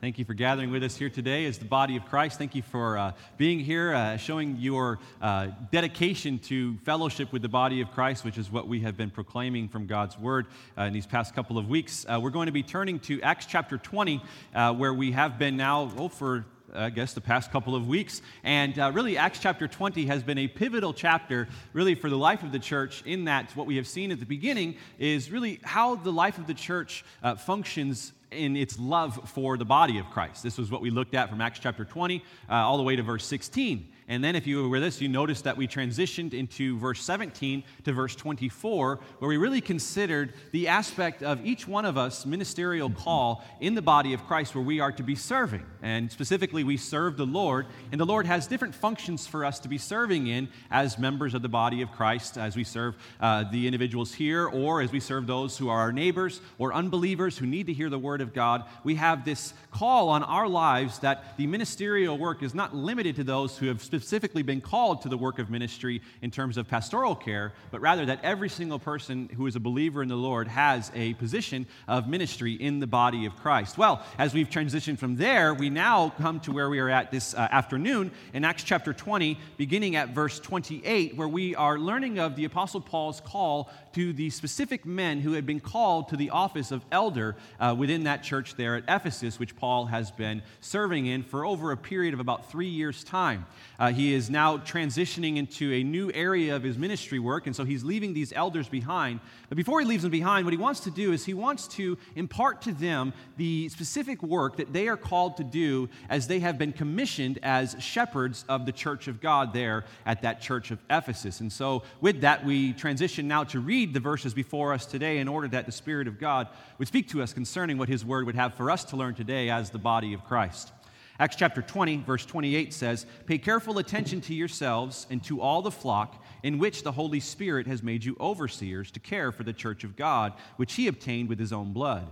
Thank 0.00 0.16
you 0.16 0.24
for 0.24 0.34
gathering 0.34 0.70
with 0.70 0.84
us 0.84 0.96
here 0.96 1.10
today 1.10 1.44
as 1.46 1.58
the 1.58 1.64
body 1.64 1.96
of 1.96 2.04
Christ. 2.04 2.38
Thank 2.38 2.54
you 2.54 2.62
for 2.62 2.96
uh, 2.96 3.12
being 3.36 3.58
here, 3.58 3.92
uh, 3.92 4.16
showing 4.16 4.56
your 4.56 5.00
uh, 5.20 5.48
dedication 5.72 6.38
to 6.40 6.76
fellowship 6.84 7.32
with 7.32 7.42
the 7.42 7.48
body 7.48 7.80
of 7.80 7.90
Christ, 7.90 8.24
which 8.24 8.38
is 8.38 8.48
what 8.48 8.68
we 8.68 8.78
have 8.82 8.96
been 8.96 9.10
proclaiming 9.10 9.68
from 9.68 9.88
God's 9.88 10.16
word 10.16 10.46
uh, 10.78 10.82
in 10.82 10.92
these 10.92 11.04
past 11.04 11.34
couple 11.34 11.58
of 11.58 11.68
weeks. 11.68 12.06
Uh, 12.08 12.20
we're 12.22 12.30
going 12.30 12.46
to 12.46 12.52
be 12.52 12.62
turning 12.62 13.00
to 13.00 13.20
Acts 13.22 13.46
chapter 13.46 13.76
20, 13.76 14.22
uh, 14.54 14.72
where 14.72 14.94
we 14.94 15.10
have 15.10 15.36
been 15.36 15.56
now, 15.56 15.90
oh, 15.96 16.06
for 16.06 16.46
I 16.72 16.90
guess, 16.90 17.12
the 17.12 17.20
past 17.20 17.50
couple 17.50 17.74
of 17.74 17.88
weeks. 17.88 18.22
And 18.44 18.78
uh, 18.78 18.92
really, 18.94 19.16
Acts 19.18 19.40
chapter 19.40 19.66
20 19.66 20.06
has 20.06 20.22
been 20.22 20.38
a 20.38 20.46
pivotal 20.46 20.94
chapter, 20.94 21.48
really, 21.72 21.96
for 21.96 22.08
the 22.08 22.18
life 22.18 22.44
of 22.44 22.52
the 22.52 22.60
church, 22.60 23.02
in 23.04 23.24
that 23.24 23.50
what 23.56 23.66
we 23.66 23.74
have 23.74 23.88
seen 23.88 24.12
at 24.12 24.20
the 24.20 24.26
beginning 24.26 24.76
is 25.00 25.32
really 25.32 25.58
how 25.64 25.96
the 25.96 26.12
life 26.12 26.38
of 26.38 26.46
the 26.46 26.54
church 26.54 27.04
uh, 27.24 27.34
functions 27.34 28.12
in 28.30 28.56
its 28.56 28.78
love 28.78 29.28
for 29.30 29.56
the 29.56 29.64
body 29.64 29.98
of 29.98 30.06
Christ. 30.10 30.42
This 30.42 30.58
was 30.58 30.70
what 30.70 30.80
we 30.80 30.90
looked 30.90 31.14
at 31.14 31.30
from 31.30 31.40
Acts 31.40 31.58
chapter 31.58 31.84
20 31.84 32.22
uh, 32.48 32.52
all 32.52 32.76
the 32.76 32.82
way 32.82 32.96
to 32.96 33.02
verse 33.02 33.24
16. 33.24 33.88
And 34.10 34.24
then, 34.24 34.36
if 34.36 34.46
you 34.46 34.62
were 34.62 34.70
with 34.70 34.82
us, 34.82 35.02
you 35.02 35.08
noticed 35.08 35.44
that 35.44 35.58
we 35.58 35.68
transitioned 35.68 36.32
into 36.32 36.78
verse 36.78 37.04
17 37.04 37.62
to 37.84 37.92
verse 37.92 38.16
24, 38.16 39.00
where 39.18 39.28
we 39.28 39.36
really 39.36 39.60
considered 39.60 40.32
the 40.50 40.68
aspect 40.68 41.22
of 41.22 41.44
each 41.44 41.68
one 41.68 41.84
of 41.84 41.98
us 41.98 42.24
ministerial 42.24 42.88
call 42.88 43.44
in 43.60 43.74
the 43.74 43.82
body 43.82 44.14
of 44.14 44.24
Christ 44.26 44.54
where 44.54 44.64
we 44.64 44.80
are 44.80 44.92
to 44.92 45.02
be 45.02 45.14
serving. 45.14 45.62
And 45.82 46.10
specifically, 46.10 46.64
we 46.64 46.78
serve 46.78 47.18
the 47.18 47.26
Lord, 47.26 47.66
and 47.92 48.00
the 48.00 48.06
Lord 48.06 48.24
has 48.24 48.46
different 48.46 48.74
functions 48.74 49.26
for 49.26 49.44
us 49.44 49.58
to 49.60 49.68
be 49.68 49.76
serving 49.76 50.26
in 50.26 50.48
as 50.70 50.98
members 50.98 51.34
of 51.34 51.42
the 51.42 51.48
body 51.50 51.82
of 51.82 51.92
Christ, 51.92 52.38
as 52.38 52.56
we 52.56 52.64
serve 52.64 52.96
uh, 53.20 53.44
the 53.52 53.66
individuals 53.66 54.14
here, 54.14 54.46
or 54.46 54.80
as 54.80 54.90
we 54.90 55.00
serve 55.00 55.26
those 55.26 55.58
who 55.58 55.68
are 55.68 55.80
our 55.80 55.92
neighbors 55.92 56.40
or 56.56 56.72
unbelievers 56.72 57.36
who 57.36 57.44
need 57.44 57.66
to 57.66 57.74
hear 57.74 57.90
the 57.90 57.98
word 57.98 58.22
of 58.22 58.32
God. 58.32 58.64
We 58.84 58.94
have 58.94 59.26
this 59.26 59.52
call 59.70 60.08
on 60.08 60.22
our 60.22 60.48
lives 60.48 61.00
that 61.00 61.36
the 61.36 61.46
ministerial 61.46 62.16
work 62.16 62.42
is 62.42 62.54
not 62.54 62.74
limited 62.74 63.14
to 63.16 63.24
those 63.24 63.58
who 63.58 63.66
have 63.66 63.82
specifically 63.82 63.97
been 64.42 64.60
called 64.60 65.02
to 65.02 65.08
the 65.08 65.16
work 65.16 65.38
of 65.38 65.50
ministry 65.50 66.02
in 66.22 66.30
terms 66.30 66.56
of 66.56 66.68
pastoral 66.68 67.14
care, 67.14 67.52
but 67.70 67.80
rather 67.80 68.06
that 68.06 68.20
every 68.22 68.48
single 68.48 68.78
person 68.78 69.28
who 69.36 69.46
is 69.46 69.56
a 69.56 69.60
believer 69.60 70.02
in 70.02 70.08
the 70.08 70.16
Lord 70.16 70.48
has 70.48 70.90
a 70.94 71.14
position 71.14 71.66
of 71.86 72.08
ministry 72.08 72.54
in 72.54 72.80
the 72.80 72.86
body 72.86 73.26
of 73.26 73.36
Christ. 73.36 73.78
Well, 73.78 74.02
as 74.18 74.34
we've 74.34 74.48
transitioned 74.48 74.98
from 74.98 75.16
there, 75.16 75.54
we 75.54 75.70
now 75.70 76.10
come 76.18 76.40
to 76.40 76.52
where 76.52 76.70
we 76.70 76.78
are 76.78 76.90
at 76.90 77.10
this 77.10 77.34
uh, 77.34 77.48
afternoon 77.50 78.10
in 78.32 78.44
Acts 78.44 78.64
chapter 78.64 78.92
20, 78.92 79.38
beginning 79.56 79.96
at 79.96 80.10
verse 80.10 80.40
28, 80.40 81.16
where 81.16 81.28
we 81.28 81.54
are 81.54 81.78
learning 81.78 82.18
of 82.18 82.36
the 82.36 82.44
Apostle 82.44 82.80
Paul's 82.80 83.20
call 83.20 83.70
to 83.98 84.12
the 84.12 84.30
specific 84.30 84.86
men 84.86 85.18
who 85.18 85.32
had 85.32 85.44
been 85.44 85.58
called 85.58 86.06
to 86.06 86.16
the 86.16 86.30
office 86.30 86.70
of 86.70 86.84
elder 86.92 87.34
uh, 87.58 87.74
within 87.76 88.04
that 88.04 88.22
church 88.22 88.54
there 88.54 88.76
at 88.76 88.84
Ephesus, 88.86 89.40
which 89.40 89.56
Paul 89.56 89.86
has 89.86 90.12
been 90.12 90.40
serving 90.60 91.06
in 91.06 91.24
for 91.24 91.44
over 91.44 91.72
a 91.72 91.76
period 91.76 92.14
of 92.14 92.20
about 92.20 92.48
three 92.48 92.68
years' 92.68 93.02
time. 93.02 93.44
Uh, 93.76 93.90
he 93.90 94.14
is 94.14 94.30
now 94.30 94.56
transitioning 94.56 95.36
into 95.36 95.72
a 95.72 95.82
new 95.82 96.12
area 96.14 96.54
of 96.54 96.62
his 96.62 96.78
ministry 96.78 97.18
work, 97.18 97.48
and 97.48 97.56
so 97.56 97.64
he's 97.64 97.82
leaving 97.82 98.14
these 98.14 98.32
elders 98.32 98.68
behind. 98.68 99.18
But 99.48 99.56
before 99.56 99.80
he 99.80 99.86
leaves 99.86 100.04
them 100.04 100.12
behind, 100.12 100.46
what 100.46 100.54
he 100.54 100.58
wants 100.58 100.78
to 100.80 100.92
do 100.92 101.12
is 101.12 101.24
he 101.24 101.34
wants 101.34 101.66
to 101.68 101.98
impart 102.14 102.62
to 102.62 102.72
them 102.72 103.12
the 103.36 103.68
specific 103.68 104.22
work 104.22 104.58
that 104.58 104.72
they 104.72 104.86
are 104.86 104.96
called 104.96 105.36
to 105.38 105.44
do 105.44 105.88
as 106.08 106.28
they 106.28 106.38
have 106.38 106.56
been 106.56 106.72
commissioned 106.72 107.40
as 107.42 107.74
shepherds 107.80 108.44
of 108.48 108.64
the 108.64 108.72
church 108.72 109.08
of 109.08 109.20
God 109.20 109.52
there 109.52 109.86
at 110.06 110.22
that 110.22 110.40
church 110.40 110.70
of 110.70 110.78
Ephesus. 110.88 111.40
And 111.40 111.52
so, 111.52 111.82
with 112.00 112.20
that, 112.20 112.44
we 112.44 112.74
transition 112.74 113.26
now 113.26 113.42
to 113.42 113.58
read 113.58 113.87
the 113.92 114.00
verses 114.00 114.34
before 114.34 114.72
us 114.72 114.86
today 114.86 115.18
in 115.18 115.28
order 115.28 115.48
that 115.48 115.66
the 115.66 115.72
Spirit 115.72 116.08
of 116.08 116.18
God 116.18 116.48
would 116.78 116.88
speak 116.88 117.08
to 117.08 117.22
us 117.22 117.32
concerning 117.32 117.78
what 117.78 117.88
his 117.88 118.04
word 118.04 118.26
would 118.26 118.34
have 118.34 118.54
for 118.54 118.70
us 118.70 118.84
to 118.84 118.96
learn 118.96 119.14
today 119.14 119.50
as 119.50 119.70
the 119.70 119.78
body 119.78 120.14
of 120.14 120.24
Christ. 120.24 120.72
Acts 121.20 121.34
chapter 121.34 121.62
20, 121.62 121.98
verse 121.98 122.24
28 122.24 122.72
says, 122.72 123.04
Pay 123.26 123.38
careful 123.38 123.78
attention 123.78 124.20
to 124.22 124.34
yourselves 124.34 125.06
and 125.10 125.22
to 125.24 125.40
all 125.40 125.62
the 125.62 125.70
flock 125.70 126.24
in 126.44 126.58
which 126.58 126.84
the 126.84 126.92
Holy 126.92 127.18
Spirit 127.18 127.66
has 127.66 127.82
made 127.82 128.04
you 128.04 128.16
overseers 128.20 128.92
to 128.92 129.00
care 129.00 129.32
for 129.32 129.42
the 129.42 129.52
church 129.52 129.82
of 129.82 129.96
God, 129.96 130.32
which 130.56 130.74
he 130.74 130.86
obtained 130.86 131.28
with 131.28 131.40
his 131.40 131.52
own 131.52 131.72
blood. 131.72 132.08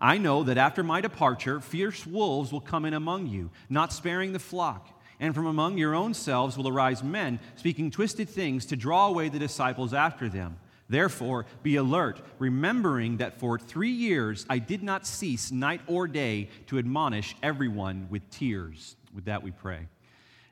I 0.00 0.18
know 0.18 0.42
that 0.42 0.58
after 0.58 0.82
my 0.82 1.00
departure, 1.00 1.60
fierce 1.60 2.04
wolves 2.04 2.52
will 2.52 2.60
come 2.60 2.84
in 2.84 2.94
among 2.94 3.28
you, 3.28 3.50
not 3.68 3.92
sparing 3.92 4.32
the 4.32 4.38
flock. 4.40 4.88
And 5.20 5.34
from 5.34 5.46
among 5.46 5.78
your 5.78 5.94
own 5.94 6.14
selves 6.14 6.56
will 6.56 6.68
arise 6.68 7.02
men 7.02 7.40
speaking 7.56 7.90
twisted 7.90 8.28
things 8.28 8.66
to 8.66 8.76
draw 8.76 9.08
away 9.08 9.28
the 9.28 9.38
disciples 9.38 9.92
after 9.92 10.28
them. 10.28 10.58
Therefore, 10.88 11.46
be 11.62 11.76
alert, 11.76 12.20
remembering 12.38 13.18
that 13.18 13.38
for 13.38 13.58
three 13.58 13.90
years 13.90 14.46
I 14.48 14.58
did 14.58 14.82
not 14.82 15.06
cease 15.06 15.52
night 15.52 15.82
or 15.86 16.08
day 16.08 16.48
to 16.68 16.78
admonish 16.78 17.36
everyone 17.42 18.06
with 18.10 18.28
tears. 18.30 18.96
With 19.14 19.26
that, 19.26 19.42
we 19.42 19.50
pray. 19.50 19.88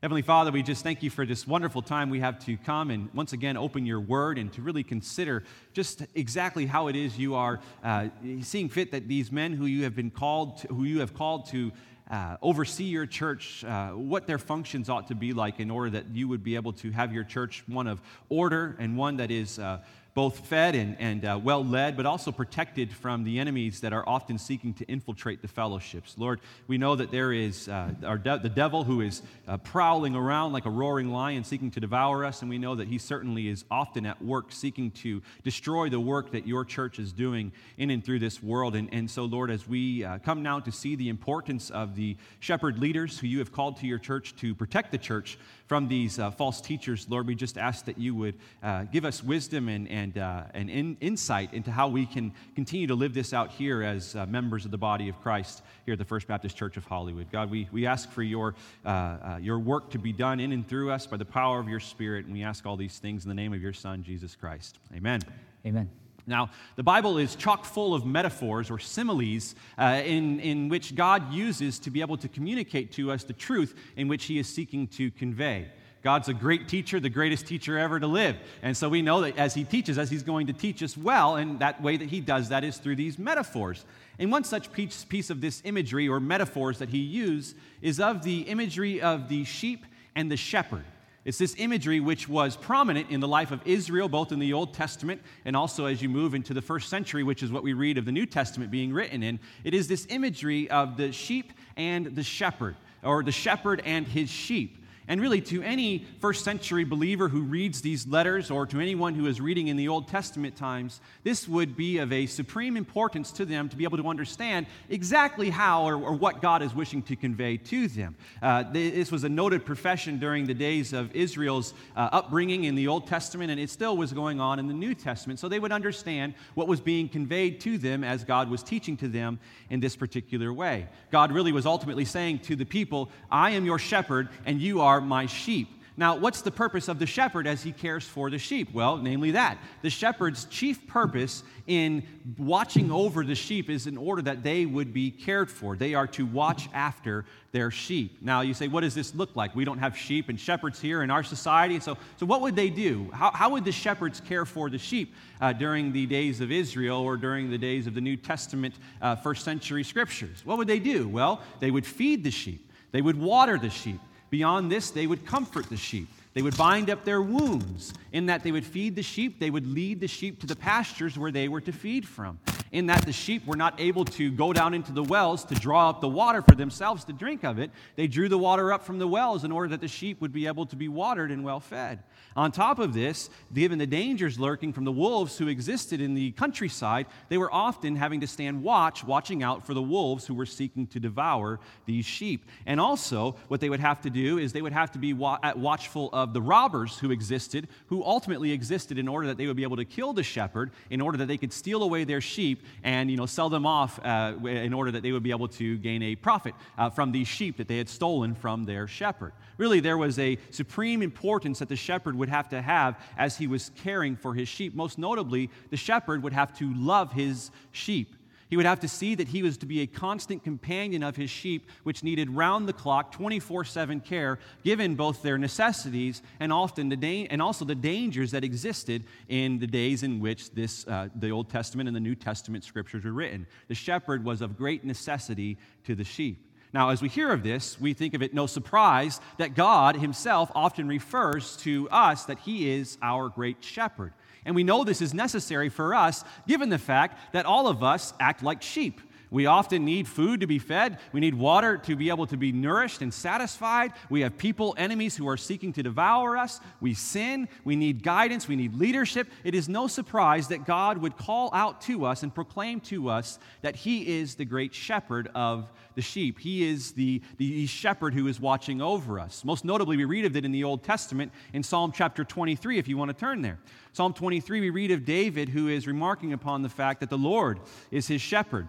Heavenly 0.02 0.22
Father, 0.22 0.52
we 0.52 0.62
just 0.62 0.82
thank 0.82 1.02
you 1.02 1.08
for 1.08 1.24
this 1.24 1.46
wonderful 1.46 1.80
time 1.80 2.10
we 2.10 2.20
have 2.20 2.38
to 2.44 2.58
come 2.58 2.90
and 2.90 3.12
once 3.14 3.32
again 3.32 3.56
open 3.56 3.86
your 3.86 3.98
word 3.98 4.36
and 4.36 4.52
to 4.52 4.60
really 4.60 4.82
consider 4.82 5.42
just 5.72 6.04
exactly 6.14 6.66
how 6.66 6.88
it 6.88 6.96
is 6.96 7.18
you 7.18 7.34
are 7.34 7.60
uh, 7.82 8.08
seeing 8.42 8.68
fit 8.68 8.92
that 8.92 9.08
these 9.08 9.32
men 9.32 9.54
who 9.54 9.64
you 9.64 9.84
have 9.84 9.96
been 9.96 10.10
called, 10.10 10.58
to, 10.58 10.68
who 10.68 10.84
you 10.84 11.00
have 11.00 11.14
called 11.14 11.46
to 11.46 11.72
uh, 12.10 12.36
oversee 12.42 12.84
your 12.84 13.06
church, 13.06 13.64
uh, 13.64 13.88
what 13.92 14.26
their 14.26 14.38
functions 14.38 14.90
ought 14.90 15.08
to 15.08 15.14
be 15.14 15.32
like 15.32 15.60
in 15.60 15.70
order 15.70 15.90
that 15.90 16.04
you 16.12 16.28
would 16.28 16.44
be 16.44 16.54
able 16.54 16.74
to 16.74 16.90
have 16.90 17.12
your 17.12 17.24
church 17.24 17.64
one 17.66 17.86
of 17.86 18.00
order 18.28 18.76
and 18.78 18.96
one 18.96 19.16
that 19.16 19.30
is 19.30 19.58
uh, 19.58 19.80
both 20.16 20.46
fed 20.46 20.74
and, 20.74 20.96
and 20.98 21.26
uh, 21.26 21.38
well 21.40 21.62
led, 21.62 21.94
but 21.94 22.06
also 22.06 22.32
protected 22.32 22.90
from 22.90 23.22
the 23.22 23.38
enemies 23.38 23.82
that 23.82 23.92
are 23.92 24.08
often 24.08 24.38
seeking 24.38 24.72
to 24.72 24.82
infiltrate 24.86 25.42
the 25.42 25.48
fellowships. 25.48 26.14
Lord, 26.16 26.40
we 26.66 26.78
know 26.78 26.96
that 26.96 27.10
there 27.10 27.34
is 27.34 27.68
uh, 27.68 27.90
de- 28.00 28.38
the 28.42 28.48
devil 28.48 28.82
who 28.82 29.02
is 29.02 29.20
uh, 29.46 29.58
prowling 29.58 30.16
around 30.16 30.54
like 30.54 30.64
a 30.64 30.70
roaring 30.70 31.10
lion 31.10 31.44
seeking 31.44 31.70
to 31.72 31.80
devour 31.80 32.24
us, 32.24 32.40
and 32.40 32.48
we 32.48 32.56
know 32.56 32.74
that 32.76 32.88
he 32.88 32.96
certainly 32.96 33.46
is 33.46 33.66
often 33.70 34.06
at 34.06 34.22
work 34.24 34.52
seeking 34.52 34.90
to 34.92 35.20
destroy 35.44 35.90
the 35.90 36.00
work 36.00 36.32
that 36.32 36.46
your 36.46 36.64
church 36.64 36.98
is 36.98 37.12
doing 37.12 37.52
in 37.76 37.90
and 37.90 38.02
through 38.02 38.18
this 38.18 38.42
world. 38.42 38.74
And, 38.74 38.88
and 38.94 39.10
so, 39.10 39.26
Lord, 39.26 39.50
as 39.50 39.68
we 39.68 40.02
uh, 40.02 40.16
come 40.20 40.42
now 40.42 40.60
to 40.60 40.72
see 40.72 40.96
the 40.96 41.10
importance 41.10 41.68
of 41.68 41.94
the 41.94 42.16
shepherd 42.40 42.78
leaders 42.78 43.18
who 43.18 43.26
you 43.26 43.40
have 43.40 43.52
called 43.52 43.76
to 43.80 43.86
your 43.86 43.98
church 43.98 44.34
to 44.36 44.54
protect 44.54 44.92
the 44.92 44.98
church 44.98 45.38
from 45.66 45.88
these 45.88 46.18
uh, 46.18 46.30
false 46.30 46.60
teachers, 46.60 47.06
Lord, 47.08 47.26
we 47.26 47.34
just 47.34 47.58
ask 47.58 47.84
that 47.86 47.98
you 47.98 48.14
would 48.14 48.36
uh, 48.62 48.84
give 48.84 49.04
us 49.04 49.22
wisdom 49.22 49.68
and, 49.68 49.88
and 49.88 50.16
uh, 50.18 50.44
and 50.54 50.70
in, 50.70 50.96
insight 51.00 51.52
into 51.52 51.70
how 51.70 51.88
we 51.88 52.06
can 52.06 52.32
continue 52.54 52.86
to 52.86 52.94
live 52.94 53.14
this 53.14 53.32
out 53.32 53.50
here 53.50 53.82
as 53.82 54.14
uh, 54.14 54.26
members 54.26 54.64
of 54.64 54.70
the 54.70 54.78
body 54.78 55.08
of 55.08 55.20
Christ 55.20 55.62
here 55.84 55.92
at 55.92 55.98
the 55.98 56.04
First 56.04 56.28
Baptist 56.28 56.56
Church 56.56 56.76
of 56.76 56.84
Hollywood. 56.84 57.30
God, 57.30 57.50
we, 57.50 57.68
we 57.72 57.86
ask 57.86 58.10
for 58.10 58.22
your, 58.22 58.54
uh, 58.84 58.88
uh, 58.88 59.38
your 59.40 59.58
work 59.58 59.90
to 59.90 59.98
be 59.98 60.12
done 60.12 60.40
in 60.40 60.52
and 60.52 60.66
through 60.66 60.90
us 60.90 61.06
by 61.06 61.16
the 61.16 61.24
power 61.24 61.58
of 61.58 61.68
your 61.68 61.80
Spirit, 61.80 62.26
and 62.26 62.32
we 62.32 62.42
ask 62.42 62.64
all 62.66 62.76
these 62.76 62.98
things 62.98 63.24
in 63.24 63.28
the 63.28 63.34
name 63.34 63.52
of 63.52 63.60
your 63.60 63.72
Son, 63.72 64.02
Jesus 64.02 64.36
Christ. 64.36 64.78
Amen. 64.94 65.20
Amen. 65.64 65.90
Now, 66.26 66.50
the 66.74 66.82
Bible 66.82 67.18
is 67.18 67.36
chock 67.36 67.64
full 67.64 67.94
of 67.94 68.04
metaphors 68.04 68.70
or 68.70 68.78
similes 68.78 69.54
uh, 69.78 70.02
in, 70.04 70.40
in 70.40 70.68
which 70.68 70.94
God 70.94 71.32
uses 71.32 71.78
to 71.80 71.90
be 71.90 72.00
able 72.00 72.16
to 72.16 72.28
communicate 72.28 72.92
to 72.92 73.12
us 73.12 73.22
the 73.22 73.32
truth 73.32 73.74
in 73.96 74.08
which 74.08 74.24
He 74.24 74.38
is 74.38 74.48
seeking 74.48 74.88
to 74.88 75.10
convey. 75.12 75.68
God's 76.02 76.28
a 76.28 76.34
great 76.34 76.68
teacher, 76.68 77.00
the 77.00 77.08
greatest 77.08 77.46
teacher 77.46 77.78
ever 77.78 77.98
to 77.98 78.06
live. 78.06 78.36
And 78.62 78.76
so 78.76 78.88
we 78.88 79.02
know 79.02 79.22
that 79.22 79.38
as 79.38 79.54
He 79.54 79.64
teaches 79.64 79.98
us, 79.98 80.10
He's 80.10 80.22
going 80.22 80.48
to 80.48 80.52
teach 80.52 80.82
us 80.82 80.96
well, 80.96 81.36
and 81.36 81.60
that 81.60 81.80
way 81.80 81.96
that 81.96 82.08
He 82.08 82.20
does 82.20 82.48
that 82.48 82.64
is 82.64 82.78
through 82.78 82.96
these 82.96 83.18
metaphors. 83.18 83.84
And 84.18 84.30
one 84.32 84.44
such 84.44 84.72
piece, 84.72 85.04
piece 85.04 85.30
of 85.30 85.40
this 85.40 85.62
imagery 85.64 86.08
or 86.08 86.20
metaphors 86.20 86.78
that 86.78 86.88
He 86.88 86.98
used 86.98 87.56
is 87.82 88.00
of 88.00 88.22
the 88.22 88.42
imagery 88.42 89.00
of 89.00 89.28
the 89.28 89.44
sheep 89.44 89.84
and 90.14 90.30
the 90.30 90.36
shepherd. 90.36 90.84
It's 91.26 91.38
this 91.38 91.56
imagery 91.58 91.98
which 91.98 92.28
was 92.28 92.56
prominent 92.56 93.10
in 93.10 93.18
the 93.18 93.26
life 93.26 93.50
of 93.50 93.60
Israel, 93.64 94.08
both 94.08 94.30
in 94.30 94.38
the 94.38 94.52
Old 94.52 94.72
Testament 94.72 95.20
and 95.44 95.56
also 95.56 95.86
as 95.86 96.00
you 96.00 96.08
move 96.08 96.34
into 96.34 96.54
the 96.54 96.62
first 96.62 96.88
century, 96.88 97.24
which 97.24 97.42
is 97.42 97.50
what 97.50 97.64
we 97.64 97.72
read 97.72 97.98
of 97.98 98.04
the 98.04 98.12
New 98.12 98.26
Testament 98.26 98.70
being 98.70 98.92
written 98.92 99.24
in. 99.24 99.40
It 99.64 99.74
is 99.74 99.88
this 99.88 100.06
imagery 100.08 100.70
of 100.70 100.96
the 100.96 101.10
sheep 101.10 101.52
and 101.76 102.06
the 102.06 102.22
shepherd, 102.22 102.76
or 103.02 103.24
the 103.24 103.32
shepherd 103.32 103.82
and 103.84 104.06
his 104.06 104.30
sheep. 104.30 104.85
And 105.08 105.20
really, 105.20 105.40
to 105.42 105.62
any 105.62 106.04
first 106.20 106.44
century 106.44 106.84
believer 106.84 107.28
who 107.28 107.42
reads 107.42 107.80
these 107.80 108.06
letters, 108.06 108.50
or 108.50 108.66
to 108.66 108.80
anyone 108.80 109.14
who 109.14 109.26
is 109.26 109.40
reading 109.40 109.68
in 109.68 109.76
the 109.76 109.88
Old 109.88 110.08
Testament 110.08 110.56
times, 110.56 111.00
this 111.22 111.46
would 111.46 111.76
be 111.76 111.98
of 111.98 112.12
a 112.12 112.26
supreme 112.26 112.76
importance 112.76 113.30
to 113.32 113.44
them 113.44 113.68
to 113.68 113.76
be 113.76 113.84
able 113.84 113.98
to 113.98 114.08
understand 114.08 114.66
exactly 114.88 115.50
how 115.50 115.84
or, 115.84 115.94
or 115.94 116.12
what 116.12 116.42
God 116.42 116.60
is 116.60 116.74
wishing 116.74 117.02
to 117.02 117.14
convey 117.14 117.56
to 117.56 117.86
them. 117.86 118.16
Uh, 118.42 118.64
this 118.72 119.12
was 119.12 119.22
a 119.22 119.28
noted 119.28 119.64
profession 119.64 120.18
during 120.18 120.46
the 120.46 120.54
days 120.54 120.92
of 120.92 121.14
Israel's 121.14 121.72
uh, 121.96 122.08
upbringing 122.12 122.64
in 122.64 122.74
the 122.74 122.88
Old 122.88 123.06
Testament, 123.06 123.50
and 123.50 123.60
it 123.60 123.70
still 123.70 123.96
was 123.96 124.12
going 124.12 124.40
on 124.40 124.58
in 124.58 124.66
the 124.66 124.74
New 124.74 124.94
Testament. 124.94 125.38
So 125.38 125.48
they 125.48 125.60
would 125.60 125.72
understand 125.72 126.34
what 126.54 126.66
was 126.66 126.80
being 126.80 127.08
conveyed 127.08 127.60
to 127.60 127.78
them 127.78 128.02
as 128.02 128.24
God 128.24 128.50
was 128.50 128.62
teaching 128.62 128.96
to 128.98 129.08
them 129.08 129.38
in 129.70 129.80
this 129.80 129.94
particular 129.94 130.52
way. 130.52 130.88
God 131.12 131.30
really 131.30 131.52
was 131.52 131.66
ultimately 131.66 132.04
saying 132.04 132.40
to 132.40 132.56
the 132.56 132.64
people, 132.64 133.08
I 133.30 133.50
am 133.50 133.64
your 133.64 133.78
shepherd, 133.78 134.28
and 134.44 134.60
you 134.60 134.80
are 134.80 134.95
are 134.96 135.00
my 135.00 135.26
sheep. 135.26 135.68
Now, 135.98 136.14
what's 136.14 136.42
the 136.42 136.50
purpose 136.50 136.88
of 136.88 136.98
the 136.98 137.06
shepherd 137.06 137.46
as 137.46 137.62
he 137.62 137.72
cares 137.72 138.04
for 138.04 138.28
the 138.28 138.38
sheep? 138.38 138.68
Well, 138.74 138.98
namely 138.98 139.30
that. 139.30 139.56
The 139.80 139.88
shepherd's 139.88 140.44
chief 140.46 140.86
purpose 140.86 141.42
in 141.66 142.02
watching 142.36 142.90
over 142.90 143.24
the 143.24 143.34
sheep 143.34 143.70
is 143.70 143.86
in 143.86 143.96
order 143.96 144.20
that 144.22 144.42
they 144.42 144.66
would 144.66 144.92
be 144.92 145.10
cared 145.10 145.50
for. 145.50 145.74
They 145.74 145.94
are 145.94 146.06
to 146.08 146.26
watch 146.26 146.68
after 146.74 147.24
their 147.52 147.70
sheep. 147.70 148.18
Now, 148.20 148.42
you 148.42 148.52
say, 148.52 148.68
what 148.68 148.82
does 148.82 148.94
this 148.94 149.14
look 149.14 149.34
like? 149.36 149.56
We 149.56 149.64
don't 149.64 149.78
have 149.78 149.96
sheep 149.96 150.28
and 150.28 150.38
shepherds 150.38 150.78
here 150.78 151.02
in 151.02 151.10
our 151.10 151.22
society. 151.22 151.80
So, 151.80 151.96
so 152.18 152.26
what 152.26 152.42
would 152.42 152.56
they 152.56 152.68
do? 152.68 153.10
How, 153.14 153.30
how 153.30 153.48
would 153.50 153.64
the 153.64 153.72
shepherds 153.72 154.20
care 154.20 154.44
for 154.44 154.68
the 154.68 154.78
sheep 154.78 155.14
uh, 155.40 155.54
during 155.54 155.92
the 155.92 156.04
days 156.04 156.42
of 156.42 156.52
Israel 156.52 156.98
or 156.98 157.16
during 157.16 157.50
the 157.50 157.58
days 157.58 157.86
of 157.86 157.94
the 157.94 158.02
New 158.02 158.16
Testament 158.16 158.74
uh, 159.00 159.16
first 159.16 159.44
century 159.44 159.82
scriptures? 159.82 160.42
What 160.44 160.58
would 160.58 160.68
they 160.68 160.78
do? 160.78 161.08
Well, 161.08 161.40
they 161.58 161.70
would 161.70 161.86
feed 161.86 162.22
the 162.22 162.30
sheep, 162.30 162.70
they 162.92 163.00
would 163.00 163.18
water 163.18 163.56
the 163.56 163.70
sheep. 163.70 164.00
Beyond 164.30 164.70
this, 164.70 164.90
they 164.90 165.06
would 165.06 165.26
comfort 165.26 165.68
the 165.68 165.76
sheep. 165.76 166.08
They 166.34 166.42
would 166.42 166.56
bind 166.56 166.90
up 166.90 167.04
their 167.04 167.22
wounds. 167.22 167.94
In 168.12 168.26
that 168.26 168.42
they 168.42 168.52
would 168.52 168.66
feed 168.66 168.94
the 168.94 169.02
sheep, 169.02 169.40
they 169.40 169.50
would 169.50 169.66
lead 169.66 170.00
the 170.00 170.08
sheep 170.08 170.40
to 170.40 170.46
the 170.46 170.56
pastures 170.56 171.18
where 171.18 171.30
they 171.30 171.48
were 171.48 171.62
to 171.62 171.72
feed 171.72 172.06
from. 172.06 172.38
In 172.72 172.86
that 172.86 173.06
the 173.06 173.12
sheep 173.12 173.46
were 173.46 173.56
not 173.56 173.80
able 173.80 174.04
to 174.04 174.30
go 174.30 174.52
down 174.52 174.74
into 174.74 174.92
the 174.92 175.02
wells 175.02 175.44
to 175.46 175.54
draw 175.54 175.88
up 175.88 176.02
the 176.02 176.08
water 176.08 176.42
for 176.42 176.54
themselves 176.54 177.04
to 177.04 177.14
drink 177.14 177.44
of 177.44 177.58
it, 177.58 177.70
they 177.94 178.06
drew 178.06 178.28
the 178.28 178.36
water 178.36 178.72
up 178.72 178.84
from 178.84 178.98
the 178.98 179.08
wells 179.08 179.44
in 179.44 179.52
order 179.52 179.68
that 179.68 179.80
the 179.80 179.88
sheep 179.88 180.20
would 180.20 180.32
be 180.32 180.46
able 180.46 180.66
to 180.66 180.76
be 180.76 180.88
watered 180.88 181.30
and 181.30 181.42
well 181.42 181.60
fed. 181.60 182.00
On 182.36 182.52
top 182.52 182.78
of 182.78 182.92
this, 182.92 183.30
given 183.54 183.78
the 183.78 183.86
dangers 183.86 184.38
lurking 184.38 184.74
from 184.74 184.84
the 184.84 184.92
wolves 184.92 185.38
who 185.38 185.48
existed 185.48 186.02
in 186.02 186.12
the 186.12 186.32
countryside, 186.32 187.06
they 187.30 187.38
were 187.38 187.52
often 187.52 187.96
having 187.96 188.20
to 188.20 188.26
stand 188.26 188.62
watch, 188.62 189.02
watching 189.02 189.42
out 189.42 189.66
for 189.66 189.72
the 189.72 189.82
wolves 189.82 190.26
who 190.26 190.34
were 190.34 190.44
seeking 190.44 190.86
to 190.88 191.00
devour 191.00 191.58
these 191.86 192.04
sheep. 192.04 192.44
And 192.66 192.78
also, 192.78 193.36
what 193.48 193.60
they 193.60 193.70
would 193.70 193.80
have 193.80 194.02
to 194.02 194.10
do 194.10 194.36
is 194.36 194.52
they 194.52 194.60
would 194.60 194.74
have 194.74 194.90
to 194.92 194.98
be 194.98 195.14
watchful 195.14 196.10
of 196.12 196.34
the 196.34 196.42
robbers 196.42 196.98
who 196.98 197.10
existed, 197.10 197.68
who 197.86 198.04
ultimately 198.04 198.52
existed 198.52 198.98
in 198.98 199.08
order 199.08 199.28
that 199.28 199.38
they 199.38 199.46
would 199.46 199.56
be 199.56 199.62
able 199.62 199.76
to 199.78 199.86
kill 199.86 200.12
the 200.12 200.22
shepherd, 200.22 200.72
in 200.90 201.00
order 201.00 201.16
that 201.16 201.26
they 201.26 201.38
could 201.38 201.54
steal 201.54 201.82
away 201.82 202.04
their 202.04 202.20
sheep 202.20 202.62
and 202.84 203.10
you 203.10 203.16
know, 203.16 203.26
sell 203.26 203.48
them 203.48 203.64
off 203.64 203.98
uh, 204.04 204.34
in 204.44 204.74
order 204.74 204.90
that 204.90 205.02
they 205.02 205.12
would 205.12 205.22
be 205.22 205.30
able 205.30 205.48
to 205.48 205.78
gain 205.78 206.02
a 206.02 206.14
profit 206.14 206.54
uh, 206.76 206.90
from 206.90 207.12
these 207.12 207.28
sheep 207.28 207.56
that 207.56 207.66
they 207.66 207.78
had 207.78 207.88
stolen 207.88 208.34
from 208.34 208.64
their 208.64 208.86
shepherd. 208.86 209.32
Really, 209.58 209.80
there 209.80 209.96
was 209.96 210.18
a 210.18 210.38
supreme 210.50 211.02
importance 211.02 211.58
that 211.60 211.68
the 211.68 211.76
shepherd 211.76 212.16
would 212.16 212.28
have 212.28 212.48
to 212.50 212.60
have 212.60 212.98
as 213.16 213.36
he 213.36 213.46
was 213.46 213.70
caring 213.76 214.16
for 214.16 214.34
his 214.34 214.48
sheep. 214.48 214.74
Most 214.74 214.98
notably, 214.98 215.50
the 215.70 215.76
shepherd 215.76 216.22
would 216.22 216.32
have 216.32 216.56
to 216.58 216.72
love 216.74 217.12
his 217.12 217.50
sheep. 217.72 218.14
He 218.48 218.56
would 218.56 218.66
have 218.66 218.80
to 218.80 218.88
see 218.88 219.16
that 219.16 219.28
he 219.28 219.42
was 219.42 219.56
to 219.58 219.66
be 219.66 219.80
a 219.80 219.86
constant 219.86 220.44
companion 220.44 221.02
of 221.02 221.16
his 221.16 221.30
sheep, 221.30 221.68
which 221.82 222.04
needed 222.04 222.30
round 222.30 222.68
the 222.68 222.72
clock, 222.72 223.10
24 223.10 223.64
7 223.64 224.00
care, 224.00 224.38
given 224.62 224.94
both 224.94 225.22
their 225.22 225.36
necessities 225.36 226.22
and, 226.38 226.52
often 226.52 226.88
the 226.88 226.96
da- 226.96 227.26
and 227.28 227.42
also 227.42 227.64
the 227.64 227.74
dangers 227.74 228.30
that 228.30 228.44
existed 228.44 229.04
in 229.28 229.58
the 229.58 229.66
days 229.66 230.02
in 230.02 230.20
which 230.20 230.52
this, 230.52 230.86
uh, 230.86 231.08
the 231.16 231.30
Old 231.30 231.50
Testament 231.50 231.88
and 231.88 231.96
the 231.96 232.00
New 232.00 232.14
Testament 232.14 232.62
scriptures 232.62 233.04
were 233.04 233.12
written. 233.12 233.46
The 233.68 233.74
shepherd 233.74 234.24
was 234.24 234.42
of 234.42 234.56
great 234.56 234.84
necessity 234.84 235.58
to 235.84 235.96
the 235.96 236.04
sheep. 236.04 236.46
Now, 236.76 236.90
as 236.90 237.00
we 237.00 237.08
hear 237.08 237.30
of 237.30 237.42
this, 237.42 237.80
we 237.80 237.94
think 237.94 238.12
of 238.12 238.20
it 238.20 238.34
no 238.34 238.46
surprise 238.46 239.18
that 239.38 239.54
God 239.54 239.96
Himself 239.96 240.52
often 240.54 240.86
refers 240.86 241.56
to 241.62 241.88
us 241.88 242.26
that 242.26 242.40
He 242.40 242.68
is 242.68 242.98
our 243.00 243.30
great 243.30 243.64
shepherd. 243.64 244.12
And 244.44 244.54
we 244.54 244.62
know 244.62 244.84
this 244.84 245.00
is 245.00 245.14
necessary 245.14 245.70
for 245.70 245.94
us 245.94 246.22
given 246.46 246.68
the 246.68 246.76
fact 246.76 247.32
that 247.32 247.46
all 247.46 247.66
of 247.66 247.82
us 247.82 248.12
act 248.20 248.42
like 248.42 248.60
sheep. 248.60 249.00
We 249.30 249.46
often 249.46 249.84
need 249.84 250.06
food 250.06 250.40
to 250.40 250.46
be 250.46 250.58
fed. 250.58 250.98
We 251.12 251.20
need 251.20 251.34
water 251.34 251.76
to 251.78 251.96
be 251.96 252.10
able 252.10 252.26
to 252.28 252.36
be 252.36 252.52
nourished 252.52 253.02
and 253.02 253.12
satisfied. 253.12 253.92
We 254.08 254.20
have 254.20 254.38
people, 254.38 254.74
enemies 254.78 255.16
who 255.16 255.28
are 255.28 255.36
seeking 255.36 255.72
to 255.74 255.82
devour 255.82 256.36
us. 256.36 256.60
We 256.80 256.94
sin. 256.94 257.48
We 257.64 257.76
need 257.76 258.02
guidance. 258.02 258.46
We 258.46 258.56
need 258.56 258.74
leadership. 258.74 259.28
It 259.42 259.54
is 259.54 259.68
no 259.68 259.86
surprise 259.88 260.48
that 260.48 260.64
God 260.64 260.98
would 260.98 261.16
call 261.16 261.50
out 261.52 261.80
to 261.82 262.04
us 262.04 262.22
and 262.22 262.34
proclaim 262.34 262.80
to 262.82 263.08
us 263.08 263.38
that 263.62 263.76
He 263.76 264.18
is 264.18 264.36
the 264.36 264.44
great 264.44 264.74
shepherd 264.74 265.28
of 265.34 265.70
the 265.96 266.02
sheep. 266.02 266.38
He 266.38 266.68
is 266.68 266.92
the, 266.92 267.22
the 267.38 267.66
shepherd 267.66 268.14
who 268.14 268.28
is 268.28 268.38
watching 268.38 268.80
over 268.80 269.18
us. 269.18 269.44
Most 269.44 269.64
notably, 269.64 269.96
we 269.96 270.04
read 270.04 270.24
of 270.24 270.36
it 270.36 270.44
in 270.44 270.52
the 270.52 270.62
Old 270.62 270.84
Testament 270.84 271.32
in 271.52 271.62
Psalm 271.62 271.90
chapter 271.92 272.22
23, 272.22 272.78
if 272.78 272.86
you 272.86 272.96
want 272.96 273.08
to 273.08 273.16
turn 273.16 273.42
there. 273.42 273.58
Psalm 273.92 274.12
23, 274.12 274.60
we 274.60 274.70
read 274.70 274.90
of 274.90 275.04
David 275.04 275.48
who 275.48 275.68
is 275.68 275.86
remarking 275.86 276.32
upon 276.32 276.62
the 276.62 276.68
fact 276.68 277.00
that 277.00 277.10
the 277.10 277.18
Lord 277.18 277.58
is 277.90 278.06
his 278.06 278.20
shepherd. 278.20 278.68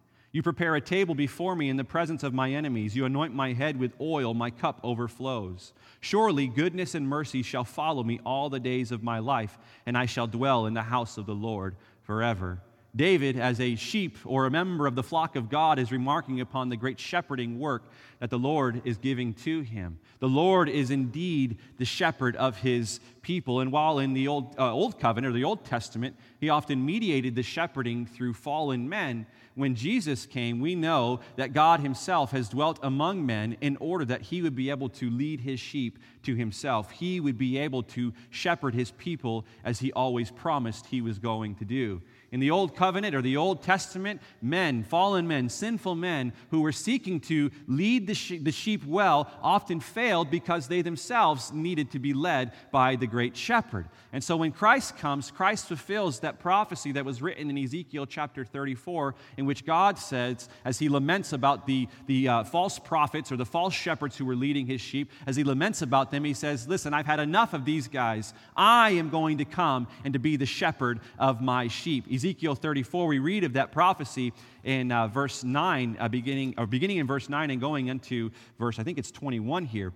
You 0.33 0.41
prepare 0.41 0.75
a 0.75 0.81
table 0.81 1.13
before 1.13 1.55
me 1.57 1.69
in 1.69 1.75
the 1.75 1.83
presence 1.83 2.23
of 2.23 2.33
my 2.33 2.51
enemies. 2.51 2.95
You 2.95 3.03
anoint 3.05 3.35
my 3.35 3.51
head 3.51 3.77
with 3.77 3.93
oil, 3.99 4.33
my 4.33 4.49
cup 4.49 4.79
overflows. 4.81 5.73
Surely 5.99 6.47
goodness 6.47 6.95
and 6.95 7.05
mercy 7.07 7.43
shall 7.43 7.65
follow 7.65 8.01
me 8.03 8.21
all 8.25 8.49
the 8.49 8.59
days 8.59 8.93
of 8.93 9.03
my 9.03 9.19
life, 9.19 9.57
and 9.85 9.97
I 9.97 10.05
shall 10.05 10.27
dwell 10.27 10.67
in 10.67 10.73
the 10.73 10.83
house 10.83 11.17
of 11.17 11.25
the 11.25 11.35
Lord 11.35 11.75
forever. 12.03 12.61
David, 12.95 13.37
as 13.37 13.61
a 13.61 13.75
sheep 13.75 14.17
or 14.25 14.45
a 14.45 14.51
member 14.51 14.85
of 14.85 14.95
the 14.95 15.03
flock 15.03 15.37
of 15.37 15.49
God, 15.49 15.79
is 15.79 15.91
remarking 15.91 16.41
upon 16.41 16.67
the 16.67 16.75
great 16.75 16.99
shepherding 16.99 17.57
work 17.57 17.83
that 18.19 18.29
the 18.29 18.39
Lord 18.39 18.81
is 18.83 18.97
giving 18.97 19.33
to 19.35 19.61
him. 19.61 19.97
The 20.19 20.27
Lord 20.27 20.67
is 20.67 20.91
indeed 20.91 21.57
the 21.77 21.85
shepherd 21.85 22.35
of 22.35 22.57
his 22.57 22.99
people. 23.21 23.61
And 23.61 23.71
while 23.71 23.99
in 23.99 24.13
the 24.13 24.27
Old, 24.27 24.55
uh, 24.59 24.73
Old 24.73 24.99
Covenant 24.99 25.33
or 25.33 25.37
the 25.37 25.45
Old 25.45 25.63
Testament, 25.63 26.17
he 26.39 26.49
often 26.49 26.85
mediated 26.85 27.33
the 27.33 27.43
shepherding 27.43 28.05
through 28.05 28.33
fallen 28.33 28.89
men, 28.89 29.25
when 29.55 29.75
Jesus 29.75 30.25
came, 30.25 30.59
we 30.59 30.75
know 30.75 31.19
that 31.35 31.53
God 31.53 31.81
himself 31.81 32.31
has 32.31 32.49
dwelt 32.49 32.79
among 32.81 33.25
men 33.25 33.57
in 33.61 33.77
order 33.77 34.05
that 34.05 34.21
he 34.21 34.41
would 34.41 34.55
be 34.55 34.69
able 34.69 34.89
to 34.89 35.09
lead 35.09 35.41
his 35.41 35.59
sheep 35.59 35.99
to 36.23 36.35
himself. 36.35 36.91
He 36.91 37.19
would 37.19 37.37
be 37.37 37.57
able 37.57 37.83
to 37.83 38.13
shepherd 38.29 38.73
his 38.73 38.91
people 38.91 39.45
as 39.63 39.79
he 39.79 39.91
always 39.91 40.31
promised 40.31 40.85
he 40.85 41.01
was 41.01 41.19
going 41.19 41.55
to 41.55 41.65
do. 41.65 42.01
In 42.31 42.39
the 42.39 42.51
Old 42.51 42.77
Covenant 42.77 43.13
or 43.13 43.21
the 43.21 43.35
Old 43.35 43.61
Testament, 43.61 44.21
men, 44.41 44.83
fallen 44.83 45.27
men, 45.27 45.49
sinful 45.49 45.95
men 45.95 46.31
who 46.49 46.61
were 46.61 46.71
seeking 46.71 47.19
to 47.21 47.51
lead 47.67 48.07
the, 48.07 48.37
the 48.37 48.53
sheep 48.53 48.85
well 48.85 49.29
often 49.41 49.81
failed 49.81 50.31
because 50.31 50.69
they 50.69 50.81
themselves 50.81 51.51
needed 51.51 51.91
to 51.91 51.99
be 51.99 52.13
led 52.13 52.53
by 52.71 52.95
the 52.95 53.05
great 53.05 53.35
shepherd. 53.35 53.89
And 54.13 54.23
so 54.23 54.37
when 54.37 54.53
Christ 54.53 54.97
comes, 54.97 55.29
Christ 55.29 55.67
fulfills 55.67 56.21
that 56.21 56.39
prophecy 56.39 56.93
that 56.93 57.03
was 57.03 57.21
written 57.21 57.49
in 57.49 57.57
Ezekiel 57.57 58.05
chapter 58.05 58.45
34, 58.45 59.13
in 59.35 59.45
which 59.45 59.65
God 59.65 59.99
says, 59.99 60.47
as 60.63 60.79
he 60.79 60.87
laments 60.87 61.33
about 61.33 61.67
the, 61.67 61.89
the 62.07 62.29
uh, 62.29 62.43
false 62.45 62.79
prophets 62.79 63.33
or 63.33 63.35
the 63.35 63.45
false 63.45 63.73
shepherds 63.73 64.15
who 64.15 64.25
were 64.25 64.37
leading 64.37 64.65
his 64.65 64.79
sheep, 64.79 65.11
as 65.27 65.35
he 65.35 65.43
laments 65.43 65.81
about 65.81 66.11
them, 66.11 66.23
he 66.23 66.33
says, 66.33 66.65
Listen, 66.65 66.93
I've 66.93 67.05
had 67.05 67.19
enough 67.19 67.53
of 67.53 67.65
these 67.65 67.89
guys. 67.89 68.33
I 68.55 68.91
am 68.91 69.09
going 69.09 69.39
to 69.39 69.45
come 69.45 69.87
and 70.05 70.13
to 70.13 70.19
be 70.19 70.37
the 70.37 70.45
shepherd 70.45 71.01
of 71.19 71.41
my 71.41 71.67
sheep. 71.67 72.05
Ezekiel 72.21 72.53
34, 72.53 73.07
we 73.07 73.17
read 73.17 73.43
of 73.45 73.53
that 73.53 73.71
prophecy 73.71 74.31
in 74.63 74.91
uh, 74.91 75.07
verse 75.07 75.43
9, 75.43 75.97
uh, 75.99 76.07
beginning, 76.07 76.53
or 76.55 76.67
beginning 76.67 76.97
in 76.97 77.07
verse 77.07 77.27
9 77.27 77.49
and 77.49 77.59
going 77.59 77.87
into 77.87 78.29
verse, 78.59 78.77
I 78.77 78.83
think 78.83 78.99
it's 78.99 79.09
21 79.09 79.65
here. 79.65 79.91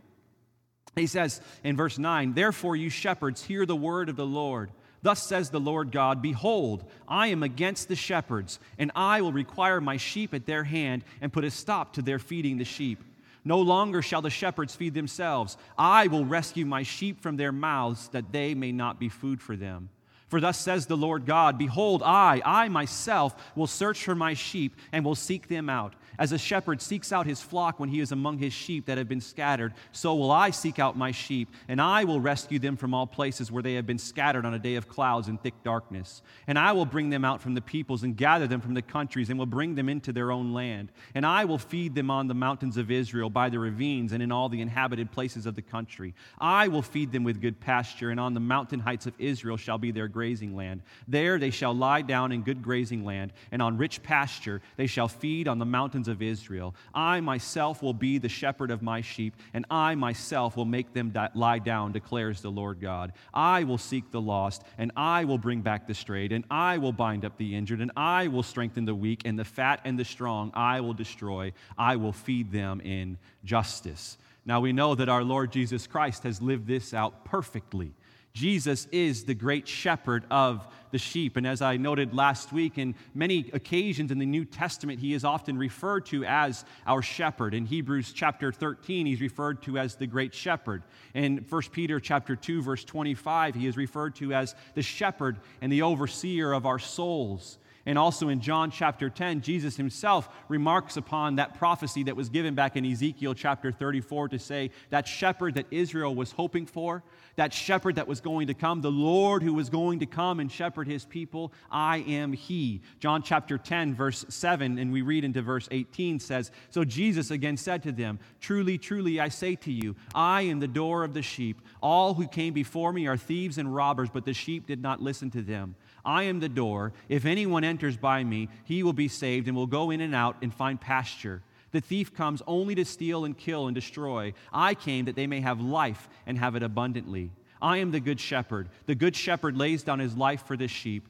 He 0.95 1.05
says 1.05 1.39
in 1.63 1.77
verse 1.77 1.99
9, 1.99 2.33
Therefore, 2.33 2.75
you 2.75 2.89
shepherds, 2.89 3.43
hear 3.43 3.67
the 3.67 3.75
word 3.75 4.09
of 4.09 4.15
the 4.15 4.25
Lord. 4.25 4.71
Thus 5.03 5.21
says 5.21 5.51
the 5.51 5.59
Lord 5.59 5.91
God 5.91 6.23
Behold, 6.23 6.83
I 7.07 7.27
am 7.27 7.43
against 7.43 7.89
the 7.89 7.95
shepherds, 7.95 8.57
and 8.79 8.91
I 8.95 9.21
will 9.21 9.31
require 9.31 9.79
my 9.79 9.97
sheep 9.97 10.33
at 10.33 10.47
their 10.47 10.63
hand 10.63 11.03
and 11.21 11.31
put 11.31 11.43
a 11.43 11.51
stop 11.51 11.93
to 11.93 12.01
their 12.01 12.17
feeding 12.17 12.57
the 12.57 12.65
sheep. 12.65 13.03
No 13.43 13.61
longer 13.61 14.01
shall 14.01 14.23
the 14.23 14.31
shepherds 14.31 14.75
feed 14.75 14.95
themselves. 14.95 15.57
I 15.77 16.07
will 16.07 16.25
rescue 16.25 16.65
my 16.65 16.81
sheep 16.81 17.21
from 17.21 17.37
their 17.37 17.51
mouths, 17.51 18.07
that 18.07 18.31
they 18.31 18.55
may 18.55 18.71
not 18.71 18.99
be 18.99 19.09
food 19.09 19.43
for 19.43 19.55
them. 19.55 19.89
For 20.27 20.41
thus 20.41 20.57
says 20.59 20.85
the 20.85 20.97
Lord 20.97 21.25
God 21.25 21.57
Behold, 21.57 22.01
I, 22.03 22.41
I 22.43 22.69
myself, 22.69 23.35
will 23.55 23.67
search 23.67 24.03
for 24.03 24.15
my 24.15 24.33
sheep 24.33 24.75
and 24.91 25.05
will 25.05 25.15
seek 25.15 25.47
them 25.47 25.69
out. 25.69 25.93
As 26.17 26.31
a 26.31 26.37
shepherd 26.37 26.81
seeks 26.81 27.11
out 27.11 27.25
his 27.25 27.41
flock 27.41 27.79
when 27.79 27.89
he 27.89 27.99
is 27.99 28.11
among 28.11 28.37
his 28.37 28.53
sheep 28.53 28.85
that 28.85 28.97
have 28.97 29.07
been 29.07 29.21
scattered, 29.21 29.73
so 29.91 30.15
will 30.15 30.31
I 30.31 30.49
seek 30.49 30.79
out 30.79 30.97
my 30.97 31.11
sheep, 31.11 31.49
and 31.67 31.81
I 31.81 32.03
will 32.03 32.19
rescue 32.19 32.59
them 32.59 32.77
from 32.77 32.93
all 32.93 33.07
places 33.07 33.51
where 33.51 33.63
they 33.63 33.75
have 33.75 33.85
been 33.85 33.97
scattered 33.97 34.45
on 34.45 34.53
a 34.53 34.59
day 34.59 34.75
of 34.75 34.87
clouds 34.87 35.27
and 35.27 35.41
thick 35.41 35.53
darkness. 35.63 36.21
And 36.47 36.57
I 36.57 36.71
will 36.71 36.85
bring 36.85 37.09
them 37.09 37.25
out 37.25 37.41
from 37.41 37.53
the 37.53 37.61
peoples 37.61 38.03
and 38.03 38.15
gather 38.15 38.47
them 38.47 38.61
from 38.61 38.73
the 38.73 38.81
countries, 38.81 39.29
and 39.29 39.39
will 39.39 39.45
bring 39.45 39.75
them 39.75 39.89
into 39.89 40.13
their 40.13 40.31
own 40.31 40.53
land. 40.53 40.91
And 41.13 41.25
I 41.25 41.45
will 41.45 41.57
feed 41.57 41.95
them 41.95 42.11
on 42.11 42.27
the 42.27 42.33
mountains 42.33 42.77
of 42.77 42.91
Israel, 42.91 43.29
by 43.29 43.49
the 43.49 43.59
ravines, 43.59 44.11
and 44.11 44.23
in 44.23 44.31
all 44.31 44.49
the 44.49 44.61
inhabited 44.61 45.11
places 45.11 45.45
of 45.45 45.55
the 45.55 45.61
country. 45.61 46.13
I 46.39 46.67
will 46.67 46.81
feed 46.81 47.11
them 47.11 47.23
with 47.23 47.41
good 47.41 47.59
pasture, 47.59 48.09
and 48.09 48.19
on 48.19 48.33
the 48.33 48.39
mountain 48.39 48.79
heights 48.79 49.05
of 49.05 49.13
Israel 49.19 49.57
shall 49.57 49.77
be 49.77 49.91
their 49.91 50.07
grazing 50.07 50.55
land. 50.55 50.81
There 51.07 51.37
they 51.39 51.49
shall 51.49 51.73
lie 51.73 52.01
down 52.01 52.31
in 52.31 52.43
good 52.43 52.61
grazing 52.61 53.03
land, 53.05 53.33
and 53.51 53.61
on 53.61 53.77
rich 53.77 54.01
pasture 54.03 54.61
they 54.77 54.87
shall 54.87 55.07
feed 55.07 55.47
on 55.47 55.59
the 55.59 55.65
mountains 55.65 56.04
of 56.07 56.21
Israel. 56.21 56.75
I 56.93 57.19
myself 57.19 57.81
will 57.81 57.93
be 57.93 58.17
the 58.17 58.29
shepherd 58.29 58.71
of 58.71 58.81
my 58.81 59.01
sheep, 59.01 59.35
and 59.53 59.65
I 59.69 59.95
myself 59.95 60.55
will 60.55 60.65
make 60.65 60.93
them 60.93 61.13
lie 61.33 61.59
down, 61.59 61.91
declares 61.91 62.41
the 62.41 62.51
Lord 62.51 62.79
God. 62.79 63.13
I 63.33 63.63
will 63.63 63.77
seek 63.77 64.11
the 64.11 64.21
lost, 64.21 64.63
and 64.77 64.91
I 64.95 65.25
will 65.25 65.37
bring 65.37 65.61
back 65.61 65.87
the 65.87 65.93
strayed, 65.93 66.31
and 66.31 66.45
I 66.49 66.77
will 66.77 66.93
bind 66.93 67.25
up 67.25 67.37
the 67.37 67.55
injured, 67.55 67.81
and 67.81 67.91
I 67.95 68.27
will 68.27 68.43
strengthen 68.43 68.85
the 68.85 68.95
weak, 68.95 69.21
and 69.25 69.37
the 69.37 69.45
fat 69.45 69.81
and 69.85 69.97
the 69.97 70.05
strong 70.05 70.51
I 70.53 70.81
will 70.81 70.93
destroy. 70.93 71.53
I 71.77 71.95
will 71.95 72.13
feed 72.13 72.51
them 72.51 72.81
in 72.81 73.17
justice. 73.43 74.17
Now 74.45 74.59
we 74.59 74.73
know 74.73 74.93
that 74.95 75.09
our 75.09 75.23
Lord 75.23 75.51
Jesus 75.51 75.87
Christ 75.87 76.23
has 76.23 76.41
lived 76.41 76.67
this 76.67 76.93
out 76.93 77.25
perfectly. 77.25 77.93
Jesus 78.35 78.85
is 78.91 79.23
the 79.23 79.33
great 79.33 79.65
shepherd 79.65 80.25
of 80.29 80.67
the 80.91 80.97
sheep. 80.97 81.37
And 81.37 81.47
as 81.47 81.61
I 81.61 81.77
noted 81.77 82.13
last 82.13 82.51
week, 82.51 82.77
in 82.77 82.93
many 83.13 83.49
occasions 83.53 84.11
in 84.11 84.19
the 84.19 84.25
New 84.25 84.43
Testament, 84.43 84.99
he 84.99 85.13
is 85.13 85.23
often 85.23 85.57
referred 85.57 86.05
to 86.07 86.25
as 86.25 86.65
our 86.85 87.01
shepherd. 87.01 87.53
In 87.53 87.65
Hebrews 87.65 88.11
chapter 88.11 88.51
13, 88.51 89.05
he's 89.05 89.21
referred 89.21 89.63
to 89.63 89.77
as 89.77 89.95
the 89.95 90.05
great 90.05 90.33
shepherd. 90.33 90.83
In 91.13 91.45
1 91.47 91.61
Peter 91.71 91.97
chapter 92.01 92.35
2, 92.35 92.61
verse 92.61 92.83
25, 92.83 93.55
he 93.55 93.67
is 93.67 93.77
referred 93.77 94.15
to 94.15 94.33
as 94.33 94.53
the 94.73 94.81
shepherd 94.81 95.39
and 95.61 95.71
the 95.71 95.83
overseer 95.83 96.51
of 96.51 96.65
our 96.65 96.79
souls. 96.79 97.57
And 97.87 97.99
also 97.99 98.29
in 98.29 98.41
John 98.41 98.71
chapter 98.71 99.11
10, 99.11 99.41
Jesus 99.41 99.77
himself 99.77 100.27
remarks 100.49 100.97
upon 100.97 101.35
that 101.35 101.53
prophecy 101.53 102.03
that 102.03 102.15
was 102.15 102.29
given 102.29 102.55
back 102.55 102.75
in 102.75 102.83
Ezekiel 102.83 103.35
chapter 103.35 103.71
34 103.71 104.29
to 104.29 104.39
say 104.39 104.71
that 104.89 105.07
shepherd 105.07 105.53
that 105.55 105.67
Israel 105.69 106.15
was 106.15 106.31
hoping 106.31 106.65
for, 106.65 107.03
that 107.35 107.53
shepherd 107.53 107.95
that 107.95 108.07
was 108.07 108.21
going 108.21 108.47
to 108.47 108.55
come, 108.55 108.81
the 108.81 108.89
Lord 108.89 109.43
who 109.43 109.53
was 109.53 109.69
going 109.69 109.99
to 109.99 110.07
come 110.07 110.39
and 110.39 110.51
shepherd 110.51 110.87
his 110.87 111.05
people, 111.05 111.53
I 111.69 111.97
am 111.97 112.33
he. 112.33 112.81
John 112.99 113.21
chapter 113.21 113.59
10, 113.59 113.93
verse 113.93 114.25
7, 114.29 114.79
and 114.79 114.91
we 114.91 115.03
read 115.03 115.23
into 115.23 115.43
verse 115.43 115.67
18 115.69 116.19
says, 116.19 116.51
So 116.71 116.83
Jesus 116.83 117.29
again 117.29 117.57
said 117.57 117.83
to 117.83 117.91
them, 117.91 118.19
Truly, 118.41 118.79
truly, 118.79 119.19
I 119.19 119.29
say 119.29 119.55
to 119.57 119.71
you, 119.71 119.95
I 120.15 120.41
am 120.43 120.59
the 120.59 120.67
door 120.67 121.03
of 121.03 121.13
the 121.13 121.21
sheep. 121.21 121.61
All 121.83 122.15
who 122.15 122.27
came 122.27 122.53
before 122.53 122.91
me 122.91 123.05
are 123.05 123.17
thieves 123.17 123.59
and 123.59 123.73
robbers, 123.73 124.09
but 124.09 124.25
the 124.25 124.33
sheep 124.33 124.65
did 124.65 124.81
not 124.81 125.01
listen 125.01 125.29
to 125.31 125.43
them. 125.43 125.75
I 126.05 126.23
am 126.23 126.39
the 126.39 126.49
door. 126.49 126.93
If 127.09 127.25
anyone 127.25 127.63
enters 127.63 127.97
by 127.97 128.23
me, 128.23 128.49
he 128.63 128.83
will 128.83 128.93
be 128.93 129.07
saved 129.07 129.47
and 129.47 129.55
will 129.55 129.67
go 129.67 129.91
in 129.91 130.01
and 130.01 130.13
out 130.13 130.37
and 130.41 130.53
find 130.53 130.79
pasture. 130.79 131.41
The 131.71 131.81
thief 131.81 132.13
comes 132.13 132.41
only 132.47 132.75
to 132.75 132.85
steal 132.85 133.25
and 133.25 133.37
kill 133.37 133.67
and 133.67 133.75
destroy. 133.75 134.33
I 134.53 134.75
came 134.75 135.05
that 135.05 135.15
they 135.15 135.27
may 135.27 135.41
have 135.41 135.59
life 135.59 136.07
and 136.25 136.37
have 136.37 136.55
it 136.55 136.63
abundantly. 136.63 137.31
I 137.61 137.77
am 137.77 137.91
the 137.91 137.99
good 137.99 138.19
shepherd. 138.19 138.69
The 138.85 138.95
good 138.95 139.15
shepherd 139.15 139.57
lays 139.57 139.83
down 139.83 139.99
his 139.99 140.15
life 140.15 140.45
for 140.45 140.55
the 140.55 140.67
sheep. 140.67 141.09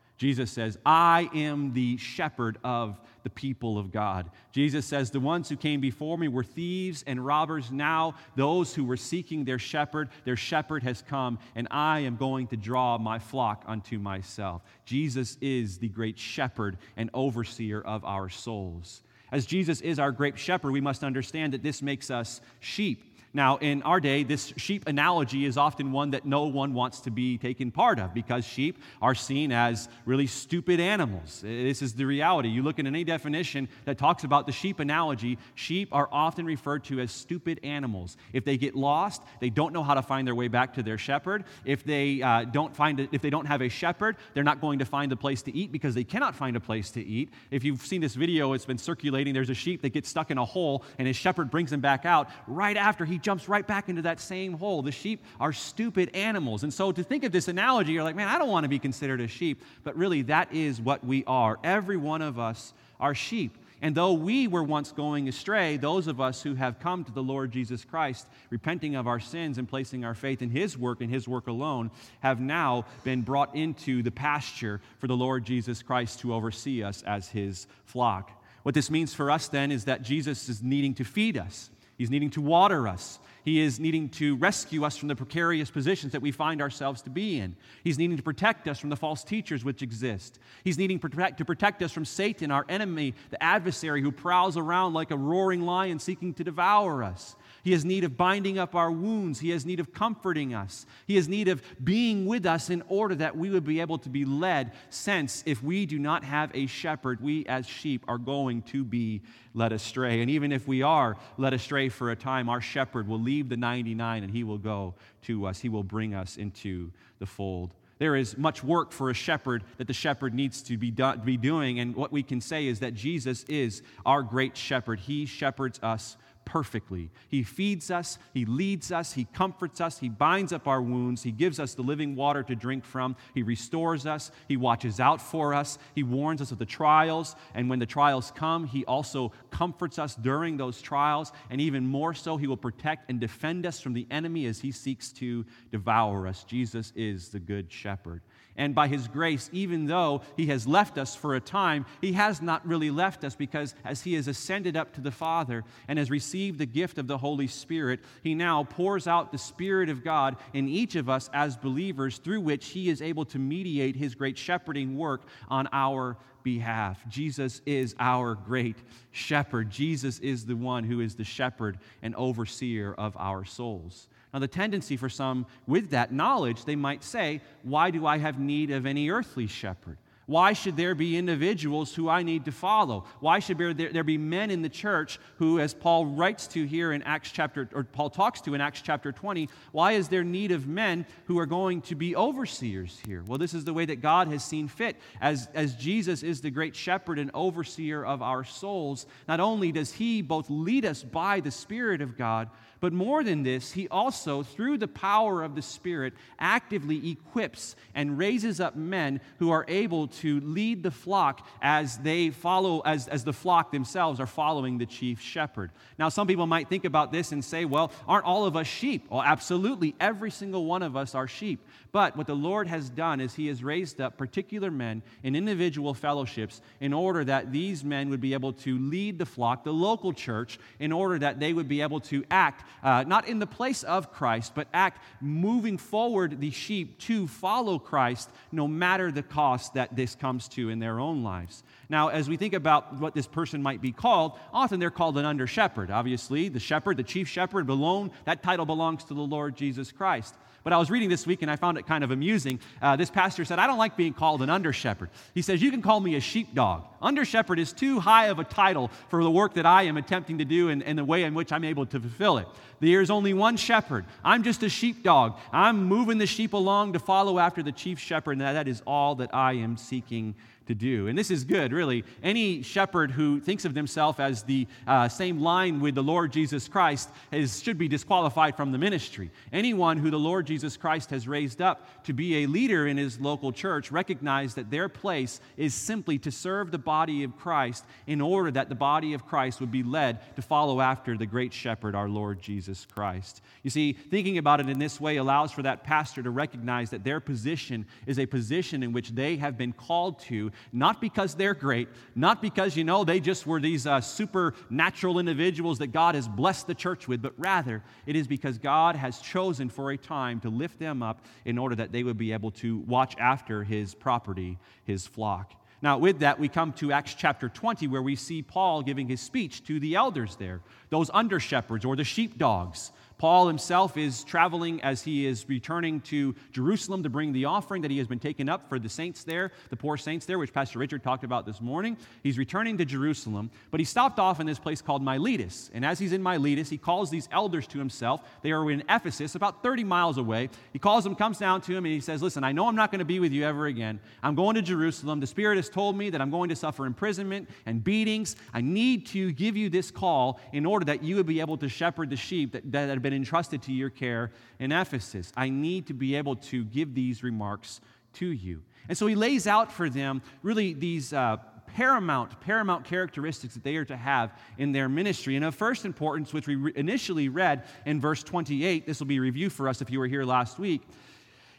Jesus 0.21 0.51
says, 0.51 0.77
I 0.85 1.31
am 1.33 1.73
the 1.73 1.97
shepherd 1.97 2.59
of 2.63 3.01
the 3.23 3.29
people 3.31 3.79
of 3.79 3.91
God. 3.91 4.29
Jesus 4.51 4.85
says, 4.85 5.09
The 5.09 5.19
ones 5.19 5.49
who 5.49 5.55
came 5.55 5.81
before 5.81 6.15
me 6.15 6.27
were 6.27 6.43
thieves 6.43 7.03
and 7.07 7.25
robbers. 7.25 7.71
Now, 7.71 8.13
those 8.35 8.75
who 8.75 8.85
were 8.85 8.97
seeking 8.97 9.45
their 9.45 9.57
shepherd, 9.57 10.09
their 10.23 10.37
shepherd 10.37 10.83
has 10.83 11.01
come, 11.01 11.39
and 11.55 11.67
I 11.71 12.01
am 12.01 12.17
going 12.17 12.45
to 12.49 12.55
draw 12.55 12.99
my 12.99 13.17
flock 13.17 13.63
unto 13.65 13.97
myself. 13.97 14.61
Jesus 14.85 15.39
is 15.41 15.79
the 15.79 15.89
great 15.89 16.19
shepherd 16.19 16.77
and 16.97 17.09
overseer 17.15 17.81
of 17.81 18.05
our 18.05 18.29
souls. 18.29 19.01
As 19.31 19.47
Jesus 19.47 19.81
is 19.81 19.97
our 19.97 20.11
great 20.11 20.37
shepherd, 20.37 20.71
we 20.71 20.81
must 20.81 21.03
understand 21.03 21.53
that 21.53 21.63
this 21.63 21.81
makes 21.81 22.11
us 22.11 22.41
sheep. 22.59 23.10
Now, 23.33 23.57
in 23.57 23.81
our 23.83 24.01
day, 24.01 24.23
this 24.23 24.53
sheep 24.57 24.87
analogy 24.87 25.45
is 25.45 25.57
often 25.57 25.93
one 25.93 26.11
that 26.11 26.25
no 26.25 26.47
one 26.47 26.73
wants 26.73 27.01
to 27.01 27.11
be 27.11 27.37
taken 27.37 27.71
part 27.71 27.97
of 27.97 28.13
because 28.13 28.43
sheep 28.43 28.77
are 29.01 29.15
seen 29.15 29.53
as 29.53 29.87
really 30.05 30.27
stupid 30.27 30.81
animals. 30.81 31.39
This 31.41 31.81
is 31.81 31.93
the 31.93 32.05
reality. 32.05 32.49
You 32.49 32.61
look 32.61 32.77
at 32.77 32.85
any 32.85 33.05
definition 33.05 33.69
that 33.85 33.97
talks 33.97 34.25
about 34.25 34.47
the 34.47 34.51
sheep 34.51 34.81
analogy, 34.81 35.37
sheep 35.55 35.89
are 35.93 36.09
often 36.11 36.45
referred 36.45 36.83
to 36.85 36.99
as 36.99 37.11
stupid 37.11 37.61
animals. 37.63 38.17
If 38.33 38.43
they 38.43 38.57
get 38.57 38.75
lost, 38.75 39.23
they 39.39 39.49
don't 39.49 39.71
know 39.71 39.83
how 39.83 39.93
to 39.93 40.01
find 40.01 40.27
their 40.27 40.35
way 40.35 40.49
back 40.49 40.73
to 40.73 40.83
their 40.83 40.97
shepherd. 40.97 41.45
If 41.63 41.85
they 41.85 42.21
uh, 42.21 42.43
don't 42.43 42.75
find 42.75 42.99
it, 42.99 43.09
if 43.13 43.21
they 43.21 43.29
don't 43.29 43.45
have 43.45 43.61
a 43.61 43.69
shepherd, 43.69 44.17
they're 44.33 44.43
not 44.43 44.59
going 44.59 44.79
to 44.79 44.85
find 44.85 45.09
a 45.13 45.15
place 45.15 45.41
to 45.43 45.55
eat 45.55 45.71
because 45.71 45.95
they 45.95 46.03
cannot 46.03 46.35
find 46.35 46.57
a 46.57 46.61
place 46.61 46.91
to 46.91 47.01
eat. 47.01 47.29
If 47.49 47.63
you've 47.63 47.81
seen 47.81 48.01
this 48.01 48.15
video, 48.15 48.51
it's 48.51 48.65
been 48.65 48.77
circulating. 48.77 49.33
There's 49.33 49.49
a 49.49 49.53
sheep 49.53 49.83
that 49.83 49.93
gets 49.93 50.09
stuck 50.09 50.31
in 50.31 50.37
a 50.37 50.45
hole, 50.45 50.83
and 50.99 51.07
his 51.07 51.15
shepherd 51.15 51.49
brings 51.49 51.71
him 51.71 51.79
back 51.79 52.05
out 52.05 52.29
right 52.45 52.75
after 52.75 53.05
he 53.05 53.20
jumps 53.21 53.47
right 53.47 53.65
back 53.65 53.89
into 53.89 54.01
that 54.03 54.19
same 54.19 54.53
hole. 54.53 54.81
The 54.81 54.91
sheep 54.91 55.23
are 55.39 55.53
stupid 55.53 56.15
animals. 56.15 56.63
And 56.63 56.73
so 56.73 56.91
to 56.91 57.03
think 57.03 57.23
of 57.23 57.31
this 57.31 57.47
analogy, 57.47 57.93
you're 57.93 58.03
like, 58.03 58.15
man, 58.15 58.27
I 58.27 58.37
don't 58.37 58.49
want 58.49 58.63
to 58.65 58.69
be 58.69 58.79
considered 58.79 59.21
a 59.21 59.27
sheep. 59.27 59.61
But 59.83 59.95
really, 59.95 60.23
that 60.23 60.53
is 60.53 60.81
what 60.81 61.03
we 61.03 61.23
are. 61.25 61.59
Every 61.63 61.97
one 61.97 62.21
of 62.21 62.39
us 62.39 62.73
are 62.99 63.15
sheep. 63.15 63.57
And 63.83 63.95
though 63.95 64.13
we 64.13 64.47
were 64.47 64.63
once 64.63 64.91
going 64.91 65.27
astray, 65.27 65.77
those 65.77 66.05
of 66.05 66.21
us 66.21 66.43
who 66.43 66.53
have 66.53 66.79
come 66.79 67.03
to 67.03 67.11
the 67.11 67.23
Lord 67.23 67.51
Jesus 67.51 67.83
Christ, 67.83 68.27
repenting 68.51 68.95
of 68.95 69.07
our 69.07 69.19
sins 69.19 69.57
and 69.57 69.67
placing 69.67 70.05
our 70.05 70.13
faith 70.13 70.43
in 70.43 70.51
His 70.51 70.77
work 70.77 71.01
and 71.01 71.09
His 71.09 71.27
work 71.27 71.47
alone, 71.47 71.89
have 72.19 72.39
now 72.39 72.85
been 73.03 73.23
brought 73.23 73.55
into 73.55 74.03
the 74.03 74.11
pasture 74.11 74.81
for 74.99 75.07
the 75.07 75.17
Lord 75.17 75.45
Jesus 75.45 75.81
Christ 75.81 76.19
to 76.19 76.33
oversee 76.33 76.83
us 76.83 77.01
as 77.01 77.29
His 77.29 77.65
flock. 77.85 78.31
What 78.61 78.75
this 78.75 78.91
means 78.91 79.15
for 79.15 79.31
us 79.31 79.47
then 79.47 79.71
is 79.71 79.85
that 79.85 80.03
Jesus 80.03 80.47
is 80.47 80.61
needing 80.61 80.93
to 80.95 81.03
feed 81.03 81.35
us, 81.35 81.71
He's 82.01 82.09
needing 82.09 82.31
to 82.31 82.41
water 82.41 82.87
us, 82.87 83.19
he 83.45 83.59
is 83.59 83.79
needing 83.79 84.09
to 84.09 84.35
rescue 84.37 84.83
us 84.83 84.97
from 84.97 85.07
the 85.07 85.15
precarious 85.15 85.69
positions 85.69 86.13
that 86.13 86.21
we 86.23 86.31
find 86.31 86.59
ourselves 86.59 87.03
to 87.03 87.11
be 87.11 87.37
in. 87.37 87.55
He's 87.83 87.99
needing 87.99 88.17
to 88.17 88.23
protect 88.23 88.67
us 88.67 88.79
from 88.79 88.89
the 88.89 88.95
false 88.95 89.23
teachers 89.23 89.63
which 89.63 89.83
exist. 89.83 90.39
He's 90.63 90.79
needing 90.79 90.97
to 90.97 91.07
protect, 91.07 91.37
to 91.37 91.45
protect 91.45 91.83
us 91.83 91.91
from 91.91 92.05
Satan, 92.05 92.49
our 92.49 92.65
enemy, 92.67 93.13
the 93.29 93.41
adversary 93.41 94.01
who 94.01 94.11
prowls 94.11 94.57
around 94.57 94.93
like 94.93 95.11
a 95.11 95.17
roaring 95.17 95.61
lion 95.61 95.99
seeking 95.99 96.33
to 96.35 96.43
devour 96.43 97.03
us. 97.03 97.35
He 97.63 97.73
has 97.73 97.85
need 97.85 98.03
of 98.03 98.17
binding 98.17 98.57
up 98.57 98.73
our 98.73 98.91
wounds. 98.91 99.39
He 99.39 99.51
has 99.51 99.63
need 99.63 99.79
of 99.79 99.93
comforting 99.93 100.55
us. 100.55 100.87
He 101.05 101.17
has 101.17 101.29
need 101.29 101.49
of 101.49 101.61
being 101.83 102.25
with 102.25 102.47
us 102.47 102.71
in 102.71 102.81
order 102.87 103.13
that 103.13 103.37
we 103.37 103.51
would 103.51 103.65
be 103.65 103.79
able 103.79 103.99
to 103.99 104.09
be 104.09 104.25
led, 104.25 104.71
since 104.89 105.43
if 105.45 105.61
we 105.61 105.85
do 105.85 105.99
not 105.99 106.23
have 106.23 106.49
a 106.55 106.65
shepherd, 106.65 107.21
we 107.21 107.45
as 107.45 107.67
sheep 107.67 108.03
are 108.07 108.17
going 108.17 108.63
to 108.63 108.83
be 108.83 109.21
led 109.53 109.71
astray. 109.71 110.21
And 110.21 110.29
even 110.29 110.51
if 110.51 110.67
we 110.67 110.81
are 110.81 111.17
led 111.37 111.53
astray 111.53 111.89
for 111.89 112.11
a 112.11 112.15
time, 112.15 112.49
our 112.49 112.61
shepherd 112.61 113.07
will 113.07 113.19
leave 113.19 113.49
the 113.49 113.57
99 113.57 114.23
and 114.23 114.31
he 114.31 114.43
will 114.43 114.57
go 114.57 114.95
to 115.23 115.45
us. 115.45 115.59
He 115.59 115.69
will 115.69 115.83
bring 115.83 116.13
us 116.13 116.37
into 116.37 116.91
the 117.19 117.25
fold. 117.25 117.73
There 117.99 118.15
is 118.15 118.35
much 118.35 118.63
work 118.63 118.91
for 118.91 119.11
a 119.11 119.13
shepherd 119.13 119.63
that 119.77 119.85
the 119.85 119.93
shepherd 119.93 120.33
needs 120.33 120.63
to 120.63 120.77
be, 120.77 120.89
do- 120.89 121.17
be 121.17 121.37
doing. 121.37 121.79
And 121.79 121.95
what 121.95 122.11
we 122.11 122.23
can 122.23 122.41
say 122.41 122.65
is 122.65 122.79
that 122.79 122.95
Jesus 122.95 123.43
is 123.43 123.83
our 124.05 124.23
great 124.23 124.57
shepherd. 124.57 124.99
He 124.99 125.27
shepherds 125.27 125.79
us 125.83 126.17
perfectly. 126.45 127.09
He 127.27 127.43
feeds 127.43 127.91
us, 127.91 128.17
He 128.33 128.45
leads 128.45 128.91
us, 128.91 129.13
He 129.13 129.25
comforts 129.25 129.79
us, 129.79 129.99
He 129.99 130.09
binds 130.09 130.51
up 130.51 130.67
our 130.67 130.81
wounds, 130.81 131.23
He 131.23 131.31
gives 131.31 131.59
us 131.59 131.73
the 131.73 131.81
living 131.81 132.15
water 132.15 132.43
to 132.43 132.55
drink 132.55 132.83
from, 132.83 133.15
He 133.33 133.43
restores 133.43 134.05
us, 134.05 134.31
He 134.47 134.57
watches 134.57 134.99
out 134.99 135.21
for 135.21 135.53
us, 135.53 135.77
He 135.95 136.03
warns 136.03 136.41
us 136.41 136.51
of 136.51 136.59
the 136.59 136.65
trials, 136.65 137.35
and 137.53 137.69
when 137.69 137.79
the 137.79 137.85
trials 137.85 138.31
come, 138.35 138.65
He 138.65 138.85
also 138.85 139.31
comforts 139.49 139.99
us 139.99 140.15
during 140.15 140.57
those 140.57 140.81
trials, 140.81 141.31
and 141.49 141.61
even 141.61 141.85
more 141.85 142.13
so, 142.13 142.37
He 142.37 142.47
will 142.47 142.57
protect 142.57 143.09
and 143.09 143.19
defend 143.19 143.65
us 143.65 143.79
from 143.79 143.93
the 143.93 144.07
enemy 144.11 144.45
as 144.45 144.59
He 144.59 144.71
seeks 144.71 145.11
to 145.13 145.45
devour 145.71 146.27
us. 146.27 146.43
Jesus 146.43 146.91
is 146.95 147.29
the 147.29 147.39
Good 147.39 147.71
Shepherd. 147.71 148.21
And 148.57 148.75
by 148.75 148.87
His 148.87 149.07
grace, 149.07 149.49
even 149.53 149.85
though 149.85 150.21
He 150.37 150.47
has 150.47 150.67
left 150.67 150.97
us 150.97 151.15
for 151.15 151.35
a 151.35 151.41
time, 151.41 151.85
He 152.01 152.13
has 152.13 152.41
not 152.41 152.67
really 152.67 152.91
left 152.91 153.23
us 153.23 153.35
because 153.35 153.75
as 153.83 154.01
He 154.01 154.13
has 154.15 154.27
ascended 154.27 154.77
up 154.77 154.93
to 154.93 155.01
the 155.01 155.11
Father 155.11 155.63
and 155.87 155.97
has 155.97 156.09
received 156.09 156.59
the 156.59 156.65
gift 156.65 156.97
of 156.97 157.07
the 157.07 157.17
Holy 157.17 157.47
Spirit, 157.47 157.99
he 158.23 158.35
now 158.35 158.63
pours 158.63 159.07
out 159.07 159.31
the 159.31 159.37
Spirit 159.37 159.89
of 159.89 160.03
God 160.03 160.37
in 160.53 160.67
each 160.67 160.95
of 160.95 161.09
us 161.09 161.29
as 161.33 161.57
believers, 161.57 162.17
through 162.17 162.41
which 162.41 162.69
he 162.69 162.89
is 162.89 163.01
able 163.01 163.25
to 163.25 163.39
mediate 163.39 163.95
his 163.95 164.15
great 164.15 164.37
shepherding 164.37 164.97
work 164.97 165.21
on 165.49 165.67
our 165.71 166.17
behalf. 166.43 166.99
Jesus 167.07 167.61
is 167.65 167.95
our 167.99 168.35
great 168.35 168.77
shepherd. 169.11 169.69
Jesus 169.69 170.19
is 170.19 170.45
the 170.45 170.55
one 170.55 170.83
who 170.83 170.99
is 170.99 171.15
the 171.15 171.23
shepherd 171.23 171.77
and 172.01 172.15
overseer 172.15 172.93
of 172.93 173.15
our 173.17 173.45
souls. 173.45 174.07
Now, 174.33 174.39
the 174.39 174.47
tendency 174.47 174.97
for 174.97 175.09
some 175.09 175.45
with 175.67 175.89
that 175.91 176.13
knowledge, 176.13 176.65
they 176.65 176.75
might 176.75 177.03
say, 177.03 177.41
Why 177.63 177.91
do 177.91 178.05
I 178.05 178.17
have 178.17 178.39
need 178.39 178.71
of 178.71 178.85
any 178.85 179.09
earthly 179.09 179.47
shepherd? 179.47 179.97
Why 180.31 180.53
should 180.53 180.77
there 180.77 180.95
be 180.95 181.17
individuals 181.17 181.93
who 181.93 182.07
I 182.07 182.23
need 182.23 182.45
to 182.45 182.53
follow? 182.53 183.03
Why 183.19 183.39
should 183.39 183.57
there, 183.57 184.03
be 184.03 184.17
men 184.17 184.49
in 184.49 184.61
the 184.61 184.69
church 184.69 185.19
who, 185.35 185.59
as 185.59 185.73
Paul 185.73 186.05
writes 186.05 186.47
to 186.47 186.63
here 186.65 186.93
in 186.93 187.01
Acts 187.03 187.31
chapter, 187.31 187.67
or 187.73 187.83
Paul 187.83 188.09
talks 188.09 188.39
to 188.41 188.53
in 188.53 188.61
Acts 188.61 188.81
chapter 188.81 189.11
20, 189.11 189.49
why 189.73 189.91
is 189.91 190.07
there 190.07 190.23
need 190.23 190.53
of 190.53 190.67
men 190.67 191.05
who 191.25 191.37
are 191.37 191.45
going 191.45 191.81
to 191.81 191.95
be 191.95 192.15
overseers 192.15 193.01
here? 193.05 193.25
Well, 193.27 193.39
this 193.39 193.53
is 193.53 193.65
the 193.65 193.73
way 193.73 193.83
that 193.83 194.01
God 194.01 194.29
has 194.29 194.41
seen 194.41 194.69
fit. 194.69 194.95
As, 195.19 195.49
as 195.53 195.75
Jesus 195.75 196.23
is 196.23 196.39
the 196.39 196.49
great 196.49 196.77
shepherd 196.77 197.19
and 197.19 197.29
overseer 197.33 198.05
of 198.05 198.21
our 198.21 198.45
souls, 198.45 199.07
not 199.27 199.41
only 199.41 199.73
does 199.73 199.91
he 199.91 200.21
both 200.21 200.49
lead 200.49 200.85
us 200.85 201.03
by 201.03 201.41
the 201.41 201.51
Spirit 201.51 202.01
of 202.01 202.17
God, 202.17 202.49
but 202.81 202.91
more 202.91 203.23
than 203.23 203.43
this, 203.43 203.71
he 203.71 203.87
also, 203.89 204.41
through 204.41 204.79
the 204.79 204.87
power 204.87 205.43
of 205.43 205.53
the 205.53 205.61
Spirit, 205.61 206.13
actively 206.39 207.11
equips 207.11 207.75
and 207.93 208.17
raises 208.17 208.59
up 208.59 208.75
men 208.75 209.21
who 209.37 209.51
are 209.51 209.63
able 209.67 210.07
to 210.07 210.39
lead 210.41 210.81
the 210.81 210.89
flock 210.89 211.47
as 211.61 211.99
they 211.99 212.31
follow, 212.31 212.81
as, 212.81 213.07
as 213.07 213.23
the 213.23 213.33
flock 213.33 213.71
themselves 213.71 214.19
are 214.19 214.25
following 214.25 214.79
the 214.79 214.87
chief 214.87 215.21
shepherd. 215.21 215.69
Now, 215.99 216.09
some 216.09 216.25
people 216.25 216.47
might 216.47 216.69
think 216.69 216.83
about 216.83 217.11
this 217.11 217.31
and 217.31 217.45
say, 217.45 217.65
well, 217.65 217.91
aren't 218.07 218.25
all 218.25 218.45
of 218.45 218.57
us 218.57 218.65
sheep? 218.65 219.05
Well, 219.11 219.21
absolutely. 219.21 219.93
Every 219.99 220.31
single 220.31 220.65
one 220.65 220.81
of 220.81 220.97
us 220.97 221.13
are 221.13 221.27
sheep. 221.27 221.63
But 221.91 222.15
what 222.15 222.27
the 222.27 222.35
Lord 222.35 222.67
has 222.67 222.89
done 222.89 223.19
is 223.19 223.33
He 223.33 223.47
has 223.47 223.63
raised 223.63 223.99
up 223.99 224.17
particular 224.17 224.71
men 224.71 225.03
in 225.23 225.35
individual 225.35 225.93
fellowships 225.93 226.61
in 226.79 226.93
order 226.93 227.25
that 227.25 227.51
these 227.51 227.83
men 227.83 228.09
would 228.09 228.21
be 228.21 228.33
able 228.33 228.53
to 228.53 228.77
lead 228.77 229.19
the 229.19 229.25
flock, 229.25 229.63
the 229.63 229.73
local 229.73 230.13
church, 230.13 230.57
in 230.79 230.91
order 230.91 231.19
that 231.19 231.39
they 231.39 231.51
would 231.51 231.67
be 231.67 231.81
able 231.81 231.99
to 232.01 232.23
act 232.31 232.65
uh, 232.83 233.03
not 233.05 233.27
in 233.27 233.39
the 233.39 233.47
place 233.47 233.83
of 233.83 234.13
Christ, 234.13 234.53
but 234.55 234.67
act 234.73 235.03
moving 235.19 235.77
forward 235.77 236.39
the 236.39 236.51
sheep 236.51 236.97
to 236.99 237.27
follow 237.27 237.77
Christ 237.77 238.29
no 238.51 238.67
matter 238.67 239.11
the 239.11 239.23
cost 239.23 239.73
that 239.73 239.95
this 239.95 240.15
comes 240.15 240.47
to 240.49 240.69
in 240.69 240.79
their 240.79 240.99
own 240.99 241.23
lives. 241.23 241.63
Now, 241.89 242.07
as 242.07 242.29
we 242.29 242.37
think 242.37 242.53
about 242.53 242.99
what 242.99 243.13
this 243.13 243.27
person 243.27 243.61
might 243.61 243.81
be 243.81 243.91
called, 243.91 244.39
often 244.53 244.79
they're 244.79 244.89
called 244.89 245.17
an 245.17 245.25
under 245.25 245.45
shepherd. 245.45 245.91
Obviously, 245.91 246.47
the 246.47 246.59
shepherd, 246.59 246.95
the 246.95 247.03
chief 247.03 247.27
shepherd, 247.27 247.69
alone, 247.69 248.11
that 248.23 248.43
title 248.43 248.65
belongs 248.65 249.03
to 249.05 249.13
the 249.13 249.21
Lord 249.21 249.57
Jesus 249.57 249.91
Christ. 249.91 250.35
But 250.63 250.73
I 250.73 250.77
was 250.77 250.91
reading 250.91 251.09
this 251.09 251.25
week 251.25 251.41
and 251.41 251.49
I 251.49 251.55
found 251.55 251.77
it 251.77 251.87
kind 251.87 252.03
of 252.03 252.11
amusing. 252.11 252.59
Uh, 252.81 252.95
this 252.95 253.09
pastor 253.09 253.45
said, 253.45 253.57
I 253.57 253.65
don't 253.65 253.79
like 253.79 253.97
being 253.97 254.13
called 254.13 254.41
an 254.41 254.49
under 254.49 254.71
shepherd. 254.71 255.09
He 255.33 255.41
says, 255.41 255.61
You 255.61 255.71
can 255.71 255.81
call 255.81 255.99
me 255.99 256.15
a 256.15 256.19
sheepdog. 256.19 256.83
Under 257.01 257.25
shepherd 257.25 257.57
is 257.57 257.73
too 257.73 257.99
high 257.99 258.27
of 258.27 258.37
a 258.37 258.43
title 258.43 258.91
for 259.09 259.23
the 259.23 259.31
work 259.31 259.55
that 259.55 259.65
I 259.65 259.83
am 259.83 259.97
attempting 259.97 260.37
to 260.37 260.45
do 260.45 260.69
and, 260.69 260.83
and 260.83 260.99
the 260.99 261.05
way 261.05 261.23
in 261.23 261.33
which 261.33 261.51
I'm 261.51 261.63
able 261.63 261.85
to 261.87 261.99
fulfill 261.99 262.37
it. 262.37 262.47
There's 262.79 263.09
only 263.09 263.33
one 263.33 263.57
shepherd. 263.57 264.05
I'm 264.23 264.43
just 264.43 264.63
a 264.63 264.69
sheepdog. 264.69 265.37
I'm 265.51 265.85
moving 265.85 266.17
the 266.17 266.25
sheep 266.27 266.53
along 266.53 266.93
to 266.93 266.99
follow 266.99 267.39
after 267.39 267.63
the 267.63 267.71
chief 267.71 267.99
shepherd, 267.99 268.33
and 268.33 268.41
that 268.41 268.67
is 268.67 268.81
all 268.85 269.15
that 269.15 269.33
I 269.33 269.53
am 269.53 269.77
seeking 269.77 270.35
to 270.67 270.75
do. 270.75 271.07
And 271.07 271.17
this 271.17 271.31
is 271.31 271.43
good, 271.43 271.73
really. 271.73 272.03
Any 272.23 272.61
shepherd 272.61 273.11
who 273.11 273.39
thinks 273.39 273.65
of 273.65 273.73
themselves 273.73 274.19
as 274.19 274.43
the 274.43 274.67
uh, 274.87 275.09
same 275.09 275.39
line 275.39 275.79
with 275.79 275.95
the 275.95 276.03
Lord 276.03 276.31
Jesus 276.31 276.67
Christ 276.67 277.09
is, 277.31 277.61
should 277.61 277.77
be 277.77 277.87
disqualified 277.87 278.55
from 278.55 278.71
the 278.71 278.77
ministry. 278.77 279.31
Anyone 279.51 279.97
who 279.97 280.09
the 280.09 280.19
Lord 280.19 280.45
Jesus 280.45 280.77
Christ 280.77 281.09
has 281.09 281.27
raised 281.27 281.61
up 281.61 282.03
to 282.05 282.13
be 282.13 282.43
a 282.43 282.47
leader 282.47 282.87
in 282.87 282.97
his 282.97 283.19
local 283.19 283.51
church 283.51 283.91
recognize 283.91 284.55
that 284.55 284.69
their 284.69 284.89
place 284.89 285.41
is 285.57 285.73
simply 285.73 286.17
to 286.19 286.31
serve 286.31 286.71
the 286.71 286.77
body 286.77 287.23
of 287.23 287.37
Christ 287.37 287.85
in 288.07 288.21
order 288.21 288.51
that 288.51 288.69
the 288.69 288.75
body 288.75 289.13
of 289.13 289.25
Christ 289.25 289.59
would 289.59 289.71
be 289.71 289.83
led 289.83 290.35
to 290.35 290.41
follow 290.41 290.81
after 290.81 291.17
the 291.17 291.25
great 291.25 291.53
shepherd, 291.53 291.95
our 291.95 292.09
Lord 292.09 292.41
Jesus 292.41 292.85
Christ. 292.93 293.41
You 293.63 293.69
see, 293.69 293.93
thinking 293.93 294.37
about 294.37 294.59
it 294.59 294.69
in 294.69 294.79
this 294.79 295.01
way 295.01 295.17
allows 295.17 295.51
for 295.51 295.63
that 295.63 295.83
pastor 295.83 296.23
to 296.23 296.29
recognize 296.29 296.89
that 296.91 297.03
their 297.03 297.19
position 297.19 297.85
is 298.05 298.19
a 298.19 298.25
position 298.25 298.83
in 298.83 298.93
which 298.93 299.09
they 299.09 299.37
have 299.37 299.57
been 299.57 299.73
called 299.73 300.19
to 300.19 300.50
not 300.71 301.01
because 301.01 301.35
they're 301.35 301.53
great, 301.53 301.87
not 302.15 302.41
because, 302.41 302.75
you 302.75 302.83
know, 302.83 303.03
they 303.03 303.19
just 303.19 303.45
were 303.45 303.59
these 303.59 303.87
uh, 303.87 304.01
supernatural 304.01 305.19
individuals 305.19 305.79
that 305.79 305.87
God 305.87 306.15
has 306.15 306.27
blessed 306.27 306.67
the 306.67 306.75
church 306.75 307.07
with, 307.07 307.21
but 307.21 307.33
rather 307.37 307.83
it 308.05 308.15
is 308.15 308.27
because 308.27 308.57
God 308.57 308.95
has 308.95 309.19
chosen 309.19 309.69
for 309.69 309.91
a 309.91 309.97
time 309.97 310.39
to 310.41 310.49
lift 310.49 310.79
them 310.79 311.03
up 311.03 311.23
in 311.45 311.57
order 311.57 311.75
that 311.75 311.91
they 311.91 312.03
would 312.03 312.17
be 312.17 312.33
able 312.33 312.51
to 312.51 312.79
watch 312.79 313.15
after 313.19 313.63
his 313.63 313.93
property, 313.95 314.57
his 314.83 315.07
flock. 315.07 315.53
Now, 315.81 315.97
with 315.97 316.19
that, 316.19 316.39
we 316.39 316.47
come 316.47 316.73
to 316.73 316.91
Acts 316.91 317.15
chapter 317.15 317.49
20, 317.49 317.87
where 317.87 318.03
we 318.03 318.15
see 318.15 318.43
Paul 318.43 318.83
giving 318.83 319.07
his 319.07 319.19
speech 319.19 319.63
to 319.65 319.79
the 319.79 319.95
elders 319.95 320.35
there, 320.35 320.61
those 320.89 321.09
under 321.11 321.39
shepherds 321.39 321.85
or 321.85 321.95
the 321.95 322.03
sheepdogs. 322.03 322.91
Paul 323.21 323.47
himself 323.47 323.97
is 323.97 324.23
traveling 324.23 324.81
as 324.81 325.03
he 325.03 325.27
is 325.27 325.47
returning 325.47 326.01
to 326.01 326.33
Jerusalem 326.53 327.03
to 327.03 327.09
bring 327.09 327.33
the 327.33 327.45
offering 327.45 327.83
that 327.83 327.91
he 327.91 327.99
has 327.99 328.07
been 328.07 328.17
taken 328.17 328.49
up 328.49 328.67
for 328.67 328.79
the 328.79 328.89
saints 328.89 329.23
there, 329.23 329.51
the 329.69 329.75
poor 329.75 329.95
saints 329.95 330.25
there, 330.25 330.39
which 330.39 330.51
Pastor 330.51 330.79
Richard 330.79 331.03
talked 331.03 331.23
about 331.23 331.45
this 331.45 331.61
morning. 331.61 331.97
He's 332.23 332.39
returning 332.39 332.79
to 332.79 332.85
Jerusalem, 332.85 333.51
but 333.69 333.79
he 333.79 333.83
stopped 333.83 334.17
off 334.17 334.39
in 334.39 334.47
this 334.47 334.57
place 334.57 334.81
called 334.81 335.03
Miletus. 335.03 335.69
And 335.71 335.85
as 335.85 335.99
he's 335.99 336.13
in 336.13 336.23
Miletus, 336.23 336.67
he 336.67 336.79
calls 336.79 337.11
these 337.11 337.29
elders 337.31 337.67
to 337.67 337.77
himself. 337.77 338.23
They 338.41 338.53
are 338.53 338.71
in 338.71 338.81
Ephesus, 338.89 339.35
about 339.35 339.61
30 339.61 339.83
miles 339.83 340.17
away. 340.17 340.49
He 340.73 340.79
calls 340.79 341.03
them, 341.03 341.13
comes 341.13 341.37
down 341.37 341.61
to 341.61 341.77
him, 341.77 341.85
and 341.85 341.93
he 341.93 341.99
says, 341.99 342.23
Listen, 342.23 342.43
I 342.43 342.53
know 342.53 342.67
I'm 342.67 342.75
not 342.75 342.89
going 342.89 342.99
to 342.99 343.05
be 343.05 343.19
with 343.19 343.31
you 343.31 343.43
ever 343.43 343.67
again. 343.67 343.99
I'm 344.23 344.33
going 344.33 344.55
to 344.55 344.63
Jerusalem. 344.63 345.19
The 345.19 345.27
Spirit 345.27 345.57
has 345.57 345.69
told 345.69 345.95
me 345.95 346.09
that 346.09 346.21
I'm 346.21 346.31
going 346.31 346.49
to 346.49 346.55
suffer 346.55 346.87
imprisonment 346.87 347.51
and 347.67 347.83
beatings. 347.83 348.35
I 348.51 348.61
need 348.61 349.05
to 349.07 349.31
give 349.31 349.55
you 349.55 349.69
this 349.69 349.91
call 349.91 350.39
in 350.53 350.65
order 350.65 350.85
that 350.85 351.03
you 351.03 351.17
would 351.17 351.27
be 351.27 351.39
able 351.39 351.57
to 351.57 351.69
shepherd 351.69 352.09
the 352.09 352.15
sheep 352.15 352.53
that, 352.53 352.71
that 352.71 352.89
have 352.89 353.03
been 353.03 353.10
been 353.11 353.17
entrusted 353.17 353.61
to 353.63 353.73
your 353.73 353.89
care 353.89 354.31
in 354.59 354.71
Ephesus. 354.71 355.33
I 355.35 355.49
need 355.49 355.87
to 355.87 355.93
be 355.93 356.15
able 356.15 356.37
to 356.37 356.63
give 356.63 356.93
these 356.93 357.23
remarks 357.23 357.81
to 358.13 358.25
you. 358.25 358.63
And 358.87 358.97
so 358.97 359.05
he 359.05 359.15
lays 359.15 359.47
out 359.47 359.71
for 359.71 359.89
them 359.89 360.21
really 360.41 360.73
these 360.73 361.11
uh, 361.11 361.37
paramount, 361.67 362.39
paramount 362.39 362.85
characteristics 362.85 363.53
that 363.53 363.63
they 363.63 363.75
are 363.75 363.85
to 363.85 363.97
have 363.97 364.31
in 364.57 364.71
their 364.71 364.87
ministry. 364.87 365.35
And 365.35 365.43
of 365.43 365.55
first 365.55 365.85
importance, 365.85 366.33
which 366.33 366.47
we 366.47 366.55
re- 366.55 366.73
initially 366.75 367.27
read 367.27 367.65
in 367.85 367.99
verse 367.99 368.23
28, 368.23 368.87
this 368.87 368.99
will 368.99 369.07
be 369.07 369.17
a 369.17 369.21
review 369.21 369.49
for 369.49 369.67
us 369.67 369.81
if 369.81 369.89
you 369.89 369.99
were 369.99 370.07
here 370.07 370.23
last 370.23 370.57
week. 370.57 370.81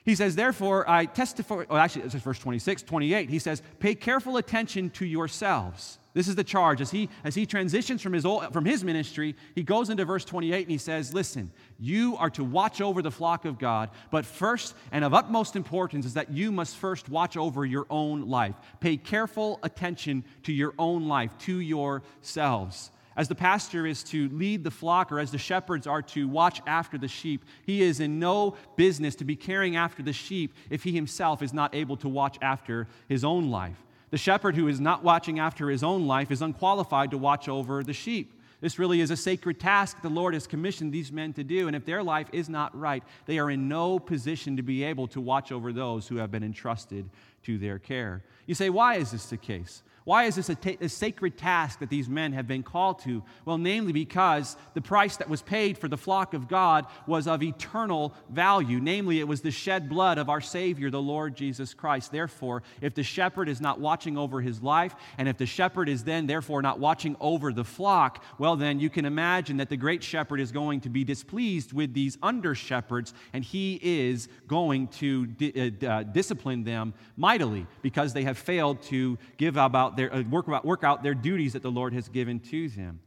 He 0.05 0.15
says, 0.15 0.35
Therefore, 0.35 0.89
I 0.89 1.05
testify, 1.05 1.65
oh, 1.69 1.77
actually, 1.77 2.03
it's 2.03 2.15
verse 2.15 2.39
26, 2.39 2.83
28. 2.83 3.31
He 3.31 3.39
says, 3.39 3.63
Pay 3.79 3.95
careful 3.95 4.37
attention 4.39 4.91
to 4.91 5.07
yourselves 5.07 5.99
this 6.15 6.29
is 6.29 6.35
the 6.35 6.45
charge. 6.45 6.81
As 6.81 6.91
he, 6.91 7.09
as 7.25 7.35
he 7.35 7.47
transitions 7.47 8.03
from 8.03 8.13
his, 8.13 8.27
old, 8.27 8.53
from 8.53 8.65
his 8.65 8.85
ministry, 8.85 9.35
he 9.55 9.63
goes 9.63 9.89
into 9.89 10.05
verse 10.05 10.25
28 10.25 10.63
and 10.63 10.71
he 10.71 10.79
says, 10.79 11.15
Listen, 11.15 11.51
you 11.79 12.17
are 12.17 12.31
to 12.31 12.45
watch 12.45 12.81
over 12.81 13.01
the 13.01 13.11
flock 13.11 13.45
of 13.45 13.59
God, 13.59 13.89
but 14.11 14.27
first 14.27 14.75
and 14.91 15.05
of 15.05 15.15
utmost 15.15 15.57
importance 15.57 16.05
is 16.05 16.15
that 16.15 16.31
you 16.31 16.53
must 16.53 16.77
first 16.77 17.09
watch 17.09 17.37
over 17.37 17.65
your 17.65 17.87
own 17.89 18.29
life. 18.29 18.55
Pay 18.81 18.99
careful 18.99 19.59
attention 19.63 20.25
to 20.43 20.53
your 20.53 20.75
own 20.79 21.09
life, 21.09 21.37
to 21.39 21.61
yourselves. 21.61 22.91
As 23.17 23.29
the 23.29 23.35
pastor 23.35 23.87
is 23.87 24.03
to 24.05 24.29
lead 24.31 24.65
the 24.65 24.71
flock, 24.71 25.13
or 25.13 25.21
as 25.21 25.31
the 25.31 25.39
shepherds 25.39 25.87
are 25.87 26.03
to 26.03 26.29
watch 26.29 26.61
after 26.67 26.97
the 26.97 27.09
sheep, 27.09 27.45
he 27.65 27.83
is 27.83 28.01
in 28.01 28.19
no 28.19 28.57
business 28.77 29.15
to 29.17 29.25
be 29.25 29.37
caring 29.37 29.77
after 29.77 30.03
the 30.03 30.13
sheep 30.13 30.55
if 30.71 30.83
he 30.83 30.93
himself 30.93 31.43
is 31.43 31.53
not 31.53 31.75
able 31.75 31.97
to 31.99 32.09
watch 32.09 32.39
after 32.41 32.89
his 33.09 33.25
own 33.25 33.51
life. 33.51 33.77
The 34.13 34.19
shepherd 34.19 34.57
who 34.57 34.69
is 34.69 34.79
not 34.79 35.03
watching 35.03 35.39
after 35.39 35.71
his 35.71 35.83
own 35.83 36.07
life 36.07 36.31
is 36.31 36.43
unqualified 36.43 37.11
to 37.13 37.19
watch 37.19 37.49
over 37.49 37.83
the 37.83 37.95
sheep. 37.95 38.39
This 38.61 38.79
really 38.79 39.01
is 39.01 39.11
a 39.11 39.17
sacred 39.17 39.59
task 39.59 40.03
the 40.03 40.11
Lord 40.11 40.35
has 40.35 40.47
commissioned 40.47 40.93
these 40.93 41.11
men 41.11 41.33
to 41.33 41.43
do, 41.43 41.67
and 41.67 41.75
if 41.75 41.87
their 41.87 42.03
life 42.03 42.29
is 42.31 42.51
not 42.51 42.79
right, 42.79 43.03
they 43.25 43.39
are 43.39 43.51
in 43.51 43.69
no 43.69 43.99
position 43.99 44.59
to 44.59 44.63
be 44.63 44.85
able 44.85 45.09
to 45.09 45.21
watch 45.21 45.51
over 45.51 45.73
those 45.73 46.07
who 46.07 46.17
have 46.17 46.31
been 46.31 46.45
entrusted 46.45 47.09
to 47.45 47.57
their 47.57 47.79
care. 47.79 48.23
You 48.47 48.55
say, 48.55 48.69
why 48.69 48.97
is 48.97 49.13
this 49.13 49.31
the 49.31 49.39
case? 49.39 49.83
Why 50.05 50.25
is 50.25 50.35
this 50.35 50.49
a, 50.49 50.55
ta- 50.55 50.77
a, 50.81 50.89
sacred 50.89 51.39
task 51.39 51.79
that 51.79 51.91
these 51.91 52.09
men 52.09 52.33
have 52.33 52.49
been 52.49 52.63
called 52.63 52.99
to? 53.01 53.23
Well, 53.45 53.59
namely 53.59 53.93
because 53.93 54.57
the 54.75 54.81
price 54.81 55.17
that 55.19 55.29
was 55.29 55.43
paid 55.43 55.79
for 55.79 55.87
the 55.87 55.97
flock 55.97 56.35
of 56.35 56.49
God 56.49 56.87
was 57.07 57.29
of 57.29 57.43
eternal 57.43 58.13
value. 58.29 58.81
Namely, 58.81 59.21
it 59.21 59.29
was 59.29 59.43
the 59.43 59.51
shed 59.53 59.89
blood 59.89 60.19
of 60.19 60.29
our 60.29 60.41
Savior, 60.41 60.91
the 60.91 61.01
Lord 61.01 61.37
Jesus 61.37 61.73
Christ. 61.73 62.11
Therefore, 62.11 62.65
if 62.81 62.95
the 62.95 63.05
shepherd 63.05 63.49
is 63.49 63.61
not 63.61 63.79
watching 63.79 64.19
over 64.19 64.41
his 64.41 64.61
life, 64.61 64.95
and 65.19 65.29
if 65.29 65.39
the 65.39 65.47
shepherd 65.47 65.89
is 65.89 66.03
then, 66.03 66.27
therefore, 66.27 66.63
not 66.63 66.81
watching 66.81 67.17
over 67.21 67.53
the 67.53 67.65
flock, 67.65 68.25
well, 68.39 68.57
then 68.57 68.81
you 68.81 68.91
can 68.91 69.05
imagine 69.05 69.59
that 69.59 69.69
the 69.69 69.77
great 69.77 70.03
shepherd 70.03 70.41
is 70.41 70.51
going 70.51 70.81
to 70.81 70.89
be 70.89 71.05
displeased 71.05 71.73
with 71.73 71.95
these 71.95 72.19
under 72.23 72.55
shepherds, 72.55 73.15
and 73.33 73.45
he 73.45 73.79
is 73.83 74.29
going 74.49 74.89
to 74.89 75.27
di- 75.27 75.73
uh, 75.83 75.87
uh, 75.87 76.03
discipline 76.03 76.65
them 76.65 76.93
mightily 77.17 77.67
because 77.83 78.13
they 78.13 78.25
have 78.25 78.39
failed 78.39 78.83
to 78.83 79.17
give 79.37 79.57
about 79.57 79.92
their, 79.97 80.13
uh, 80.13 80.23
work, 80.23 80.49
out, 80.49 80.65
work 80.65 80.85
out 80.85 81.03
their 81.03 81.15
duties 81.15 81.53
that 81.55 81.63
the 81.63 81.71
Lord 81.71 81.93
has 81.95 82.09
given 82.09 82.41
to 82.41 82.69
them. 82.69 83.01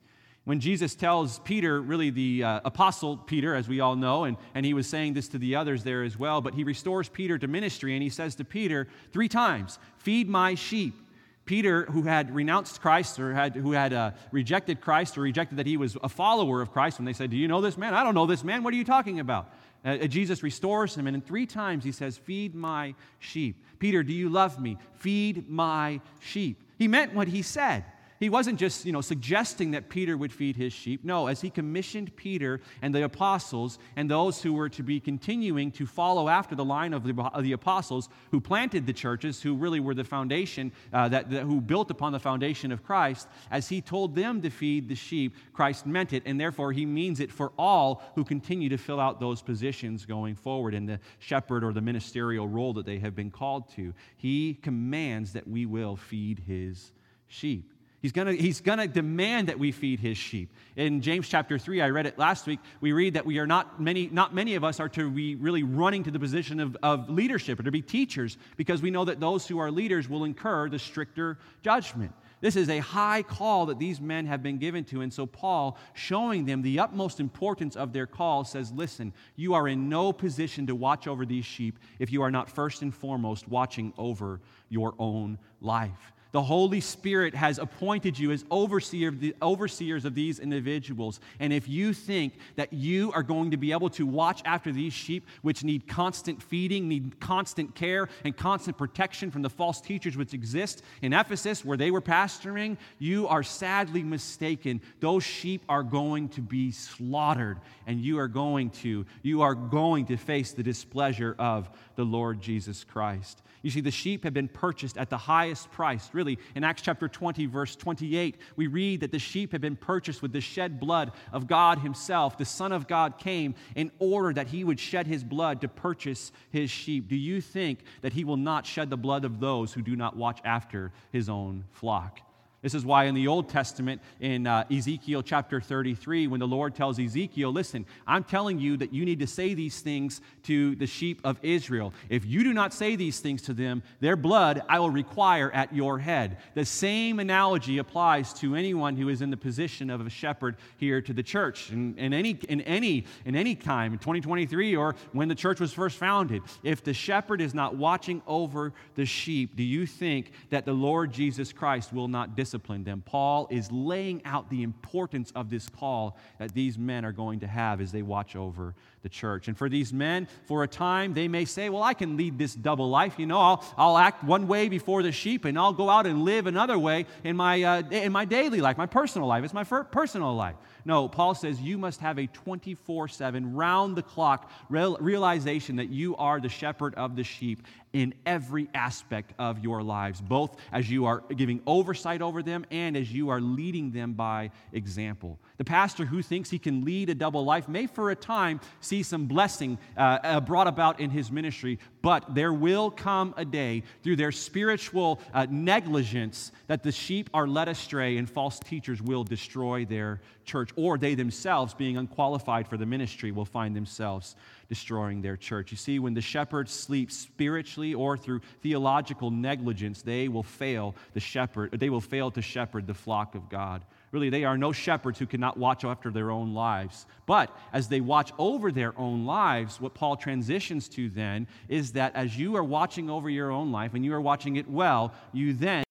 When 0.45 0.59
Jesus 0.59 0.93
tells 0.93 1.39
Peter, 1.39 1.81
really 1.81 2.11
the 2.11 2.43
uh, 2.43 2.61
apostle 2.65 3.17
Peter, 3.17 3.55
as 3.55 3.67
we 3.67 3.79
all 3.79 3.95
know, 3.95 4.25
and, 4.25 4.37
and 4.53 4.63
he 4.63 4.75
was 4.75 4.87
saying 4.87 5.15
this 5.15 5.27
to 5.29 5.39
the 5.39 5.55
others 5.55 5.83
there 5.83 6.03
as 6.03 6.19
well, 6.19 6.39
but 6.39 6.53
he 6.53 6.63
restores 6.63 7.09
Peter 7.09 7.39
to 7.39 7.47
ministry 7.47 7.95
and 7.95 8.03
he 8.03 8.09
says 8.09 8.35
to 8.35 8.45
Peter 8.45 8.87
three 9.11 9.27
times, 9.27 9.79
Feed 9.97 10.29
my 10.29 10.53
sheep. 10.53 11.01
Peter, 11.45 11.85
who 11.85 12.03
had 12.03 12.33
renounced 12.33 12.81
Christ 12.81 13.19
or 13.19 13.33
had, 13.33 13.55
who 13.55 13.71
had 13.71 13.93
uh, 13.93 14.11
rejected 14.31 14.81
Christ 14.81 15.17
or 15.17 15.21
rejected 15.21 15.57
that 15.57 15.67
he 15.67 15.77
was 15.77 15.95
a 16.01 16.09
follower 16.09 16.61
of 16.61 16.71
Christ, 16.71 16.97
when 16.97 17.05
they 17.05 17.13
said, 17.13 17.29
Do 17.29 17.37
you 17.37 17.47
know 17.47 17.61
this 17.61 17.77
man? 17.77 17.93
I 17.93 18.03
don't 18.03 18.15
know 18.15 18.25
this 18.25 18.43
man. 18.43 18.63
What 18.63 18.73
are 18.73 18.77
you 18.77 18.83
talking 18.83 19.19
about? 19.19 19.51
Uh, 19.83 19.89
uh 19.89 20.07
Jesus 20.07 20.41
restores 20.41 20.95
him, 20.95 21.05
and 21.05 21.15
in 21.15 21.21
three 21.21 21.45
times 21.45 21.83
he 21.83 21.91
says, 21.91 22.17
Feed 22.17 22.55
my 22.55 22.95
sheep. 23.19 23.63
Peter, 23.77 24.01
do 24.01 24.13
you 24.13 24.29
love 24.29 24.59
me? 24.59 24.77
Feed 24.93 25.47
my 25.47 26.01
sheep. 26.19 26.63
He 26.77 26.87
meant 26.87 27.13
what 27.13 27.27
he 27.27 27.41
said. 27.41 27.85
He 28.19 28.29
wasn't 28.29 28.59
just, 28.59 28.85
you 28.85 28.93
know, 28.93 29.01
suggesting 29.01 29.71
that 29.71 29.89
Peter 29.89 30.15
would 30.15 30.31
feed 30.31 30.55
his 30.55 30.71
sheep. 30.71 31.03
No, 31.03 31.27
as 31.27 31.41
he 31.41 31.49
commissioned 31.49 32.15
Peter 32.15 32.61
and 32.81 32.95
the 32.95 33.03
apostles 33.03 33.77
and 33.97 34.09
those 34.09 34.41
who 34.41 34.53
were 34.53 34.69
to 34.69 34.83
be 34.83 35.01
continuing 35.01 35.69
to 35.71 35.85
follow 35.85 36.29
after 36.29 36.55
the 36.55 36.63
line 36.63 36.93
of 36.93 37.03
the, 37.03 37.21
of 37.21 37.43
the 37.43 37.51
apostles 37.51 38.07
who 38.31 38.39
planted 38.39 38.87
the 38.87 38.93
churches, 38.93 39.41
who 39.41 39.53
really 39.53 39.81
were 39.81 39.93
the 39.93 40.03
foundation, 40.03 40.71
uh, 40.93 41.09
that, 41.09 41.29
that, 41.29 41.43
who 41.43 41.59
built 41.59 41.91
upon 41.91 42.13
the 42.13 42.19
foundation 42.19 42.71
of 42.71 42.83
Christ, 42.83 43.27
as 43.51 43.67
he 43.67 43.81
told 43.81 44.15
them 44.15 44.41
to 44.41 44.49
feed 44.49 44.87
the 44.87 44.95
sheep, 44.95 45.35
Christ 45.51 45.85
meant 45.85 46.13
it, 46.13 46.23
and 46.25 46.39
therefore 46.39 46.71
he 46.71 46.85
means 46.85 47.19
it 47.19 47.31
for 47.31 47.51
all 47.57 48.01
who 48.15 48.23
continue 48.23 48.69
to 48.69 48.77
fill 48.77 49.01
out 49.01 49.19
those 49.19 49.41
positions 49.41 50.05
going 50.05 50.35
forward 50.35 50.73
in 50.73 50.85
the 50.85 51.01
shepherd 51.19 51.65
or 51.65 51.73
the 51.73 51.81
ministerial 51.81 52.47
role 52.47 52.71
that 52.73 52.85
they 52.85 52.99
have 52.99 53.13
been 53.15 53.31
called 53.31 53.69
to. 53.75 53.93
He 54.15 54.53
commands 54.53 55.33
that 55.33 55.45
we 55.47 55.65
will 55.65 55.97
feed 55.97 56.39
his 56.39 56.93
sheep. 57.27 57.73
He's 58.05 58.11
to 58.11 58.31
he's 58.33 58.61
gonna 58.61 58.87
demand 58.87 59.47
that 59.47 59.57
we 59.57 59.71
feed 59.71 59.99
his 59.99 60.15
sheep. 60.15 60.53
In 60.75 61.01
James 61.01 61.27
chapter 61.27 61.57
3, 61.57 61.81
I 61.81 61.89
read 61.89 62.05
it 62.05 62.19
last 62.19 62.45
week, 62.45 62.59
we 62.79 62.91
read 62.91 63.15
that 63.15 63.25
we 63.25 63.39
are 63.39 63.47
not 63.47 63.81
many, 63.81 64.09
not 64.11 64.31
many 64.31 64.53
of 64.53 64.63
us 64.63 64.79
are 64.79 64.89
to 64.89 65.09
be 65.09 65.33
really 65.33 65.63
running 65.63 66.03
to 66.03 66.11
the 66.11 66.19
position 66.19 66.59
of, 66.59 66.77
of 66.83 67.09
leadership 67.09 67.59
or 67.59 67.63
to 67.63 67.71
be 67.71 67.81
teachers 67.81 68.37
because 68.57 68.83
we 68.83 68.91
know 68.91 69.05
that 69.05 69.19
those 69.19 69.47
who 69.47 69.57
are 69.57 69.71
leaders 69.71 70.07
will 70.07 70.23
incur 70.23 70.69
the 70.69 70.77
stricter 70.77 71.39
judgment. 71.63 72.11
This 72.41 72.55
is 72.55 72.69
a 72.69 72.77
high 72.77 73.23
call 73.23 73.65
that 73.65 73.79
these 73.79 73.99
men 73.99 74.27
have 74.27 74.43
been 74.43 74.59
given 74.59 74.83
to. 74.83 75.01
And 75.01 75.11
so, 75.11 75.25
Paul, 75.25 75.75
showing 75.95 76.45
them 76.45 76.61
the 76.61 76.77
utmost 76.77 77.19
importance 77.19 77.75
of 77.75 77.91
their 77.91 78.05
call, 78.05 78.43
says, 78.43 78.71
Listen, 78.71 79.13
you 79.35 79.55
are 79.55 79.67
in 79.67 79.89
no 79.89 80.13
position 80.13 80.67
to 80.67 80.75
watch 80.75 81.07
over 81.07 81.25
these 81.25 81.45
sheep 81.45 81.79
if 81.97 82.11
you 82.11 82.21
are 82.21 82.29
not 82.29 82.51
first 82.51 82.83
and 82.83 82.93
foremost 82.93 83.47
watching 83.47 83.93
over 83.97 84.41
your 84.69 84.93
own 84.99 85.39
life. 85.59 86.13
The 86.35 86.43
Holy 86.43 86.81
Spirit 86.81 87.33
has 87.33 87.59
appointed 87.59 88.19
you 88.19 88.33
as 88.33 88.43
overseer 88.51 89.07
of 89.07 89.21
the, 89.21 89.33
overseers 89.41 90.03
of 90.03 90.15
these 90.15 90.39
individuals. 90.39 91.21
And 91.39 91.53
if 91.53 91.69
you 91.69 91.93
think 91.93 92.33
that 92.57 92.73
you 92.73 93.13
are 93.13 93.23
going 93.23 93.51
to 93.51 93.57
be 93.57 93.71
able 93.71 93.89
to 93.91 94.05
watch 94.05 94.41
after 94.43 94.73
these 94.73 94.91
sheep, 94.91 95.25
which 95.43 95.63
need 95.63 95.87
constant 95.87 96.43
feeding, 96.43 96.89
need 96.89 97.21
constant 97.21 97.73
care, 97.73 98.09
and 98.25 98.35
constant 98.35 98.77
protection 98.77 99.31
from 99.31 99.43
the 99.43 99.49
false 99.49 99.79
teachers 99.79 100.17
which 100.17 100.33
exist 100.33 100.83
in 101.01 101.13
Ephesus, 101.13 101.63
where 101.63 101.77
they 101.77 101.89
were 101.89 102.01
pastoring, 102.01 102.75
you 102.99 103.29
are 103.29 103.41
sadly 103.41 104.03
mistaken. 104.03 104.81
Those 104.99 105.23
sheep 105.23 105.63
are 105.69 105.83
going 105.83 106.27
to 106.27 106.41
be 106.41 106.69
slaughtered, 106.71 107.61
and 107.87 108.01
you 108.01 108.19
are 108.19 108.27
going 108.27 108.71
to, 108.71 109.05
you 109.21 109.41
are 109.41 109.55
going 109.55 110.07
to 110.07 110.17
face 110.17 110.51
the 110.51 110.63
displeasure 110.63 111.33
of 111.39 111.69
the 111.95 112.03
Lord 112.03 112.41
Jesus 112.41 112.83
Christ. 112.83 113.41
You 113.61 113.71
see, 113.71 113.81
the 113.81 113.91
sheep 113.91 114.23
have 114.23 114.33
been 114.33 114.47
purchased 114.47 114.97
at 114.97 115.09
the 115.09 115.17
highest 115.17 115.71
price. 115.71 116.09
Really, 116.13 116.37
in 116.55 116.63
Acts 116.63 116.81
chapter 116.81 117.07
20, 117.07 117.45
verse 117.47 117.75
28, 117.75 118.37
we 118.55 118.67
read 118.67 118.99
that 118.99 119.11
the 119.11 119.19
sheep 119.19 119.51
have 119.51 119.61
been 119.61 119.75
purchased 119.75 120.21
with 120.21 120.33
the 120.33 120.41
shed 120.41 120.79
blood 120.79 121.11
of 121.31 121.47
God 121.47 121.79
Himself. 121.79 122.37
The 122.37 122.45
Son 122.45 122.71
of 122.71 122.87
God 122.87 123.17
came 123.17 123.55
in 123.75 123.91
order 123.99 124.33
that 124.33 124.47
He 124.47 124.63
would 124.63 124.79
shed 124.79 125.07
His 125.07 125.23
blood 125.23 125.61
to 125.61 125.67
purchase 125.67 126.31
His 126.51 126.69
sheep. 126.69 127.07
Do 127.07 127.15
you 127.15 127.41
think 127.41 127.79
that 128.01 128.13
He 128.13 128.23
will 128.23 128.37
not 128.37 128.65
shed 128.65 128.89
the 128.89 128.97
blood 128.97 129.25
of 129.25 129.39
those 129.39 129.73
who 129.73 129.81
do 129.81 129.95
not 129.95 130.15
watch 130.15 130.39
after 130.45 130.91
His 131.11 131.27
own 131.29 131.63
flock? 131.71 132.19
This 132.65 132.73
is 132.73 132.83
why 132.83 133.03
in 133.03 133.13
the 133.13 133.27
Old 133.27 133.47
Testament, 133.47 134.01
in 134.19 134.47
uh, 134.47 134.63
Ezekiel 134.71 135.21
chapter 135.21 135.61
33, 135.61 136.25
when 136.25 136.39
the 136.39 136.47
Lord 136.47 136.73
tells 136.73 136.99
Ezekiel, 136.99 137.51
Listen, 137.51 137.85
I'm 138.07 138.23
telling 138.23 138.57
you 138.57 138.75
that 138.77 138.91
you 138.91 139.05
need 139.05 139.19
to 139.19 139.27
say 139.27 139.53
these 139.53 139.81
things 139.81 140.19
to 140.45 140.75
the 140.77 140.87
sheep 140.87 141.21
of 141.23 141.37
Israel. 141.43 141.93
If 142.09 142.25
you 142.25 142.43
do 142.43 142.55
not 142.55 142.73
say 142.73 142.95
these 142.95 143.19
things 143.19 143.43
to 143.43 143.53
them, 143.53 143.83
their 143.99 144.15
blood 144.15 144.63
I 144.67 144.79
will 144.79 144.89
require 144.89 145.51
at 145.51 145.75
your 145.75 145.99
head. 145.99 146.39
The 146.55 146.65
same 146.65 147.19
analogy 147.19 147.77
applies 147.77 148.33
to 148.39 148.55
anyone 148.55 148.97
who 148.97 149.09
is 149.09 149.21
in 149.21 149.29
the 149.29 149.37
position 149.37 149.91
of 149.91 150.03
a 150.03 150.09
shepherd 150.09 150.55
here 150.77 151.01
to 151.03 151.13
the 151.13 151.21
church. 151.21 151.69
In, 151.69 151.95
in, 151.99 152.13
any, 152.13 152.31
in, 152.49 152.61
any, 152.61 153.05
in 153.25 153.35
any 153.35 153.53
time, 153.53 153.93
in 153.93 153.99
2023 153.99 154.75
or 154.75 154.95
when 155.11 155.27
the 155.27 155.35
church 155.35 155.59
was 155.59 155.71
first 155.71 155.99
founded, 155.99 156.41
if 156.63 156.83
the 156.83 156.95
shepherd 156.95 157.41
is 157.41 157.53
not 157.53 157.75
watching 157.75 158.23
over 158.25 158.73
the 158.95 159.05
sheep, 159.05 159.55
do 159.55 159.61
you 159.61 159.85
think 159.85 160.31
that 160.49 160.65
the 160.65 160.73
Lord 160.73 161.11
Jesus 161.11 161.53
Christ 161.53 161.93
will 161.93 162.07
not 162.07 162.35
discipline? 162.35 162.54
Discipline 162.55 162.85
them. 162.85 163.03
Paul 163.05 163.47
is 163.51 163.69
laying 163.69 164.23
out 164.23 164.49
the 164.49 164.63
importance 164.63 165.31
of 165.35 165.49
this 165.49 165.67
call 165.67 166.17
that 166.39 166.53
these 166.53 166.77
men 166.77 167.03
are 167.03 167.11
going 167.11 167.41
to 167.41 167.47
have 167.47 167.81
as 167.81 167.91
they 167.91 168.01
watch 168.01 168.37
over 168.37 168.75
the 169.05 169.09
church. 169.09 169.47
And 169.47 169.55
for 169.55 169.69
these 169.69 169.93
men, 169.93 170.27
for 170.45 170.63
a 170.63 170.67
time, 170.67 171.13
they 171.13 171.27
may 171.27 171.45
say, 171.45 171.69
Well, 171.69 171.83
I 171.83 171.93
can 171.93 172.17
lead 172.17 172.39
this 172.39 172.55
double 172.55 172.89
life. 172.89 173.19
You 173.19 173.27
know, 173.27 173.39
I'll, 173.39 173.63
I'll 173.77 173.97
act 173.99 174.23
one 174.23 174.47
way 174.47 174.67
before 174.67 175.03
the 175.03 175.11
sheep 175.11 175.45
and 175.45 175.59
I'll 175.59 175.73
go 175.73 175.91
out 175.91 176.07
and 176.07 176.23
live 176.23 176.47
another 176.47 176.79
way 176.79 177.05
in 177.23 177.37
my, 177.37 177.61
uh, 177.61 177.83
in 177.91 178.11
my 178.11 178.25
daily 178.25 178.61
life, 178.61 178.79
my 178.79 178.87
personal 178.87 179.27
life. 179.27 179.43
It's 179.43 179.53
my 179.53 179.63
personal 179.63 180.35
life. 180.35 180.55
No, 180.85 181.07
Paul 181.07 181.35
says 181.35 181.61
you 181.61 181.77
must 181.77 181.99
have 181.99 182.17
a 182.17 182.25
24 182.27 183.07
7, 183.07 183.53
round 183.53 183.95
the 183.95 184.03
clock 184.03 184.51
real, 184.69 184.97
realization 184.99 185.75
that 185.75 185.89
you 185.89 186.15
are 186.15 186.39
the 186.39 186.49
shepherd 186.49 186.95
of 186.95 187.15
the 187.15 187.23
sheep 187.23 187.61
in 187.95 188.13
every 188.25 188.67
aspect 188.73 189.33
of 189.39 189.63
your 189.63 189.81
lives, 189.81 190.19
both 190.19 190.57
as 190.73 190.89
you 190.89 191.05
are 191.05 191.23
giving 191.35 191.61
oversight 191.65 192.21
over 192.21 192.43
them 192.43 192.65
and 192.69 192.97
as 192.97 193.11
you 193.11 193.29
are 193.29 193.39
leading 193.39 193.89
them 193.91 194.11
by 194.11 194.51
example. 194.73 195.39
The 195.57 195.63
pastor 195.63 196.03
who 196.03 196.21
thinks 196.21 196.49
he 196.49 196.59
can 196.59 196.83
lead 196.83 197.09
a 197.09 197.15
double 197.15 197.45
life 197.45 197.69
may, 197.69 197.87
for 197.87 198.11
a 198.11 198.15
time, 198.15 198.59
see 198.81 198.94
some 199.03 199.25
blessing 199.25 199.77
uh, 199.97 200.19
uh, 200.23 200.39
brought 200.41 200.67
about 200.67 200.99
in 200.99 201.09
his 201.09 201.31
ministry, 201.31 201.79
but 202.01 202.35
there 202.35 202.53
will 202.53 202.91
come 202.91 203.33
a 203.37 203.45
day 203.45 203.83
through 204.03 204.15
their 204.15 204.31
spiritual 204.31 205.19
uh, 205.33 205.47
negligence 205.49 206.51
that 206.67 206.83
the 206.83 206.91
sheep 206.91 207.29
are 207.33 207.47
led 207.47 207.67
astray 207.67 208.17
and 208.17 208.29
false 208.29 208.59
teachers 208.59 209.01
will 209.01 209.23
destroy 209.23 209.85
their 209.85 210.21
church, 210.45 210.69
or 210.75 210.97
they 210.97 211.15
themselves, 211.15 211.73
being 211.73 211.97
unqualified 211.97 212.67
for 212.67 212.77
the 212.77 212.85
ministry, 212.85 213.31
will 213.31 213.45
find 213.45 213.75
themselves 213.75 214.35
destroying 214.69 215.21
their 215.21 215.37
church. 215.37 215.71
You 215.71 215.77
see, 215.77 215.99
when 215.99 216.13
the 216.13 216.21
shepherds 216.21 216.71
sleep 216.71 217.11
spiritually 217.11 217.93
or 217.93 218.17
through 218.17 218.41
theological 218.61 219.31
negligence, 219.31 220.01
they 220.01 220.27
will 220.27 220.43
fail 220.43 220.95
the 221.13 221.19
shepherd, 221.19 221.71
they 221.79 221.89
will 221.89 222.01
fail 222.01 222.31
to 222.31 222.41
shepherd 222.41 222.87
the 222.87 222.93
flock 222.93 223.35
of 223.35 223.49
God. 223.49 223.83
Really, 224.15 224.29
they 224.29 224.45
are 224.45 224.57
no 224.57 224.71
shepherds 224.71 225.19
who 225.19 225.25
cannot 225.25 225.57
watch 225.57 225.83
after 225.83 226.09
their 226.09 226.31
own 226.31 226.53
lives. 226.53 227.05
But 227.25 227.53
as 227.73 227.89
they 227.89 227.99
watch 227.99 228.31
over 228.37 228.71
their 228.71 228.97
own 228.97 229.25
lives, 229.25 229.81
what 229.81 229.93
Paul 229.93 230.15
transitions 230.15 230.87
to 230.87 231.09
then 231.09 231.47
is 231.67 231.91
that 231.91 232.15
as 232.15 232.37
you 232.37 232.55
are 232.55 232.63
watching 232.63 233.09
over 233.09 233.29
your 233.29 233.51
own 233.51 233.73
life 233.73 233.93
and 233.93 234.05
you 234.05 234.13
are 234.13 234.21
watching 234.21 234.55
it 234.55 234.69
well, 234.69 235.13
you 235.33 235.51
then 235.51 235.83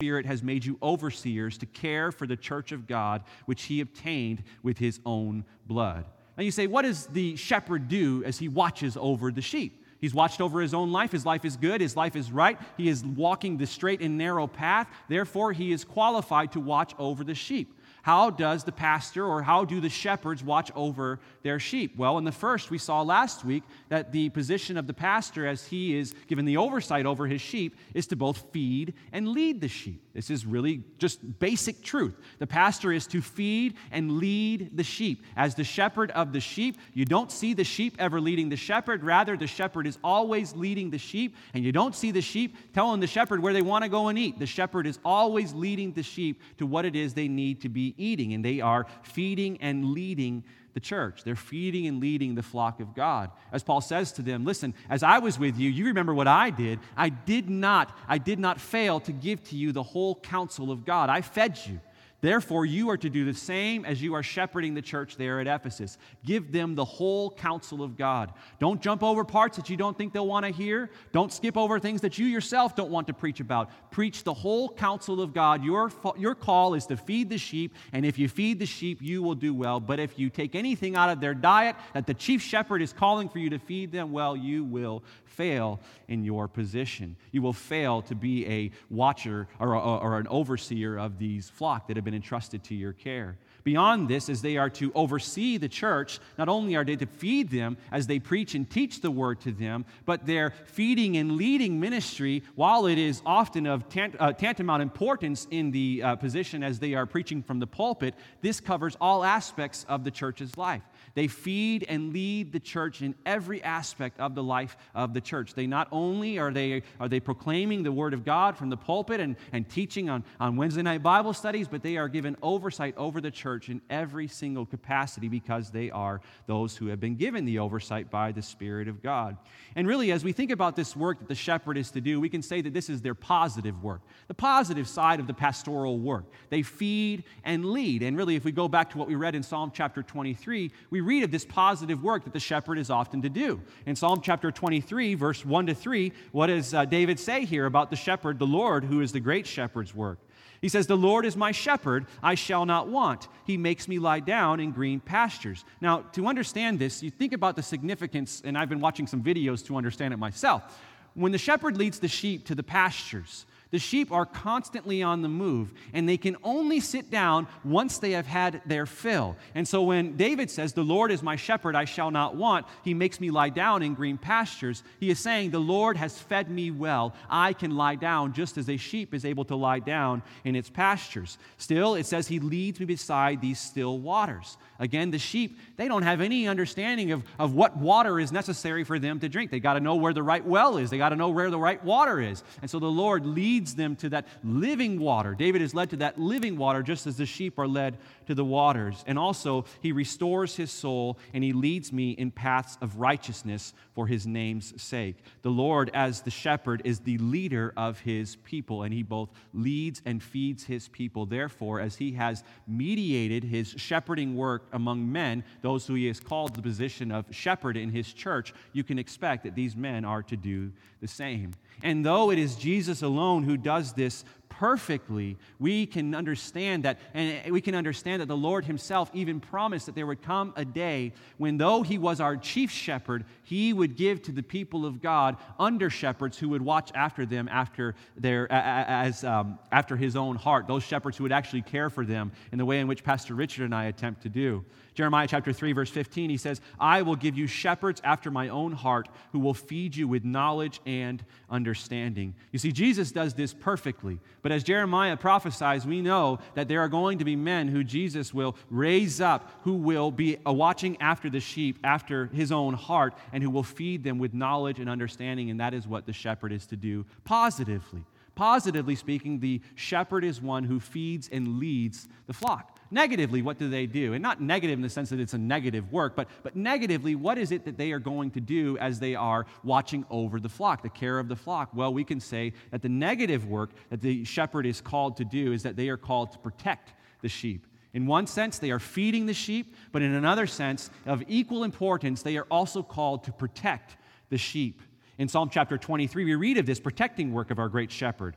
Spirit 0.00 0.24
has 0.24 0.44
made 0.44 0.64
you 0.64 0.78
overseers 0.84 1.58
to 1.58 1.66
care 1.66 2.12
for 2.12 2.28
the 2.28 2.36
church 2.36 2.70
of 2.70 2.86
God, 2.86 3.24
which 3.46 3.64
he 3.64 3.80
obtained 3.80 4.44
with 4.62 4.78
his 4.78 5.00
own 5.04 5.44
blood. 5.66 6.04
And 6.36 6.46
you 6.46 6.52
say, 6.52 6.68
what 6.68 6.82
does 6.82 7.08
the 7.08 7.34
shepherd 7.34 7.88
do 7.88 8.22
as 8.22 8.38
he 8.38 8.46
watches 8.46 8.96
over 8.96 9.32
the 9.32 9.42
sheep? 9.42 9.83
He's 10.00 10.14
watched 10.14 10.40
over 10.40 10.60
his 10.60 10.74
own 10.74 10.92
life. 10.92 11.12
His 11.12 11.26
life 11.26 11.44
is 11.44 11.56
good. 11.56 11.80
His 11.80 11.96
life 11.96 12.16
is 12.16 12.30
right. 12.30 12.58
He 12.76 12.88
is 12.88 13.04
walking 13.04 13.56
the 13.56 13.66
straight 13.66 14.00
and 14.00 14.18
narrow 14.18 14.46
path. 14.46 14.88
Therefore, 15.08 15.52
he 15.52 15.72
is 15.72 15.84
qualified 15.84 16.52
to 16.52 16.60
watch 16.60 16.94
over 16.98 17.24
the 17.24 17.34
sheep. 17.34 17.74
How 18.02 18.28
does 18.28 18.64
the 18.64 18.72
pastor 18.72 19.24
or 19.24 19.42
how 19.42 19.64
do 19.64 19.80
the 19.80 19.88
shepherds 19.88 20.44
watch 20.44 20.70
over 20.74 21.20
their 21.42 21.58
sheep? 21.58 21.96
Well, 21.96 22.18
in 22.18 22.24
the 22.24 22.32
first, 22.32 22.70
we 22.70 22.76
saw 22.76 23.00
last 23.00 23.46
week 23.46 23.62
that 23.88 24.12
the 24.12 24.28
position 24.28 24.76
of 24.76 24.86
the 24.86 24.92
pastor, 24.92 25.46
as 25.46 25.66
he 25.66 25.96
is 25.96 26.14
given 26.26 26.44
the 26.44 26.58
oversight 26.58 27.06
over 27.06 27.26
his 27.26 27.40
sheep, 27.40 27.76
is 27.94 28.06
to 28.08 28.16
both 28.16 28.52
feed 28.52 28.92
and 29.10 29.28
lead 29.28 29.62
the 29.62 29.68
sheep. 29.68 30.03
This 30.14 30.30
is 30.30 30.46
really 30.46 30.84
just 30.98 31.40
basic 31.40 31.82
truth. 31.82 32.14
The 32.38 32.46
pastor 32.46 32.92
is 32.92 33.08
to 33.08 33.20
feed 33.20 33.74
and 33.90 34.18
lead 34.18 34.76
the 34.76 34.84
sheep. 34.84 35.24
As 35.36 35.56
the 35.56 35.64
shepherd 35.64 36.12
of 36.12 36.32
the 36.32 36.38
sheep, 36.38 36.78
you 36.92 37.04
don't 37.04 37.32
see 37.32 37.52
the 37.52 37.64
sheep 37.64 37.96
ever 37.98 38.20
leading 38.20 38.48
the 38.48 38.56
shepherd. 38.56 39.02
Rather, 39.02 39.36
the 39.36 39.48
shepherd 39.48 39.88
is 39.88 39.98
always 40.04 40.54
leading 40.54 40.90
the 40.90 40.98
sheep, 40.98 41.34
and 41.52 41.64
you 41.64 41.72
don't 41.72 41.96
see 41.96 42.12
the 42.12 42.20
sheep 42.20 42.56
telling 42.72 43.00
the 43.00 43.08
shepherd 43.08 43.42
where 43.42 43.52
they 43.52 43.60
want 43.60 43.82
to 43.82 43.90
go 43.90 44.06
and 44.06 44.16
eat. 44.16 44.38
The 44.38 44.46
shepherd 44.46 44.86
is 44.86 45.00
always 45.04 45.52
leading 45.52 45.92
the 45.92 46.04
sheep 46.04 46.40
to 46.58 46.66
what 46.66 46.84
it 46.84 46.94
is 46.94 47.12
they 47.12 47.26
need 47.26 47.60
to 47.62 47.68
be 47.68 47.96
eating, 47.98 48.34
and 48.34 48.44
they 48.44 48.60
are 48.60 48.86
feeding 49.02 49.60
and 49.60 49.86
leading 49.86 50.44
the 50.74 50.80
church. 50.80 51.22
They're 51.24 51.36
feeding 51.36 51.86
and 51.86 52.00
leading 52.00 52.34
the 52.34 52.42
flock 52.42 52.80
of 52.80 52.94
God. 52.94 53.30
As 53.52 53.62
Paul 53.62 53.80
says 53.80 54.12
to 54.12 54.22
them, 54.22 54.44
listen, 54.44 54.74
as 54.90 55.02
I 55.02 55.18
was 55.18 55.38
with 55.38 55.56
you, 55.56 55.70
you 55.70 55.86
remember 55.86 56.12
what 56.12 56.28
I 56.28 56.50
did. 56.50 56.80
I 56.96 57.08
did 57.08 57.48
not, 57.48 57.96
I 58.08 58.18
did 58.18 58.38
not 58.38 58.60
fail 58.60 59.00
to 59.00 59.12
give 59.12 59.42
to 59.44 59.56
you 59.56 59.72
the 59.72 59.82
whole 59.82 60.16
counsel 60.16 60.70
of 60.70 60.84
God. 60.84 61.08
I 61.08 61.22
fed 61.22 61.58
you. 61.66 61.80
Therefore, 62.24 62.64
you 62.64 62.88
are 62.88 62.96
to 62.96 63.10
do 63.10 63.26
the 63.26 63.34
same 63.34 63.84
as 63.84 64.00
you 64.00 64.14
are 64.14 64.22
shepherding 64.22 64.72
the 64.72 64.80
church 64.80 65.18
there 65.18 65.40
at 65.40 65.46
Ephesus. 65.46 65.98
Give 66.24 66.50
them 66.50 66.74
the 66.74 66.82
whole 66.82 67.30
counsel 67.30 67.82
of 67.82 67.98
God. 67.98 68.32
Don't 68.58 68.80
jump 68.80 69.02
over 69.02 69.24
parts 69.24 69.58
that 69.58 69.68
you 69.68 69.76
don't 69.76 69.94
think 69.98 70.14
they'll 70.14 70.26
want 70.26 70.46
to 70.46 70.50
hear. 70.50 70.88
Don't 71.12 71.30
skip 71.30 71.54
over 71.54 71.78
things 71.78 72.00
that 72.00 72.16
you 72.16 72.24
yourself 72.24 72.74
don't 72.74 72.90
want 72.90 73.08
to 73.08 73.12
preach 73.12 73.40
about. 73.40 73.68
Preach 73.90 74.24
the 74.24 74.32
whole 74.32 74.70
counsel 74.70 75.20
of 75.20 75.34
God. 75.34 75.62
Your, 75.62 75.92
your 76.16 76.34
call 76.34 76.72
is 76.72 76.86
to 76.86 76.96
feed 76.96 77.28
the 77.28 77.36
sheep, 77.36 77.74
and 77.92 78.06
if 78.06 78.18
you 78.18 78.26
feed 78.26 78.58
the 78.58 78.64
sheep, 78.64 79.02
you 79.02 79.22
will 79.22 79.34
do 79.34 79.52
well. 79.52 79.78
But 79.78 80.00
if 80.00 80.18
you 80.18 80.30
take 80.30 80.54
anything 80.54 80.96
out 80.96 81.10
of 81.10 81.20
their 81.20 81.34
diet 81.34 81.76
that 81.92 82.06
the 82.06 82.14
chief 82.14 82.40
shepherd 82.40 82.80
is 82.80 82.94
calling 82.94 83.28
for 83.28 83.38
you 83.38 83.50
to 83.50 83.58
feed 83.58 83.92
them, 83.92 84.12
well, 84.12 84.34
you 84.34 84.64
will 84.64 85.04
fail 85.26 85.80
in 86.08 86.24
your 86.24 86.48
position. 86.48 87.16
You 87.32 87.42
will 87.42 87.52
fail 87.52 88.02
to 88.02 88.14
be 88.14 88.46
a 88.46 88.70
watcher 88.88 89.48
or, 89.58 89.76
or, 89.76 90.00
or 90.00 90.18
an 90.18 90.28
overseer 90.28 90.96
of 90.96 91.18
these 91.18 91.50
flock 91.50 91.88
that 91.88 91.96
have 91.96 92.04
been 92.04 92.13
entrusted 92.14 92.64
to 92.64 92.74
your 92.74 92.92
care. 92.92 93.36
Beyond 93.64 94.08
this, 94.08 94.28
as 94.28 94.42
they 94.42 94.58
are 94.58 94.68
to 94.70 94.92
oversee 94.94 95.56
the 95.56 95.70
church, 95.70 96.20
not 96.36 96.50
only 96.50 96.76
are 96.76 96.84
they 96.84 96.96
to 96.96 97.06
feed 97.06 97.50
them 97.50 97.78
as 97.90 98.06
they 98.06 98.18
preach 98.18 98.54
and 98.54 98.68
teach 98.68 99.00
the 99.00 99.10
word 99.10 99.40
to 99.40 99.52
them, 99.52 99.86
but 100.04 100.26
their 100.26 100.52
feeding 100.66 101.16
and 101.16 101.32
leading 101.36 101.80
ministry, 101.80 102.42
while 102.56 102.86
it 102.86 102.98
is 102.98 103.22
often 103.24 103.66
of 103.66 103.88
tant- 103.88 104.16
uh, 104.20 104.34
tantamount 104.34 104.82
importance 104.82 105.46
in 105.50 105.70
the 105.70 106.02
uh, 106.02 106.16
position 106.16 106.62
as 106.62 106.78
they 106.78 106.92
are 106.92 107.06
preaching 107.06 107.42
from 107.42 107.58
the 107.58 107.66
pulpit, 107.66 108.14
this 108.42 108.60
covers 108.60 108.98
all 109.00 109.24
aspects 109.24 109.86
of 109.88 110.04
the 110.04 110.10
church's 110.10 110.58
life. 110.58 110.82
They 111.14 111.28
feed 111.28 111.84
and 111.88 112.12
lead 112.12 112.52
the 112.52 112.60
church 112.60 113.02
in 113.02 113.14
every 113.24 113.62
aspect 113.62 114.18
of 114.18 114.34
the 114.34 114.42
life 114.42 114.76
of 114.94 115.14
the 115.14 115.20
church. 115.20 115.54
They 115.54 115.66
not 115.66 115.88
only 115.92 116.38
are 116.38 116.52
they, 116.52 116.82
are 116.98 117.08
they 117.08 117.20
proclaiming 117.20 117.82
the 117.82 117.92
word 117.92 118.14
of 118.14 118.24
God 118.24 118.56
from 118.56 118.68
the 118.70 118.76
pulpit 118.76 119.20
and, 119.20 119.36
and 119.52 119.68
teaching 119.68 120.10
on, 120.10 120.24
on 120.40 120.56
Wednesday 120.56 120.82
night 120.82 121.02
Bible 121.02 121.32
studies, 121.32 121.68
but 121.68 121.82
they 121.82 121.96
are 121.96 122.08
given 122.08 122.36
oversight 122.42 122.94
over 122.96 123.20
the 123.20 123.30
church 123.30 123.68
in 123.68 123.80
every 123.88 124.26
single 124.26 124.66
capacity 124.66 125.28
because 125.28 125.70
they 125.70 125.90
are 125.90 126.20
those 126.46 126.76
who 126.76 126.86
have 126.86 126.98
been 126.98 127.14
given 127.14 127.44
the 127.44 127.58
oversight 127.60 128.10
by 128.10 128.32
the 128.32 128.42
Spirit 128.42 128.88
of 128.88 129.02
God. 129.02 129.36
And 129.76 129.86
really, 129.86 130.10
as 130.10 130.24
we 130.24 130.32
think 130.32 130.50
about 130.50 130.74
this 130.74 130.96
work 130.96 131.20
that 131.20 131.28
the 131.28 131.34
shepherd 131.34 131.78
is 131.78 131.90
to 131.92 132.00
do, 132.00 132.20
we 132.20 132.28
can 132.28 132.42
say 132.42 132.60
that 132.60 132.74
this 132.74 132.90
is 132.90 133.02
their 133.02 133.14
positive 133.14 133.82
work, 133.82 134.00
the 134.26 134.34
positive 134.34 134.88
side 134.88 135.20
of 135.20 135.26
the 135.26 135.34
pastoral 135.34 135.98
work. 135.98 136.24
They 136.50 136.62
feed 136.62 137.24
and 137.44 137.66
lead. 137.66 138.02
And 138.02 138.16
really, 138.16 138.34
if 138.34 138.44
we 138.44 138.52
go 138.52 138.66
back 138.66 138.90
to 138.90 138.98
what 138.98 139.08
we 139.08 139.14
read 139.14 139.34
in 139.34 139.42
Psalm 139.42 139.70
chapter 139.72 140.02
23, 140.02 140.72
we 140.90 141.03
read 141.04 141.22
of 141.22 141.30
this 141.30 141.44
positive 141.44 142.02
work 142.02 142.24
that 142.24 142.32
the 142.32 142.40
shepherd 142.40 142.78
is 142.78 142.90
often 142.90 143.22
to 143.22 143.28
do. 143.28 143.60
In 143.86 143.96
Psalm 143.96 144.20
chapter 144.22 144.50
23, 144.50 145.14
verse 145.14 145.44
1 145.44 145.66
to 145.66 145.74
3, 145.74 146.12
what 146.32 146.48
does 146.48 146.74
uh, 146.74 146.84
David 146.84 147.18
say 147.20 147.44
here 147.44 147.66
about 147.66 147.90
the 147.90 147.96
shepherd, 147.96 148.38
the 148.38 148.46
Lord, 148.46 148.84
who 148.84 149.00
is 149.00 149.12
the 149.12 149.20
great 149.20 149.46
shepherd's 149.46 149.94
work? 149.94 150.18
He 150.60 150.70
says, 150.70 150.86
The 150.86 150.96
Lord 150.96 151.26
is 151.26 151.36
my 151.36 151.52
shepherd, 151.52 152.06
I 152.22 152.36
shall 152.36 152.64
not 152.64 152.88
want. 152.88 153.28
He 153.44 153.58
makes 153.58 153.86
me 153.86 153.98
lie 153.98 154.20
down 154.20 154.60
in 154.60 154.72
green 154.72 154.98
pastures. 154.98 155.64
Now, 155.82 156.00
to 156.12 156.26
understand 156.26 156.78
this, 156.78 157.02
you 157.02 157.10
think 157.10 157.34
about 157.34 157.54
the 157.54 157.62
significance, 157.62 158.40
and 158.42 158.56
I've 158.56 158.70
been 158.70 158.80
watching 158.80 159.06
some 159.06 159.22
videos 159.22 159.62
to 159.66 159.76
understand 159.76 160.14
it 160.14 160.16
myself. 160.16 160.80
When 161.12 161.32
the 161.32 161.38
shepherd 161.38 161.76
leads 161.76 161.98
the 161.98 162.08
sheep 162.08 162.46
to 162.46 162.54
the 162.54 162.62
pastures, 162.62 163.44
the 163.74 163.80
sheep 163.80 164.12
are 164.12 164.24
constantly 164.24 165.02
on 165.02 165.20
the 165.20 165.28
move, 165.28 165.74
and 165.92 166.08
they 166.08 166.16
can 166.16 166.36
only 166.44 166.78
sit 166.78 167.10
down 167.10 167.48
once 167.64 167.98
they 167.98 168.12
have 168.12 168.24
had 168.24 168.62
their 168.66 168.86
fill. 168.86 169.34
And 169.52 169.66
so 169.66 169.82
when 169.82 170.16
David 170.16 170.48
says, 170.48 170.74
The 170.74 170.84
Lord 170.84 171.10
is 171.10 171.24
my 171.24 171.34
shepherd, 171.34 171.74
I 171.74 171.84
shall 171.84 172.12
not 172.12 172.36
want, 172.36 172.66
he 172.84 172.94
makes 172.94 173.18
me 173.18 173.32
lie 173.32 173.48
down 173.48 173.82
in 173.82 173.94
green 173.94 174.16
pastures, 174.16 174.84
he 175.00 175.10
is 175.10 175.18
saying, 175.18 175.50
The 175.50 175.58
Lord 175.58 175.96
has 175.96 176.16
fed 176.16 176.48
me 176.48 176.70
well. 176.70 177.16
I 177.28 177.52
can 177.52 177.74
lie 177.74 177.96
down 177.96 178.32
just 178.32 178.56
as 178.58 178.70
a 178.70 178.76
sheep 178.76 179.12
is 179.12 179.24
able 179.24 179.44
to 179.46 179.56
lie 179.56 179.80
down 179.80 180.22
in 180.44 180.54
its 180.54 180.70
pastures. 180.70 181.36
Still, 181.56 181.96
it 181.96 182.06
says, 182.06 182.28
He 182.28 182.38
leads 182.38 182.78
me 182.78 182.86
beside 182.86 183.40
these 183.40 183.58
still 183.58 183.98
waters. 183.98 184.56
Again, 184.78 185.10
the 185.10 185.18
sheep, 185.18 185.58
they 185.76 185.88
don't 185.88 186.02
have 186.02 186.20
any 186.20 186.48
understanding 186.48 187.12
of, 187.12 187.22
of 187.38 187.54
what 187.54 187.76
water 187.76 188.20
is 188.20 188.32
necessary 188.32 188.84
for 188.84 188.98
them 188.98 189.20
to 189.20 189.28
drink. 189.28 189.50
They 189.50 189.60
got 189.60 189.74
to 189.74 189.80
know 189.80 189.96
where 189.96 190.12
the 190.12 190.22
right 190.22 190.44
well 190.44 190.76
is, 190.76 190.90
they 190.90 190.98
got 190.98 191.10
to 191.10 191.16
know 191.16 191.30
where 191.30 191.50
the 191.50 191.58
right 191.58 191.82
water 191.84 192.20
is. 192.20 192.42
And 192.60 192.70
so 192.70 192.78
the 192.78 192.86
Lord 192.86 193.24
leads 193.24 193.54
leads 193.64 193.76
them 193.76 193.94
to 193.94 194.08
that 194.10 194.26
living 194.42 194.98
water. 194.98 195.34
David 195.34 195.62
is 195.62 195.74
led 195.74 195.90
to 195.90 195.96
that 195.96 196.18
living 196.18 196.56
water 196.56 196.82
just 196.82 197.06
as 197.06 197.16
the 197.16 197.24
sheep 197.24 197.58
are 197.58 197.68
led 197.68 197.96
to 198.26 198.34
the 198.34 198.44
waters. 198.44 199.04
And 199.06 199.18
also, 199.18 199.64
he 199.80 199.92
restores 199.92 200.56
his 200.56 200.70
soul 200.70 201.18
and 201.32 201.44
he 201.44 201.52
leads 201.52 201.92
me 201.92 202.10
in 202.10 202.30
paths 202.30 202.76
of 202.80 202.98
righteousness 202.98 203.72
for 203.94 204.06
his 204.06 204.26
name's 204.26 204.80
sake. 204.82 205.16
The 205.42 205.50
Lord, 205.50 205.90
as 205.94 206.22
the 206.22 206.30
shepherd, 206.30 206.82
is 206.84 207.00
the 207.00 207.18
leader 207.18 207.72
of 207.76 208.00
his 208.00 208.36
people, 208.36 208.82
and 208.82 208.92
he 208.92 209.02
both 209.02 209.30
leads 209.52 210.02
and 210.04 210.22
feeds 210.22 210.64
his 210.64 210.88
people. 210.88 211.24
Therefore, 211.24 211.80
as 211.80 211.96
he 211.96 212.12
has 212.12 212.42
mediated 212.66 213.44
his 213.44 213.74
shepherding 213.76 214.34
work 214.34 214.63
among 214.72 215.10
men, 215.10 215.44
those 215.62 215.86
who 215.86 215.94
he 215.94 216.06
has 216.06 216.20
called 216.20 216.54
to 216.54 216.60
the 216.60 216.68
position 216.68 217.12
of 217.12 217.26
shepherd 217.30 217.76
in 217.76 217.90
his 217.90 218.12
church, 218.12 218.52
you 218.72 218.84
can 218.84 218.98
expect 218.98 219.44
that 219.44 219.54
these 219.54 219.76
men 219.76 220.04
are 220.04 220.22
to 220.22 220.36
do 220.36 220.72
the 221.00 221.08
same. 221.08 221.54
And 221.82 222.04
though 222.04 222.30
it 222.30 222.38
is 222.38 222.56
Jesus 222.56 223.02
alone 223.02 223.42
who 223.42 223.56
does 223.56 223.92
this 223.92 224.24
perfectly, 224.58 225.36
we 225.58 225.86
can 225.86 226.14
understand 226.14 226.84
that, 226.84 226.98
and 227.12 227.52
we 227.52 227.60
can 227.60 227.74
understand 227.74 228.22
that 228.22 228.28
the 228.28 228.36
Lord 228.36 228.64
Himself 228.64 229.10
even 229.12 229.40
promised 229.40 229.86
that 229.86 229.94
there 229.94 230.06
would 230.06 230.22
come 230.22 230.52
a 230.56 230.64
day 230.64 231.12
when, 231.38 231.56
though 231.56 231.82
He 231.82 231.98
was 231.98 232.20
our 232.20 232.36
chief 232.36 232.70
shepherd, 232.70 233.24
He 233.42 233.72
would 233.72 233.96
give 233.96 234.22
to 234.22 234.32
the 234.32 234.42
people 234.42 234.86
of 234.86 235.02
God 235.02 235.36
under 235.58 235.90
shepherds 235.90 236.38
who 236.38 236.50
would 236.50 236.62
watch 236.62 236.90
after 236.94 237.26
them 237.26 237.48
after 237.50 237.94
their, 238.16 238.50
as, 238.50 239.24
um, 239.24 239.58
after 239.72 239.96
His 239.96 240.16
own 240.16 240.36
heart, 240.36 240.66
those 240.66 240.82
shepherds 240.82 241.16
who 241.16 241.24
would 241.24 241.32
actually 241.32 241.62
care 241.62 241.90
for 241.90 242.04
them 242.04 242.32
in 242.52 242.58
the 242.58 242.64
way 242.64 242.80
in 242.80 242.86
which 242.86 243.02
Pastor 243.02 243.34
Richard 243.34 243.64
and 243.64 243.74
I 243.74 243.86
attempt 243.86 244.22
to 244.22 244.28
do. 244.28 244.64
Jeremiah 244.94 245.26
chapter 245.26 245.52
3, 245.52 245.72
verse 245.72 245.90
15, 245.90 246.30
he 246.30 246.36
says, 246.36 246.60
I 246.78 247.02
will 247.02 247.16
give 247.16 247.36
you 247.36 247.48
shepherds 247.48 248.00
after 248.04 248.30
my 248.30 248.48
own 248.48 248.72
heart 248.72 249.08
who 249.32 249.40
will 249.40 249.54
feed 249.54 249.96
you 249.96 250.06
with 250.06 250.24
knowledge 250.24 250.80
and 250.86 251.24
understanding. 251.50 252.34
You 252.52 252.60
see, 252.60 252.70
Jesus 252.70 253.10
does 253.10 253.34
this 253.34 253.52
perfectly. 253.52 254.20
But 254.42 254.52
as 254.52 254.62
Jeremiah 254.62 255.16
prophesies, 255.16 255.84
we 255.84 256.00
know 256.00 256.38
that 256.54 256.68
there 256.68 256.80
are 256.80 256.88
going 256.88 257.18
to 257.18 257.24
be 257.24 257.34
men 257.34 257.66
who 257.66 257.82
Jesus 257.82 258.32
will 258.32 258.56
raise 258.70 259.20
up 259.20 259.50
who 259.62 259.74
will 259.74 260.12
be 260.12 260.36
watching 260.46 261.00
after 261.00 261.28
the 261.28 261.40
sheep, 261.40 261.78
after 261.82 262.26
his 262.26 262.52
own 262.52 262.74
heart, 262.74 263.14
and 263.32 263.42
who 263.42 263.50
will 263.50 263.64
feed 263.64 264.04
them 264.04 264.18
with 264.18 264.32
knowledge 264.32 264.78
and 264.78 264.88
understanding. 264.88 265.50
And 265.50 265.58
that 265.58 265.74
is 265.74 265.88
what 265.88 266.06
the 266.06 266.12
shepherd 266.12 266.52
is 266.52 266.66
to 266.66 266.76
do 266.76 267.04
positively. 267.24 268.04
Positively 268.34 268.94
speaking, 268.94 269.40
the 269.40 269.60
shepherd 269.74 270.24
is 270.24 270.40
one 270.40 270.64
who 270.64 270.80
feeds 270.80 271.28
and 271.32 271.58
leads 271.58 272.08
the 272.26 272.32
flock. 272.32 272.73
Negatively, 272.94 273.42
what 273.42 273.58
do 273.58 273.68
they 273.68 273.86
do? 273.86 274.12
And 274.12 274.22
not 274.22 274.40
negative 274.40 274.78
in 274.78 274.82
the 274.82 274.88
sense 274.88 275.10
that 275.10 275.18
it's 275.18 275.34
a 275.34 275.38
negative 275.38 275.90
work, 275.90 276.14
but, 276.14 276.28
but 276.44 276.54
negatively, 276.54 277.16
what 277.16 277.38
is 277.38 277.50
it 277.50 277.64
that 277.64 277.76
they 277.76 277.90
are 277.90 277.98
going 277.98 278.30
to 278.30 278.40
do 278.40 278.78
as 278.78 279.00
they 279.00 279.16
are 279.16 279.46
watching 279.64 280.06
over 280.10 280.38
the 280.38 280.48
flock, 280.48 280.84
the 280.84 280.88
care 280.88 281.18
of 281.18 281.26
the 281.26 281.34
flock? 281.34 281.70
Well, 281.74 281.92
we 281.92 282.04
can 282.04 282.20
say 282.20 282.52
that 282.70 282.82
the 282.82 282.88
negative 282.88 283.48
work 283.48 283.70
that 283.90 284.00
the 284.00 284.24
shepherd 284.24 284.64
is 284.64 284.80
called 284.80 285.16
to 285.16 285.24
do 285.24 285.52
is 285.52 285.64
that 285.64 285.74
they 285.74 285.88
are 285.88 285.96
called 285.96 286.30
to 286.32 286.38
protect 286.38 286.92
the 287.20 287.28
sheep. 287.28 287.66
In 287.94 288.06
one 288.06 288.28
sense, 288.28 288.60
they 288.60 288.70
are 288.70 288.78
feeding 288.78 289.26
the 289.26 289.34
sheep, 289.34 289.74
but 289.90 290.00
in 290.00 290.14
another 290.14 290.46
sense, 290.46 290.88
of 291.04 291.24
equal 291.26 291.64
importance, 291.64 292.22
they 292.22 292.36
are 292.36 292.46
also 292.48 292.80
called 292.80 293.24
to 293.24 293.32
protect 293.32 293.96
the 294.30 294.38
sheep. 294.38 294.80
In 295.18 295.26
Psalm 295.26 295.50
chapter 295.50 295.78
23, 295.78 296.24
we 296.24 296.34
read 296.36 296.58
of 296.58 296.66
this 296.66 296.78
protecting 296.78 297.32
work 297.32 297.50
of 297.50 297.58
our 297.58 297.68
great 297.68 297.90
shepherd. 297.90 298.36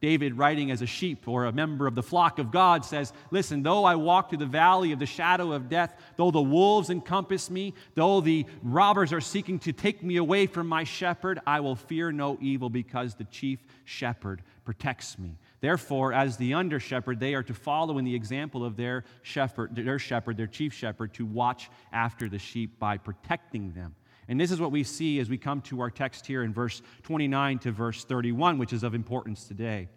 David, 0.00 0.38
writing 0.38 0.70
as 0.70 0.80
a 0.80 0.86
sheep 0.86 1.26
or 1.26 1.44
a 1.44 1.52
member 1.52 1.86
of 1.88 1.96
the 1.96 2.02
flock 2.02 2.38
of 2.38 2.52
God, 2.52 2.84
says, 2.84 3.12
Listen, 3.32 3.62
though 3.64 3.84
I 3.84 3.96
walk 3.96 4.28
through 4.28 4.38
the 4.38 4.46
valley 4.46 4.92
of 4.92 5.00
the 5.00 5.06
shadow 5.06 5.52
of 5.52 5.68
death, 5.68 5.94
though 6.16 6.30
the 6.30 6.40
wolves 6.40 6.88
encompass 6.88 7.50
me, 7.50 7.74
though 7.94 8.20
the 8.20 8.46
robbers 8.62 9.12
are 9.12 9.20
seeking 9.20 9.58
to 9.60 9.72
take 9.72 10.02
me 10.02 10.16
away 10.16 10.46
from 10.46 10.68
my 10.68 10.84
shepherd, 10.84 11.40
I 11.46 11.60
will 11.60 11.74
fear 11.74 12.12
no 12.12 12.38
evil 12.40 12.70
because 12.70 13.14
the 13.14 13.24
chief 13.24 13.58
shepherd 13.84 14.42
protects 14.64 15.18
me. 15.18 15.36
Therefore, 15.60 16.12
as 16.12 16.36
the 16.36 16.54
under 16.54 16.78
shepherd, 16.78 17.18
they 17.18 17.34
are 17.34 17.42
to 17.42 17.54
follow 17.54 17.98
in 17.98 18.04
the 18.04 18.14
example 18.14 18.64
of 18.64 18.76
their 18.76 19.04
shepherd, 19.22 19.74
their 19.74 19.98
shepherd, 19.98 20.36
their 20.36 20.46
chief 20.46 20.72
shepherd, 20.72 21.12
to 21.14 21.26
watch 21.26 21.70
after 21.92 22.28
the 22.28 22.38
sheep 22.38 22.78
by 22.78 22.98
protecting 22.98 23.72
them. 23.72 23.96
And 24.28 24.38
this 24.38 24.50
is 24.50 24.60
what 24.60 24.72
we 24.72 24.84
see 24.84 25.18
as 25.20 25.30
we 25.30 25.38
come 25.38 25.62
to 25.62 25.80
our 25.80 25.90
text 25.90 26.26
here 26.26 26.42
in 26.42 26.52
verse 26.52 26.82
29 27.02 27.58
to 27.60 27.72
verse 27.72 28.04
31, 28.04 28.58
which 28.58 28.74
is 28.74 28.82
of 28.82 28.94
importance 28.94 29.44
today. 29.44 29.88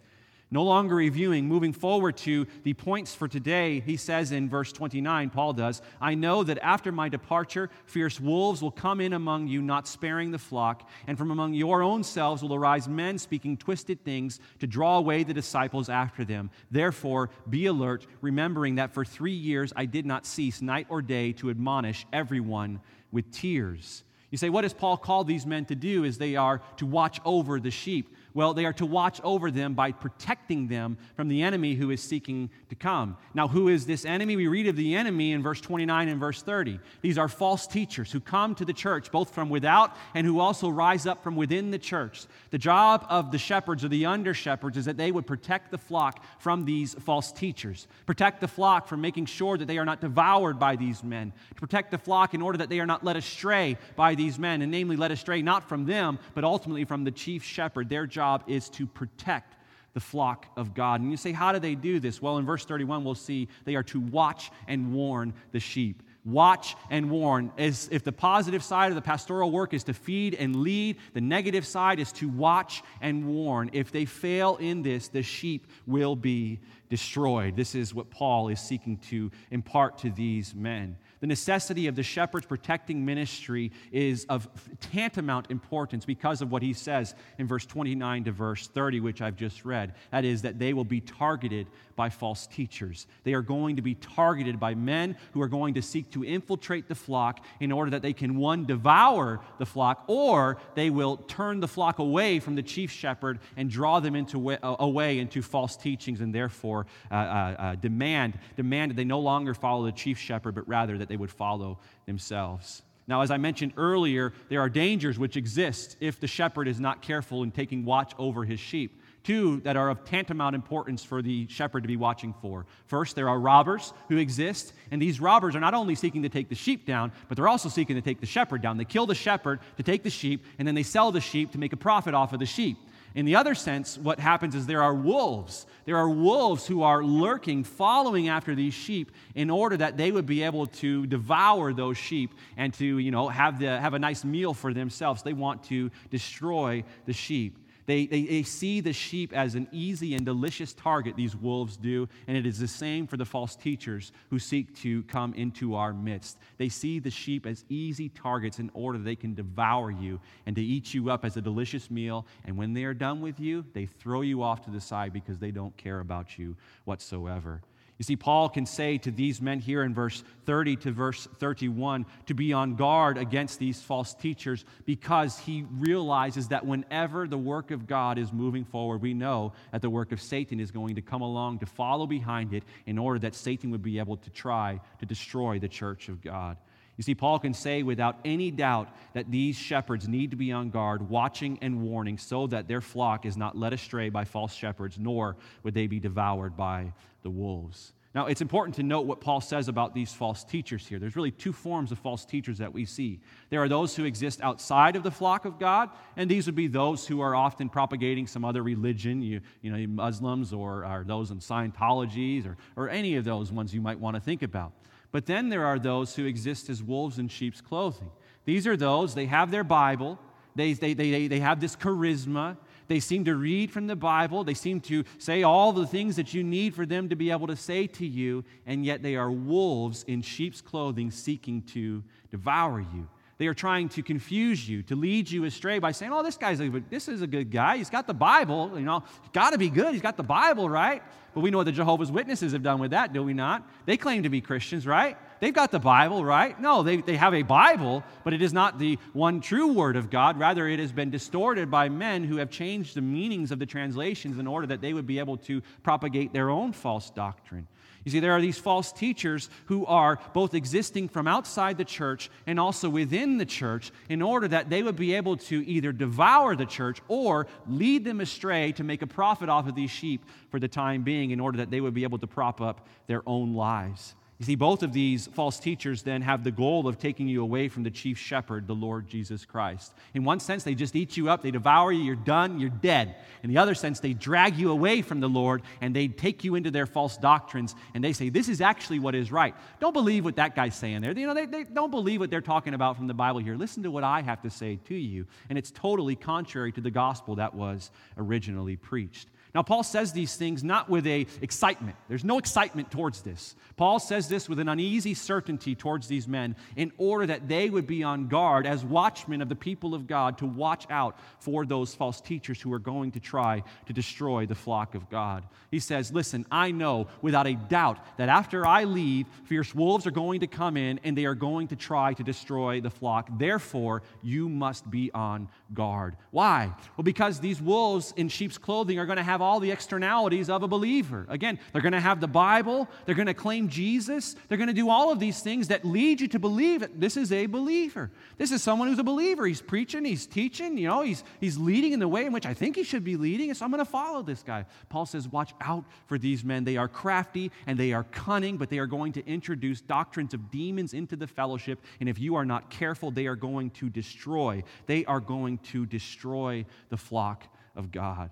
No 0.53 0.63
longer 0.63 0.95
reviewing, 0.95 1.47
moving 1.47 1.71
forward 1.71 2.17
to 2.17 2.45
the 2.63 2.73
points 2.73 3.15
for 3.15 3.29
today, 3.29 3.79
he 3.79 3.95
says 3.95 4.33
in 4.33 4.49
verse 4.49 4.73
29, 4.73 5.29
Paul 5.29 5.53
does, 5.53 5.81
I 6.01 6.13
know 6.13 6.43
that 6.43 6.59
after 6.61 6.91
my 6.91 7.07
departure, 7.07 7.69
fierce 7.85 8.19
wolves 8.19 8.61
will 8.61 8.71
come 8.71 8.99
in 8.99 9.13
among 9.13 9.47
you, 9.47 9.61
not 9.61 9.87
sparing 9.87 10.31
the 10.31 10.37
flock, 10.37 10.89
and 11.07 11.17
from 11.17 11.31
among 11.31 11.53
your 11.53 11.81
own 11.81 12.03
selves 12.03 12.43
will 12.43 12.53
arise 12.53 12.89
men 12.89 13.17
speaking 13.17 13.55
twisted 13.55 14.03
things 14.03 14.41
to 14.59 14.67
draw 14.67 14.97
away 14.97 15.23
the 15.23 15.33
disciples 15.33 15.87
after 15.87 16.25
them. 16.25 16.51
Therefore, 16.69 17.29
be 17.49 17.67
alert, 17.67 18.05
remembering 18.19 18.75
that 18.75 18.93
for 18.93 19.05
three 19.05 19.31
years 19.31 19.71
I 19.73 19.85
did 19.85 20.05
not 20.05 20.25
cease 20.25 20.61
night 20.61 20.87
or 20.89 21.01
day 21.01 21.31
to 21.33 21.49
admonish 21.49 22.05
everyone 22.11 22.81
with 23.09 23.31
tears. 23.31 24.03
You 24.31 24.37
say, 24.37 24.49
what 24.49 24.61
does 24.61 24.73
Paul 24.73 24.97
call 24.97 25.23
these 25.23 25.45
men 25.45 25.65
to 25.65 25.75
do? 25.75 26.05
Is 26.05 26.17
they 26.17 26.35
are 26.35 26.61
to 26.77 26.85
watch 26.85 27.19
over 27.25 27.59
the 27.59 27.71
sheep. 27.71 28.15
Well, 28.33 28.53
they 28.53 28.65
are 28.65 28.73
to 28.73 28.85
watch 28.85 29.19
over 29.23 29.51
them 29.51 29.73
by 29.73 29.91
protecting 29.91 30.67
them 30.67 30.97
from 31.15 31.27
the 31.27 31.41
enemy 31.43 31.73
who 31.75 31.91
is 31.91 32.01
seeking 32.01 32.49
to 32.69 32.75
come. 32.75 33.17
Now, 33.33 33.47
who 33.47 33.67
is 33.67 33.85
this 33.85 34.05
enemy? 34.05 34.35
We 34.35 34.47
read 34.47 34.67
of 34.67 34.77
the 34.77 34.95
enemy 34.95 35.33
in 35.33 35.43
verse 35.43 35.59
29 35.59 36.07
and 36.07 36.19
verse 36.19 36.41
30. 36.41 36.79
These 37.01 37.17
are 37.17 37.27
false 37.27 37.67
teachers 37.67 38.11
who 38.11 38.21
come 38.21 38.55
to 38.55 38.65
the 38.65 38.73
church, 38.73 39.11
both 39.11 39.33
from 39.33 39.49
without 39.49 39.95
and 40.15 40.25
who 40.25 40.39
also 40.39 40.69
rise 40.69 41.05
up 41.05 41.23
from 41.23 41.35
within 41.35 41.71
the 41.71 41.79
church. 41.79 42.25
The 42.51 42.57
job 42.57 43.05
of 43.09 43.31
the 43.31 43.37
shepherds 43.37 43.83
or 43.83 43.89
the 43.89 44.05
under 44.05 44.33
shepherds 44.33 44.77
is 44.77 44.85
that 44.85 44.97
they 44.97 45.11
would 45.11 45.27
protect 45.27 45.71
the 45.71 45.77
flock 45.77 46.23
from 46.39 46.63
these 46.63 46.93
false 46.93 47.33
teachers, 47.33 47.87
protect 48.05 48.39
the 48.39 48.47
flock 48.47 48.87
from 48.87 49.01
making 49.01 49.25
sure 49.25 49.57
that 49.57 49.65
they 49.65 49.77
are 49.77 49.85
not 49.85 49.99
devoured 49.99 50.57
by 50.57 50.77
these 50.77 51.03
men, 51.03 51.33
to 51.49 51.61
protect 51.61 51.91
the 51.91 51.97
flock 51.97 52.33
in 52.33 52.41
order 52.41 52.57
that 52.59 52.69
they 52.69 52.79
are 52.79 52.85
not 52.85 53.03
led 53.03 53.17
astray 53.17 53.77
by 53.95 54.15
these 54.15 54.39
men, 54.39 54.61
and 54.61 54.71
namely 54.71 54.95
led 54.95 55.11
astray 55.11 55.41
not 55.41 55.67
from 55.67 55.85
them, 55.85 56.17
but 56.33 56.43
ultimately 56.45 56.85
from 56.85 57.03
the 57.03 57.11
chief 57.11 57.43
shepherd. 57.43 57.89
Their 57.89 58.07
job 58.07 58.20
job 58.21 58.43
is 58.45 58.69
to 58.69 58.85
protect 58.85 59.55
the 59.93 59.99
flock 59.99 60.45
of 60.55 60.75
God. 60.75 61.01
And 61.01 61.09
you 61.09 61.17
say, 61.17 61.31
how 61.31 61.51
do 61.51 61.57
they 61.57 61.73
do 61.73 61.99
this? 61.99 62.21
Well, 62.21 62.37
in 62.37 62.45
verse 62.45 62.63
31, 62.65 63.03
we'll 63.03 63.15
see 63.15 63.47
they 63.65 63.73
are 63.73 63.83
to 63.83 63.99
watch 63.99 64.51
and 64.67 64.93
warn 64.93 65.33
the 65.51 65.59
sheep. 65.59 66.03
Watch 66.23 66.75
and 66.91 67.09
warn. 67.09 67.51
As 67.57 67.89
if 67.91 68.03
the 68.03 68.11
positive 68.11 68.63
side 68.63 68.91
of 68.91 68.95
the 68.95 69.01
pastoral 69.01 69.49
work 69.49 69.73
is 69.73 69.83
to 69.85 69.93
feed 69.95 70.35
and 70.35 70.57
lead, 70.57 70.97
the 71.13 71.21
negative 71.21 71.65
side 71.65 71.99
is 71.99 72.11
to 72.13 72.29
watch 72.29 72.83
and 73.01 73.25
warn. 73.27 73.71
If 73.73 73.91
they 73.91 74.05
fail 74.05 74.57
in 74.57 74.83
this, 74.83 75.07
the 75.07 75.23
sheep 75.23 75.65
will 75.87 76.15
be 76.15 76.59
destroyed. 76.89 77.55
This 77.55 77.73
is 77.73 77.91
what 77.91 78.11
Paul 78.11 78.49
is 78.49 78.59
seeking 78.59 78.97
to 79.09 79.31
impart 79.49 79.97
to 79.99 80.11
these 80.11 80.53
men. 80.53 80.95
The 81.21 81.27
necessity 81.27 81.87
of 81.87 81.95
the 81.95 82.03
shepherd's 82.03 82.47
protecting 82.47 83.05
ministry 83.05 83.71
is 83.91 84.25
of 84.25 84.49
tantamount 84.79 85.51
importance 85.51 86.03
because 86.03 86.41
of 86.41 86.51
what 86.51 86.63
he 86.63 86.73
says 86.73 87.13
in 87.37 87.47
verse 87.47 87.65
29 87.65 88.25
to 88.25 88.31
verse 88.31 88.67
30, 88.67 88.99
which 88.99 89.21
I've 89.21 89.35
just 89.35 89.63
read. 89.63 89.93
That 90.11 90.25
is, 90.25 90.41
that 90.41 90.57
they 90.57 90.73
will 90.73 90.83
be 90.83 90.99
targeted 90.99 91.67
by 91.95 92.09
false 92.09 92.47
teachers. 92.47 93.05
They 93.23 93.33
are 93.33 93.43
going 93.43 93.75
to 93.75 93.83
be 93.83 93.93
targeted 93.93 94.59
by 94.59 94.73
men 94.73 95.15
who 95.33 95.41
are 95.43 95.47
going 95.47 95.75
to 95.75 95.83
seek 95.83 96.09
to 96.13 96.25
infiltrate 96.25 96.87
the 96.87 96.95
flock 96.95 97.45
in 97.59 97.71
order 97.71 97.91
that 97.91 98.01
they 98.01 98.13
can, 98.13 98.37
one, 98.37 98.65
devour 98.65 99.39
the 99.59 99.67
flock, 99.67 100.03
or 100.07 100.57
they 100.73 100.89
will 100.89 101.17
turn 101.17 101.59
the 101.59 101.67
flock 101.67 101.99
away 101.99 102.39
from 102.39 102.55
the 102.55 102.63
chief 102.63 102.89
shepherd 102.89 103.37
and 103.55 103.69
draw 103.69 103.99
them 103.99 104.15
into, 104.15 104.57
away 104.63 105.19
into 105.19 105.43
false 105.43 105.77
teachings 105.77 106.21
and 106.21 106.33
therefore 106.33 106.87
uh, 107.11 107.13
uh, 107.13 107.55
uh, 107.59 107.75
demand, 107.75 108.39
demand 108.55 108.89
that 108.89 108.95
they 108.95 109.03
no 109.03 109.19
longer 109.19 109.53
follow 109.53 109.85
the 109.85 109.91
chief 109.91 110.17
shepherd, 110.17 110.55
but 110.55 110.67
rather 110.67 110.97
that 110.97 111.10
they 111.11 111.17
would 111.17 111.29
follow 111.29 111.77
themselves. 112.05 112.81
Now, 113.05 113.21
as 113.21 113.29
I 113.31 113.37
mentioned 113.37 113.73
earlier, 113.75 114.31
there 114.47 114.61
are 114.61 114.69
dangers 114.69 115.19
which 115.19 115.35
exist 115.35 115.97
if 115.99 116.21
the 116.21 116.27
shepherd 116.27 116.69
is 116.69 116.79
not 116.79 117.01
careful 117.01 117.43
in 117.43 117.51
taking 117.51 117.83
watch 117.83 118.13
over 118.17 118.45
his 118.45 118.59
sheep. 118.59 119.01
Two 119.23 119.59
that 119.65 119.75
are 119.75 119.89
of 119.89 120.05
tantamount 120.05 120.55
importance 120.55 121.03
for 121.03 121.21
the 121.21 121.45
shepherd 121.47 121.83
to 121.83 121.87
be 121.87 121.97
watching 121.97 122.33
for. 122.41 122.65
First, 122.85 123.15
there 123.15 123.27
are 123.27 123.39
robbers 123.39 123.93
who 124.07 124.17
exist, 124.17 124.73
and 124.89 125.01
these 125.01 125.19
robbers 125.19 125.55
are 125.55 125.59
not 125.59 125.73
only 125.73 125.93
seeking 125.93 126.23
to 126.23 126.29
take 126.29 126.47
the 126.47 126.55
sheep 126.55 126.85
down, 126.85 127.11
but 127.27 127.35
they're 127.35 127.49
also 127.49 127.69
seeking 127.69 127.97
to 127.97 128.01
take 128.01 128.21
the 128.21 128.25
shepherd 128.25 128.61
down. 128.61 128.77
They 128.77 128.85
kill 128.85 129.05
the 129.05 129.13
shepherd 129.13 129.59
to 129.77 129.83
take 129.83 130.03
the 130.03 130.09
sheep, 130.09 130.45
and 130.57 130.67
then 130.67 130.73
they 130.73 130.81
sell 130.81 131.11
the 131.11 131.21
sheep 131.21 131.51
to 131.51 131.59
make 131.59 131.73
a 131.73 131.77
profit 131.77 132.13
off 132.13 132.31
of 132.31 132.39
the 132.39 132.45
sheep. 132.45 132.77
In 133.13 133.25
the 133.25 133.35
other 133.35 133.55
sense, 133.55 133.97
what 133.97 134.19
happens 134.19 134.55
is 134.55 134.65
there 134.65 134.83
are 134.83 134.93
wolves. 134.93 135.65
There 135.85 135.97
are 135.97 136.09
wolves 136.09 136.65
who 136.65 136.83
are 136.83 137.03
lurking, 137.03 137.63
following 137.63 138.29
after 138.29 138.55
these 138.55 138.73
sheep 138.73 139.11
in 139.35 139.49
order 139.49 139.75
that 139.77 139.97
they 139.97 140.11
would 140.11 140.25
be 140.25 140.43
able 140.43 140.67
to 140.67 141.05
devour 141.07 141.73
those 141.73 141.97
sheep 141.97 142.33
and 142.55 142.73
to, 142.75 142.85
you 142.85 143.11
know, 143.11 143.27
have, 143.27 143.59
the, 143.59 143.79
have 143.79 143.93
a 143.93 143.99
nice 143.99 144.23
meal 144.23 144.53
for 144.53 144.73
themselves. 144.73 145.23
They 145.23 145.33
want 145.33 145.63
to 145.65 145.91
destroy 146.09 146.85
the 147.05 147.13
sheep. 147.13 147.57
They, 147.85 148.05
they, 148.05 148.23
they, 148.23 148.43
see 148.43 148.79
the 148.79 148.93
sheep 148.93 149.33
as 149.33 149.55
an 149.55 149.67
easy 149.71 150.15
and 150.15 150.25
delicious 150.25 150.73
target, 150.73 151.15
these 151.15 151.35
wolves 151.35 151.77
do, 151.77 152.07
and 152.27 152.37
it 152.37 152.45
is 152.45 152.59
the 152.59 152.67
same 152.67 153.07
for 153.07 153.17
the 153.17 153.25
false 153.25 153.55
teachers 153.55 154.11
who 154.29 154.39
seek 154.39 154.75
to 154.81 155.03
come 155.03 155.33
into 155.33 155.75
our 155.75 155.93
midst. 155.93 156.37
They 156.57 156.69
see 156.69 156.99
the 156.99 157.09
sheep 157.09 157.45
as 157.45 157.65
easy 157.69 158.09
targets 158.09 158.59
in 158.59 158.69
order 158.73 158.97
they 158.97 159.15
can 159.15 159.33
devour 159.33 159.91
you 159.91 160.19
and 160.45 160.55
to 160.55 160.61
eat 160.61 160.93
you 160.93 161.09
up 161.09 161.25
as 161.25 161.37
a 161.37 161.41
delicious 161.41 161.89
meal, 161.89 162.25
and 162.45 162.57
when 162.57 162.73
they 162.73 162.83
are 162.83 162.93
done 162.93 163.21
with 163.21 163.39
you, 163.39 163.65
they 163.73 163.85
throw 163.85 164.21
you 164.21 164.43
off 164.43 164.63
to 164.65 164.71
the 164.71 164.81
side 164.81 165.13
because 165.13 165.39
they 165.39 165.51
don't 165.51 165.75
care 165.77 165.99
about 165.99 166.37
you 166.37 166.55
whatsoever. 166.85 167.61
You 168.01 168.03
see, 168.03 168.15
Paul 168.15 168.49
can 168.49 168.65
say 168.65 168.97
to 168.97 169.11
these 169.11 169.43
men 169.43 169.59
here 169.59 169.83
in 169.83 169.93
verse 169.93 170.23
30 170.47 170.75
to 170.77 170.91
verse 170.91 171.27
31 171.37 172.07
to 172.25 172.33
be 172.33 172.51
on 172.51 172.73
guard 172.73 173.19
against 173.19 173.59
these 173.59 173.79
false 173.79 174.15
teachers 174.15 174.65
because 174.85 175.37
he 175.37 175.67
realizes 175.69 176.47
that 176.47 176.65
whenever 176.65 177.27
the 177.27 177.37
work 177.37 177.69
of 177.69 177.85
God 177.85 178.17
is 178.17 178.33
moving 178.33 178.65
forward, 178.65 179.03
we 179.03 179.13
know 179.13 179.53
that 179.71 179.83
the 179.83 179.89
work 179.91 180.11
of 180.11 180.19
Satan 180.19 180.59
is 180.59 180.71
going 180.71 180.95
to 180.95 181.03
come 181.03 181.21
along 181.21 181.59
to 181.59 181.67
follow 181.67 182.07
behind 182.07 182.55
it 182.55 182.63
in 182.87 182.97
order 182.97 183.19
that 183.19 183.35
Satan 183.35 183.69
would 183.69 183.83
be 183.83 183.99
able 183.99 184.17
to 184.17 184.31
try 184.31 184.79
to 184.97 185.05
destroy 185.05 185.59
the 185.59 185.69
church 185.69 186.09
of 186.09 186.23
God. 186.23 186.57
You 186.97 187.03
see, 187.03 187.15
Paul 187.15 187.39
can 187.39 187.53
say 187.53 187.83
without 187.83 188.19
any 188.25 188.51
doubt 188.51 188.89
that 189.13 189.31
these 189.31 189.55
shepherds 189.55 190.07
need 190.07 190.31
to 190.31 190.37
be 190.37 190.51
on 190.51 190.71
guard, 190.71 191.09
watching 191.09 191.57
and 191.61 191.81
warning, 191.81 192.17
so 192.17 192.47
that 192.47 192.67
their 192.67 192.81
flock 192.81 193.25
is 193.25 193.37
not 193.37 193.57
led 193.57 193.73
astray 193.73 194.09
by 194.09 194.25
false 194.25 194.53
shepherds, 194.53 194.97
nor 194.99 195.35
would 195.63 195.73
they 195.73 195.87
be 195.87 195.99
devoured 195.99 196.57
by 196.57 196.93
the 197.23 197.29
wolves. 197.29 197.93
Now, 198.13 198.25
it's 198.25 198.41
important 198.41 198.75
to 198.75 198.83
note 198.83 199.05
what 199.05 199.21
Paul 199.21 199.39
says 199.39 199.69
about 199.69 199.95
these 199.95 200.11
false 200.11 200.43
teachers 200.43 200.85
here. 200.85 200.99
There's 200.99 201.15
really 201.15 201.31
two 201.31 201.53
forms 201.53 201.93
of 201.93 201.99
false 201.99 202.25
teachers 202.25 202.57
that 202.57 202.73
we 202.73 202.83
see. 202.83 203.21
There 203.49 203.63
are 203.63 203.69
those 203.69 203.95
who 203.95 204.03
exist 204.03 204.41
outside 204.41 204.97
of 204.97 205.03
the 205.03 205.11
flock 205.11 205.45
of 205.45 205.57
God, 205.57 205.89
and 206.17 206.29
these 206.29 206.45
would 206.45 206.55
be 206.55 206.67
those 206.67 207.07
who 207.07 207.21
are 207.21 207.33
often 207.33 207.69
propagating 207.69 208.27
some 208.27 208.43
other 208.43 208.63
religion, 208.63 209.21
you, 209.21 209.39
you 209.61 209.71
know, 209.71 209.87
Muslims 209.87 210.51
or, 210.51 210.85
or 210.85 211.05
those 211.07 211.31
in 211.31 211.39
Scientologies 211.39 212.45
or, 212.45 212.57
or 212.75 212.89
any 212.89 213.15
of 213.15 213.23
those 213.23 213.49
ones 213.49 213.73
you 213.73 213.79
might 213.79 213.99
want 213.99 214.15
to 214.15 214.21
think 214.21 214.43
about. 214.43 214.73
But 215.13 215.25
then 215.25 215.47
there 215.47 215.65
are 215.65 215.79
those 215.79 216.13
who 216.13 216.25
exist 216.25 216.69
as 216.69 216.83
wolves 216.83 217.17
in 217.17 217.29
sheep's 217.29 217.61
clothing. 217.61 218.11
These 218.43 218.67
are 218.67 218.75
those, 218.75 219.15
they 219.15 219.27
have 219.27 219.51
their 219.51 219.63
Bible, 219.63 220.19
they, 220.53 220.73
they, 220.73 220.93
they, 220.93 221.27
they 221.27 221.39
have 221.39 221.61
this 221.61 221.77
charisma, 221.77 222.57
they 222.87 222.99
seem 222.99 223.25
to 223.25 223.35
read 223.35 223.71
from 223.71 223.87
the 223.87 223.95
Bible. 223.95 224.43
They 224.43 224.53
seem 224.53 224.81
to 224.81 225.03
say 225.17 225.43
all 225.43 225.73
the 225.73 225.87
things 225.87 226.15
that 226.15 226.33
you 226.33 226.43
need 226.43 226.75
for 226.75 226.85
them 226.85 227.09
to 227.09 227.15
be 227.15 227.31
able 227.31 227.47
to 227.47 227.55
say 227.55 227.87
to 227.87 228.05
you, 228.05 228.43
and 228.65 228.85
yet 228.85 229.01
they 229.01 229.15
are 229.15 229.31
wolves 229.31 230.03
in 230.07 230.21
sheep's 230.21 230.61
clothing 230.61 231.11
seeking 231.11 231.61
to 231.63 232.03
devour 232.29 232.79
you. 232.79 233.07
They 233.41 233.47
are 233.47 233.55
trying 233.55 233.89
to 233.89 234.03
confuse 234.03 234.69
you, 234.69 234.83
to 234.83 234.95
lead 234.95 235.31
you 235.31 235.45
astray 235.45 235.79
by 235.79 235.93
saying, 235.93 236.13
"Oh, 236.13 236.21
this 236.21 236.37
guy's 236.37 236.61
a, 236.61 236.69
this 236.91 237.07
is 237.07 237.23
a 237.23 237.27
good 237.27 237.49
guy. 237.49 237.77
He's 237.77 237.89
got 237.89 238.05
the 238.05 238.13
Bible. 238.13 238.69
You 238.75 238.85
know, 238.85 239.03
got 239.33 239.49
to 239.53 239.57
be 239.57 239.71
good. 239.71 239.93
He's 239.93 240.01
got 240.03 240.15
the 240.15 240.21
Bible, 240.21 240.69
right?" 240.69 241.01
But 241.33 241.41
we 241.41 241.49
know 241.49 241.57
what 241.57 241.63
the 241.63 241.71
Jehovah's 241.71 242.11
Witnesses 242.11 242.51
have 242.51 242.61
done 242.61 242.79
with 242.79 242.91
that, 242.91 243.13
do 243.13 243.23
we 243.23 243.33
not? 243.33 243.67
They 243.87 243.97
claim 243.97 244.21
to 244.23 244.29
be 244.29 244.41
Christians, 244.41 244.85
right? 244.85 245.17
They've 245.39 245.53
got 245.53 245.71
the 245.71 245.79
Bible, 245.79 246.23
right? 246.23 246.59
No, 246.59 246.83
they, 246.83 246.97
they 246.97 247.15
have 247.15 247.33
a 247.33 247.41
Bible, 247.41 248.03
but 248.23 248.33
it 248.33 248.43
is 248.43 248.53
not 248.53 248.77
the 248.77 248.99
one 249.13 249.41
true 249.41 249.73
Word 249.73 249.95
of 249.95 250.11
God. 250.11 250.37
Rather, 250.37 250.67
it 250.67 250.79
has 250.79 250.91
been 250.91 251.09
distorted 251.09 251.71
by 251.71 251.89
men 251.89 252.23
who 252.23 252.37
have 252.37 252.51
changed 252.51 252.95
the 252.95 253.01
meanings 253.01 253.51
of 253.51 253.57
the 253.57 253.65
translations 253.65 254.37
in 254.37 254.45
order 254.45 254.67
that 254.67 254.81
they 254.81 254.93
would 254.93 255.07
be 255.07 255.17
able 255.17 255.37
to 255.37 255.61
propagate 255.81 256.31
their 256.31 256.51
own 256.51 256.73
false 256.73 257.09
doctrine. 257.09 257.65
You 258.03 258.11
see, 258.11 258.19
there 258.19 258.31
are 258.31 258.41
these 258.41 258.57
false 258.57 258.91
teachers 258.91 259.49
who 259.65 259.85
are 259.85 260.19
both 260.33 260.55
existing 260.55 261.09
from 261.09 261.27
outside 261.27 261.77
the 261.77 261.85
church 261.85 262.31
and 262.47 262.59
also 262.59 262.89
within 262.89 263.37
the 263.37 263.45
church 263.45 263.91
in 264.09 264.21
order 264.21 264.47
that 264.47 264.69
they 264.69 264.81
would 264.81 264.95
be 264.95 265.13
able 265.13 265.37
to 265.37 265.67
either 265.67 265.91
devour 265.91 266.55
the 266.55 266.65
church 266.65 266.99
or 267.07 267.45
lead 267.67 268.03
them 268.03 268.19
astray 268.19 268.71
to 268.73 268.83
make 268.83 269.03
a 269.03 269.07
profit 269.07 269.49
off 269.49 269.67
of 269.67 269.75
these 269.75 269.91
sheep 269.91 270.25
for 270.49 270.59
the 270.59 270.67
time 270.67 271.03
being 271.03 271.29
in 271.29 271.39
order 271.39 271.59
that 271.59 271.69
they 271.69 271.79
would 271.79 271.93
be 271.93 272.03
able 272.03 272.17
to 272.17 272.27
prop 272.27 272.59
up 272.59 272.87
their 273.05 273.21
own 273.27 273.53
lives. 273.53 274.15
You 274.41 274.45
see, 274.45 274.55
both 274.55 274.81
of 274.81 274.91
these 274.91 275.27
false 275.27 275.59
teachers 275.59 276.01
then 276.01 276.23
have 276.23 276.43
the 276.43 276.49
goal 276.49 276.87
of 276.87 276.97
taking 276.97 277.27
you 277.27 277.43
away 277.43 277.67
from 277.67 277.83
the 277.83 277.91
chief 277.91 278.17
shepherd, 278.17 278.65
the 278.65 278.73
Lord 278.73 279.07
Jesus 279.07 279.45
Christ. 279.45 279.93
In 280.15 280.23
one 280.23 280.39
sense, 280.39 280.63
they 280.63 280.73
just 280.73 280.95
eat 280.95 281.15
you 281.15 281.29
up, 281.29 281.43
they 281.43 281.51
devour 281.51 281.91
you, 281.91 282.01
you're 282.01 282.15
done, 282.15 282.59
you're 282.59 282.71
dead. 282.71 283.17
In 283.43 283.51
the 283.51 283.59
other 283.59 283.75
sense, 283.75 283.99
they 283.99 284.13
drag 284.13 284.57
you 284.57 284.71
away 284.71 285.03
from 285.03 285.19
the 285.19 285.29
Lord 285.29 285.61
and 285.79 285.95
they 285.95 286.07
take 286.07 286.43
you 286.43 286.55
into 286.55 286.71
their 286.71 286.87
false 286.87 287.17
doctrines 287.17 287.75
and 287.93 288.03
they 288.03 288.13
say, 288.13 288.29
This 288.29 288.49
is 288.49 288.61
actually 288.61 288.97
what 288.97 289.13
is 289.13 289.31
right. 289.31 289.53
Don't 289.79 289.93
believe 289.93 290.25
what 290.25 290.37
that 290.37 290.55
guy's 290.55 290.73
saying 290.73 291.01
there. 291.01 291.11
You 291.11 291.27
know, 291.27 291.35
they, 291.35 291.45
they 291.45 291.63
don't 291.65 291.91
believe 291.91 292.19
what 292.19 292.31
they're 292.31 292.41
talking 292.41 292.73
about 292.73 292.97
from 292.97 293.05
the 293.05 293.13
Bible 293.13 293.41
here. 293.41 293.55
Listen 293.55 293.83
to 293.83 293.91
what 293.91 294.03
I 294.03 294.23
have 294.23 294.41
to 294.41 294.49
say 294.49 294.79
to 294.87 294.95
you. 294.95 295.27
And 295.49 295.57
it's 295.59 295.69
totally 295.69 296.15
contrary 296.15 296.71
to 296.71 296.81
the 296.81 296.89
gospel 296.89 297.35
that 297.35 297.53
was 297.53 297.91
originally 298.17 298.75
preached. 298.75 299.27
Now, 299.53 299.63
Paul 299.63 299.83
says 299.83 300.13
these 300.13 300.35
things 300.35 300.63
not 300.63 300.89
with 300.89 301.05
a 301.05 301.27
excitement. 301.41 301.97
There's 302.07 302.23
no 302.23 302.37
excitement 302.37 302.89
towards 302.89 303.21
this. 303.21 303.55
Paul 303.75 303.99
says 303.99 304.29
this 304.29 304.47
with 304.47 304.59
an 304.59 304.69
uneasy 304.69 305.13
certainty 305.13 305.75
towards 305.75 306.07
these 306.07 306.27
men 306.27 306.55
in 306.75 306.91
order 306.97 307.25
that 307.25 307.49
they 307.49 307.69
would 307.69 307.85
be 307.85 308.03
on 308.03 308.27
guard 308.27 308.65
as 308.65 308.85
watchmen 308.85 309.41
of 309.41 309.49
the 309.49 309.55
people 309.55 309.93
of 309.93 310.07
God 310.07 310.37
to 310.37 310.45
watch 310.45 310.85
out 310.89 311.19
for 311.39 311.65
those 311.65 311.93
false 311.93 312.21
teachers 312.21 312.61
who 312.61 312.71
are 312.71 312.79
going 312.79 313.11
to 313.11 313.19
try 313.19 313.63
to 313.87 313.93
destroy 313.93 314.45
the 314.45 314.55
flock 314.55 314.95
of 314.95 315.09
God. 315.09 315.43
He 315.69 315.79
says, 315.79 316.13
Listen, 316.13 316.45
I 316.49 316.71
know 316.71 317.07
without 317.21 317.47
a 317.47 317.55
doubt 317.55 317.97
that 318.17 318.29
after 318.29 318.65
I 318.65 318.85
leave, 318.85 319.25
fierce 319.45 319.75
wolves 319.75 320.07
are 320.07 320.11
going 320.11 320.41
to 320.41 320.47
come 320.47 320.77
in 320.77 320.99
and 321.03 321.17
they 321.17 321.25
are 321.25 321.35
going 321.35 321.67
to 321.69 321.75
try 321.75 322.13
to 322.13 322.23
destroy 322.23 322.79
the 322.79 322.89
flock. 322.89 323.29
Therefore, 323.37 324.03
you 324.21 324.47
must 324.47 324.89
be 324.89 325.11
on 325.13 325.49
guard. 325.73 326.15
Why? 326.31 326.71
Well, 326.95 327.03
because 327.03 327.39
these 327.39 327.61
wolves 327.61 328.13
in 328.15 328.29
sheep's 328.29 328.57
clothing 328.57 328.99
are 328.99 329.05
going 329.05 329.17
to 329.17 329.23
have 329.23 329.40
have 329.41 329.47
all 329.47 329.59
the 329.59 329.71
externalities 329.71 330.49
of 330.49 330.61
a 330.61 330.67
believer. 330.67 331.25
Again, 331.27 331.57
they're 331.73 331.81
going 331.81 331.93
to 331.93 331.99
have 331.99 332.21
the 332.21 332.27
Bible, 332.27 332.87
they're 333.05 333.15
going 333.15 333.27
to 333.27 333.33
claim 333.33 333.69
Jesus, 333.69 334.35
they're 334.47 334.57
going 334.57 334.67
to 334.67 334.73
do 334.73 334.89
all 334.89 335.11
of 335.11 335.19
these 335.19 335.41
things 335.41 335.69
that 335.69 335.83
lead 335.83 336.21
you 336.21 336.27
to 336.27 336.39
believe 336.39 336.81
that 336.81 336.99
this 336.99 337.17
is 337.17 337.31
a 337.31 337.47
believer. 337.47 338.11
This 338.37 338.51
is 338.51 338.61
someone 338.61 338.87
who's 338.87 338.99
a 338.99 339.03
believer. 339.03 339.47
He's 339.47 339.61
preaching, 339.61 340.05
he's 340.05 340.27
teaching, 340.27 340.77
you 340.77 340.87
know, 340.87 341.01
he's, 341.01 341.23
he's 341.39 341.57
leading 341.57 341.93
in 341.93 341.99
the 341.99 342.07
way 342.07 342.25
in 342.25 342.33
which 342.33 342.45
I 342.45 342.53
think 342.53 342.75
he 342.75 342.83
should 342.83 343.03
be 343.03 343.17
leading, 343.17 343.51
so 343.53 343.65
I'm 343.65 343.71
going 343.71 343.83
to 343.83 343.89
follow 343.89 344.21
this 344.21 344.43
guy. 344.43 344.65
Paul 344.89 345.07
says, 345.07 345.27
Watch 345.27 345.53
out 345.61 345.85
for 346.05 346.17
these 346.17 346.43
men. 346.43 346.63
They 346.63 346.77
are 346.77 346.87
crafty 346.87 347.51
and 347.65 347.79
they 347.79 347.93
are 347.93 348.03
cunning, 348.03 348.57
but 348.57 348.69
they 348.69 348.77
are 348.77 348.87
going 348.87 349.13
to 349.13 349.25
introduce 349.25 349.81
doctrines 349.81 350.35
of 350.35 350.51
demons 350.51 350.93
into 350.93 351.15
the 351.15 351.27
fellowship, 351.27 351.79
and 351.99 352.07
if 352.07 352.19
you 352.19 352.35
are 352.35 352.45
not 352.45 352.69
careful, 352.69 353.09
they 353.09 353.25
are 353.25 353.35
going 353.35 353.71
to 353.71 353.89
destroy. 353.89 354.63
They 354.85 355.03
are 355.05 355.19
going 355.19 355.57
to 355.71 355.87
destroy 355.87 356.65
the 356.89 356.97
flock 356.97 357.47
of 357.75 357.91
God. 357.91 358.29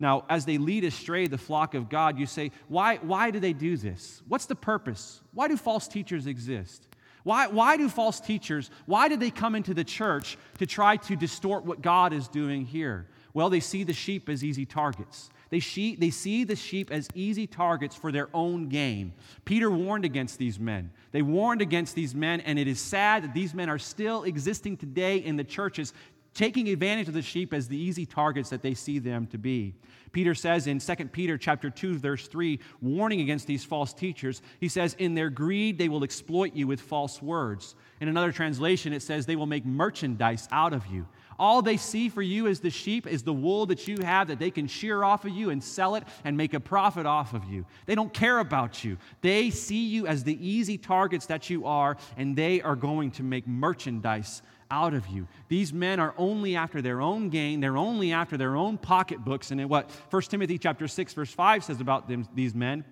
Now, 0.00 0.24
as 0.30 0.46
they 0.46 0.56
lead 0.56 0.84
astray 0.84 1.26
the 1.26 1.38
flock 1.38 1.74
of 1.74 1.90
God, 1.90 2.18
you 2.18 2.24
say, 2.24 2.50
why, 2.68 2.96
why 2.96 3.30
do 3.30 3.38
they 3.38 3.52
do 3.52 3.76
this? 3.76 4.22
What's 4.26 4.46
the 4.46 4.54
purpose? 4.54 5.20
Why 5.34 5.46
do 5.46 5.56
false 5.58 5.86
teachers 5.86 6.26
exist? 6.26 6.88
Why, 7.22 7.48
why 7.48 7.76
do 7.76 7.88
false 7.90 8.18
teachers, 8.18 8.70
why 8.86 9.08
did 9.08 9.20
they 9.20 9.30
come 9.30 9.54
into 9.54 9.74
the 9.74 9.84
church 9.84 10.38
to 10.58 10.66
try 10.66 10.96
to 10.96 11.16
distort 11.16 11.66
what 11.66 11.82
God 11.82 12.14
is 12.14 12.28
doing 12.28 12.64
here? 12.64 13.08
Well, 13.34 13.50
they 13.50 13.60
see 13.60 13.84
the 13.84 13.92
sheep 13.92 14.30
as 14.30 14.42
easy 14.42 14.64
targets. 14.64 15.28
They, 15.50 15.58
they 15.58 16.10
see 16.10 16.44
the 16.44 16.56
sheep 16.56 16.90
as 16.90 17.08
easy 17.14 17.46
targets 17.46 17.94
for 17.94 18.10
their 18.10 18.28
own 18.32 18.68
gain. 18.68 19.12
Peter 19.44 19.70
warned 19.70 20.04
against 20.04 20.38
these 20.38 20.58
men. 20.58 20.92
They 21.12 21.22
warned 21.22 21.60
against 21.60 21.94
these 21.94 22.14
men, 22.14 22.40
and 22.40 22.58
it 22.58 22.68
is 22.68 22.80
sad 22.80 23.24
that 23.24 23.34
these 23.34 23.52
men 23.52 23.68
are 23.68 23.78
still 23.78 24.22
existing 24.22 24.78
today 24.78 25.18
in 25.18 25.36
the 25.36 25.44
churches, 25.44 25.92
taking 26.34 26.68
advantage 26.68 27.08
of 27.08 27.14
the 27.14 27.22
sheep 27.22 27.52
as 27.52 27.68
the 27.68 27.76
easy 27.76 28.06
targets 28.06 28.50
that 28.50 28.62
they 28.62 28.74
see 28.74 28.98
them 28.98 29.26
to 29.28 29.38
be. 29.38 29.74
Peter 30.12 30.34
says 30.34 30.66
in 30.66 30.78
2 30.78 30.94
Peter 31.06 31.38
chapter 31.38 31.70
2 31.70 31.98
verse 31.98 32.26
3 32.26 32.58
warning 32.80 33.20
against 33.20 33.46
these 33.46 33.64
false 33.64 33.92
teachers, 33.92 34.42
he 34.58 34.68
says 34.68 34.94
in 34.98 35.14
their 35.14 35.30
greed 35.30 35.78
they 35.78 35.88
will 35.88 36.04
exploit 36.04 36.54
you 36.54 36.66
with 36.66 36.80
false 36.80 37.22
words. 37.22 37.74
In 38.00 38.08
another 38.08 38.32
translation 38.32 38.92
it 38.92 39.02
says 39.02 39.26
they 39.26 39.36
will 39.36 39.46
make 39.46 39.64
merchandise 39.64 40.48
out 40.50 40.72
of 40.72 40.86
you. 40.86 41.06
All 41.38 41.62
they 41.62 41.78
see 41.78 42.10
for 42.10 42.20
you 42.20 42.48
as 42.48 42.60
the 42.60 42.68
sheep 42.68 43.06
is 43.06 43.22
the 43.22 43.32
wool 43.32 43.64
that 43.66 43.88
you 43.88 43.96
have 44.02 44.28
that 44.28 44.38
they 44.38 44.50
can 44.50 44.66
shear 44.66 45.02
off 45.02 45.24
of 45.24 45.30
you 45.30 45.48
and 45.48 45.64
sell 45.64 45.94
it 45.94 46.04
and 46.22 46.36
make 46.36 46.52
a 46.52 46.60
profit 46.60 47.06
off 47.06 47.32
of 47.32 47.44
you. 47.44 47.64
They 47.86 47.94
don't 47.94 48.12
care 48.12 48.40
about 48.40 48.84
you. 48.84 48.98
They 49.22 49.48
see 49.48 49.86
you 49.86 50.06
as 50.06 50.22
the 50.22 50.46
easy 50.46 50.76
targets 50.76 51.24
that 51.26 51.48
you 51.48 51.64
are, 51.64 51.96
and 52.18 52.36
they 52.36 52.60
are 52.60 52.76
going 52.76 53.12
to 53.12 53.22
make 53.22 53.48
merchandise 53.48 54.42
out 54.70 54.94
of 54.94 55.06
you. 55.08 55.26
These 55.48 55.72
men 55.72 56.00
are 56.00 56.14
only 56.16 56.56
after 56.56 56.80
their 56.82 57.00
own 57.00 57.28
gain, 57.28 57.60
they're 57.60 57.76
only 57.76 58.12
after 58.12 58.36
their 58.36 58.56
own 58.56 58.78
pocketbooks. 58.78 59.50
And 59.50 59.68
what 59.68 59.90
1 60.10 60.22
Timothy 60.22 60.58
chapter 60.58 60.88
6 60.88 61.14
verse 61.14 61.32
5 61.32 61.64
says 61.64 61.80
about 61.80 62.08
them, 62.08 62.28
these 62.34 62.54
men 62.54 62.84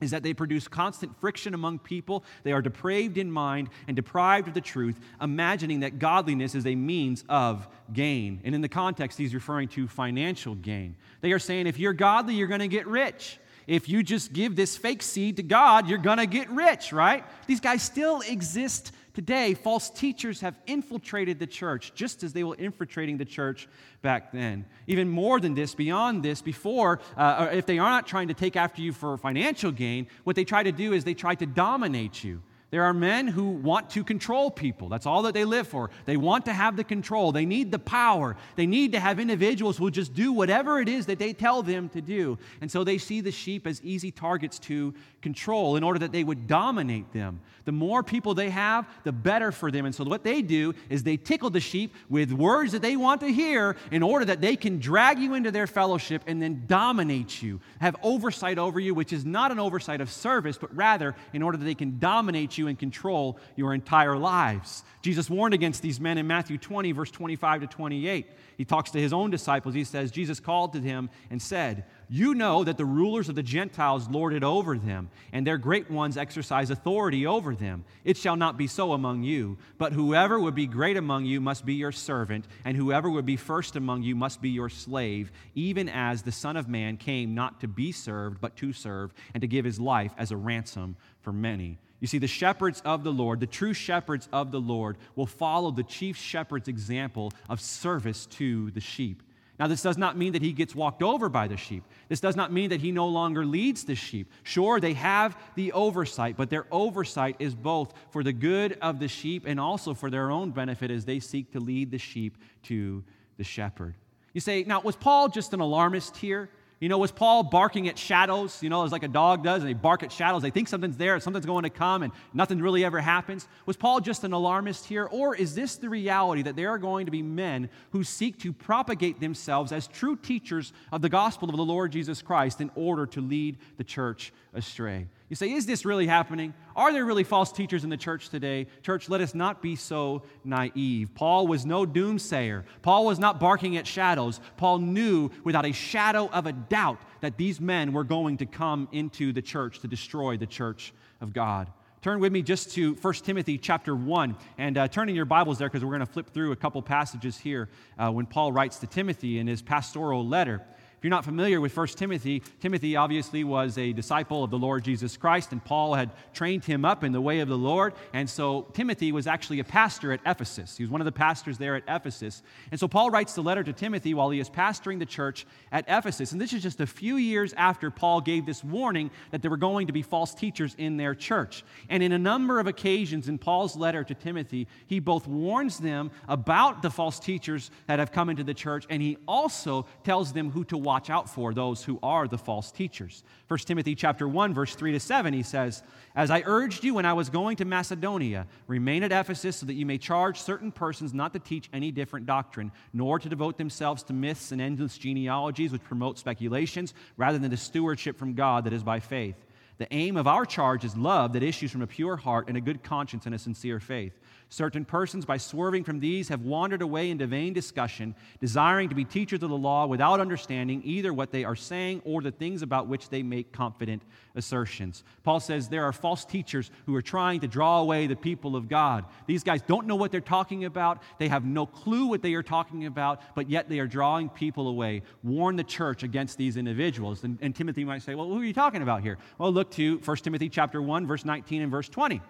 is 0.00 0.10
that 0.10 0.22
they 0.22 0.34
produce 0.34 0.66
constant 0.66 1.18
friction 1.20 1.54
among 1.54 1.78
people. 1.78 2.24
They 2.42 2.52
are 2.52 2.62
depraved 2.62 3.18
in 3.18 3.30
mind 3.30 3.68
and 3.86 3.94
deprived 3.94 4.48
of 4.48 4.54
the 4.54 4.60
truth, 4.60 4.98
imagining 5.20 5.80
that 5.80 5.98
godliness 5.98 6.54
is 6.54 6.66
a 6.66 6.74
means 6.74 7.24
of 7.28 7.68
gain. 7.92 8.40
And 8.44 8.54
in 8.54 8.60
the 8.60 8.68
context, 8.68 9.16
he's 9.16 9.34
referring 9.34 9.68
to 9.68 9.86
financial 9.86 10.54
gain. 10.56 10.96
They 11.20 11.32
are 11.32 11.38
saying 11.38 11.66
if 11.66 11.78
you're 11.78 11.92
godly, 11.92 12.34
you're 12.34 12.48
going 12.48 12.60
to 12.60 12.68
get 12.68 12.86
rich. 12.86 13.38
If 13.66 13.88
you 13.88 14.02
just 14.02 14.32
give 14.32 14.56
this 14.56 14.76
fake 14.76 15.02
seed 15.02 15.36
to 15.36 15.42
God, 15.44 15.88
you're 15.88 15.98
going 15.98 16.18
to 16.18 16.26
get 16.26 16.50
rich, 16.50 16.92
right? 16.92 17.24
These 17.46 17.60
guys 17.60 17.82
still 17.82 18.20
exist 18.22 18.90
Today, 19.14 19.52
false 19.52 19.90
teachers 19.90 20.40
have 20.40 20.58
infiltrated 20.66 21.38
the 21.38 21.46
church 21.46 21.92
just 21.94 22.22
as 22.22 22.32
they 22.32 22.44
were 22.44 22.56
infiltrating 22.56 23.18
the 23.18 23.26
church 23.26 23.68
back 24.00 24.32
then. 24.32 24.64
Even 24.86 25.08
more 25.08 25.38
than 25.38 25.54
this, 25.54 25.74
beyond 25.74 26.22
this, 26.22 26.40
before, 26.40 26.98
uh, 27.16 27.48
if 27.52 27.66
they 27.66 27.78
are 27.78 27.90
not 27.90 28.06
trying 28.06 28.28
to 28.28 28.34
take 28.34 28.56
after 28.56 28.80
you 28.80 28.92
for 28.92 29.18
financial 29.18 29.70
gain, 29.70 30.06
what 30.24 30.34
they 30.34 30.44
try 30.44 30.62
to 30.62 30.72
do 30.72 30.94
is 30.94 31.04
they 31.04 31.12
try 31.12 31.34
to 31.34 31.44
dominate 31.44 32.24
you. 32.24 32.42
There 32.72 32.84
are 32.84 32.94
men 32.94 33.28
who 33.28 33.50
want 33.50 33.90
to 33.90 34.02
control 34.02 34.50
people. 34.50 34.88
That's 34.88 35.04
all 35.04 35.20
that 35.24 35.34
they 35.34 35.44
live 35.44 35.68
for. 35.68 35.90
They 36.06 36.16
want 36.16 36.46
to 36.46 36.54
have 36.54 36.74
the 36.74 36.84
control. 36.84 37.30
They 37.30 37.44
need 37.44 37.70
the 37.70 37.78
power. 37.78 38.34
They 38.56 38.64
need 38.64 38.92
to 38.92 39.00
have 39.00 39.20
individuals 39.20 39.76
who 39.76 39.84
will 39.84 39.90
just 39.90 40.14
do 40.14 40.32
whatever 40.32 40.80
it 40.80 40.88
is 40.88 41.04
that 41.04 41.18
they 41.18 41.34
tell 41.34 41.62
them 41.62 41.90
to 41.90 42.00
do. 42.00 42.38
And 42.62 42.70
so 42.70 42.82
they 42.82 42.96
see 42.96 43.20
the 43.20 43.30
sheep 43.30 43.66
as 43.66 43.82
easy 43.82 44.10
targets 44.10 44.58
to 44.60 44.94
control 45.20 45.76
in 45.76 45.84
order 45.84 45.98
that 45.98 46.12
they 46.12 46.24
would 46.24 46.46
dominate 46.46 47.12
them. 47.12 47.40
The 47.66 47.72
more 47.72 48.02
people 48.02 48.34
they 48.34 48.48
have, 48.48 48.88
the 49.04 49.12
better 49.12 49.52
for 49.52 49.70
them. 49.70 49.84
And 49.84 49.94
so 49.94 50.04
what 50.04 50.24
they 50.24 50.40
do 50.40 50.74
is 50.88 51.02
they 51.02 51.18
tickle 51.18 51.50
the 51.50 51.60
sheep 51.60 51.94
with 52.08 52.32
words 52.32 52.72
that 52.72 52.80
they 52.80 52.96
want 52.96 53.20
to 53.20 53.28
hear 53.28 53.76
in 53.90 54.02
order 54.02 54.24
that 54.24 54.40
they 54.40 54.56
can 54.56 54.78
drag 54.78 55.18
you 55.18 55.34
into 55.34 55.50
their 55.50 55.66
fellowship 55.66 56.22
and 56.26 56.40
then 56.40 56.64
dominate 56.66 57.42
you, 57.42 57.60
have 57.80 57.96
oversight 58.02 58.58
over 58.58 58.80
you, 58.80 58.94
which 58.94 59.12
is 59.12 59.26
not 59.26 59.52
an 59.52 59.60
oversight 59.60 60.00
of 60.00 60.10
service, 60.10 60.56
but 60.56 60.74
rather 60.74 61.14
in 61.34 61.42
order 61.42 61.58
that 61.58 61.66
they 61.66 61.74
can 61.74 61.98
dominate 61.98 62.56
you 62.56 62.61
you 62.62 62.68
and 62.68 62.78
control 62.78 63.38
your 63.56 63.74
entire 63.74 64.16
lives. 64.16 64.84
Jesus 65.02 65.28
warned 65.28 65.52
against 65.52 65.82
these 65.82 66.00
men 66.00 66.16
in 66.16 66.28
Matthew 66.28 66.56
20, 66.56 66.92
verse 66.92 67.10
25 67.10 67.62
to 67.62 67.66
28. 67.66 68.26
He 68.56 68.64
talks 68.64 68.92
to 68.92 69.00
his 69.00 69.12
own 69.12 69.30
disciples. 69.30 69.74
He 69.74 69.82
says, 69.82 70.12
Jesus 70.12 70.38
called 70.38 70.74
to 70.74 70.80
him 70.80 71.10
and 71.30 71.42
said, 71.42 71.84
You 72.08 72.34
know 72.34 72.62
that 72.62 72.76
the 72.76 72.84
rulers 72.84 73.28
of 73.28 73.34
the 73.34 73.42
Gentiles 73.42 74.08
lord 74.08 74.32
it 74.32 74.44
over 74.44 74.78
them, 74.78 75.10
and 75.32 75.44
their 75.44 75.58
great 75.58 75.90
ones 75.90 76.16
exercise 76.16 76.70
authority 76.70 77.26
over 77.26 77.56
them. 77.56 77.84
It 78.04 78.16
shall 78.16 78.36
not 78.36 78.56
be 78.56 78.68
so 78.68 78.92
among 78.92 79.24
you, 79.24 79.58
but 79.78 79.92
whoever 79.92 80.38
would 80.38 80.54
be 80.54 80.66
great 80.66 80.96
among 80.96 81.24
you 81.24 81.40
must 81.40 81.66
be 81.66 81.74
your 81.74 81.90
servant, 81.90 82.46
and 82.64 82.76
whoever 82.76 83.10
would 83.10 83.26
be 83.26 83.36
first 83.36 83.74
among 83.74 84.04
you 84.04 84.14
must 84.14 84.40
be 84.40 84.50
your 84.50 84.68
slave, 84.68 85.32
even 85.56 85.88
as 85.88 86.22
the 86.22 86.30
Son 86.30 86.56
of 86.56 86.68
Man 86.68 86.96
came 86.96 87.34
not 87.34 87.60
to 87.62 87.68
be 87.68 87.90
served, 87.90 88.40
but 88.40 88.56
to 88.58 88.72
serve, 88.72 89.12
and 89.34 89.40
to 89.40 89.48
give 89.48 89.64
his 89.64 89.80
life 89.80 90.12
as 90.16 90.30
a 90.30 90.36
ransom 90.36 90.96
for 91.22 91.32
many. 91.32 91.78
You 92.02 92.08
see, 92.08 92.18
the 92.18 92.26
shepherds 92.26 92.82
of 92.84 93.04
the 93.04 93.12
Lord, 93.12 93.38
the 93.38 93.46
true 93.46 93.72
shepherds 93.72 94.28
of 94.32 94.50
the 94.50 94.60
Lord, 94.60 94.98
will 95.14 95.24
follow 95.24 95.70
the 95.70 95.84
chief 95.84 96.16
shepherd's 96.16 96.66
example 96.66 97.32
of 97.48 97.60
service 97.60 98.26
to 98.26 98.72
the 98.72 98.80
sheep. 98.80 99.22
Now, 99.56 99.68
this 99.68 99.82
does 99.82 99.96
not 99.96 100.18
mean 100.18 100.32
that 100.32 100.42
he 100.42 100.52
gets 100.52 100.74
walked 100.74 101.00
over 101.00 101.28
by 101.28 101.46
the 101.46 101.56
sheep. 101.56 101.84
This 102.08 102.18
does 102.18 102.34
not 102.34 102.52
mean 102.52 102.70
that 102.70 102.80
he 102.80 102.90
no 102.90 103.06
longer 103.06 103.46
leads 103.46 103.84
the 103.84 103.94
sheep. 103.94 104.32
Sure, 104.42 104.80
they 104.80 104.94
have 104.94 105.36
the 105.54 105.70
oversight, 105.70 106.36
but 106.36 106.50
their 106.50 106.66
oversight 106.72 107.36
is 107.38 107.54
both 107.54 107.94
for 108.10 108.24
the 108.24 108.32
good 108.32 108.76
of 108.82 108.98
the 108.98 109.06
sheep 109.06 109.44
and 109.46 109.60
also 109.60 109.94
for 109.94 110.10
their 110.10 110.32
own 110.32 110.50
benefit 110.50 110.90
as 110.90 111.04
they 111.04 111.20
seek 111.20 111.52
to 111.52 111.60
lead 111.60 111.92
the 111.92 111.98
sheep 111.98 112.36
to 112.64 113.04
the 113.36 113.44
shepherd. 113.44 113.94
You 114.32 114.40
say, 114.40 114.64
now, 114.64 114.80
was 114.80 114.96
Paul 114.96 115.28
just 115.28 115.54
an 115.54 115.60
alarmist 115.60 116.16
here? 116.16 116.50
You 116.82 116.88
know, 116.88 116.98
was 116.98 117.12
Paul 117.12 117.44
barking 117.44 117.86
at 117.86 117.96
shadows? 117.96 118.60
You 118.60 118.68
know, 118.68 118.84
as 118.84 118.90
like 118.90 119.04
a 119.04 119.08
dog 119.08 119.44
does, 119.44 119.62
and 119.62 119.68
they 119.68 119.72
bark 119.72 120.02
at 120.02 120.10
shadows. 120.10 120.42
They 120.42 120.50
think 120.50 120.66
something's 120.66 120.96
there, 120.96 121.20
something's 121.20 121.46
going 121.46 121.62
to 121.62 121.70
come, 121.70 122.02
and 122.02 122.12
nothing 122.34 122.60
really 122.60 122.84
ever 122.84 123.00
happens. 123.00 123.46
Was 123.66 123.76
Paul 123.76 124.00
just 124.00 124.24
an 124.24 124.32
alarmist 124.32 124.86
here? 124.86 125.04
Or 125.04 125.32
is 125.36 125.54
this 125.54 125.76
the 125.76 125.88
reality 125.88 126.42
that 126.42 126.56
there 126.56 126.70
are 126.70 126.78
going 126.78 127.06
to 127.06 127.12
be 127.12 127.22
men 127.22 127.70
who 127.92 128.02
seek 128.02 128.40
to 128.40 128.52
propagate 128.52 129.20
themselves 129.20 129.70
as 129.70 129.86
true 129.86 130.16
teachers 130.16 130.72
of 130.90 131.02
the 131.02 131.08
gospel 131.08 131.48
of 131.48 131.56
the 131.56 131.64
Lord 131.64 131.92
Jesus 131.92 132.20
Christ 132.20 132.60
in 132.60 132.68
order 132.74 133.06
to 133.06 133.20
lead 133.20 133.58
the 133.76 133.84
church 133.84 134.32
astray? 134.52 135.06
You 135.32 135.36
say, 135.36 135.50
is 135.50 135.64
this 135.64 135.86
really 135.86 136.06
happening? 136.06 136.52
Are 136.76 136.92
there 136.92 137.06
really 137.06 137.24
false 137.24 137.52
teachers 137.52 137.84
in 137.84 137.88
the 137.88 137.96
church 137.96 138.28
today? 138.28 138.66
Church, 138.82 139.08
let 139.08 139.22
us 139.22 139.34
not 139.34 139.62
be 139.62 139.76
so 139.76 140.24
naive. 140.44 141.08
Paul 141.14 141.46
was 141.46 141.64
no 141.64 141.86
doomsayer. 141.86 142.64
Paul 142.82 143.06
was 143.06 143.18
not 143.18 143.40
barking 143.40 143.78
at 143.78 143.86
shadows. 143.86 144.40
Paul 144.58 144.80
knew 144.80 145.30
without 145.42 145.64
a 145.64 145.72
shadow 145.72 146.28
of 146.28 146.44
a 146.44 146.52
doubt 146.52 146.98
that 147.22 147.38
these 147.38 147.62
men 147.62 147.94
were 147.94 148.04
going 148.04 148.36
to 148.36 148.44
come 148.44 148.90
into 148.92 149.32
the 149.32 149.40
church 149.40 149.78
to 149.78 149.88
destroy 149.88 150.36
the 150.36 150.44
church 150.44 150.92
of 151.22 151.32
God. 151.32 151.72
Turn 152.02 152.20
with 152.20 152.30
me 152.30 152.42
just 152.42 152.72
to 152.72 152.92
1 152.96 153.14
Timothy 153.14 153.56
chapter 153.56 153.96
1 153.96 154.36
and 154.58 154.76
uh, 154.76 154.88
turn 154.88 155.08
in 155.08 155.14
your 155.14 155.24
Bibles 155.24 155.56
there 155.56 155.68
because 155.70 155.82
we're 155.82 155.96
going 155.96 156.06
to 156.06 156.12
flip 156.12 156.28
through 156.28 156.52
a 156.52 156.56
couple 156.56 156.82
passages 156.82 157.38
here 157.38 157.70
uh, 157.98 158.10
when 158.10 158.26
Paul 158.26 158.52
writes 158.52 158.80
to 158.80 158.86
Timothy 158.86 159.38
in 159.38 159.46
his 159.46 159.62
pastoral 159.62 160.28
letter. 160.28 160.60
If 161.02 161.06
you're 161.06 161.10
not 161.10 161.24
familiar 161.24 161.60
with 161.60 161.76
1 161.76 161.88
Timothy, 161.88 162.44
Timothy 162.60 162.94
obviously 162.94 163.42
was 163.42 163.76
a 163.76 163.92
disciple 163.92 164.44
of 164.44 164.52
the 164.52 164.56
Lord 164.56 164.84
Jesus 164.84 165.16
Christ, 165.16 165.50
and 165.50 165.64
Paul 165.64 165.94
had 165.94 166.12
trained 166.32 166.64
him 166.64 166.84
up 166.84 167.02
in 167.02 167.10
the 167.10 167.20
way 167.20 167.40
of 167.40 167.48
the 167.48 167.58
Lord. 167.58 167.94
And 168.12 168.30
so 168.30 168.68
Timothy 168.72 169.10
was 169.10 169.26
actually 169.26 169.58
a 169.58 169.64
pastor 169.64 170.12
at 170.12 170.20
Ephesus. 170.24 170.76
He 170.76 170.84
was 170.84 170.92
one 170.92 171.00
of 171.00 171.04
the 171.04 171.10
pastors 171.10 171.58
there 171.58 171.74
at 171.74 171.82
Ephesus. 171.88 172.44
And 172.70 172.78
so 172.78 172.86
Paul 172.86 173.10
writes 173.10 173.34
the 173.34 173.42
letter 173.42 173.64
to 173.64 173.72
Timothy 173.72 174.14
while 174.14 174.30
he 174.30 174.38
is 174.38 174.48
pastoring 174.48 175.00
the 175.00 175.04
church 175.04 175.44
at 175.72 175.84
Ephesus. 175.88 176.30
And 176.30 176.40
this 176.40 176.52
is 176.52 176.62
just 176.62 176.80
a 176.80 176.86
few 176.86 177.16
years 177.16 177.52
after 177.54 177.90
Paul 177.90 178.20
gave 178.20 178.46
this 178.46 178.62
warning 178.62 179.10
that 179.32 179.42
there 179.42 179.50
were 179.50 179.56
going 179.56 179.88
to 179.88 179.92
be 179.92 180.02
false 180.02 180.32
teachers 180.32 180.76
in 180.78 180.98
their 180.98 181.16
church. 181.16 181.64
And 181.88 182.04
in 182.04 182.12
a 182.12 182.18
number 182.18 182.60
of 182.60 182.68
occasions 182.68 183.28
in 183.28 183.38
Paul's 183.38 183.74
letter 183.74 184.04
to 184.04 184.14
Timothy, 184.14 184.68
he 184.86 185.00
both 185.00 185.26
warns 185.26 185.78
them 185.78 186.12
about 186.28 186.80
the 186.80 186.90
false 186.90 187.18
teachers 187.18 187.72
that 187.88 187.98
have 187.98 188.12
come 188.12 188.30
into 188.30 188.44
the 188.44 188.54
church, 188.54 188.86
and 188.88 189.02
he 189.02 189.16
also 189.26 189.84
tells 190.04 190.32
them 190.32 190.52
who 190.52 190.62
to 190.66 190.78
watch 190.78 190.91
watch 190.92 191.08
out 191.08 191.26
for 191.26 191.54
those 191.54 191.82
who 191.82 191.98
are 192.02 192.28
the 192.28 192.36
false 192.36 192.70
teachers. 192.70 193.24
1 193.48 193.60
Timothy 193.60 193.94
chapter 193.94 194.28
1 194.28 194.52
verse 194.52 194.74
3 194.74 194.92
to 194.92 195.00
7 195.00 195.32
he 195.32 195.42
says, 195.42 195.82
"As 196.14 196.30
I 196.30 196.42
urged 196.44 196.84
you 196.84 196.92
when 196.92 197.06
I 197.06 197.14
was 197.14 197.30
going 197.30 197.56
to 197.56 197.64
Macedonia, 197.64 198.46
remain 198.66 199.02
at 199.02 199.10
Ephesus 199.10 199.56
so 199.56 199.64
that 199.64 199.72
you 199.72 199.86
may 199.86 199.96
charge 199.96 200.38
certain 200.38 200.70
persons 200.70 201.14
not 201.14 201.32
to 201.32 201.38
teach 201.38 201.70
any 201.72 201.90
different 201.90 202.26
doctrine, 202.26 202.70
nor 202.92 203.18
to 203.18 203.30
devote 203.30 203.56
themselves 203.56 204.02
to 204.02 204.12
myths 204.12 204.52
and 204.52 204.60
endless 204.60 204.98
genealogies 204.98 205.72
which 205.72 205.82
promote 205.82 206.18
speculations 206.18 206.92
rather 207.16 207.38
than 207.38 207.50
to 207.50 207.56
stewardship 207.56 208.18
from 208.18 208.34
God 208.34 208.64
that 208.64 208.74
is 208.74 208.82
by 208.82 209.00
faith." 209.00 209.46
The 209.78 209.90
aim 209.94 210.18
of 210.18 210.26
our 210.26 210.44
charge 210.44 210.84
is 210.84 210.94
love 210.94 211.32
that 211.32 211.42
issues 211.42 211.72
from 211.72 211.80
a 211.80 211.86
pure 211.86 212.18
heart 212.18 212.48
and 212.48 212.56
a 212.58 212.60
good 212.60 212.82
conscience 212.82 213.24
and 213.24 213.34
a 213.34 213.38
sincere 213.38 213.80
faith. 213.80 214.20
Certain 214.52 214.84
persons, 214.84 215.24
by 215.24 215.38
swerving 215.38 215.82
from 215.82 215.98
these, 215.98 216.28
have 216.28 216.42
wandered 216.42 216.82
away 216.82 217.08
into 217.08 217.26
vain 217.26 217.54
discussion, 217.54 218.14
desiring 218.38 218.90
to 218.90 218.94
be 218.94 219.02
teachers 219.02 219.42
of 219.42 219.48
the 219.48 219.56
law 219.56 219.86
without 219.86 220.20
understanding 220.20 220.82
either 220.84 221.10
what 221.10 221.30
they 221.30 221.42
are 221.42 221.56
saying 221.56 222.02
or 222.04 222.20
the 222.20 222.30
things 222.30 222.60
about 222.60 222.86
which 222.86 223.08
they 223.08 223.22
make 223.22 223.50
confident 223.50 224.02
assertions. 224.34 225.04
Paul 225.22 225.40
says 225.40 225.70
there 225.70 225.84
are 225.84 225.92
false 225.94 226.26
teachers 226.26 226.70
who 226.84 226.94
are 226.94 227.00
trying 227.00 227.40
to 227.40 227.48
draw 227.48 227.80
away 227.80 228.06
the 228.06 228.14
people 228.14 228.54
of 228.54 228.68
God. 228.68 229.06
These 229.26 229.42
guys 229.42 229.62
don't 229.62 229.86
know 229.86 229.96
what 229.96 230.12
they're 230.12 230.20
talking 230.20 230.66
about, 230.66 231.02
they 231.16 231.28
have 231.28 231.46
no 231.46 231.64
clue 231.64 232.04
what 232.04 232.20
they 232.20 232.34
are 232.34 232.42
talking 232.42 232.84
about, 232.84 233.22
but 233.34 233.48
yet 233.48 233.70
they 233.70 233.78
are 233.78 233.86
drawing 233.86 234.28
people 234.28 234.68
away. 234.68 235.00
Warn 235.22 235.56
the 235.56 235.64
church 235.64 236.02
against 236.02 236.36
these 236.36 236.58
individuals. 236.58 237.24
And, 237.24 237.38
and 237.40 237.56
Timothy 237.56 237.84
might 237.84 238.02
say, 238.02 238.14
Well, 238.14 238.26
who 238.26 238.42
are 238.42 238.44
you 238.44 238.52
talking 238.52 238.82
about 238.82 239.00
here? 239.00 239.16
Well, 239.38 239.50
look 239.50 239.70
to 239.70 239.96
1 240.04 240.16
Timothy 240.18 240.50
chapter 240.50 240.82
1, 240.82 241.06
verse 241.06 241.24
19 241.24 241.62
and 241.62 241.70
verse 241.70 241.88
20. 241.88 242.20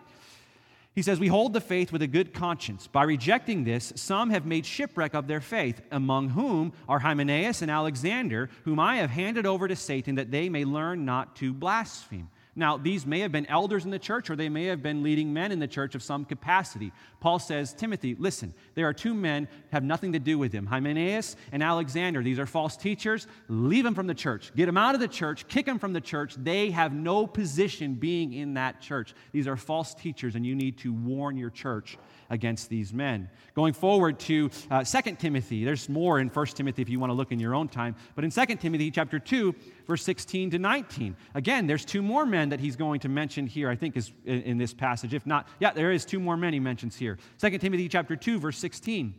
He 0.95 1.03
says, 1.03 1.19
We 1.19 1.29
hold 1.29 1.53
the 1.53 1.61
faith 1.61 1.91
with 1.91 2.03
a 2.03 2.07
good 2.07 2.35
conscience. 2.35 2.87
By 2.87 3.05
rejecting 3.05 3.65
this, 3.65 3.93
some 3.97 4.31
have 4.31 4.45
made 4.45 4.67
shipwreck 4.67 5.15
of 5.15 5.27
their 5.27 5.41
faith, 5.41 5.81
among 5.91 6.31
whom 6.31 6.73
are 6.89 6.99
Hymenaeus 6.99 7.63
and 7.63 7.71
Alexander, 7.71 8.51
whom 8.65 8.79
I 8.79 8.97
have 8.97 9.11
handed 9.11 9.47
over 9.47 9.69
to 9.69 9.77
Satan 9.77 10.17
that 10.17 10.31
they 10.31 10.49
may 10.49 10.65
learn 10.65 11.05
not 11.05 11.37
to 11.37 11.55
blaspheme. 11.55 12.29
Now, 12.55 12.77
these 12.77 13.07
may 13.07 13.21
have 13.21 13.33
been 13.33 13.47
elders 13.47 13.87
in 13.87 13.91
the 13.91 13.99
church 13.99 14.29
or 14.29 14.37
they 14.37 14.51
may 14.51 14.67
have 14.67 14.83
been 14.83 15.03
leading 15.03 15.33
men 15.33 15.53
in 15.53 15.59
the 15.59 15.67
church 15.67 15.95
of 15.95 16.03
some 16.03 16.27
capacity. 16.27 16.93
Paul 17.19 17.39
says, 17.39 17.73
Timothy, 17.73 18.15
listen, 18.19 18.53
there 18.75 18.87
are 18.87 18.93
two 18.93 19.15
men 19.15 19.49
have 19.71 19.83
nothing 19.83 20.13
to 20.13 20.19
do 20.19 20.39
with 20.39 20.53
him 20.53 20.67
Hymenaeus 20.67 21.37
and 21.51 21.63
Alexander. 21.63 22.23
These 22.23 22.39
are 22.39 22.45
false 22.45 22.77
teachers. 22.77 23.27
Leave 23.49 23.85
them 23.85 23.95
from 23.95 24.07
the 24.07 24.15
church. 24.15 24.55
Get 24.55 24.67
them 24.67 24.77
out 24.77 24.95
of 24.95 25.01
the 25.01 25.09
church. 25.09 25.49
Kick 25.49 25.65
them 25.65 25.79
from 25.79 25.95
the 25.95 26.01
church. 26.01 26.35
They 26.37 26.71
have 26.71 26.93
no 26.93 27.27
position 27.27 27.95
being 27.95 28.35
in 28.35 28.55
that 28.55 28.83
church. 28.83 29.15
These 29.33 29.49
are 29.49 29.57
false 29.57 29.95
teachers, 29.95 30.35
and 30.35 30.45
you 30.45 30.55
need 30.55 30.77
to 30.79 30.93
warn 30.93 31.39
your 31.39 31.51
church 31.51 31.97
against 32.29 32.69
these 32.69 32.93
men. 32.93 33.31
Going 33.55 33.73
forward 33.73 34.19
to 34.21 34.51
uh, 34.71 34.85
2 34.85 35.17
Timothy, 35.17 35.65
there's 35.65 35.89
more 35.89 36.19
in 36.19 36.29
1 36.29 36.47
Timothy 36.47 36.83
if 36.83 36.89
you 36.89 36.99
want 36.99 37.11
to 37.11 37.15
look 37.15 37.31
in 37.31 37.39
your 37.39 37.55
own 37.55 37.69
time, 37.69 37.95
but 38.15 38.25
in 38.25 38.31
2 38.31 38.47
Timothy 38.57 38.91
chapter 38.91 39.19
2, 39.19 39.55
verse 39.87 40.03
16 40.03 40.51
to 40.51 40.59
19, 40.59 41.17
again, 41.35 41.67
there's 41.67 41.85
two 41.85 42.03
more 42.03 42.25
men 42.27 42.51
that 42.51 42.61
he's 42.61 42.77
going 42.77 43.01
to 43.01 43.09
mention 43.09 43.47
here, 43.47 43.69
I 43.69 43.77
think 43.77 43.97
is 43.97 44.13
in, 44.25 44.43
in 44.43 44.59
this 44.59 44.73
passage. 44.73 45.15
If 45.15 45.27
not, 45.27 45.49
yeah, 45.61 45.73
there 45.73 45.93
is 45.93 46.05
two 46.05 46.21
more 46.21 46.37
men 46.37 46.53
he 46.53 46.61
mentions 46.61 46.97
here. 46.97 47.19
2 47.39 47.59
Timothy 47.59 47.89
chapter 47.89 48.17
2, 48.17 48.39
verse 48.39 48.59
16. 48.59 49.15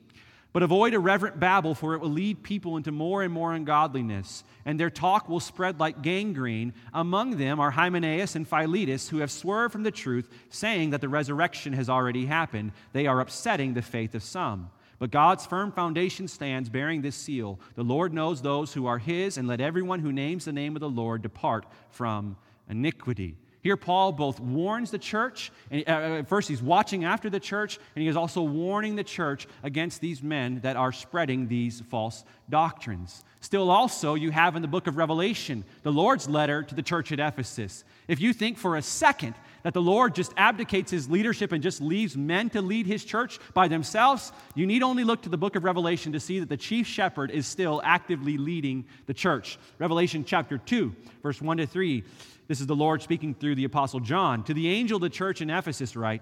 But 0.53 0.61
avoid 0.61 0.93
irreverent 0.93 1.39
babble, 1.39 1.74
for 1.74 1.95
it 1.95 2.01
will 2.01 2.11
lead 2.11 2.43
people 2.43 2.78
into 2.78 2.91
more 2.91 3.24
and 3.24 3.34
more 3.34 3.53
ungodliness, 3.53 4.43
and 4.66 4.80
their 4.80 4.91
talk 4.91 5.28
will 5.28 5.39
spread 5.39 5.80
like 5.80 6.03
gangrene. 6.03 6.74
Among 6.93 7.38
them 7.38 7.59
are 7.59 7.72
Hymenaeus 7.72 8.36
and 8.36 8.47
Philetus, 8.47 9.09
who 9.09 9.18
have 9.18 9.32
swerved 9.32 9.72
from 9.72 9.82
the 9.82 9.89
truth, 9.89 10.30
saying 10.49 10.91
that 10.91 11.01
the 11.01 11.09
resurrection 11.09 11.74
has 11.74 11.89
already 11.89 12.28
happened. 12.28 12.72
They 12.93 13.07
are 13.07 13.20
upsetting 13.20 13.74
the 13.74 13.82
faith 13.82 14.14
of 14.14 14.22
some. 14.22 14.70
But 15.04 15.12
God's 15.12 15.45
firm 15.45 15.74
foundation 15.74 16.30
stands, 16.30 16.70
bearing 16.70 17.01
this 17.01 17.18
seal 17.18 17.60
The 17.76 17.84
Lord 17.84 18.14
knows 18.14 18.41
those 18.41 18.72
who 18.74 18.86
are 18.86 18.99
his, 18.99 19.38
and 19.38 19.49
let 19.49 19.60
everyone 19.60 19.99
who 19.99 20.14
names 20.14 20.45
the 20.45 20.54
name 20.54 20.78
of 20.78 20.80
the 20.80 20.89
Lord 20.89 21.22
depart 21.22 21.66
from 21.89 22.38
iniquity. 22.70 23.36
Here, 23.60 23.76
Paul 23.76 24.14
both 24.14 24.39
warns 24.39 24.91
the 24.91 24.97
church, 24.97 25.51
and 25.70 25.89
uh, 25.89 26.24
first 26.24 26.47
he's 26.47 26.62
watching 26.62 27.04
after 27.04 27.30
the 27.30 27.41
church, 27.41 27.80
and 27.95 28.01
he 28.01 28.08
is 28.08 28.16
also 28.16 28.43
warning 28.43 28.95
the 28.95 29.04
church 29.04 29.45
against 29.62 29.99
these 29.99 30.24
men 30.24 30.62
that 30.62 30.78
are 30.78 30.93
spreading 30.93 31.49
these 31.49 31.82
false 31.89 32.24
doctrines. 32.49 33.26
Still, 33.41 33.72
also, 33.72 34.14
you 34.16 34.32
have 34.32 34.56
in 34.56 34.62
the 34.62 34.70
book 34.70 34.88
of 34.88 34.95
Revelation 34.95 35.66
the 35.82 35.91
Lord's 35.91 36.30
letter 36.30 36.64
to 36.64 36.76
the 36.76 36.82
church 36.82 37.12
at 37.12 37.20
Ephesus. 37.20 37.84
If 38.08 38.22
you 38.22 38.32
think 38.32 38.58
for 38.58 38.78
a 38.78 38.82
second 38.82 39.36
that 39.64 39.74
the 39.74 39.82
Lord 39.82 40.14
just 40.14 40.34
abdicates 40.38 40.91
his 40.91 41.09
leadership 41.09 41.51
and 41.51 41.64
just 41.64 41.82
leaves 41.82 42.16
men 42.16 42.49
to 42.51 42.61
lead 42.61 42.86
his 42.86 43.03
church 43.03 43.39
by 43.53 43.68
themselves, 43.68 44.32
you 44.55 44.68
need 44.68 44.84
only 44.84 45.03
look 45.03 45.22
to 45.24 45.30
the 45.30 45.38
book 45.38 45.55
of 45.55 45.64
Revelation 45.64 46.11
to 46.11 46.20
see 46.20 46.39
that 46.39 46.49
the 46.49 46.57
chief 46.57 46.86
shepherd 46.86 47.32
is 47.32 47.47
still 47.47 47.82
actively 47.84 48.38
leading 48.38 48.86
the 49.05 49.14
church. 49.14 49.57
Revelation 49.80 50.24
chapter 50.26 50.57
2, 50.57 50.95
verse 51.24 51.41
1 51.41 51.57
to 51.57 51.66
3. 51.66 52.03
This 52.47 52.59
is 52.59 52.68
the 52.68 52.76
Lord 52.76 53.01
speaking 53.01 53.34
through 53.34 53.55
the 53.55 53.64
Apostle 53.64 54.01
John. 54.01 54.43
To 54.43 54.53
the 54.53 54.68
angel 54.68 54.97
of 54.97 55.01
the 55.01 55.09
church 55.09 55.41
in 55.41 55.49
Ephesus, 55.49 55.95
write, 55.95 56.22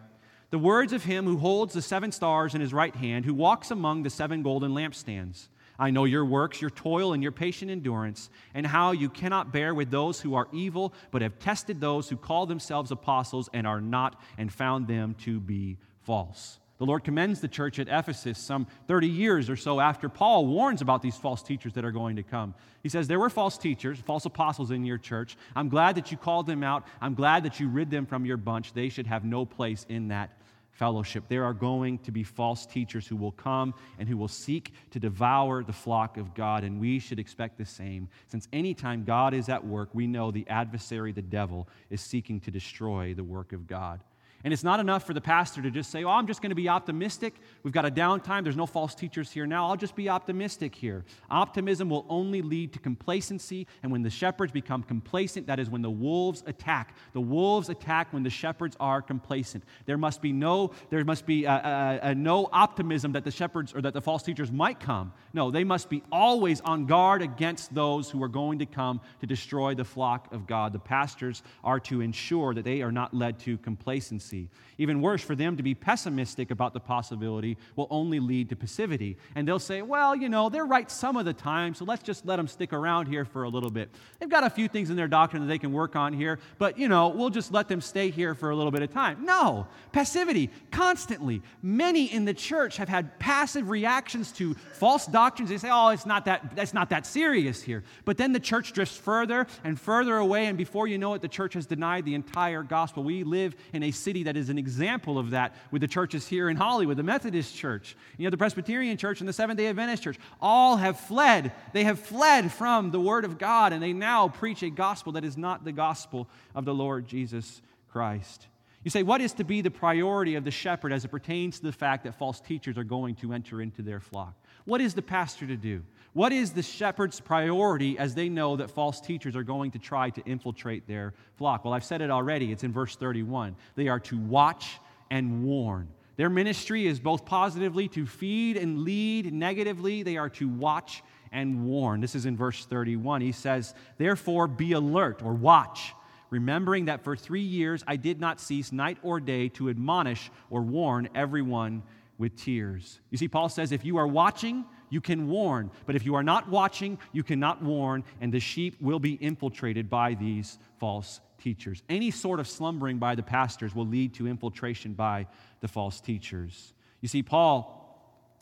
The 0.51 0.59
words 0.59 0.93
of 0.93 1.03
him 1.03 1.25
who 1.25 1.37
holds 1.37 1.73
the 1.73 1.81
seven 1.81 2.11
stars 2.11 2.53
in 2.53 2.61
his 2.61 2.73
right 2.73 2.95
hand, 2.95 3.25
who 3.25 3.33
walks 3.33 3.71
among 3.71 4.03
the 4.03 4.09
seven 4.11 4.43
golden 4.43 4.71
lampstands. 4.71 5.47
I 5.82 5.89
know 5.89 6.03
your 6.03 6.23
works, 6.23 6.61
your 6.61 6.69
toil, 6.69 7.13
and 7.13 7.23
your 7.23 7.32
patient 7.32 7.71
endurance, 7.71 8.29
and 8.53 8.67
how 8.67 8.91
you 8.91 9.09
cannot 9.09 9.51
bear 9.51 9.73
with 9.73 9.89
those 9.89 10.21
who 10.21 10.36
are 10.36 10.47
evil, 10.53 10.93
but 11.09 11.23
have 11.23 11.39
tested 11.39 11.82
those 11.82 12.07
who 12.07 12.17
call 12.17 12.45
themselves 12.45 12.91
apostles 12.91 13.49
and 13.51 13.65
are 13.65 13.82
not, 13.82 14.21
and 14.38 14.53
found 14.53 14.88
them 14.88 15.15
to 15.23 15.39
be 15.39 15.79
false. 16.03 16.59
The 16.77 16.86
Lord 16.86 17.03
commends 17.03 17.41
the 17.41 17.47
church 17.47 17.79
at 17.79 17.88
Ephesus 17.88 18.38
some 18.38 18.67
30 18.88 19.07
years 19.07 19.49
or 19.49 19.55
so 19.55 19.79
after 19.79 20.07
Paul 20.07 20.45
warns 20.45 20.84
about 20.84 21.01
these 21.01 21.17
false 21.17 21.41
teachers 21.41 21.73
that 21.73 21.84
are 21.84 21.91
going 21.91 22.15
to 22.17 22.23
come. 22.23 22.53
He 22.84 22.89
says, 22.89 23.07
There 23.07 23.19
were 23.19 23.32
false 23.32 23.57
teachers, 23.57 23.99
false 23.99 24.25
apostles 24.25 24.69
in 24.69 24.86
your 24.86 24.99
church. 24.99 25.36
I'm 25.55 25.69
glad 25.69 25.95
that 25.95 26.11
you 26.11 26.17
called 26.17 26.45
them 26.45 26.63
out. 26.63 26.86
I'm 27.01 27.15
glad 27.15 27.43
that 27.43 27.59
you 27.59 27.69
rid 27.69 27.89
them 27.89 28.05
from 28.05 28.25
your 28.25 28.38
bunch. 28.38 28.73
They 28.73 28.89
should 28.89 29.07
have 29.07 29.23
no 29.23 29.45
place 29.45 29.86
in 29.89 30.09
that 30.09 30.38
fellowship. 30.82 31.25
There 31.27 31.43
are 31.43 31.53
going 31.53 31.99
to 31.99 32.11
be 32.11 32.23
false 32.23 32.65
teachers 32.65 33.05
who 33.05 33.15
will 33.15 33.34
come 33.34 33.75
and 33.99 34.09
who 34.09 34.17
will 34.17 34.27
seek 34.27 34.73
to 34.89 34.99
devour 34.99 35.63
the 35.63 35.71
flock 35.71 36.17
of 36.17 36.34
God, 36.34 36.63
and 36.63 36.82
we 36.82 36.97
should 36.97 37.19
expect 37.19 37.59
the 37.59 37.65
same. 37.65 38.09
Since 38.25 38.47
anytime 38.51 39.03
God 39.03 39.36
is 39.36 39.47
at 39.47 39.63
work, 39.63 39.89
we 39.93 40.07
know 40.07 40.32
the 40.32 40.43
adversary, 40.49 41.11
the 41.11 41.21
devil, 41.21 41.69
is 41.91 42.01
seeking 42.01 42.39
to 42.39 42.49
destroy 42.49 43.13
the 43.13 43.23
work 43.23 43.53
of 43.53 43.67
God. 43.67 44.03
And 44.43 44.53
it's 44.53 44.63
not 44.63 44.79
enough 44.79 45.05
for 45.05 45.13
the 45.13 45.21
pastor 45.21 45.61
to 45.61 45.69
just 45.69 45.91
say, 45.91 46.03
Oh, 46.03 46.09
I'm 46.09 46.27
just 46.27 46.41
going 46.41 46.49
to 46.49 46.55
be 46.55 46.67
optimistic. 46.67 47.35
We've 47.63 47.73
got 47.73 47.85
a 47.85 47.91
downtime. 47.91 48.43
There's 48.43 48.55
no 48.55 48.65
false 48.65 48.95
teachers 48.95 49.31
here 49.31 49.45
now. 49.45 49.67
I'll 49.67 49.77
just 49.77 49.95
be 49.95 50.09
optimistic 50.09 50.73
here. 50.73 51.05
Optimism 51.29 51.89
will 51.89 52.05
only 52.09 52.41
lead 52.41 52.73
to 52.73 52.79
complacency. 52.79 53.67
And 53.83 53.91
when 53.91 54.01
the 54.01 54.09
shepherds 54.09 54.51
become 54.51 54.83
complacent, 54.83 55.47
that 55.47 55.59
is 55.59 55.69
when 55.69 55.81
the 55.81 55.91
wolves 55.91 56.43
attack. 56.47 56.95
The 57.13 57.21
wolves 57.21 57.69
attack 57.69 58.13
when 58.13 58.23
the 58.23 58.29
shepherds 58.29 58.75
are 58.79 59.01
complacent. 59.01 59.63
There 59.85 59.97
must 59.97 60.21
be 60.21 60.31
no, 60.31 60.71
there 60.89 61.03
must 61.05 61.25
be 61.25 61.45
a, 61.45 61.51
a, 61.51 62.09
a 62.09 62.15
no 62.15 62.49
optimism 62.51 63.11
that 63.11 63.23
the 63.23 63.31
shepherds 63.31 63.73
or 63.75 63.81
that 63.81 63.93
the 63.93 64.01
false 64.01 64.23
teachers 64.23 64.51
might 64.51 64.79
come. 64.79 65.13
No, 65.33 65.51
they 65.51 65.63
must 65.63 65.89
be 65.89 66.01
always 66.11 66.61
on 66.61 66.87
guard 66.87 67.21
against 67.21 67.73
those 67.75 68.09
who 68.09 68.23
are 68.23 68.27
going 68.27 68.59
to 68.59 68.65
come 68.65 69.01
to 69.19 69.27
destroy 69.27 69.75
the 69.75 69.85
flock 69.85 70.33
of 70.33 70.47
God. 70.47 70.73
The 70.73 70.79
pastors 70.79 71.43
are 71.63 71.79
to 71.81 72.01
ensure 72.01 72.53
that 72.55 72.63
they 72.63 72.81
are 72.81 72.91
not 72.91 73.13
led 73.13 73.39
to 73.39 73.57
complacency 73.59 74.30
even 74.77 75.01
worse, 75.01 75.21
for 75.21 75.36
them 75.36 75.57
to 75.57 75.63
be 75.63 75.75
pessimistic 75.75 76.51
about 76.51 76.73
the 76.73 76.79
possibility 76.79 77.57
will 77.75 77.88
only 77.89 78.19
lead 78.19 78.49
to 78.49 78.55
passivity. 78.55 79.17
And 79.36 79.47
they'll 79.47 79.59
say, 79.59 79.82
well, 79.82 80.15
you 80.15 80.29
know, 80.29 80.49
they're 80.49 80.65
right 80.65 80.89
some 80.89 81.17
of 81.17 81.25
the 81.25 81.34
time, 81.34 81.73
so 81.73 81.86
let's 81.86 82.03
just 82.03 82.25
let 82.25 82.38
them 82.38 82.47
stick 82.47 82.73
around 82.73 83.07
here 83.07 83.25
for 83.25 83.43
a 83.43 83.49
little 83.49 83.69
bit. 83.69 83.89
They've 84.19 84.29
got 84.29 84.43
a 84.43 84.49
few 84.49 84.67
things 84.67 84.89
in 84.89 84.95
their 84.95 85.07
doctrine 85.07 85.43
that 85.43 85.47
they 85.47 85.59
can 85.59 85.71
work 85.71 85.95
on 85.95 86.13
here, 86.13 86.39
but, 86.57 86.77
you 86.77 86.88
know, 86.88 87.09
we'll 87.09 87.29
just 87.29 87.51
let 87.51 87.67
them 87.67 87.82
stay 87.82 88.09
here 88.09 88.34
for 88.34 88.49
a 88.49 88.55
little 88.55 88.71
bit 88.71 88.82
of 88.82 88.91
time. 88.91 89.25
No, 89.25 89.67
passivity, 89.91 90.49
constantly. 90.71 91.41
Many 91.61 92.05
in 92.05 92.25
the 92.25 92.34
church 92.34 92.77
have 92.77 92.89
had 92.89 93.19
passive 93.19 93.69
reactions 93.69 94.32
to 94.34 94.53
false 94.73 95.05
doctrines. 95.05 95.49
They 95.49 95.57
say, 95.57 95.69
oh, 95.71 95.89
it's 95.89 96.05
not 96.05 96.25
that, 96.25 96.55
that's 96.55 96.73
not 96.73 96.89
that 96.89 97.05
serious 97.05 97.61
here. 97.61 97.84
But 98.05 98.17
then 98.17 98.32
the 98.32 98.39
church 98.39 98.73
drifts 98.73 98.97
further 98.97 99.47
and 99.63 99.79
further 99.79 100.17
away, 100.17 100.47
and 100.47 100.57
before 100.57 100.88
you 100.88 100.97
know 100.97 101.13
it, 101.13 101.21
the 101.21 101.27
church 101.27 101.53
has 101.53 101.65
denied 101.65 102.05
the 102.05 102.15
entire 102.15 102.63
gospel. 102.63 103.03
We 103.03 103.23
live 103.23 103.55
in 103.73 103.84
a 103.84 103.91
city 103.91 104.20
that 104.24 104.38
is 104.38 104.49
an 104.49 104.57
example 104.57 105.17
of 105.17 105.32
that 105.32 105.55
with 105.72 105.82
the 105.82 105.88
churches 105.88 106.28
here 106.28 106.49
in 106.49 106.57
Hollywood, 106.57 106.97
the 106.97 107.03
Methodist 107.03 107.55
Church, 107.55 107.95
you 108.17 108.26
know, 108.26 108.30
the 108.30 108.38
Presbyterian 108.38 108.97
Church 108.97 109.19
and 109.19 109.30
the 109.30 109.34
Seventh 109.34 109.57
day 109.57 109.67
Adventist 109.67 110.03
Church. 110.03 110.17
All 110.41 110.78
have 110.78 110.99
fled. 110.99 111.51
They 111.74 111.84
have 111.84 111.99
fled 111.99 112.51
from 112.51 112.91
the 112.91 112.99
Word 112.99 113.26
of 113.26 113.38
God, 113.38 113.74
and 113.74 113.82
they 113.82 113.93
now 113.93 114.28
preach 114.28 114.63
a 114.63 114.69
gospel 114.69 115.13
that 115.13 115.24
is 115.24 115.38
not 115.38 115.63
the 115.63 115.72
gospel 115.72 116.28
of 116.55 116.65
the 116.65 116.74
Lord 116.74 117.07
Jesus 117.07 117.61
Christ. 117.91 118.47
You 118.84 118.89
say, 118.89 119.03
what 119.03 119.22
is 119.22 119.34
to 119.34 119.43
be 119.43 119.61
the 119.61 119.72
priority 119.72 120.36
of 120.36 120.43
the 120.43 120.51
shepherd 120.51 120.91
as 120.91 121.05
it 121.05 121.09
pertains 121.09 121.59
to 121.59 121.65
the 121.65 121.72
fact 121.72 122.03
that 122.03 122.17
false 122.17 122.39
teachers 122.39 122.78
are 122.78 122.84
going 122.84 123.15
to 123.15 123.34
enter 123.34 123.61
into 123.61 123.82
their 123.82 123.99
flock? 123.99 124.34
What 124.65 124.82
is 124.82 124.93
the 124.93 125.01
pastor 125.01 125.45
to 125.45 125.55
do? 125.55 125.84
What 126.14 126.34
is 126.34 126.51
the 126.51 126.62
shepherd's 126.62 127.22
priority 127.22 127.97
as 127.97 128.16
they 128.16 128.28
know 128.28 128.57
that 128.57 128.70
false 128.70 128.99
teachers 128.99 129.36
are 129.36 129.43
going 129.43 129.72
to 129.72 129.80
try 129.80 130.09
to 130.09 130.22
infiltrate 130.26 130.88
their 130.88 131.14
flock? 131.38 131.64
Well, 131.64 131.74
I've 131.74 131.86
said 131.86 132.01
it 132.01 132.12
already. 132.12 132.51
It's 132.51 132.64
in 132.64 132.74
verse 132.74 132.95
31. 132.97 133.55
They 133.76 133.88
are 133.88 133.99
to 134.01 134.18
watch 134.18 134.80
and 135.09 135.43
warn. 135.43 135.88
Their 136.18 136.30
ministry 136.30 136.86
is 136.86 136.99
both 136.99 137.26
positively 137.26 137.88
to 137.89 138.05
feed 138.05 138.57
and 138.57 138.84
lead, 138.84 139.34
negatively, 139.34 140.03
they 140.03 140.18
are 140.18 140.30
to 140.32 140.49
watch 140.49 141.01
and 141.32 141.66
warn. 141.66 142.01
This 142.01 142.16
is 142.16 142.26
in 142.26 142.36
verse 142.36 142.66
31. 142.66 143.22
He 143.22 143.32
says, 143.32 143.74
Therefore, 143.97 144.47
be 144.47 144.74
alert 144.74 145.24
or 145.24 145.34
watch 145.34 145.93
remembering 146.32 146.86
that 146.86 147.03
for 147.03 147.16
three 147.16 147.41
years 147.41 147.84
I 147.86 147.97
did 147.97 148.20
not 148.20 148.39
cease 148.39 148.72
night 148.72 148.97
or 149.03 149.20
day 149.20 149.49
to 149.49 149.70
admonish 149.70 150.32
or 150.49 150.62
warn 150.62 151.09
everyone 151.14 151.84
with 152.18 152.36
tears. 152.36 152.99
You 153.12 153.18
see, 153.18 153.28
Paul 153.28 153.49
says, 153.49 153.72
if 153.72 153.86
you 153.86 153.97
are 153.97 154.07
watching, 154.07 154.66
you 154.91 155.01
can 155.01 155.27
warn. 155.27 155.71
But 155.87 155.95
if 155.95 156.05
you 156.05 156.13
are 156.13 156.21
not 156.21 156.49
watching, 156.49 156.99
you 157.11 157.23
cannot 157.23 157.63
warn, 157.63 158.03
and 158.19 158.31
the 158.31 158.39
sheep 158.39 158.75
will 158.79 158.99
be 158.99 159.13
infiltrated 159.13 159.89
by 159.89 160.13
these 160.13 160.59
false 160.79 161.19
teachers. 161.39 161.81
Any 161.89 162.11
sort 162.11 162.39
of 162.39 162.47
slumbering 162.47 162.99
by 162.99 163.15
the 163.15 163.23
pastors 163.23 163.73
will 163.73 163.87
lead 163.87 164.13
to 164.15 164.27
infiltration 164.27 164.93
by 164.93 165.25
the 165.61 165.67
false 165.67 165.99
teachers. 165.99 166.73
You 166.99 167.07
see, 167.07 167.23
Paul 167.23 167.79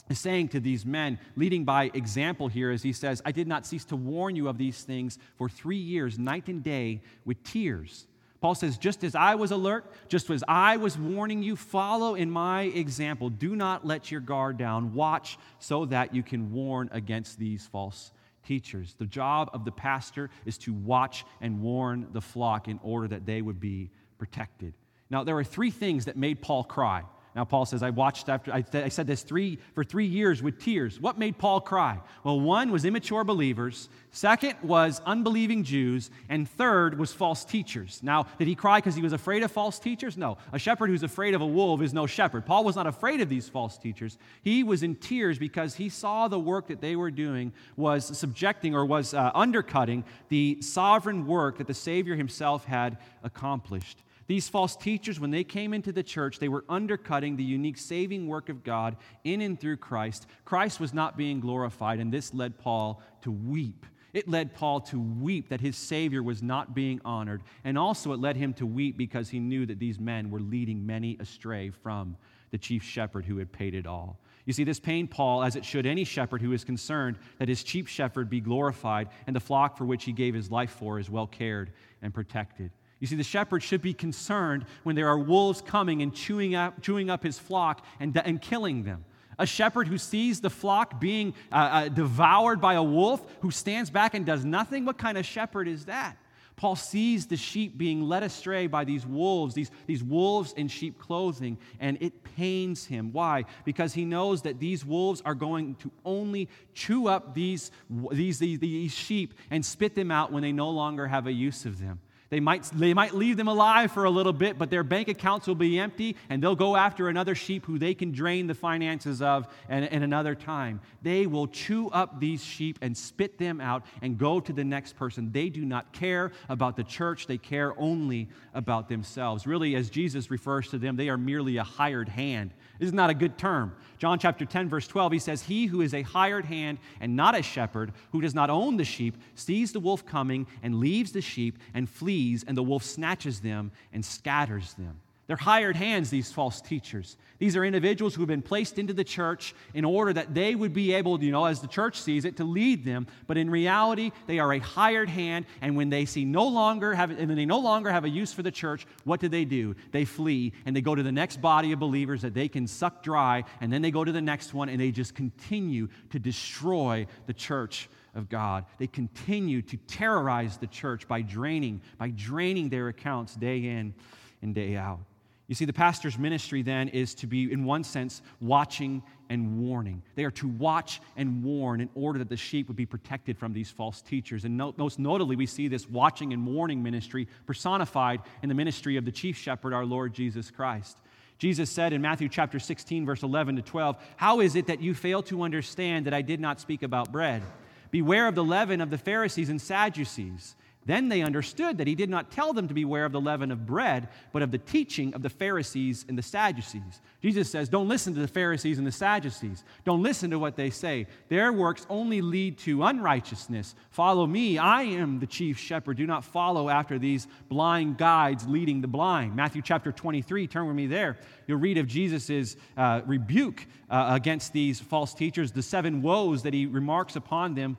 is 0.09 0.19
saying 0.19 0.49
to 0.49 0.59
these 0.59 0.85
men, 0.85 1.19
leading 1.35 1.63
by 1.63 1.91
example 1.93 2.47
here, 2.47 2.71
as 2.71 2.81
he 2.81 2.93
says, 2.93 3.21
I 3.23 3.31
did 3.31 3.47
not 3.47 3.65
cease 3.65 3.85
to 3.85 3.95
warn 3.95 4.35
you 4.35 4.49
of 4.49 4.57
these 4.57 4.81
things 4.81 5.19
for 5.37 5.47
three 5.47 5.77
years, 5.77 6.17
night 6.17 6.47
and 6.47 6.63
day, 6.63 7.03
with 7.25 7.43
tears. 7.43 8.07
Paul 8.41 8.55
says, 8.55 8.77
just 8.77 9.03
as 9.03 9.15
I 9.15 9.35
was 9.35 9.51
alert, 9.51 9.85
just 10.07 10.29
as 10.29 10.43
I 10.47 10.77
was 10.77 10.97
warning 10.97 11.43
you, 11.43 11.55
follow 11.55 12.15
in 12.15 12.31
my 12.31 12.63
example. 12.63 13.29
Do 13.29 13.55
not 13.55 13.85
let 13.85 14.11
your 14.11 14.21
guard 14.21 14.57
down. 14.57 14.93
Watch 14.93 15.37
so 15.59 15.85
that 15.85 16.15
you 16.15 16.23
can 16.23 16.51
warn 16.51 16.89
against 16.93 17.37
these 17.37 17.67
false 17.67 18.13
teachers. 18.45 18.95
The 18.97 19.05
job 19.05 19.49
of 19.53 19.65
the 19.65 19.71
pastor 19.71 20.29
is 20.45 20.57
to 20.59 20.73
watch 20.73 21.25
and 21.41 21.61
warn 21.61 22.07
the 22.13 22.21
flock 22.21 22.67
in 22.67 22.79
order 22.81 23.09
that 23.09 23.25
they 23.25 23.41
would 23.41 23.59
be 23.59 23.91
protected. 24.17 24.73
Now, 25.09 25.23
there 25.23 25.37
are 25.37 25.43
three 25.43 25.71
things 25.71 26.05
that 26.05 26.15
made 26.15 26.41
Paul 26.41 26.63
cry. 26.63 27.03
Now, 27.35 27.45
Paul 27.45 27.65
says, 27.65 27.83
I 27.83 27.91
watched 27.91 28.27
after, 28.27 28.51
I, 28.51 28.61
th- 28.61 28.83
I, 28.83 28.89
said 28.89 29.05
this 29.05 29.21
three, 29.21 29.59
for 29.75 29.83
three 29.83 30.07
years 30.07 30.41
with 30.41 30.59
tears. 30.59 30.99
What 30.99 31.19
made 31.19 31.37
Paul 31.37 31.61
cry? 31.61 31.99
Well, 32.23 32.39
one 32.39 32.71
was 32.71 32.85
immature 32.85 33.23
believers, 33.23 33.87
second 34.11 34.55
was 34.63 34.99
unbelieving 35.05 35.63
Jews, 35.63 36.09
and 36.27 36.49
third 36.49 36.97
was 36.97 37.13
false 37.13 37.45
teachers. 37.45 38.01
Now, 38.01 38.25
did 38.39 38.47
he 38.47 38.55
cry 38.55 38.79
because 38.79 38.95
he 38.95 39.03
was 39.03 39.13
afraid 39.13 39.43
of 39.43 39.51
false 39.51 39.77
teachers? 39.77 40.17
No. 40.17 40.39
A 40.51 40.57
shepherd 40.59 40.89
who's 40.89 41.03
afraid 41.03 41.35
of 41.35 41.41
a 41.41 41.45
wolf 41.45 41.81
is 41.81 41.93
no 41.93 42.07
shepherd. 42.07 42.47
Paul 42.47 42.63
was 42.63 42.75
not 42.75 42.87
afraid 42.87 43.21
of 43.21 43.29
these 43.29 43.47
false 43.47 43.77
teachers. 43.77 44.17
He 44.41 44.63
was 44.63 44.81
in 44.81 44.95
tears 44.95 45.37
because 45.37 45.75
he 45.75 45.87
saw 45.87 46.27
the 46.27 46.39
work 46.39 46.67
that 46.67 46.81
they 46.81 46.95
were 46.95 47.11
doing 47.11 47.53
was 47.77 48.17
subjecting 48.17 48.73
or 48.73 48.85
was 48.85 49.13
uh, 49.13 49.31
undercutting 49.35 50.03
the 50.29 50.57
sovereign 50.61 51.27
work 51.27 51.59
that 51.59 51.67
the 51.67 51.75
Savior 51.75 52.15
himself 52.15 52.65
had 52.65 52.97
accomplished. 53.23 54.01
These 54.29 54.47
false 54.47 54.75
teachers, 54.75 55.19
when 55.19 55.31
they 55.31 55.43
came 55.43 55.73
into 55.73 55.91
the 55.91 56.03
church, 56.03 56.37
they 56.37 56.49
were 56.49 56.63
undercutting 56.69 57.35
the 57.35 57.43
unique 57.43 57.79
saving 57.79 58.27
work 58.27 58.49
of 58.49 58.63
God 58.63 58.95
in 59.23 59.41
and 59.41 59.59
through 59.59 59.77
Christ. 59.77 60.27
Christ 60.45 60.79
was 60.79 60.93
not 60.93 61.17
being 61.17 61.39
glorified, 61.39 61.99
and 61.99 62.13
this 62.13 62.31
led 62.31 62.59
Paul 62.59 63.01
to 63.23 63.31
weep. 63.31 63.87
It 64.13 64.29
led 64.29 64.53
Paul 64.53 64.81
to 64.81 64.99
weep 64.99 65.49
that 65.49 65.61
his 65.61 65.75
Savior 65.75 66.21
was 66.21 66.43
not 66.43 66.75
being 66.75 67.01
honored. 67.03 67.41
And 67.63 67.75
also, 67.75 68.13
it 68.13 68.19
led 68.19 68.37
him 68.37 68.53
to 68.53 68.67
weep 68.67 68.97
because 68.97 69.29
he 69.29 69.39
knew 69.39 69.65
that 69.65 69.79
these 69.79 69.99
men 69.99 70.29
were 70.29 70.39
leading 70.39 70.85
many 70.85 71.17
astray 71.19 71.71
from 71.71 72.15
the 72.51 72.59
chief 72.59 72.83
shepherd 72.83 73.25
who 73.25 73.37
had 73.37 73.51
paid 73.51 73.73
it 73.73 73.87
all. 73.87 74.19
You 74.45 74.53
see, 74.53 74.63
this 74.63 74.79
pained 74.79 75.09
Paul, 75.09 75.41
as 75.41 75.55
it 75.55 75.65
should 75.65 75.87
any 75.87 76.03
shepherd 76.03 76.43
who 76.43 76.53
is 76.53 76.63
concerned 76.63 77.17
that 77.39 77.49
his 77.49 77.63
chief 77.63 77.89
shepherd 77.89 78.29
be 78.29 78.41
glorified 78.41 79.09
and 79.25 79.35
the 79.35 79.39
flock 79.39 79.75
for 79.75 79.85
which 79.85 80.03
he 80.03 80.11
gave 80.11 80.35
his 80.35 80.51
life 80.51 80.69
for 80.69 80.99
is 80.99 81.09
well 81.09 81.25
cared 81.25 81.71
and 82.03 82.13
protected. 82.13 82.69
You 82.99 83.07
see, 83.07 83.15
the 83.15 83.23
shepherd 83.23 83.63
should 83.63 83.81
be 83.81 83.93
concerned 83.93 84.65
when 84.83 84.95
there 84.95 85.07
are 85.07 85.17
wolves 85.17 85.61
coming 85.61 86.01
and 86.01 86.13
chewing 86.13 86.55
up, 86.55 86.81
chewing 86.81 87.09
up 87.09 87.23
his 87.23 87.39
flock 87.39 87.85
and, 87.99 88.15
and 88.17 88.41
killing 88.41 88.83
them. 88.83 89.05
A 89.37 89.45
shepherd 89.45 89.87
who 89.87 89.97
sees 89.97 90.41
the 90.41 90.49
flock 90.49 90.99
being 90.99 91.33
uh, 91.51 91.55
uh, 91.55 91.89
devoured 91.89 92.59
by 92.59 92.73
a 92.73 92.83
wolf, 92.83 93.23
who 93.39 93.51
stands 93.51 93.89
back 93.89 94.13
and 94.13 94.25
does 94.25 94.43
nothing, 94.43 94.83
what 94.83 94.97
kind 94.97 95.17
of 95.17 95.25
shepherd 95.25 95.69
is 95.69 95.85
that? 95.85 96.17
Paul 96.57 96.75
sees 96.75 97.25
the 97.25 97.37
sheep 97.37 97.77
being 97.77 98.01
led 98.01 98.21
astray 98.21 98.67
by 98.67 98.83
these 98.83 99.05
wolves, 99.05 99.55
these, 99.55 99.71
these 99.87 100.03
wolves 100.03 100.51
in 100.51 100.67
sheep 100.67 100.99
clothing, 100.99 101.57
and 101.79 101.97
it 102.01 102.21
pains 102.35 102.85
him. 102.85 103.13
Why? 103.13 103.45
Because 103.63 103.93
he 103.93 104.03
knows 104.03 104.41
that 104.41 104.59
these 104.59 104.83
wolves 104.83 105.21
are 105.23 105.35
going 105.35 105.75
to 105.75 105.89
only 106.03 106.49
chew 106.73 107.07
up 107.07 107.33
these, 107.33 107.71
these, 108.11 108.39
these, 108.39 108.59
these 108.59 108.91
sheep 108.91 109.35
and 109.49 109.65
spit 109.65 109.95
them 109.95 110.11
out 110.11 110.33
when 110.33 110.43
they 110.43 110.51
no 110.51 110.69
longer 110.69 111.07
have 111.07 111.27
a 111.27 111.31
use 111.31 111.65
of 111.65 111.79
them. 111.79 112.01
They 112.29 112.39
might, 112.39 112.63
they 112.65 112.93
might 112.93 113.15
leave 113.15 113.37
them 113.37 113.47
alive 113.47 113.91
for 113.91 114.03
a 114.03 114.09
little 114.09 114.33
bit, 114.33 114.59
but 114.59 114.69
their 114.69 114.83
bank 114.83 115.07
accounts 115.07 115.47
will 115.47 115.55
be 115.55 115.79
empty, 115.79 116.15
and 116.29 116.43
they'll 116.43 116.55
go 116.55 116.75
after 116.75 117.09
another 117.09 117.33
sheep 117.33 117.65
who 117.65 117.79
they 117.79 117.95
can 117.95 118.11
drain 118.11 118.45
the 118.45 118.53
finances 118.53 119.21
of 119.21 119.47
in, 119.67 119.83
in 119.85 120.03
another 120.03 120.35
time. 120.35 120.79
They 121.01 121.25
will 121.25 121.47
chew 121.47 121.89
up 121.89 122.19
these 122.19 122.43
sheep 122.43 122.77
and 122.81 122.95
spit 122.95 123.39
them 123.39 123.59
out 123.59 123.83
and 124.03 124.17
go 124.17 124.39
to 124.39 124.53
the 124.53 124.63
next 124.63 124.95
person. 124.95 125.31
They 125.31 125.49
do 125.49 125.65
not 125.65 125.91
care 125.91 126.31
about 126.49 126.75
the 126.75 126.83
church, 126.83 127.25
they 127.25 127.39
care 127.39 127.73
only 127.79 128.29
about 128.53 128.89
themselves. 128.89 129.47
Really, 129.47 129.75
as 129.75 129.89
Jesus 129.89 130.29
refers 130.29 130.69
to 130.69 130.77
them, 130.77 130.97
they 130.97 131.09
are 131.09 131.17
merely 131.17 131.57
a 131.57 131.63
hired 131.63 132.09
hand. 132.09 132.53
This 132.79 132.87
is 132.87 132.93
not 132.93 133.09
a 133.09 133.13
good 133.13 133.37
term. 133.37 133.75
John 133.97 134.17
chapter 134.17 134.45
10, 134.45 134.69
verse 134.69 134.87
12, 134.87 135.11
he 135.11 135.19
says, 135.19 135.43
He 135.43 135.65
who 135.65 135.81
is 135.81 135.93
a 135.93 136.01
hired 136.01 136.45
hand 136.45 136.79
and 137.01 137.15
not 137.15 137.37
a 137.37 137.43
shepherd, 137.43 137.91
who 138.11 138.21
does 138.21 138.33
not 138.33 138.49
own 138.49 138.77
the 138.77 138.85
sheep, 138.85 139.17
sees 139.35 139.73
the 139.73 139.81
wolf 139.81 140.05
coming 140.05 140.47
and 140.63 140.79
leaves 140.79 141.11
the 141.11 141.21
sheep 141.21 141.59
and 141.73 141.89
flees, 141.89 142.45
and 142.47 142.55
the 142.55 142.63
wolf 142.63 142.83
snatches 142.83 143.41
them 143.41 143.71
and 143.91 144.03
scatters 144.03 144.73
them. 144.75 145.01
They're 145.29 145.37
hired 145.37 145.75
hands, 145.75 146.09
these 146.09 146.31
false 146.31 146.59
teachers. 146.59 147.15
These 147.37 147.55
are 147.55 147.63
individuals 147.63 148.15
who 148.15 148.21
have 148.23 148.27
been 148.27 148.41
placed 148.41 148.79
into 148.79 148.93
the 148.93 149.03
church 149.03 149.53
in 149.75 149.85
order 149.85 150.11
that 150.11 150.33
they 150.33 150.55
would 150.55 150.73
be 150.73 150.91
able, 150.95 151.23
you 151.23 151.31
know, 151.31 151.45
as 151.45 151.61
the 151.61 151.67
church 151.67 152.01
sees 152.01 152.25
it, 152.25 152.37
to 152.37 152.43
lead 152.43 152.83
them. 152.83 153.05
But 153.27 153.37
in 153.37 153.47
reality, 153.47 154.09
they 154.25 154.39
are 154.39 154.51
a 154.51 154.57
hired 154.57 155.07
hand, 155.07 155.45
and 155.61 155.75
when 155.75 155.91
they 155.91 156.05
see 156.05 156.25
no 156.25 156.47
longer 156.47 156.95
have, 156.95 157.11
and 157.11 157.37
they 157.37 157.45
no 157.45 157.59
longer 157.59 157.91
have 157.91 158.05
a 158.05 158.09
use 158.09 158.33
for 158.33 158.41
the 158.41 158.49
church, 158.49 158.87
what 159.03 159.19
do 159.19 159.29
they 159.29 159.45
do? 159.45 159.75
They 159.91 160.03
flee 160.03 160.51
and 160.65 160.75
they 160.75 160.81
go 160.81 160.95
to 160.95 161.03
the 161.03 161.11
next 161.11 161.39
body 161.39 161.73
of 161.73 161.79
believers 161.79 162.23
that 162.23 162.33
they 162.33 162.47
can 162.47 162.65
suck 162.65 163.03
dry, 163.03 163.43
and 163.61 163.71
then 163.71 163.83
they 163.83 163.91
go 163.91 164.03
to 164.03 164.11
the 164.11 164.23
next 164.23 164.55
one, 164.55 164.67
and 164.67 164.81
they 164.81 164.89
just 164.89 165.13
continue 165.13 165.89
to 166.09 166.17
destroy 166.17 167.05
the 167.27 167.35
church 167.35 167.87
of 168.15 168.29
God. 168.29 168.65
They 168.79 168.87
continue 168.87 169.61
to 169.61 169.77
terrorize 169.77 170.57
the 170.57 170.65
church 170.65 171.07
by 171.07 171.21
draining, 171.21 171.81
by 171.99 172.09
draining 172.09 172.69
their 172.69 172.87
accounts 172.87 173.35
day 173.35 173.59
in 173.59 173.93
and 174.41 174.55
day 174.55 174.75
out. 174.75 175.01
You 175.49 175.55
see, 175.55 175.65
the 175.65 175.73
pastor's 175.73 176.19
ministry 176.19 176.61
then 176.61 176.89
is 176.89 177.15
to 177.15 177.27
be, 177.27 177.51
in 177.51 177.65
one 177.65 177.83
sense, 177.83 178.21
watching 178.39 179.01
and 179.31 179.59
warning. 179.59 180.03
They 180.13 180.23
are 180.23 180.31
to 180.31 180.47
watch 180.47 181.01
and 181.17 181.43
warn 181.43 181.81
in 181.81 181.89
order 181.95 182.19
that 182.19 182.29
the 182.29 182.37
sheep 182.37 182.67
would 182.67 182.77
be 182.77 182.85
protected 182.85 183.35
from 183.35 183.51
these 183.51 183.71
false 183.71 184.03
teachers. 184.03 184.45
And 184.45 184.55
most 184.77 184.99
notably, 184.99 185.35
we 185.35 185.47
see 185.47 185.67
this 185.67 185.89
watching 185.89 186.33
and 186.33 186.45
warning 186.45 186.83
ministry 186.83 187.27
personified 187.47 188.21
in 188.43 188.49
the 188.49 188.53
ministry 188.53 188.95
of 188.95 189.05
the 189.05 189.11
chief 189.11 189.37
shepherd, 189.37 189.73
our 189.73 189.85
Lord 189.85 190.13
Jesus 190.13 190.51
Christ. 190.51 190.99
Jesus 191.39 191.71
said 191.71 191.93
in 191.93 192.01
Matthew 192.01 192.29
chapter 192.29 192.59
16, 192.59 193.07
verse 193.07 193.23
11 193.23 193.55
to 193.55 193.63
12, 193.63 193.97
How 194.17 194.41
is 194.41 194.55
it 194.55 194.67
that 194.67 194.81
you 194.81 194.93
fail 194.93 195.23
to 195.23 195.41
understand 195.41 196.05
that 196.05 196.13
I 196.13 196.21
did 196.21 196.39
not 196.39 196.59
speak 196.59 196.83
about 196.83 197.11
bread? 197.11 197.41
Beware 197.89 198.27
of 198.27 198.35
the 198.35 198.43
leaven 198.43 198.81
of 198.81 198.91
the 198.91 198.99
Pharisees 198.99 199.49
and 199.49 199.59
Sadducees. 199.59 200.55
Then 200.89 201.07
they 201.07 201.21
understood 201.21 201.77
that 201.77 201.85
he 201.85 201.93
did 201.93 202.09
not 202.09 202.31
tell 202.31 202.51
them 202.51 202.67
to 202.67 202.73
beware 202.73 203.05
of 203.05 203.11
the 203.11 203.21
leaven 203.21 203.51
of 203.51 203.67
bread, 203.67 204.09
but 204.31 204.41
of 204.41 204.49
the 204.49 204.57
teaching 204.57 205.13
of 205.13 205.21
the 205.21 205.29
Pharisees 205.29 206.03
and 206.09 206.17
the 206.17 206.23
Sadducees. 206.23 206.99
Jesus 207.21 207.47
says, 207.47 207.69
Don't 207.69 207.87
listen 207.87 208.15
to 208.15 208.19
the 208.19 208.27
Pharisees 208.27 208.79
and 208.79 208.87
the 208.87 208.91
Sadducees. 208.91 209.63
Don't 209.85 210.01
listen 210.01 210.31
to 210.31 210.39
what 210.39 210.55
they 210.55 210.71
say. 210.71 211.05
Their 211.27 211.53
works 211.53 211.85
only 211.91 212.21
lead 212.21 212.57
to 212.59 212.81
unrighteousness. 212.81 213.75
Follow 213.91 214.25
me. 214.25 214.57
I 214.57 214.81
am 214.81 215.19
the 215.19 215.27
chief 215.27 215.59
shepherd. 215.59 215.97
Do 215.97 216.07
not 216.07 216.25
follow 216.25 216.69
after 216.69 216.97
these 216.97 217.27
blind 217.49 217.99
guides 217.99 218.47
leading 218.47 218.81
the 218.81 218.87
blind. 218.87 219.35
Matthew 219.35 219.61
chapter 219.61 219.91
23, 219.91 220.47
turn 220.47 220.65
with 220.65 220.75
me 220.75 220.87
there. 220.87 221.17
You'll 221.45 221.59
read 221.59 221.77
of 221.77 221.85
Jesus' 221.85 222.55
uh, 222.75 223.01
rebuke 223.05 223.67
uh, 223.91 224.13
against 224.15 224.53
these 224.53 224.79
false 224.79 225.13
teachers, 225.13 225.51
the 225.51 225.61
seven 225.61 226.01
woes 226.01 226.41
that 226.41 226.55
he 226.55 226.65
remarks 226.65 227.15
upon 227.15 227.53
them. 227.53 227.77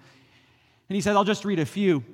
And 0.88 0.94
he 0.94 1.00
says, 1.00 1.16
I'll 1.16 1.24
just 1.24 1.44
read 1.44 1.58
a 1.58 1.66
few. 1.66 2.04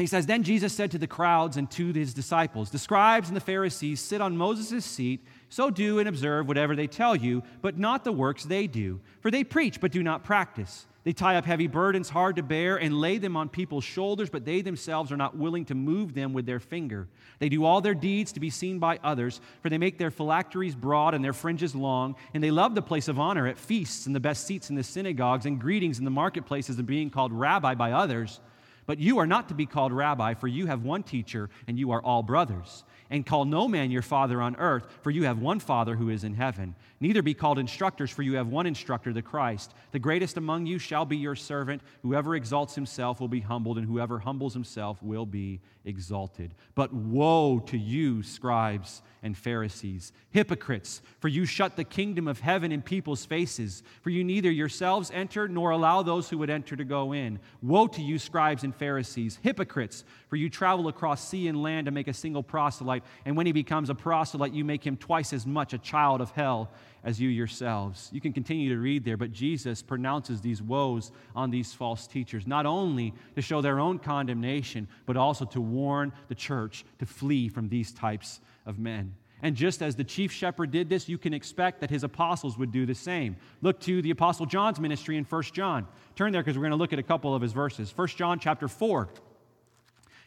He 0.00 0.06
says, 0.06 0.26
Then 0.26 0.44
Jesus 0.44 0.72
said 0.72 0.92
to 0.92 0.98
the 0.98 1.06
crowds 1.06 1.56
and 1.56 1.70
to 1.72 1.92
his 1.92 2.14
disciples, 2.14 2.70
The 2.70 2.78
scribes 2.78 3.28
and 3.28 3.36
the 3.36 3.40
Pharisees 3.40 4.00
sit 4.00 4.20
on 4.20 4.36
Moses' 4.36 4.84
seat, 4.84 5.26
so 5.48 5.70
do 5.70 5.98
and 5.98 6.08
observe 6.08 6.46
whatever 6.46 6.76
they 6.76 6.86
tell 6.86 7.16
you, 7.16 7.42
but 7.62 7.78
not 7.78 8.04
the 8.04 8.12
works 8.12 8.44
they 8.44 8.66
do. 8.66 9.00
For 9.20 9.30
they 9.30 9.42
preach, 9.42 9.80
but 9.80 9.90
do 9.90 10.02
not 10.02 10.22
practice. 10.22 10.86
They 11.08 11.12
tie 11.12 11.36
up 11.36 11.46
heavy 11.46 11.68
burdens 11.68 12.10
hard 12.10 12.36
to 12.36 12.42
bear 12.42 12.76
and 12.76 13.00
lay 13.00 13.18
them 13.18 13.36
on 13.36 13.48
people's 13.48 13.82
shoulders, 13.82 14.28
but 14.28 14.44
they 14.44 14.60
themselves 14.60 15.10
are 15.10 15.16
not 15.16 15.36
willing 15.36 15.64
to 15.64 15.74
move 15.74 16.12
them 16.12 16.32
with 16.32 16.44
their 16.44 16.60
finger. 16.60 17.08
They 17.38 17.48
do 17.48 17.64
all 17.64 17.80
their 17.80 17.94
deeds 17.94 18.30
to 18.32 18.40
be 18.40 18.50
seen 18.50 18.78
by 18.78 18.98
others, 19.02 19.40
for 19.62 19.70
they 19.70 19.78
make 19.78 19.96
their 19.96 20.10
phylacteries 20.10 20.74
broad 20.74 21.14
and 21.14 21.24
their 21.24 21.32
fringes 21.32 21.74
long, 21.74 22.14
and 22.34 22.44
they 22.44 22.50
love 22.50 22.74
the 22.74 22.82
place 22.82 23.08
of 23.08 23.18
honor 23.18 23.46
at 23.46 23.58
feasts 23.58 24.06
and 24.06 24.14
the 24.14 24.20
best 24.20 24.46
seats 24.46 24.70
in 24.70 24.76
the 24.76 24.82
synagogues 24.84 25.46
and 25.46 25.60
greetings 25.60 25.98
in 25.98 26.04
the 26.04 26.10
marketplaces 26.10 26.78
and 26.78 26.86
being 26.86 27.10
called 27.10 27.32
rabbi 27.32 27.74
by 27.74 27.92
others. 27.92 28.40
But 28.88 28.98
you 28.98 29.18
are 29.18 29.26
not 29.26 29.48
to 29.48 29.54
be 29.54 29.66
called 29.66 29.92
rabbi, 29.92 30.32
for 30.32 30.48
you 30.48 30.64
have 30.64 30.82
one 30.82 31.02
teacher, 31.02 31.50
and 31.66 31.78
you 31.78 31.90
are 31.90 32.02
all 32.02 32.22
brothers. 32.22 32.84
And 33.10 33.24
call 33.24 33.46
no 33.46 33.66
man 33.66 33.90
your 33.90 34.02
father 34.02 34.42
on 34.42 34.56
earth, 34.56 34.86
for 35.02 35.10
you 35.10 35.24
have 35.24 35.38
one 35.38 35.60
Father 35.60 35.96
who 35.96 36.10
is 36.10 36.24
in 36.24 36.34
heaven. 36.34 36.74
Neither 37.00 37.22
be 37.22 37.32
called 37.32 37.58
instructors, 37.58 38.10
for 38.10 38.22
you 38.22 38.34
have 38.34 38.48
one 38.48 38.66
instructor, 38.66 39.12
the 39.12 39.22
Christ. 39.22 39.72
The 39.92 39.98
greatest 39.98 40.36
among 40.36 40.66
you 40.66 40.78
shall 40.78 41.06
be 41.06 41.16
your 41.16 41.36
servant. 41.36 41.80
Whoever 42.02 42.36
exalts 42.36 42.74
himself 42.74 43.18
will 43.20 43.28
be 43.28 43.40
humbled, 43.40 43.78
and 43.78 43.86
whoever 43.86 44.18
humbles 44.18 44.52
himself 44.52 45.02
will 45.02 45.24
be 45.24 45.60
exalted. 45.84 46.54
But 46.74 46.92
woe 46.92 47.60
to 47.60 47.78
you, 47.78 48.22
scribes 48.22 49.00
and 49.22 49.36
Pharisees, 49.36 50.12
hypocrites, 50.30 51.02
for 51.18 51.28
you 51.28 51.44
shut 51.44 51.76
the 51.76 51.84
kingdom 51.84 52.28
of 52.28 52.40
heaven 52.40 52.70
in 52.70 52.82
people's 52.82 53.24
faces, 53.24 53.82
for 54.02 54.10
you 54.10 54.22
neither 54.22 54.50
yourselves 54.50 55.10
enter 55.12 55.48
nor 55.48 55.70
allow 55.70 56.02
those 56.02 56.28
who 56.28 56.38
would 56.38 56.50
enter 56.50 56.76
to 56.76 56.84
go 56.84 57.12
in. 57.12 57.40
Woe 57.62 57.88
to 57.88 58.02
you, 58.02 58.18
scribes 58.18 58.62
and 58.62 58.74
Pharisees, 58.74 59.38
hypocrites, 59.42 60.04
for 60.28 60.36
you 60.36 60.48
travel 60.48 60.88
across 60.88 61.26
sea 61.26 61.48
and 61.48 61.62
land 61.62 61.86
to 61.86 61.90
make 61.90 62.06
a 62.06 62.12
single 62.12 62.42
proselyte, 62.42 62.97
and 63.24 63.36
when 63.36 63.46
he 63.46 63.52
becomes 63.52 63.90
a 63.90 63.94
proselyte, 63.94 64.52
you 64.52 64.64
make 64.64 64.86
him 64.86 64.96
twice 64.96 65.32
as 65.32 65.46
much 65.46 65.72
a 65.72 65.78
child 65.78 66.20
of 66.20 66.30
hell 66.30 66.70
as 67.04 67.20
you 67.20 67.28
yourselves. 67.28 68.10
You 68.12 68.20
can 68.20 68.32
continue 68.32 68.68
to 68.70 68.80
read 68.80 69.04
there, 69.04 69.16
but 69.16 69.32
Jesus 69.32 69.82
pronounces 69.82 70.40
these 70.40 70.60
woes 70.60 71.12
on 71.34 71.50
these 71.50 71.72
false 71.72 72.06
teachers, 72.06 72.46
not 72.46 72.66
only 72.66 73.14
to 73.34 73.42
show 73.42 73.60
their 73.60 73.80
own 73.80 73.98
condemnation, 73.98 74.88
but 75.06 75.16
also 75.16 75.44
to 75.46 75.60
warn 75.60 76.12
the 76.28 76.34
church 76.34 76.84
to 76.98 77.06
flee 77.06 77.48
from 77.48 77.68
these 77.68 77.92
types 77.92 78.40
of 78.66 78.78
men. 78.78 79.14
And 79.42 79.54
just 79.54 79.82
as 79.82 79.94
the 79.94 80.04
chief 80.04 80.32
shepherd 80.32 80.72
did 80.72 80.88
this, 80.88 81.08
you 81.08 81.16
can 81.16 81.32
expect 81.32 81.80
that 81.80 81.90
his 81.90 82.02
apostles 82.02 82.58
would 82.58 82.72
do 82.72 82.86
the 82.86 82.94
same. 82.94 83.36
Look 83.62 83.78
to 83.80 84.02
the 84.02 84.10
apostle 84.10 84.46
John's 84.46 84.80
ministry 84.80 85.16
in 85.16 85.24
1 85.24 85.42
John. 85.52 85.86
Turn 86.16 86.32
there 86.32 86.42
because 86.42 86.56
we're 86.56 86.62
going 86.62 86.72
to 86.72 86.76
look 86.76 86.92
at 86.92 86.98
a 86.98 87.04
couple 87.04 87.34
of 87.34 87.42
his 87.42 87.52
verses. 87.52 87.92
1 87.94 88.08
John 88.08 88.40
chapter 88.40 88.66
4. 88.66 89.08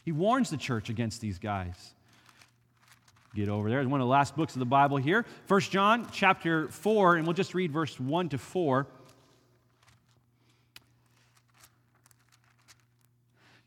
He 0.03 0.11
warns 0.11 0.49
the 0.49 0.57
church 0.57 0.89
against 0.89 1.19
these 1.21 1.39
guys 1.39 1.93
get 3.33 3.49
over 3.49 3.69
there. 3.69 3.79
It's 3.79 3.89
one 3.89 4.01
of 4.01 4.05
the 4.05 4.11
last 4.11 4.35
books 4.35 4.55
of 4.55 4.59
the 4.59 4.65
Bible 4.65 4.97
here. 4.97 5.25
First 5.45 5.71
John 5.71 6.07
chapter 6.11 6.67
4, 6.69 7.15
and 7.15 7.25
we'll 7.25 7.33
just 7.33 7.53
read 7.53 7.71
verse 7.71 7.99
1 7.99 8.29
to 8.29 8.37
4. 8.37 8.87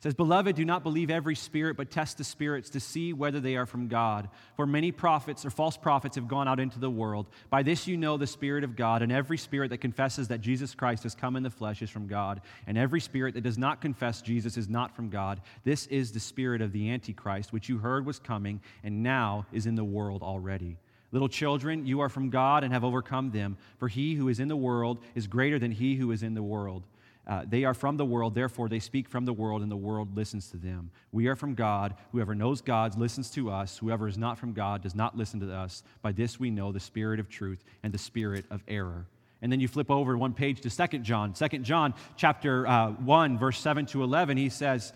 Says, 0.05 0.13
Beloved, 0.13 0.55
do 0.55 0.67
not 0.67 0.83
believe 0.83 1.09
every 1.09 1.35
spirit, 1.35 1.79
but 1.79 1.91
test 1.91 2.19
the 2.19 2.25
spirits 2.25 2.69
to 2.69 2.79
see 2.79 3.15
whether 3.15 3.41
they 3.41 3.57
are 3.57 3.65
from 3.65 3.89
God. 3.89 4.29
For 4.55 4.67
many 4.67 4.93
prophets 4.93 5.47
or 5.47 5.51
false 5.51 5.79
prophets 5.79 6.17
have 6.17 6.29
gone 6.29 6.47
out 6.47 6.61
into 6.61 6.79
the 6.79 6.91
world. 6.91 7.25
By 7.49 7.63
this 7.63 7.89
you 7.89 7.97
know 7.97 8.19
the 8.19 8.27
Spirit 8.27 8.65
of 8.65 8.77
God, 8.77 9.01
and 9.01 9.11
every 9.11 9.39
spirit 9.39 9.71
that 9.71 9.79
confesses 9.79 10.29
that 10.29 10.43
Jesus 10.43 10.75
Christ 10.75 11.05
has 11.05 11.15
come 11.15 11.37
in 11.37 11.43
the 11.43 11.49
flesh 11.49 11.81
is 11.81 11.89
from 11.89 12.07
God, 12.07 12.43
and 12.67 12.77
every 12.77 13.01
spirit 13.01 13.33
that 13.33 13.45
does 13.45 13.57
not 13.57 13.81
confess 13.81 14.21
Jesus 14.21 14.59
is 14.59 14.69
not 14.69 14.95
from 14.95 15.09
God. 15.09 15.41
This 15.65 15.87
is 15.87 16.13
the 16.13 16.21
spirit 16.21 16.61
of 16.61 16.73
the 16.73 16.91
Antichrist, 16.91 17.55
which 17.55 17.71
you 17.71 17.79
heard 17.79 18.05
was 18.05 18.19
coming, 18.19 18.61
and 18.83 19.03
now 19.03 19.47
is 19.53 19.65
in 19.65 19.75
the 19.75 19.85
world 19.85 20.23
already. 20.23 20.77
Little 21.13 21.31
children, 21.31 21.87
you 21.87 22.01
are 22.01 22.11
from 22.11 22.29
God 22.29 22.63
and 22.63 22.75
have 22.75 22.85
overcome 22.85 23.31
them, 23.31 23.57
for 23.79 23.89
he 23.89 24.17
who 24.17 24.29
is 24.29 24.39
in 24.39 24.49
the 24.49 24.55
world 24.55 24.99
is 25.15 25.27
greater 25.27 25.59
than 25.59 25.71
he 25.71 25.95
who 25.95 26.13
is 26.13 26.23
in 26.23 26.35
the 26.35 26.43
world. 26.43 26.83
Uh, 27.27 27.45
they 27.49 27.64
are 27.64 27.75
from 27.75 27.97
the 27.97 28.05
world, 28.05 28.35
therefore 28.35 28.68
they 28.68 28.79
speak 28.79 29.09
from 29.09 29.25
the 29.25 29.33
world, 29.33 29.62
and 29.62 29.70
the 29.70 29.77
world 29.77 30.14
listens 30.16 30.51
to 30.51 30.57
them. 30.57 30.91
We 31.11 31.27
are 31.29 31.37
from 31.37 31.55
God. 31.55 31.95
Whoever 32.12 32.35
knows 32.35 32.61
God 32.61 32.99
listens 32.99 33.31
to 33.31 33.51
us. 33.51 33.79
Whoever 33.79 34.09
is 34.09 34.18
not 34.18 34.39
from 34.39 34.53
God 34.53 34.83
does 34.83 34.95
not 34.95 35.16
listen 35.16 35.41
to 35.41 35.55
us. 35.55 35.83
By 36.03 36.12
this 36.12 36.39
we 36.39 36.51
know 36.51 36.72
the 36.72 36.81
spirit 36.81 37.20
of 37.20 37.29
truth 37.29 37.64
and 37.83 37.93
the 37.93 37.99
spirit 37.99 38.45
of 38.51 38.62
error. 38.68 39.07
And 39.41 39.53
then 39.53 39.61
you 39.61 39.68
flip 39.68 39.91
over 39.91 40.16
one 40.16 40.33
page 40.33 40.61
to 40.62 40.89
2 40.89 40.99
John. 41.01 41.33
2 41.35 41.59
John 41.59 41.95
chapter 42.16 42.66
uh, 42.66 42.93
1, 42.93 43.39
verse 43.39 43.59
7 43.59 43.87
to 43.87 44.03
11, 44.03 44.37
he 44.37 44.49
says, 44.49 44.93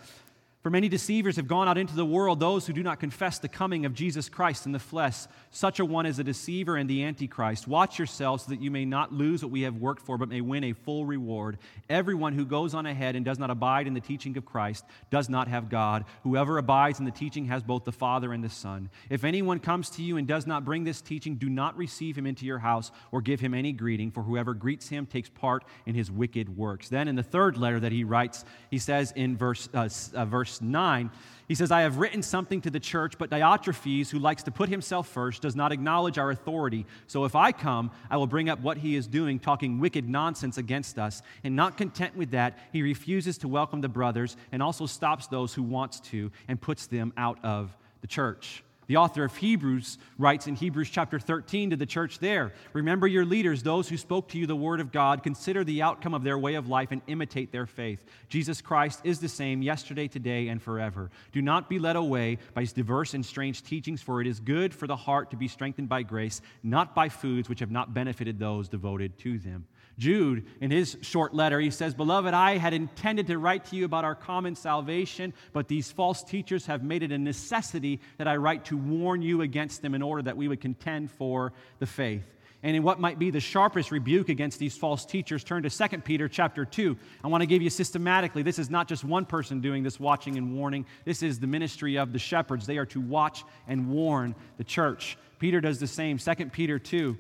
for 0.63 0.71
many 0.71 0.89
deceivers 0.89 1.37
have 1.37 1.47
gone 1.47 1.69
out 1.69 1.79
into 1.79 1.95
the 1.95 2.05
world, 2.05 2.41
those 2.41 2.67
who 2.67 2.73
do 2.73 2.83
not 2.83 2.99
confess 2.99 3.39
the 3.39 3.49
coming 3.49 3.87
of 3.87 3.95
Jesus 3.95 4.29
Christ 4.29 4.67
in 4.67 4.73
the 4.73 4.81
flesh. 4.81 5.27
Such 5.53 5.79
a 5.79 5.85
one 5.85 6.05
is 6.05 6.19
a 6.19 6.25
deceiver 6.25 6.77
and 6.77 6.91
the 6.91 7.05
Antichrist. 7.05 7.69
Watch 7.69 7.97
yourselves 7.97 8.45
so 8.45 8.51
that 8.51 8.61
you 8.61 8.71
may 8.71 8.85
not 8.85 9.13
lose 9.13 9.43
what 9.43 9.53
we 9.53 9.63
have 9.63 9.77
worked 9.77 10.03
for, 10.03 10.19
but 10.19 10.29
may 10.29 10.41
win 10.41 10.65
a 10.65 10.73
full 10.73 11.07
reward. 11.07 11.59
Everyone 11.89 12.33
who 12.33 12.45
goes 12.45 12.75
on 12.75 12.87
ahead 12.87 13.15
and 13.15 13.25
does 13.25 13.39
not 13.39 13.51
abide 13.51 13.87
in 13.87 13.95
the 13.95 14.01
teaching 14.01 14.37
of 14.37 14.45
Christ 14.45 14.85
does 15.11 15.29
not 15.29 15.47
have 15.47 15.69
God. 15.69 16.05
Whoever 16.25 16.59
abides 16.59 16.99
in 16.99 17.05
the 17.05 17.13
teaching 17.13 17.45
has 17.47 17.63
both 17.63 17.85
the 17.85 17.93
Father 17.93 18.33
and 18.33 18.43
the 18.43 18.51
Son. 18.51 18.91
If 19.11 19.23
anyone 19.23 19.61
comes 19.61 19.89
to 19.91 20.03
you 20.03 20.17
and 20.17 20.27
does 20.27 20.47
not 20.47 20.65
bring 20.65 20.83
this 20.83 21.01
teaching, 21.01 21.37
do 21.37 21.49
not 21.49 21.77
receive 21.77 22.19
him 22.19 22.27
into 22.27 22.45
your 22.45 22.59
house 22.59 22.91
or 23.13 23.23
give 23.23 23.39
him 23.39 23.55
any 23.55 23.73
greeting, 23.73 24.11
for 24.11 24.25
whoever 24.25 24.55
greets 24.55 24.89
him 24.89 25.07
takes 25.07 25.29
part 25.29 25.65
in 25.87 25.95
his 25.95 26.11
wicked 26.11 26.57
works. 26.57 26.89
Then 26.89 27.07
in 27.07 27.15
the 27.15 27.23
third 27.23 27.57
letter 27.57 27.79
that 27.79 27.93
he 27.93 28.03
writes, 28.03 28.45
he 28.73 28.79
says 28.79 29.13
in 29.15 29.37
verse, 29.37 29.69
uh, 29.73 29.89
uh, 30.15 30.25
verse 30.25 30.48
verse 30.49 30.61
9, 30.63 31.11
he 31.47 31.55
says, 31.55 31.71
I 31.71 31.81
have 31.83 31.97
written 31.97 32.23
something 32.23 32.61
to 32.63 32.71
the 32.71 32.81
church, 32.81 33.17
but 33.17 33.31
Diotrephes, 33.31 34.11
who 34.11 34.19
likes 34.19 34.43
to 34.45 34.51
put 34.51 34.69
himself 34.69 35.09
first, 35.09 35.41
does 35.41 35.57
not 35.57 35.73
acknowledge 35.73 36.19
our 36.19 36.31
authority. 36.31 36.85
So 37.07 37.25
if 37.25 37.35
I 37.35 37.53
come, 37.53 37.91
I 38.11 38.19
will 38.19 38.27
bring 38.27 38.51
up 38.51 38.61
what 38.61 38.77
he 38.77 38.97
is 38.97 39.07
doing, 39.07 39.39
talking 39.39 39.79
wicked 39.79 40.09
nonsense 40.09 40.59
against 40.59 40.99
us. 40.99 41.23
And 41.45 41.57
not 41.57 41.79
content 41.79 42.17
with 42.17 42.33
that, 42.33 42.59
he 42.73 42.83
refuses 42.83 43.39
to 43.39 43.49
welcome 43.49 43.81
the 43.81 43.89
brothers 43.89 44.37
and 44.53 44.63
also 44.63 44.85
stops 44.85 45.27
those 45.27 45.55
who 45.55 45.63
wants 45.63 46.01
to 46.01 46.31
and 46.49 46.61
puts 46.61 46.87
them 46.87 47.15
out 47.17 47.43
of 47.43 47.75
the 48.03 48.07
church. 48.07 48.63
The 48.89 48.97
author 48.97 49.23
of 49.23 49.37
Hebrews 49.37 49.99
writes 50.17 50.47
in 50.47 50.57
Hebrews 50.57 50.89
chapter 50.89 51.19
13 51.21 51.71
to 51.71 51.77
the 51.77 51.85
church 51.85 52.21
there 52.21 52.55
Remember 52.73 53.07
your 53.07 53.27
leaders, 53.27 53.63
those 53.63 53.87
who 53.87 53.99
spoke 53.99 54.29
to 54.31 54.39
you 54.39 54.47
the 54.47 54.57
word 54.57 54.81
of 54.81 54.93
God. 54.93 55.23
Consider 55.23 55.63
the 55.63 55.83
outcome 55.83 56.15
of 56.15 56.25
their 56.25 56.39
way 56.39 56.55
of 56.55 56.69
life 56.69 56.91
and 56.91 57.03
imitate 57.07 57.53
their 57.53 57.67
faith. 57.67 58.03
Jesus 58.31 58.63
Christ 58.63 59.03
is 59.05 59.21
the 59.21 59.29
same 59.29 59.61
yesterday, 59.61 60.09
today, 60.09 60.49
and 60.49 60.61
forever. 60.61 61.11
Do 61.33 61.43
not 61.43 61.69
be 61.69 61.79
led 61.79 61.97
away 61.97 62.39
by 62.55 62.65
diverse 62.65 63.13
and 63.13 63.25
strange 63.25 63.63
teachings, 63.63 64.01
for 64.01 64.23
it 64.23 64.27
is 64.27 64.41
good 64.41 64.73
for 64.75 64.87
the 64.87 64.97
heart 64.97 65.31
to 65.33 65.37
be 65.37 65.49
strengthened 65.49 65.91
by 65.91 66.03
grace, 66.03 66.41
not 66.63 66.95
by 66.95 67.11
foods 67.11 67.51
which 67.51 67.61
have 67.61 67.71
not 67.71 67.93
benefited 67.93 68.39
those 68.39 68.71
devoted 68.71 69.19
to 69.19 69.39
them. 69.39 69.67
Jude, 69.99 70.47
in 70.61 70.71
his 70.71 70.97
short 71.01 71.35
letter, 71.35 71.59
he 71.59 71.71
says, 71.71 71.93
Beloved, 71.93 72.33
I 72.33 72.57
had 72.57 72.73
intended 72.73 73.27
to 73.27 73.39
write 73.39 73.65
to 73.67 73.77
you 73.77 73.85
about 73.85 74.05
our 74.05 74.15
common 74.15 74.55
salvation, 74.55 75.35
but 75.53 75.67
these 75.67 75.91
false 75.91 76.23
teachers 76.23 76.67
have 76.67 76.85
made 76.85 77.03
it 77.03 77.11
a 77.11 77.19
necessity 77.19 78.01
that 78.17 78.29
I 78.29 78.37
write 78.37 78.67
to 78.67 78.77
warn 78.77 79.23
you 79.23 79.43
against 79.43 79.83
them 79.83 79.95
in 79.95 80.03
order 80.03 80.23
that 80.23 80.37
we 80.37 80.47
would 80.47 80.61
contend 80.61 81.11
for 81.11 81.53
the 81.81 81.87
faith. 81.87 82.25
And 82.63 82.77
in 82.77 82.83
what 82.83 82.99
might 82.99 83.19
be 83.19 83.31
the 83.31 83.41
sharpest 83.41 83.91
rebuke 83.93 84.29
against 84.29 84.59
these 84.59 84.77
false 84.77 85.05
teachers, 85.05 85.45
turn 85.45 85.63
to 85.63 85.71
2 85.71 85.99
Peter 85.99 86.29
chapter 86.29 86.65
2. 86.65 86.97
I 87.23 87.29
want 87.29 87.43
to 87.43 87.47
give 87.47 87.63
you 87.63 87.71
systematically, 87.71 88.43
this 88.43 88.59
is 88.59 88.69
not 88.69 88.89
just 88.89 89.05
one 89.05 89.25
person 89.25 89.61
doing 89.61 89.85
this 89.85 90.01
watching 90.01 90.37
and 90.37 90.57
warning. 90.57 90.87
This 91.05 91.23
is 91.23 91.39
the 91.39 91.47
ministry 91.47 91.99
of 91.99 92.13
the 92.13 92.19
shepherds. 92.19 92.67
They 92.67 92.79
are 92.79 92.87
to 92.87 93.01
watch 93.01 93.45
and 93.69 93.91
warn 93.91 94.35
the 94.57 94.65
church. 94.65 95.17
Peter 95.39 95.61
does 95.61 95.79
the 95.79 95.87
same. 95.87 96.19
2 96.19 96.35
Peter 96.47 96.81
2. 96.81 97.17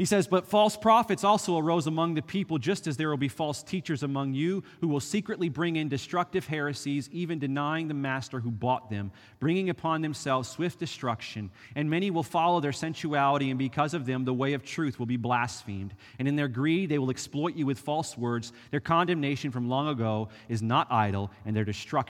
He 0.00 0.06
says, 0.06 0.26
But 0.26 0.46
false 0.46 0.78
prophets 0.78 1.24
also 1.24 1.58
arose 1.58 1.86
among 1.86 2.14
the 2.14 2.22
people, 2.22 2.56
just 2.56 2.86
as 2.86 2.96
there 2.96 3.10
will 3.10 3.18
be 3.18 3.28
false 3.28 3.62
teachers 3.62 4.02
among 4.02 4.32
you 4.32 4.64
who 4.80 4.88
will 4.88 4.98
secretly 4.98 5.50
bring 5.50 5.76
in 5.76 5.90
destructive 5.90 6.46
heresies, 6.46 7.10
even 7.12 7.38
denying 7.38 7.86
the 7.86 7.92
master 7.92 8.40
who 8.40 8.50
bought 8.50 8.88
them, 8.88 9.12
bringing 9.40 9.68
upon 9.68 10.00
themselves 10.00 10.48
swift 10.48 10.78
destruction. 10.78 11.50
And 11.74 11.90
many 11.90 12.10
will 12.10 12.22
follow 12.22 12.60
their 12.60 12.72
sensuality, 12.72 13.50
and 13.50 13.58
because 13.58 13.92
of 13.92 14.06
them, 14.06 14.24
the 14.24 14.32
way 14.32 14.54
of 14.54 14.64
truth 14.64 14.98
will 14.98 15.04
be 15.04 15.18
blasphemed. 15.18 15.92
And 16.18 16.26
in 16.26 16.34
their 16.34 16.48
greed, 16.48 16.88
they 16.88 16.98
will 16.98 17.10
exploit 17.10 17.54
you 17.54 17.66
with 17.66 17.78
false 17.78 18.16
words. 18.16 18.54
Their 18.70 18.80
condemnation 18.80 19.50
from 19.50 19.68
long 19.68 19.86
ago 19.86 20.30
is 20.48 20.62
not 20.62 20.90
idle, 20.90 21.30
and 21.44 21.54
their 21.54 21.66
destruction 21.66 22.08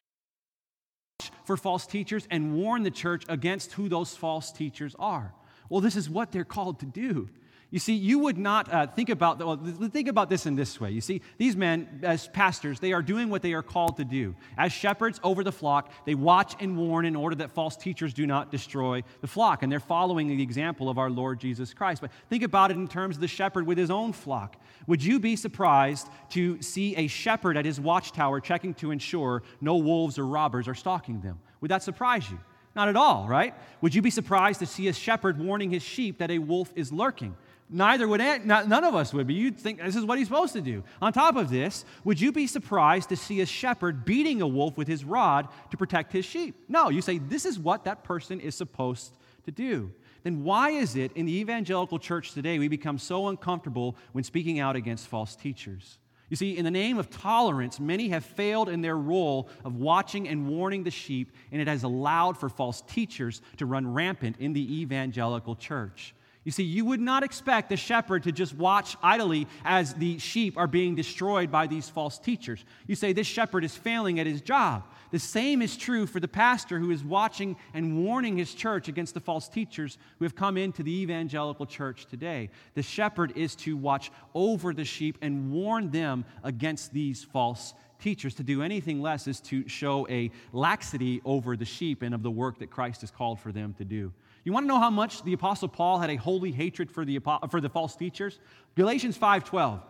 for 1.43 1.57
false 1.57 1.89
teachers 1.89 2.29
and 2.31 2.55
warn 2.55 2.85
the 2.85 2.93
church 2.93 3.25
against 3.29 3.73
who 3.73 3.89
those 3.89 4.15
false 4.15 4.53
teachers 4.53 4.95
are. 4.97 5.35
Well, 5.69 5.81
this 5.81 5.97
is 5.97 6.09
what 6.09 6.31
they're 6.31 6.45
called 6.45 6.79
to 6.79 6.87
do. 6.87 7.29
You 7.73 7.79
see, 7.79 7.95
you 7.95 8.19
would 8.19 8.37
not 8.37 8.73
uh, 8.73 8.89
think 8.89 9.11
about 9.11 9.39
well, 9.39 9.57
think 9.89 10.09
about 10.09 10.29
this 10.29 10.45
in 10.45 10.57
this 10.57 10.81
way. 10.81 10.91
You 10.91 11.01
see, 11.01 11.23
these 11.39 11.55
men, 11.55 12.01
as 12.03 12.27
pastors, 12.27 12.81
they 12.81 12.93
are 12.93 13.03
doing 13.03 13.31
what 13.31 13.43
they 13.43 13.53
are 13.53 13.63
called 13.63 13.97
to 13.99 14.05
do. 14.05 14.35
As 14.59 14.73
shepherds 14.73 15.21
over 15.23 15.45
the 15.45 15.53
flock, 15.53 15.93
they 16.05 16.17
watch 16.17 16.57
and 16.59 16.77
warn 16.77 17.07
in 17.07 17.15
order 17.15 17.37
that 17.37 17.53
false 17.53 17.77
teachers 17.77 18.13
do 18.13 18.27
not 18.27 18.51
destroy 18.51 19.05
the 19.21 19.29
flock, 19.29 19.63
and 19.63 19.71
they're 19.71 19.79
following 19.79 20.27
the 20.27 20.43
example 20.43 20.89
of 20.89 20.99
our 20.99 21.11
Lord 21.11 21.39
Jesus 21.39 21.73
Christ. 21.73 22.01
But 22.01 22.11
think 22.29 22.43
about 22.43 22.73
it 22.73 22.77
in 22.77 22.89
terms 22.89 23.17
of 23.17 23.21
the 23.21 23.29
shepherd 23.29 23.67
with 23.67 23.79
his 23.79 23.91
own 23.91 24.13
flock. 24.13 24.57
Would 24.89 25.05
you 25.05 25.21
be 25.21 25.37
surprised 25.37 26.09
to 26.31 26.61
see 26.63 26.97
a 26.97 27.07
shepherd 27.07 27.57
at 27.57 27.65
his 27.65 27.79
watchtower 27.79 28.41
checking 28.41 28.75
to 28.75 28.91
ensure 28.91 29.45
no 29.61 29.77
wolves 29.77 30.19
or 30.19 30.27
robbers 30.27 30.67
are 30.67 30.75
stalking 30.75 31.21
them? 31.21 31.39
Would 31.61 31.71
that 31.71 31.85
surprise 31.85 32.29
you? 32.29 32.41
Not 32.75 32.89
at 32.89 32.97
all, 32.97 33.29
right? 33.29 33.55
Would 33.81 33.95
you 33.95 34.03
be 34.03 34.11
surprised 34.11 34.61
to 34.61 34.67
see 34.67 34.89
a 34.89 34.93
shepherd 34.93 35.39
warning 35.39 35.71
his 35.71 35.83
sheep 35.83 36.19
that 36.19 36.31
a 36.31 36.39
wolf 36.39 36.73
is 36.75 36.93
lurking? 36.93 37.37
Neither 37.73 38.09
would 38.09 38.21
none 38.45 38.85
of 38.85 38.97
us 38.97 39.15
would 39.15 39.29
be. 39.29 39.35
You'd 39.35 39.57
think 39.57 39.81
this 39.81 39.95
is 39.95 40.05
what 40.05 40.19
he's 40.19 40.27
supposed 40.27 40.55
to 40.55 40.61
do. 40.61 40.83
On 41.01 41.13
top 41.13 41.37
of 41.37 41.51
this, 41.51 41.85
would 42.03 42.21
you 42.21 42.33
be 42.33 42.49
surprised 42.49 43.11
to 43.11 43.17
see 43.17 43.41
a 43.41 43.47
shepherd 43.47 44.05
beating 44.05 44.43
a 44.43 44.49
wolf 44.49 44.77
with 44.77 44.89
his 44.89 45.05
rod 45.05 45.49
to 45.71 45.77
protect 45.77 46.13
his 46.13 46.25
sheep? 46.25 46.57
No, 46.69 46.89
you 46.89 47.01
say 47.01 47.19
this 47.19 47.47
is 47.47 47.61
what 47.61 47.85
that 47.85 48.03
person 48.03 48.41
is 48.41 48.57
supposed 48.57 49.17
to 49.45 49.53
do. 49.53 49.93
Then 50.25 50.43
why 50.43 50.71
is 50.71 50.97
it 50.97 51.13
in 51.13 51.27
the 51.27 51.39
evangelical 51.39 52.01
church 52.01 52.33
today 52.33 52.59
we 52.59 52.67
become 52.67 52.99
so 52.99 53.29
uncomfortable 53.29 53.97
when 54.13 54.25
speaking 54.25 54.59
out 54.59 54.75
against 54.75 55.07
false 55.07 55.37
teachers? 55.37 55.99
You 56.29 56.37
see, 56.37 56.57
in 56.57 56.65
the 56.65 56.71
name 56.71 56.99
of 56.99 57.09
tolerance, 57.09 57.79
many 57.79 58.09
have 58.09 58.25
failed 58.25 58.69
in 58.69 58.83
their 58.83 58.97
role 58.97 59.49
of 59.65 59.77
watching 59.77 60.29
and 60.29 60.49
warning 60.49 60.83
the 60.85 60.91
sheep, 60.91 61.33
and 61.53 61.61
it 61.61 61.69
has 61.69 61.85
allowed 61.85 62.37
for 62.37 62.49
false 62.49 62.83
teachers 62.83 63.43
to 63.59 63.67
run 63.67 63.93
rampant 63.93 64.37
in 64.39 64.53
the 64.53 64.81
evangelical 64.81 65.57
church. 65.57 66.15
You 66.43 66.53
see, 66.53 66.63
you 66.63 66.87
would 66.87 67.01
not 67.01 67.23
expect 67.23 67.69
the 67.69 67.77
shepherd 67.77 68.23
to 68.23 68.33
just 68.33 68.55
watch 68.55 68.97
idly 69.03 69.47
as 69.63 69.93
the 69.93 70.19
sheep 70.19 70.57
are 70.57 70.67
being 70.67 70.95
destroyed 70.95 71.51
by 71.51 71.67
these 71.67 71.91
false 71.91 72.19
teachers. 72.19 72.65
You 72.87 72.95
say, 72.95 73.13
this 73.13 73.27
shepherd 73.27 73.63
is 73.63 73.77
failing 73.77 74.19
at 74.19 74.27
his 74.27 74.41
job. 74.41 74.85
The 75.11 75.19
same 75.19 75.61
is 75.61 75.77
true 75.77 76.07
for 76.07 76.19
the 76.19 76.29
pastor 76.29 76.79
who 76.79 76.93
is 76.93 77.05
watching 77.05 77.57
and 77.75 78.05
warning 78.05 78.39
his 78.39 78.55
church 78.55 78.89
against 78.89 79.13
the 79.13 79.21
false 79.21 79.49
teachers 79.49 79.99
who 80.19 80.25
have 80.25 80.35
come 80.35 80.57
into 80.57 80.83
the 80.83 81.03
evangelical 81.03 81.67
church 81.67 82.07
today. 82.07 82.49
The 82.75 82.83
shepherd 82.83 83.35
is 83.37 83.55
to 83.57 83.77
watch 83.77 84.11
over 84.35 84.73
the 84.73 84.85
sheep 84.85 85.19
and 85.21 85.53
warn 85.53 85.91
them 85.91 86.25
against 86.43 86.95
these 86.95 87.23
false 87.23 87.75
teachers. 88.01 88.35
To 88.37 88.43
do 88.43 88.63
anything 88.63 89.03
less 89.03 89.27
is 89.27 89.41
to 89.43 89.69
show 89.69 90.09
a 90.09 90.31
laxity 90.55 91.21
over 91.27 91.55
the 91.55 91.67
sheep 91.67 92.01
and 92.01 92.15
of 92.15 92.23
the 92.23 92.31
work 92.31 92.61
that 92.61 92.71
Christ 92.71 93.03
has 93.03 93.11
called 93.11 93.41
for 93.41 93.53
them 93.53 93.75
to 93.75 93.85
do. 93.85 94.11
You 94.45 94.53
want 94.53 94.65
to 94.65 94.69
know 94.69 94.79
how 94.79 94.91
much 94.91 95.23
the 95.23 95.33
apostle 95.33 95.69
Paul 95.69 95.99
had 95.99 96.11
a 96.11 96.17
holy 96.17 96.53
hatred 96.53 96.91
for 96.91 97.05
the, 97.05 97.19
for 97.51 97.61
the 97.61 97.69
false 97.69 97.97
teachers? 97.97 98.39
Galatians 98.75 99.19
5:12. 99.19 99.81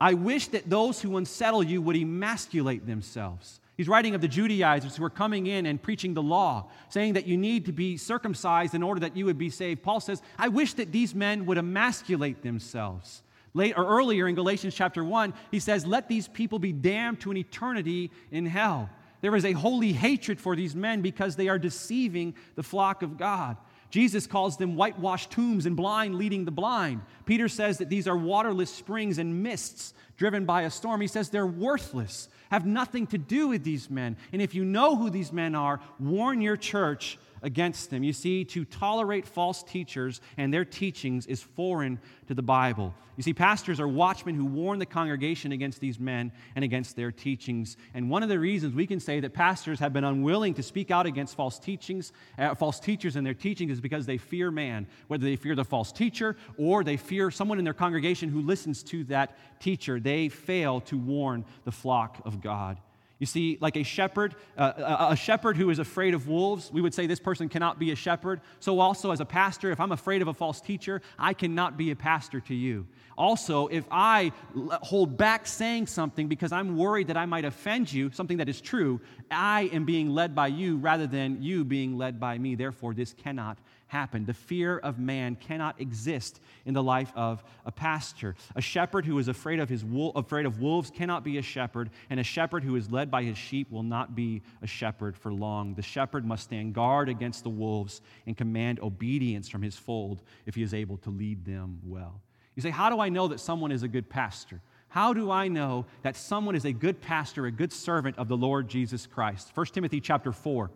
I 0.00 0.14
wish 0.14 0.46
that 0.48 0.70
those 0.70 1.02
who 1.02 1.16
unsettle 1.16 1.62
you 1.62 1.82
would 1.82 1.96
emasculate 1.96 2.86
themselves. 2.86 3.60
He's 3.76 3.88
writing 3.88 4.14
of 4.14 4.20
the 4.20 4.28
Judaizers 4.28 4.96
who 4.96 5.04
are 5.04 5.10
coming 5.10 5.46
in 5.46 5.66
and 5.66 5.80
preaching 5.80 6.14
the 6.14 6.22
law, 6.22 6.68
saying 6.88 7.14
that 7.14 7.26
you 7.26 7.36
need 7.36 7.66
to 7.66 7.72
be 7.72 7.96
circumcised 7.96 8.74
in 8.74 8.82
order 8.82 9.00
that 9.00 9.16
you 9.16 9.24
would 9.24 9.38
be 9.38 9.50
saved. 9.50 9.82
Paul 9.82 10.00
says, 10.00 10.22
I 10.36 10.48
wish 10.48 10.74
that 10.74 10.90
these 10.90 11.14
men 11.14 11.46
would 11.46 11.58
emasculate 11.58 12.42
themselves. 12.42 13.22
Late, 13.54 13.74
or 13.76 13.86
earlier 13.86 14.28
in 14.28 14.34
Galatians 14.34 14.74
chapter 14.74 15.04
1, 15.04 15.32
he 15.50 15.60
says, 15.60 15.86
Let 15.86 16.08
these 16.08 16.28
people 16.28 16.58
be 16.58 16.72
damned 16.72 17.20
to 17.20 17.30
an 17.30 17.36
eternity 17.36 18.10
in 18.30 18.46
hell. 18.46 18.90
There 19.20 19.34
is 19.34 19.44
a 19.44 19.52
holy 19.52 19.92
hatred 19.92 20.40
for 20.40 20.54
these 20.54 20.76
men 20.76 21.00
because 21.00 21.36
they 21.36 21.48
are 21.48 21.58
deceiving 21.58 22.34
the 22.54 22.62
flock 22.62 23.02
of 23.02 23.16
God. 23.16 23.56
Jesus 23.90 24.26
calls 24.26 24.56
them 24.56 24.76
whitewashed 24.76 25.30
tombs 25.30 25.64
and 25.64 25.76
blind 25.76 26.16
leading 26.16 26.44
the 26.44 26.50
blind. 26.50 27.00
Peter 27.24 27.48
says 27.48 27.78
that 27.78 27.88
these 27.88 28.06
are 28.06 28.16
waterless 28.16 28.70
springs 28.70 29.18
and 29.18 29.42
mists 29.42 29.94
driven 30.16 30.44
by 30.44 30.62
a 30.62 30.70
storm. 30.70 31.00
He 31.00 31.06
says 31.06 31.30
they're 31.30 31.46
worthless, 31.46 32.28
have 32.50 32.66
nothing 32.66 33.06
to 33.08 33.18
do 33.18 33.48
with 33.48 33.64
these 33.64 33.88
men. 33.88 34.16
And 34.32 34.42
if 34.42 34.54
you 34.54 34.64
know 34.64 34.96
who 34.96 35.08
these 35.08 35.32
men 35.32 35.54
are, 35.54 35.80
warn 35.98 36.40
your 36.40 36.56
church 36.56 37.18
against 37.42 37.90
them. 37.90 38.02
You 38.02 38.12
see, 38.12 38.44
to 38.46 38.64
tolerate 38.64 39.26
false 39.26 39.62
teachers 39.62 40.20
and 40.36 40.52
their 40.52 40.64
teachings 40.64 41.26
is 41.26 41.42
foreign 41.42 41.98
to 42.26 42.34
the 42.34 42.42
Bible. 42.42 42.94
You 43.16 43.22
see, 43.22 43.34
pastors 43.34 43.80
are 43.80 43.88
watchmen 43.88 44.36
who 44.36 44.44
warn 44.44 44.78
the 44.78 44.86
congregation 44.86 45.50
against 45.50 45.80
these 45.80 45.98
men 45.98 46.30
and 46.54 46.64
against 46.64 46.94
their 46.94 47.10
teachings. 47.10 47.76
And 47.92 48.08
one 48.08 48.22
of 48.22 48.28
the 48.28 48.38
reasons 48.38 48.74
we 48.74 48.86
can 48.86 49.00
say 49.00 49.18
that 49.20 49.34
pastors 49.34 49.80
have 49.80 49.92
been 49.92 50.04
unwilling 50.04 50.54
to 50.54 50.62
speak 50.62 50.92
out 50.92 51.04
against 51.04 51.34
false 51.34 51.58
teachings, 51.58 52.12
uh, 52.38 52.54
false 52.54 52.78
teachers 52.78 53.16
and 53.16 53.26
their 53.26 53.34
teachings 53.34 53.72
is 53.72 53.80
because 53.80 54.06
they 54.06 54.18
fear 54.18 54.52
man, 54.52 54.86
whether 55.08 55.24
they 55.24 55.34
fear 55.34 55.56
the 55.56 55.64
false 55.64 55.90
teacher 55.90 56.36
or 56.58 56.84
they 56.84 56.96
fear 56.96 57.30
someone 57.32 57.58
in 57.58 57.64
their 57.64 57.74
congregation 57.74 58.28
who 58.28 58.40
listens 58.40 58.84
to 58.84 59.02
that 59.04 59.36
teacher. 59.58 59.98
They 59.98 60.28
fail 60.28 60.80
to 60.82 60.96
warn 60.96 61.44
the 61.64 61.72
flock 61.72 62.22
of 62.24 62.40
God. 62.40 62.78
You 63.18 63.26
see, 63.26 63.58
like 63.60 63.76
a 63.76 63.82
shepherd, 63.82 64.36
uh, 64.56 65.08
a 65.10 65.16
shepherd 65.16 65.56
who 65.56 65.70
is 65.70 65.80
afraid 65.80 66.14
of 66.14 66.28
wolves, 66.28 66.70
we 66.72 66.80
would 66.80 66.94
say 66.94 67.06
this 67.06 67.18
person 67.18 67.48
cannot 67.48 67.78
be 67.78 67.90
a 67.90 67.96
shepherd. 67.96 68.40
So, 68.60 68.78
also, 68.78 69.10
as 69.10 69.20
a 69.20 69.24
pastor, 69.24 69.72
if 69.72 69.80
I'm 69.80 69.90
afraid 69.90 70.22
of 70.22 70.28
a 70.28 70.34
false 70.34 70.60
teacher, 70.60 71.02
I 71.18 71.34
cannot 71.34 71.76
be 71.76 71.90
a 71.90 71.96
pastor 71.96 72.40
to 72.42 72.54
you. 72.54 72.86
Also, 73.18 73.66
if 73.66 73.84
I 73.90 74.30
hold 74.54 75.16
back 75.16 75.44
saying 75.44 75.88
something 75.88 76.28
because 76.28 76.52
I'm 76.52 76.76
worried 76.76 77.08
that 77.08 77.16
I 77.16 77.26
might 77.26 77.44
offend 77.44 77.92
you, 77.92 78.12
something 78.12 78.36
that 78.36 78.48
is 78.48 78.60
true, 78.60 79.00
I 79.28 79.62
am 79.72 79.84
being 79.84 80.10
led 80.10 80.36
by 80.36 80.46
you 80.46 80.76
rather 80.76 81.08
than 81.08 81.42
you 81.42 81.64
being 81.64 81.98
led 81.98 82.20
by 82.20 82.38
me. 82.38 82.54
Therefore, 82.54 82.94
this 82.94 83.12
cannot 83.12 83.58
happen. 83.88 84.24
The 84.24 84.34
fear 84.34 84.78
of 84.78 85.00
man 85.00 85.34
cannot 85.34 85.80
exist 85.80 86.40
in 86.64 86.74
the 86.74 86.82
life 86.82 87.12
of 87.16 87.42
a 87.66 87.72
pastor. 87.72 88.36
A 88.54 88.60
shepherd 88.60 89.04
who 89.04 89.18
is 89.18 89.26
afraid 89.26 89.58
of, 89.58 89.68
his 89.68 89.84
afraid 90.14 90.46
of 90.46 90.60
wolves 90.60 90.88
cannot 90.88 91.24
be 91.24 91.38
a 91.38 91.42
shepherd, 91.42 91.90
and 92.10 92.20
a 92.20 92.24
shepherd 92.24 92.62
who 92.62 92.76
is 92.76 92.88
led 92.88 93.10
by 93.10 93.24
his 93.24 93.36
sheep 93.36 93.68
will 93.72 93.82
not 93.82 94.14
be 94.14 94.42
a 94.62 94.66
shepherd 94.68 95.16
for 95.16 95.32
long. 95.32 95.74
The 95.74 95.82
shepherd 95.82 96.24
must 96.24 96.44
stand 96.44 96.72
guard 96.72 97.08
against 97.08 97.42
the 97.42 97.50
wolves 97.50 98.00
and 98.26 98.36
command 98.36 98.78
obedience 98.78 99.48
from 99.48 99.62
his 99.62 99.76
fold 99.76 100.22
if 100.46 100.54
he 100.54 100.62
is 100.62 100.72
able 100.72 100.98
to 100.98 101.10
lead 101.10 101.44
them 101.44 101.80
well. 101.84 102.22
You 102.58 102.62
say, 102.62 102.70
How 102.70 102.90
do 102.90 102.98
I 102.98 103.08
know 103.08 103.28
that 103.28 103.38
someone 103.38 103.70
is 103.70 103.84
a 103.84 103.88
good 103.88 104.08
pastor? 104.08 104.60
How 104.88 105.12
do 105.12 105.30
I 105.30 105.46
know 105.46 105.86
that 106.02 106.16
someone 106.16 106.56
is 106.56 106.64
a 106.64 106.72
good 106.72 107.00
pastor, 107.00 107.46
a 107.46 107.52
good 107.52 107.72
servant 107.72 108.18
of 108.18 108.26
the 108.26 108.36
Lord 108.36 108.66
Jesus 108.66 109.06
Christ? 109.06 109.52
1 109.54 109.66
Timothy 109.66 110.00
chapter 110.00 110.32
4. 110.32 110.68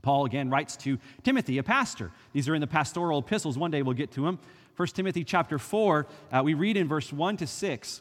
Paul 0.00 0.24
again 0.24 0.48
writes 0.48 0.74
to 0.78 0.98
Timothy, 1.22 1.58
a 1.58 1.62
pastor. 1.62 2.12
These 2.32 2.48
are 2.48 2.54
in 2.54 2.62
the 2.62 2.66
pastoral 2.66 3.18
epistles. 3.18 3.58
One 3.58 3.70
day 3.70 3.82
we'll 3.82 3.92
get 3.92 4.10
to 4.12 4.22
them. 4.22 4.38
1 4.76 4.88
Timothy 4.88 5.22
chapter 5.22 5.58
4, 5.58 6.06
uh, 6.32 6.40
we 6.42 6.54
read 6.54 6.78
in 6.78 6.88
verse 6.88 7.12
1 7.12 7.36
to 7.36 7.46
6. 7.46 8.00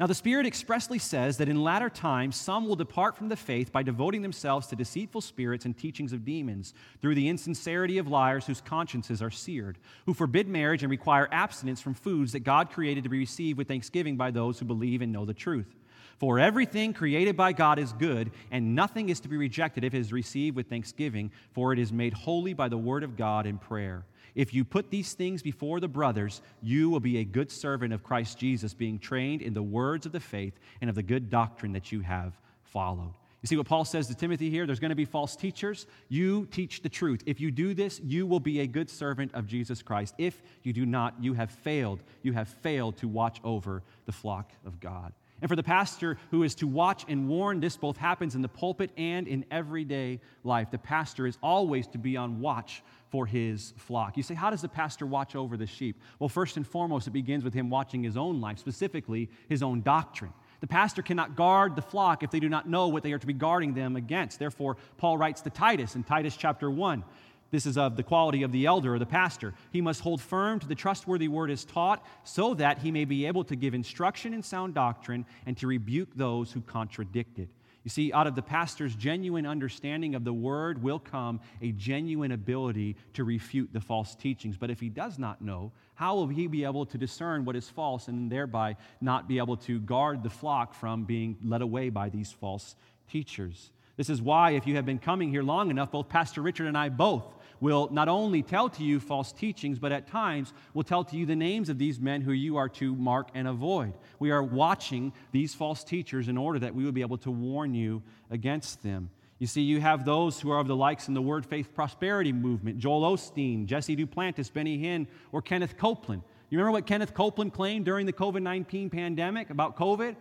Now, 0.00 0.06
the 0.06 0.14
Spirit 0.14 0.46
expressly 0.46 0.98
says 0.98 1.36
that 1.36 1.50
in 1.50 1.62
latter 1.62 1.90
times 1.90 2.34
some 2.34 2.66
will 2.66 2.74
depart 2.74 3.18
from 3.18 3.28
the 3.28 3.36
faith 3.36 3.70
by 3.70 3.82
devoting 3.82 4.22
themselves 4.22 4.66
to 4.68 4.76
deceitful 4.76 5.20
spirits 5.20 5.66
and 5.66 5.76
teachings 5.76 6.14
of 6.14 6.24
demons, 6.24 6.72
through 7.02 7.16
the 7.16 7.28
insincerity 7.28 7.98
of 7.98 8.08
liars 8.08 8.46
whose 8.46 8.62
consciences 8.62 9.20
are 9.20 9.30
seared, 9.30 9.76
who 10.06 10.14
forbid 10.14 10.48
marriage 10.48 10.82
and 10.82 10.90
require 10.90 11.28
abstinence 11.30 11.82
from 11.82 11.92
foods 11.92 12.32
that 12.32 12.40
God 12.40 12.70
created 12.70 13.04
to 13.04 13.10
be 13.10 13.18
received 13.18 13.58
with 13.58 13.68
thanksgiving 13.68 14.16
by 14.16 14.30
those 14.30 14.58
who 14.58 14.64
believe 14.64 15.02
and 15.02 15.12
know 15.12 15.26
the 15.26 15.34
truth. 15.34 15.76
For 16.16 16.38
everything 16.38 16.94
created 16.94 17.36
by 17.36 17.52
God 17.52 17.78
is 17.78 17.92
good, 17.92 18.30
and 18.50 18.74
nothing 18.74 19.10
is 19.10 19.20
to 19.20 19.28
be 19.28 19.36
rejected 19.36 19.84
if 19.84 19.92
it 19.92 19.98
is 19.98 20.14
received 20.14 20.56
with 20.56 20.70
thanksgiving, 20.70 21.30
for 21.52 21.74
it 21.74 21.78
is 21.78 21.92
made 21.92 22.14
holy 22.14 22.54
by 22.54 22.70
the 22.70 22.78
word 22.78 23.04
of 23.04 23.18
God 23.18 23.44
in 23.44 23.58
prayer. 23.58 24.06
If 24.34 24.54
you 24.54 24.64
put 24.64 24.90
these 24.90 25.12
things 25.12 25.42
before 25.42 25.80
the 25.80 25.88
brothers, 25.88 26.42
you 26.62 26.90
will 26.90 27.00
be 27.00 27.18
a 27.18 27.24
good 27.24 27.50
servant 27.50 27.92
of 27.92 28.02
Christ 28.02 28.38
Jesus, 28.38 28.74
being 28.74 28.98
trained 28.98 29.42
in 29.42 29.54
the 29.54 29.62
words 29.62 30.06
of 30.06 30.12
the 30.12 30.20
faith 30.20 30.58
and 30.80 30.88
of 30.88 30.96
the 30.96 31.02
good 31.02 31.30
doctrine 31.30 31.72
that 31.72 31.92
you 31.92 32.00
have 32.00 32.38
followed. 32.62 33.14
You 33.42 33.46
see 33.46 33.56
what 33.56 33.66
Paul 33.66 33.86
says 33.86 34.06
to 34.08 34.14
Timothy 34.14 34.50
here? 34.50 34.66
There's 34.66 34.80
going 34.80 34.90
to 34.90 34.96
be 34.96 35.06
false 35.06 35.34
teachers. 35.34 35.86
You 36.10 36.46
teach 36.46 36.82
the 36.82 36.90
truth. 36.90 37.22
If 37.24 37.40
you 37.40 37.50
do 37.50 37.72
this, 37.72 37.98
you 38.00 38.26
will 38.26 38.40
be 38.40 38.60
a 38.60 38.66
good 38.66 38.90
servant 38.90 39.32
of 39.34 39.46
Jesus 39.46 39.82
Christ. 39.82 40.14
If 40.18 40.42
you 40.62 40.74
do 40.74 40.84
not, 40.84 41.14
you 41.18 41.32
have 41.32 41.50
failed. 41.50 42.02
You 42.22 42.34
have 42.34 42.48
failed 42.48 42.98
to 42.98 43.08
watch 43.08 43.40
over 43.42 43.82
the 44.04 44.12
flock 44.12 44.52
of 44.66 44.78
God. 44.78 45.14
And 45.40 45.48
for 45.48 45.56
the 45.56 45.62
pastor 45.62 46.18
who 46.30 46.42
is 46.42 46.54
to 46.56 46.66
watch 46.66 47.06
and 47.08 47.26
warn, 47.26 47.60
this 47.60 47.78
both 47.78 47.96
happens 47.96 48.34
in 48.34 48.42
the 48.42 48.48
pulpit 48.48 48.90
and 48.98 49.26
in 49.26 49.46
everyday 49.50 50.20
life. 50.44 50.70
The 50.70 50.76
pastor 50.76 51.26
is 51.26 51.38
always 51.42 51.86
to 51.88 51.98
be 51.98 52.18
on 52.18 52.40
watch 52.40 52.82
for 53.10 53.26
his 53.26 53.74
flock. 53.76 54.16
You 54.16 54.22
say, 54.22 54.34
how 54.34 54.50
does 54.50 54.62
the 54.62 54.68
pastor 54.68 55.06
watch 55.06 55.36
over 55.36 55.56
the 55.56 55.66
sheep? 55.66 56.00
Well, 56.18 56.28
first 56.28 56.56
and 56.56 56.66
foremost, 56.66 57.06
it 57.06 57.10
begins 57.10 57.44
with 57.44 57.54
him 57.54 57.70
watching 57.70 58.02
his 58.02 58.16
own 58.16 58.40
life, 58.40 58.58
specifically 58.58 59.28
his 59.48 59.62
own 59.62 59.82
doctrine. 59.82 60.32
The 60.60 60.66
pastor 60.66 61.02
cannot 61.02 61.36
guard 61.36 61.74
the 61.74 61.82
flock 61.82 62.22
if 62.22 62.30
they 62.30 62.40
do 62.40 62.48
not 62.48 62.68
know 62.68 62.88
what 62.88 63.02
they 63.02 63.12
are 63.12 63.18
to 63.18 63.26
be 63.26 63.32
guarding 63.32 63.74
them 63.74 63.96
against. 63.96 64.38
Therefore, 64.38 64.76
Paul 64.98 65.18
writes 65.18 65.40
to 65.42 65.50
Titus 65.50 65.96
in 65.96 66.04
Titus 66.04 66.36
chapter 66.36 66.70
1 66.70 67.04
this 67.50 67.66
is 67.66 67.76
of 67.76 67.96
the 67.96 68.02
quality 68.02 68.42
of 68.42 68.52
the 68.52 68.66
elder 68.66 68.94
or 68.94 68.98
the 68.98 69.06
pastor. 69.06 69.54
He 69.72 69.80
must 69.80 70.00
hold 70.00 70.20
firm 70.20 70.60
to 70.60 70.68
the 70.68 70.74
trustworthy 70.74 71.28
word 71.28 71.50
as 71.50 71.64
taught, 71.64 72.04
so 72.22 72.54
that 72.54 72.78
he 72.78 72.90
may 72.90 73.04
be 73.04 73.26
able 73.26 73.44
to 73.44 73.56
give 73.56 73.74
instruction 73.74 74.32
in 74.34 74.42
sound 74.42 74.74
doctrine 74.74 75.26
and 75.46 75.56
to 75.58 75.66
rebuke 75.66 76.10
those 76.14 76.52
who 76.52 76.60
contradict 76.60 77.38
it. 77.38 77.48
You 77.82 77.88
see, 77.90 78.12
out 78.12 78.26
of 78.26 78.34
the 78.34 78.42
pastor's 78.42 78.94
genuine 78.94 79.46
understanding 79.46 80.14
of 80.14 80.22
the 80.22 80.32
word 80.32 80.82
will 80.82 80.98
come 80.98 81.40
a 81.62 81.72
genuine 81.72 82.32
ability 82.32 82.96
to 83.14 83.24
refute 83.24 83.72
the 83.72 83.80
false 83.80 84.14
teachings. 84.14 84.58
But 84.58 84.70
if 84.70 84.80
he 84.80 84.90
does 84.90 85.18
not 85.18 85.40
know, 85.40 85.72
how 85.94 86.16
will 86.16 86.28
he 86.28 86.46
be 86.46 86.64
able 86.64 86.84
to 86.86 86.98
discern 86.98 87.44
what 87.44 87.56
is 87.56 87.68
false 87.68 88.08
and 88.08 88.30
thereby 88.30 88.76
not 89.00 89.28
be 89.28 89.38
able 89.38 89.56
to 89.58 89.80
guard 89.80 90.22
the 90.22 90.30
flock 90.30 90.74
from 90.74 91.04
being 91.04 91.38
led 91.42 91.62
away 91.62 91.88
by 91.88 92.10
these 92.10 92.30
false 92.30 92.76
teachers? 93.10 93.72
This 93.96 94.10
is 94.10 94.20
why, 94.20 94.52
if 94.52 94.66
you 94.66 94.76
have 94.76 94.86
been 94.86 94.98
coming 94.98 95.30
here 95.30 95.42
long 95.42 95.70
enough, 95.70 95.90
both 95.90 96.08
Pastor 96.08 96.42
Richard 96.42 96.66
and 96.66 96.76
I 96.76 96.90
both 96.90 97.24
will 97.60 97.88
not 97.92 98.08
only 98.08 98.42
tell 98.42 98.68
to 98.70 98.82
you 98.82 99.00
false 99.00 99.32
teachings, 99.32 99.78
but 99.78 99.92
at 99.92 100.06
times 100.06 100.52
will 100.74 100.82
tell 100.82 101.04
to 101.04 101.16
you 101.16 101.26
the 101.26 101.36
names 101.36 101.68
of 101.68 101.78
these 101.78 102.00
men 102.00 102.22
who 102.22 102.32
you 102.32 102.56
are 102.56 102.68
to 102.68 102.94
mark 102.96 103.28
and 103.34 103.46
avoid. 103.46 103.92
We 104.18 104.30
are 104.30 104.42
watching 104.42 105.12
these 105.32 105.54
false 105.54 105.84
teachers 105.84 106.28
in 106.28 106.36
order 106.36 106.58
that 106.60 106.74
we 106.74 106.84
will 106.84 106.92
be 106.92 107.02
able 107.02 107.18
to 107.18 107.30
warn 107.30 107.74
you 107.74 108.02
against 108.30 108.82
them. 108.82 109.10
You 109.38 109.46
see, 109.46 109.62
you 109.62 109.80
have 109.80 110.04
those 110.04 110.38
who 110.38 110.50
are 110.50 110.58
of 110.58 110.66
the 110.66 110.76
likes 110.76 111.08
in 111.08 111.14
the 111.14 111.22
Word 111.22 111.46
Faith 111.46 111.74
Prosperity 111.74 112.32
Movement 112.32 112.78
Joel 112.78 113.16
Osteen, 113.16 113.66
Jesse 113.66 113.96
Duplantis, 113.96 114.52
Benny 114.52 114.78
Hinn, 114.78 115.06
or 115.32 115.40
Kenneth 115.40 115.78
Copeland. 115.78 116.22
You 116.50 116.58
remember 116.58 116.72
what 116.72 116.86
Kenneth 116.86 117.14
Copeland 117.14 117.54
claimed 117.54 117.84
during 117.84 118.06
the 118.06 118.12
COVID 118.12 118.42
19 118.42 118.90
pandemic 118.90 119.50
about 119.50 119.76
COVID? 119.76 120.16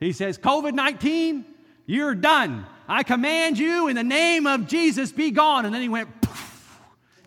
He 0.00 0.12
says, 0.12 0.38
COVID 0.38 0.74
19, 0.74 1.44
you're 1.86 2.14
done. 2.14 2.66
I 2.88 3.02
command 3.02 3.58
you 3.58 3.88
in 3.88 3.96
the 3.96 4.02
name 4.02 4.46
of 4.46 4.66
Jesus, 4.66 5.12
be 5.12 5.30
gone. 5.30 5.66
And 5.66 5.74
then 5.74 5.82
he 5.82 5.88
went, 5.88 6.08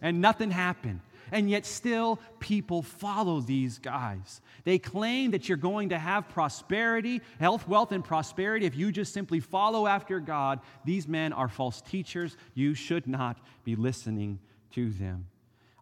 and 0.02 0.22
nothing 0.22 0.52
happened. 0.52 1.02
And 1.32 1.50
yet, 1.50 1.66
still, 1.66 2.20
people 2.40 2.82
follow 2.82 3.42
these 3.42 3.80
guys. 3.80 4.40
They 4.64 4.80
claim 4.80 5.32
that 5.32 5.50
you're 5.50 5.58
going 5.58 5.90
to 5.90 5.98
have 5.98 6.30
prosperity, 6.30 7.22
health, 7.40 7.68
wealth, 7.68 7.92
and 7.92 8.04
prosperity 8.04 8.66
if 8.66 8.78
you 8.78 8.92
just 8.92 9.14
simply 9.14 9.42
follow 9.42 9.88
after 9.88 10.20
God. 10.20 10.62
These 10.86 11.08
men 11.08 11.34
are 11.34 11.50
false 11.50 11.82
teachers. 11.82 12.38
You 12.54 12.74
should 12.76 13.08
not 13.08 13.38
be 13.66 13.76
listening 13.76 14.40
to 14.72 14.90
them. 14.90 15.28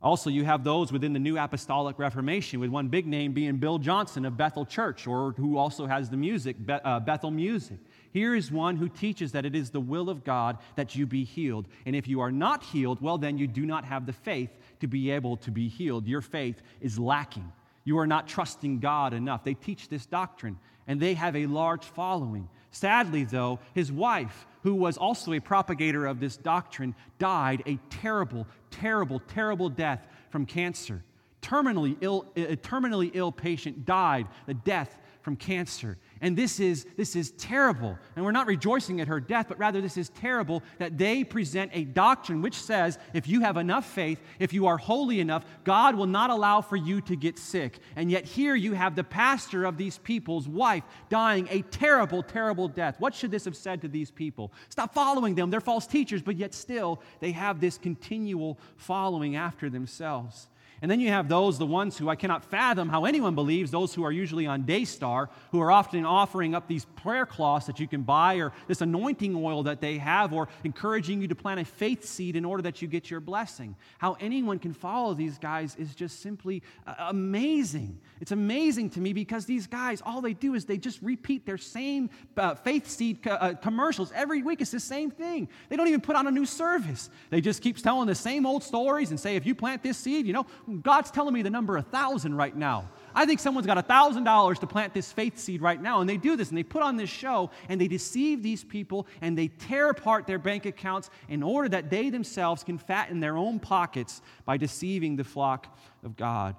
Also, 0.02 0.30
you 0.30 0.46
have 0.46 0.64
those 0.64 0.92
within 0.92 1.14
the 1.14 1.20
New 1.20 1.38
Apostolic 1.38 1.98
Reformation, 1.98 2.60
with 2.60 2.70
one 2.70 2.90
big 2.90 3.08
name 3.08 3.34
being 3.34 3.58
Bill 3.58 3.80
Johnson 3.80 4.26
of 4.26 4.38
Bethel 4.38 4.66
Church, 4.66 5.08
or 5.08 5.32
who 5.32 5.58
also 5.58 5.88
has 5.88 6.10
the 6.10 6.18
music, 6.18 6.58
uh, 6.70 7.00
Bethel 7.00 7.32
Music. 7.32 7.78
Here 8.16 8.34
is 8.34 8.50
one 8.50 8.78
who 8.78 8.88
teaches 8.88 9.34
that 9.34 9.46
it 9.46 9.58
is 9.58 9.72
the 9.72 9.82
will 9.82 10.10
of 10.10 10.24
God 10.24 10.60
that 10.78 10.96
you 10.96 11.06
be 11.06 11.26
healed. 11.26 11.68
And 11.86 11.94
if 11.94 12.08
you 12.08 12.22
are 12.22 12.32
not 12.32 12.64
healed, 12.64 13.02
well, 13.02 13.18
then 13.18 13.38
you 13.38 13.46
do 13.46 13.66
not 13.66 13.84
have 13.84 14.06
the 14.06 14.14
faith 14.14 14.52
to 14.80 14.88
be 14.88 15.12
able 15.12 15.36
to 15.36 15.52
be 15.52 15.68
healed. 15.68 16.08
Your 16.08 16.22
faith 16.22 16.62
is 16.80 16.98
lacking. 16.98 17.52
You 17.84 17.98
are 17.98 18.08
not 18.08 18.26
trusting 18.26 18.80
God 18.80 19.14
enough. 19.14 19.44
They 19.44 19.54
teach 19.54 19.90
this 19.90 20.06
doctrine, 20.06 20.58
and 20.88 20.98
they 20.98 21.14
have 21.16 21.36
a 21.36 21.48
large 21.48 21.84
following. 21.84 22.48
Sadly, 22.72 23.26
though, 23.26 23.60
his 23.74 23.92
wife, 23.92 24.48
who 24.64 24.76
was 24.76 24.96
also 24.96 25.34
a 25.34 25.42
propagator 25.42 26.06
of 26.06 26.22
this 26.22 26.38
doctrine, 26.38 26.96
died 27.20 27.64
a 27.66 27.78
terrible, 27.90 28.48
terrible, 28.72 29.20
terrible 29.28 29.68
death 29.68 30.08
from 30.30 30.46
cancer. 30.46 31.04
Terminally 31.42 31.98
ill, 32.00 32.32
a 32.38 32.56
terminally 32.56 33.12
ill 33.14 33.34
patient 33.34 33.86
died 33.86 34.28
the 34.46 34.54
death 34.54 34.98
from 35.22 35.36
cancer. 35.36 35.98
And 36.22 36.38
this 36.38 36.60
is, 36.60 36.86
this 36.96 37.16
is 37.16 37.32
terrible. 37.32 37.98
And 38.16 38.24
we're 38.24 38.32
not 38.32 38.48
rejoicing 38.48 39.02
at 39.02 39.08
her 39.08 39.20
death, 39.20 39.48
but 39.50 39.60
rather 39.60 39.82
this 39.82 39.98
is 39.98 40.10
terrible 40.10 40.64
that 40.80 40.98
they 40.98 41.24
present 41.24 41.72
a 41.74 41.84
doctrine 41.84 42.42
which 42.42 42.56
says 42.56 42.98
if 43.14 43.28
you 43.28 43.42
have 43.42 43.58
enough 43.58 43.86
faith, 43.86 44.22
if 44.40 44.54
you 44.54 44.68
are 44.68 44.78
holy 44.78 45.20
enough, 45.20 45.46
God 45.64 45.96
will 45.96 46.08
not 46.08 46.30
allow 46.30 46.62
for 46.62 46.78
you 46.78 47.02
to 47.02 47.16
get 47.16 47.38
sick. 47.38 47.80
And 47.96 48.10
yet 48.10 48.26
here 48.26 48.56
you 48.56 48.74
have 48.74 48.96
the 48.96 49.04
pastor 49.04 49.66
of 49.66 49.78
these 49.78 49.98
people's 49.98 50.48
wife 50.48 50.84
dying 51.10 51.48
a 51.52 51.62
terrible, 51.64 52.24
terrible 52.24 52.68
death. 52.68 52.96
What 53.00 53.14
should 53.14 53.32
this 53.32 53.46
have 53.46 53.58
said 53.58 53.82
to 53.82 53.88
these 53.88 54.12
people? 54.12 54.54
Stop 54.70 54.94
following 54.94 55.36
them. 55.36 55.50
They're 55.50 55.62
false 55.62 55.86
teachers, 55.86 56.22
but 56.22 56.38
yet 56.38 56.54
still 56.54 57.02
they 57.20 57.34
have 57.34 57.60
this 57.60 57.78
continual 57.78 58.58
following 58.78 59.36
after 59.36 59.70
themselves. 59.70 60.48
And 60.86 60.92
then 60.92 61.00
you 61.00 61.10
have 61.10 61.28
those, 61.28 61.58
the 61.58 61.66
ones 61.66 61.98
who 61.98 62.10
I 62.10 62.16
cannot 62.16 62.46
fathom 62.46 62.90
how 62.90 63.06
anyone 63.06 63.34
believes, 63.34 63.72
those 63.72 63.96
who 63.96 64.04
are 64.04 64.12
usually 64.12 64.46
on 64.46 64.68
Daystar, 64.68 65.32
who 65.52 65.60
are 65.60 65.72
often 65.72 66.06
offering 66.06 66.54
up 66.54 66.68
these 66.68 66.86
prayer 66.86 67.26
cloths 67.26 67.66
that 67.66 67.80
you 67.80 67.88
can 67.88 68.04
buy, 68.04 68.36
or 68.36 68.54
this 68.68 68.82
anointing 68.82 69.36
oil 69.36 69.64
that 69.64 69.82
they 69.82 69.98
have, 69.98 70.32
or 70.32 70.48
encouraging 70.64 71.24
you 71.24 71.28
to 71.28 71.34
plant 71.34 71.60
a 71.60 71.66
faith 71.66 72.06
seed 72.06 72.36
in 72.36 72.46
order 72.46 72.62
that 72.62 72.84
you 72.84 72.88
get 72.88 73.10
your 73.10 73.20
blessing. 73.20 73.76
How 73.98 74.16
anyone 74.20 74.60
can 74.60 74.74
follow 74.74 75.16
these 75.16 75.40
guys 75.40 75.76
is 75.78 75.96
just 75.96 76.20
simply 76.20 76.62
uh, 76.86 76.94
amazing. 77.00 78.00
It's 78.22 78.32
amazing 78.32 78.92
to 78.92 79.00
me 79.00 79.12
because 79.12 79.48
these 79.48 79.66
guys, 79.66 80.04
all 80.06 80.22
they 80.22 80.34
do 80.34 80.54
is 80.54 80.66
they 80.66 80.78
just 80.78 81.02
repeat 81.02 81.48
their 81.48 81.58
same 81.58 82.12
uh, 82.38 82.54
faith 82.54 82.88
seed 82.88 83.24
co- 83.24 83.32
uh, 83.32 83.56
commercials 83.56 84.12
every 84.14 84.44
week. 84.44 84.62
It's 84.62 84.70
the 84.70 84.80
same 84.80 85.10
thing. 85.10 85.50
They 85.70 85.78
don't 85.78 85.88
even 85.88 86.02
put 86.02 86.16
on 86.16 86.28
a 86.28 86.32
new 86.32 86.46
service. 86.46 87.10
They 87.32 87.42
just 87.42 87.64
keep 87.64 87.82
telling 87.82 88.06
the 88.06 88.14
same 88.14 88.46
old 88.46 88.62
stories 88.62 89.10
and 89.10 89.20
say, 89.20 89.36
if 89.36 89.48
you 89.48 89.56
plant 89.56 89.82
this 89.82 89.98
seed, 89.98 90.28
you 90.28 90.34
know, 90.34 90.46
God's 90.82 91.12
telling 91.12 91.34
me 91.34 91.42
the 91.42 91.50
number 91.50 91.78
a 91.78 91.82
thousand 91.82 92.36
right 92.36 92.56
now. 92.56 92.90
I 93.14 93.26
think 93.26 93.40
someone's 93.40 93.68
got 93.68 93.78
a 93.78 93.82
thousand 93.82 94.26
dollars 94.26 94.60
to 94.60 94.68
plant 94.68 94.94
this 94.94 95.12
faith 95.12 95.38
seed 95.38 95.62
right 95.62 95.82
now. 95.82 96.02
And 96.02 96.10
they 96.10 96.18
do 96.18 96.36
this 96.36 96.50
and 96.50 96.58
they 96.58 96.64
put 96.64 96.82
on 96.82 96.98
this 96.98 97.10
show 97.10 97.50
and 97.70 97.80
they 97.80 97.88
deceive 97.88 98.44
these 98.44 98.64
people 98.64 99.08
and 99.22 99.38
they 99.38 99.48
tear 99.48 99.90
apart 99.90 100.28
their 100.28 100.40
bank 100.40 100.66
accounts 100.66 101.10
in 101.30 101.42
order 101.42 101.70
that 101.70 101.90
they 101.90 102.10
themselves 102.10 102.64
can 102.64 102.78
fatten 102.78 103.20
their 103.20 103.38
own 103.38 103.60
pockets 103.60 104.22
by 104.44 104.58
deceiving 104.58 105.16
the 105.16 105.24
flock 105.24 105.78
of 106.04 106.18
God. 106.18 106.56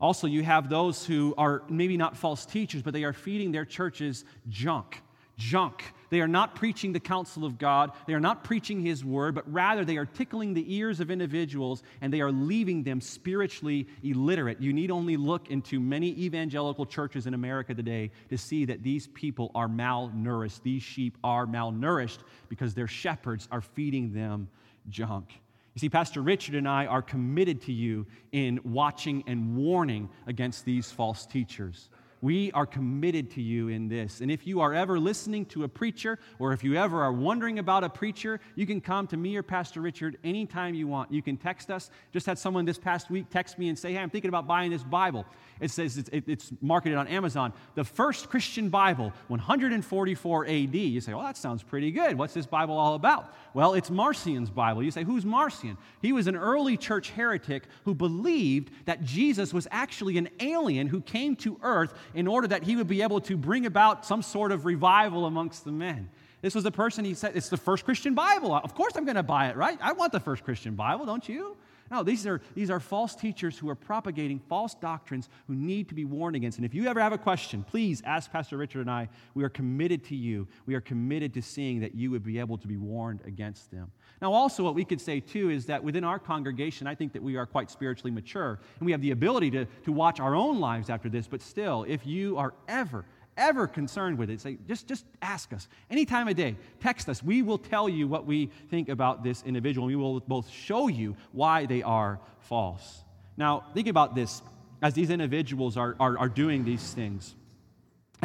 Also, 0.00 0.26
you 0.26 0.42
have 0.42 0.68
those 0.68 1.06
who 1.06 1.34
are 1.38 1.62
maybe 1.68 1.96
not 1.96 2.16
false 2.16 2.44
teachers, 2.44 2.82
but 2.82 2.92
they 2.92 3.04
are 3.04 3.14
feeding 3.14 3.50
their 3.50 3.64
churches 3.64 4.24
junk. 4.48 5.02
Junk. 5.38 5.82
They 6.10 6.20
are 6.20 6.28
not 6.28 6.54
preaching 6.54 6.92
the 6.92 7.00
counsel 7.00 7.44
of 7.44 7.58
God. 7.58 7.92
They 8.06 8.14
are 8.14 8.20
not 8.20 8.44
preaching 8.44 8.80
His 8.80 9.04
word, 9.04 9.34
but 9.34 9.50
rather 9.52 9.84
they 9.84 9.96
are 9.96 10.06
tickling 10.06 10.54
the 10.54 10.74
ears 10.74 11.00
of 11.00 11.10
individuals 11.10 11.82
and 12.00 12.12
they 12.12 12.20
are 12.20 12.32
leaving 12.32 12.82
them 12.82 13.00
spiritually 13.00 13.88
illiterate. 14.02 14.60
You 14.60 14.72
need 14.72 14.90
only 14.90 15.16
look 15.16 15.50
into 15.50 15.80
many 15.80 16.08
evangelical 16.20 16.86
churches 16.86 17.26
in 17.26 17.34
America 17.34 17.74
today 17.74 18.10
to 18.28 18.38
see 18.38 18.64
that 18.66 18.82
these 18.82 19.08
people 19.08 19.50
are 19.54 19.68
malnourished. 19.68 20.62
These 20.62 20.82
sheep 20.82 21.18
are 21.24 21.46
malnourished 21.46 22.18
because 22.48 22.74
their 22.74 22.88
shepherds 22.88 23.48
are 23.50 23.60
feeding 23.60 24.12
them 24.12 24.48
junk. 24.88 25.28
You 25.76 25.80
see, 25.80 25.90
Pastor 25.90 26.22
Richard 26.22 26.54
and 26.54 26.66
I 26.66 26.86
are 26.86 27.02
committed 27.02 27.60
to 27.62 27.72
you 27.72 28.06
in 28.32 28.60
watching 28.64 29.22
and 29.26 29.56
warning 29.56 30.08
against 30.26 30.64
these 30.64 30.90
false 30.90 31.26
teachers. 31.26 31.90
We 32.26 32.50
are 32.50 32.66
committed 32.66 33.30
to 33.36 33.40
you 33.40 33.68
in 33.68 33.86
this. 33.86 34.20
And 34.20 34.32
if 34.32 34.48
you 34.48 34.60
are 34.60 34.74
ever 34.74 34.98
listening 34.98 35.46
to 35.46 35.62
a 35.62 35.68
preacher, 35.68 36.18
or 36.40 36.52
if 36.52 36.64
you 36.64 36.74
ever 36.74 37.00
are 37.04 37.12
wondering 37.12 37.60
about 37.60 37.84
a 37.84 37.88
preacher, 37.88 38.40
you 38.56 38.66
can 38.66 38.80
come 38.80 39.06
to 39.06 39.16
me 39.16 39.36
or 39.36 39.44
Pastor 39.44 39.80
Richard 39.80 40.18
anytime 40.24 40.74
you 40.74 40.88
want. 40.88 41.12
You 41.12 41.22
can 41.22 41.36
text 41.36 41.70
us. 41.70 41.88
Just 42.12 42.26
had 42.26 42.36
someone 42.36 42.64
this 42.64 42.78
past 42.78 43.10
week 43.10 43.26
text 43.30 43.60
me 43.60 43.68
and 43.68 43.78
say, 43.78 43.92
Hey, 43.92 44.00
I'm 44.00 44.10
thinking 44.10 44.28
about 44.28 44.48
buying 44.48 44.72
this 44.72 44.82
Bible. 44.82 45.24
It 45.60 45.70
says 45.70 45.98
it's, 45.98 46.10
it's 46.12 46.50
marketed 46.60 46.98
on 46.98 47.06
Amazon. 47.06 47.52
The 47.76 47.84
first 47.84 48.28
Christian 48.28 48.70
Bible, 48.70 49.12
144 49.28 50.46
AD. 50.46 50.74
You 50.74 51.00
say, 51.00 51.14
Well, 51.14 51.22
that 51.22 51.36
sounds 51.36 51.62
pretty 51.62 51.92
good. 51.92 52.18
What's 52.18 52.34
this 52.34 52.46
Bible 52.46 52.76
all 52.76 52.94
about? 52.94 53.32
Well, 53.54 53.74
it's 53.74 53.88
Marcion's 53.88 54.50
Bible. 54.50 54.82
You 54.82 54.90
say, 54.90 55.04
Who's 55.04 55.24
Marcion? 55.24 55.78
He 56.02 56.12
was 56.12 56.26
an 56.26 56.34
early 56.34 56.76
church 56.76 57.10
heretic 57.10 57.62
who 57.84 57.94
believed 57.94 58.72
that 58.86 59.04
Jesus 59.04 59.54
was 59.54 59.68
actually 59.70 60.18
an 60.18 60.28
alien 60.40 60.88
who 60.88 61.00
came 61.00 61.36
to 61.36 61.56
earth 61.62 61.94
in 62.16 62.26
order 62.26 62.48
that 62.48 62.64
he 62.64 62.74
would 62.74 62.88
be 62.88 63.02
able 63.02 63.20
to 63.20 63.36
bring 63.36 63.66
about 63.66 64.06
some 64.06 64.22
sort 64.22 64.50
of 64.50 64.64
revival 64.64 65.26
amongst 65.26 65.64
the 65.64 65.70
men. 65.70 66.08
This 66.40 66.54
was 66.54 66.64
the 66.64 66.72
person 66.72 67.04
he 67.04 67.14
said, 67.14 67.36
It's 67.36 67.50
the 67.50 67.58
first 67.58 67.84
Christian 67.84 68.14
Bible. 68.14 68.54
Of 68.54 68.74
course 68.74 68.94
I'm 68.96 69.04
going 69.04 69.16
to 69.16 69.22
buy 69.22 69.48
it, 69.48 69.56
right? 69.56 69.78
I 69.82 69.92
want 69.92 70.12
the 70.12 70.20
first 70.20 70.42
Christian 70.42 70.74
Bible, 70.74 71.04
don't 71.04 71.28
you? 71.28 71.56
No, 71.90 72.02
these 72.02 72.26
are, 72.26 72.40
these 72.54 72.70
are 72.70 72.80
false 72.80 73.14
teachers 73.14 73.58
who 73.58 73.68
are 73.68 73.74
propagating 73.74 74.40
false 74.48 74.74
doctrines 74.74 75.28
who 75.46 75.54
need 75.54 75.88
to 75.88 75.94
be 75.94 76.04
warned 76.04 76.34
against. 76.34 76.58
And 76.58 76.64
if 76.64 76.74
you 76.74 76.86
ever 76.86 77.00
have 77.00 77.12
a 77.12 77.18
question, 77.18 77.62
please 77.62 78.02
ask 78.04 78.32
Pastor 78.32 78.56
Richard 78.56 78.80
and 78.80 78.90
I. 78.90 79.08
We 79.34 79.44
are 79.44 79.48
committed 79.48 80.02
to 80.06 80.16
you. 80.16 80.48
We 80.64 80.74
are 80.74 80.80
committed 80.80 81.34
to 81.34 81.42
seeing 81.42 81.80
that 81.80 81.94
you 81.94 82.10
would 82.10 82.24
be 82.24 82.40
able 82.40 82.58
to 82.58 82.66
be 82.66 82.76
warned 82.76 83.20
against 83.24 83.70
them. 83.70 83.92
Now, 84.22 84.32
also, 84.32 84.62
what 84.62 84.74
we 84.74 84.84
could 84.84 85.00
say 85.00 85.20
too 85.20 85.50
is 85.50 85.66
that 85.66 85.84
within 85.84 86.04
our 86.04 86.18
congregation, 86.18 86.86
I 86.86 86.94
think 86.94 87.12
that 87.12 87.22
we 87.22 87.36
are 87.36 87.46
quite 87.46 87.70
spiritually 87.70 88.10
mature 88.10 88.58
and 88.78 88.86
we 88.86 88.92
have 88.92 89.02
the 89.02 89.10
ability 89.10 89.50
to, 89.52 89.66
to 89.84 89.92
watch 89.92 90.20
our 90.20 90.34
own 90.34 90.58
lives 90.58 90.88
after 90.88 91.08
this. 91.08 91.26
But 91.26 91.42
still, 91.42 91.84
if 91.86 92.06
you 92.06 92.38
are 92.38 92.54
ever 92.68 93.04
ever 93.36 93.66
concerned 93.66 94.18
with 94.18 94.30
it, 94.30 94.40
say, 94.40 94.58
just, 94.66 94.86
just 94.86 95.04
ask 95.22 95.52
us. 95.52 95.68
Any 95.90 96.04
time 96.04 96.28
of 96.28 96.36
day, 96.36 96.56
text 96.80 97.08
us. 97.08 97.22
We 97.22 97.42
will 97.42 97.58
tell 97.58 97.88
you 97.88 98.08
what 98.08 98.26
we 98.26 98.46
think 98.70 98.88
about 98.88 99.22
this 99.22 99.42
individual. 99.44 99.86
We 99.86 99.96
will 99.96 100.20
both 100.20 100.48
show 100.48 100.88
you 100.88 101.16
why 101.32 101.66
they 101.66 101.82
are 101.82 102.18
false. 102.40 103.04
Now, 103.36 103.64
think 103.74 103.88
about 103.88 104.14
this 104.14 104.42
as 104.82 104.94
these 104.94 105.10
individuals 105.10 105.76
are, 105.76 105.96
are, 106.00 106.18
are 106.18 106.28
doing 106.28 106.64
these 106.64 106.94
things. 106.94 107.34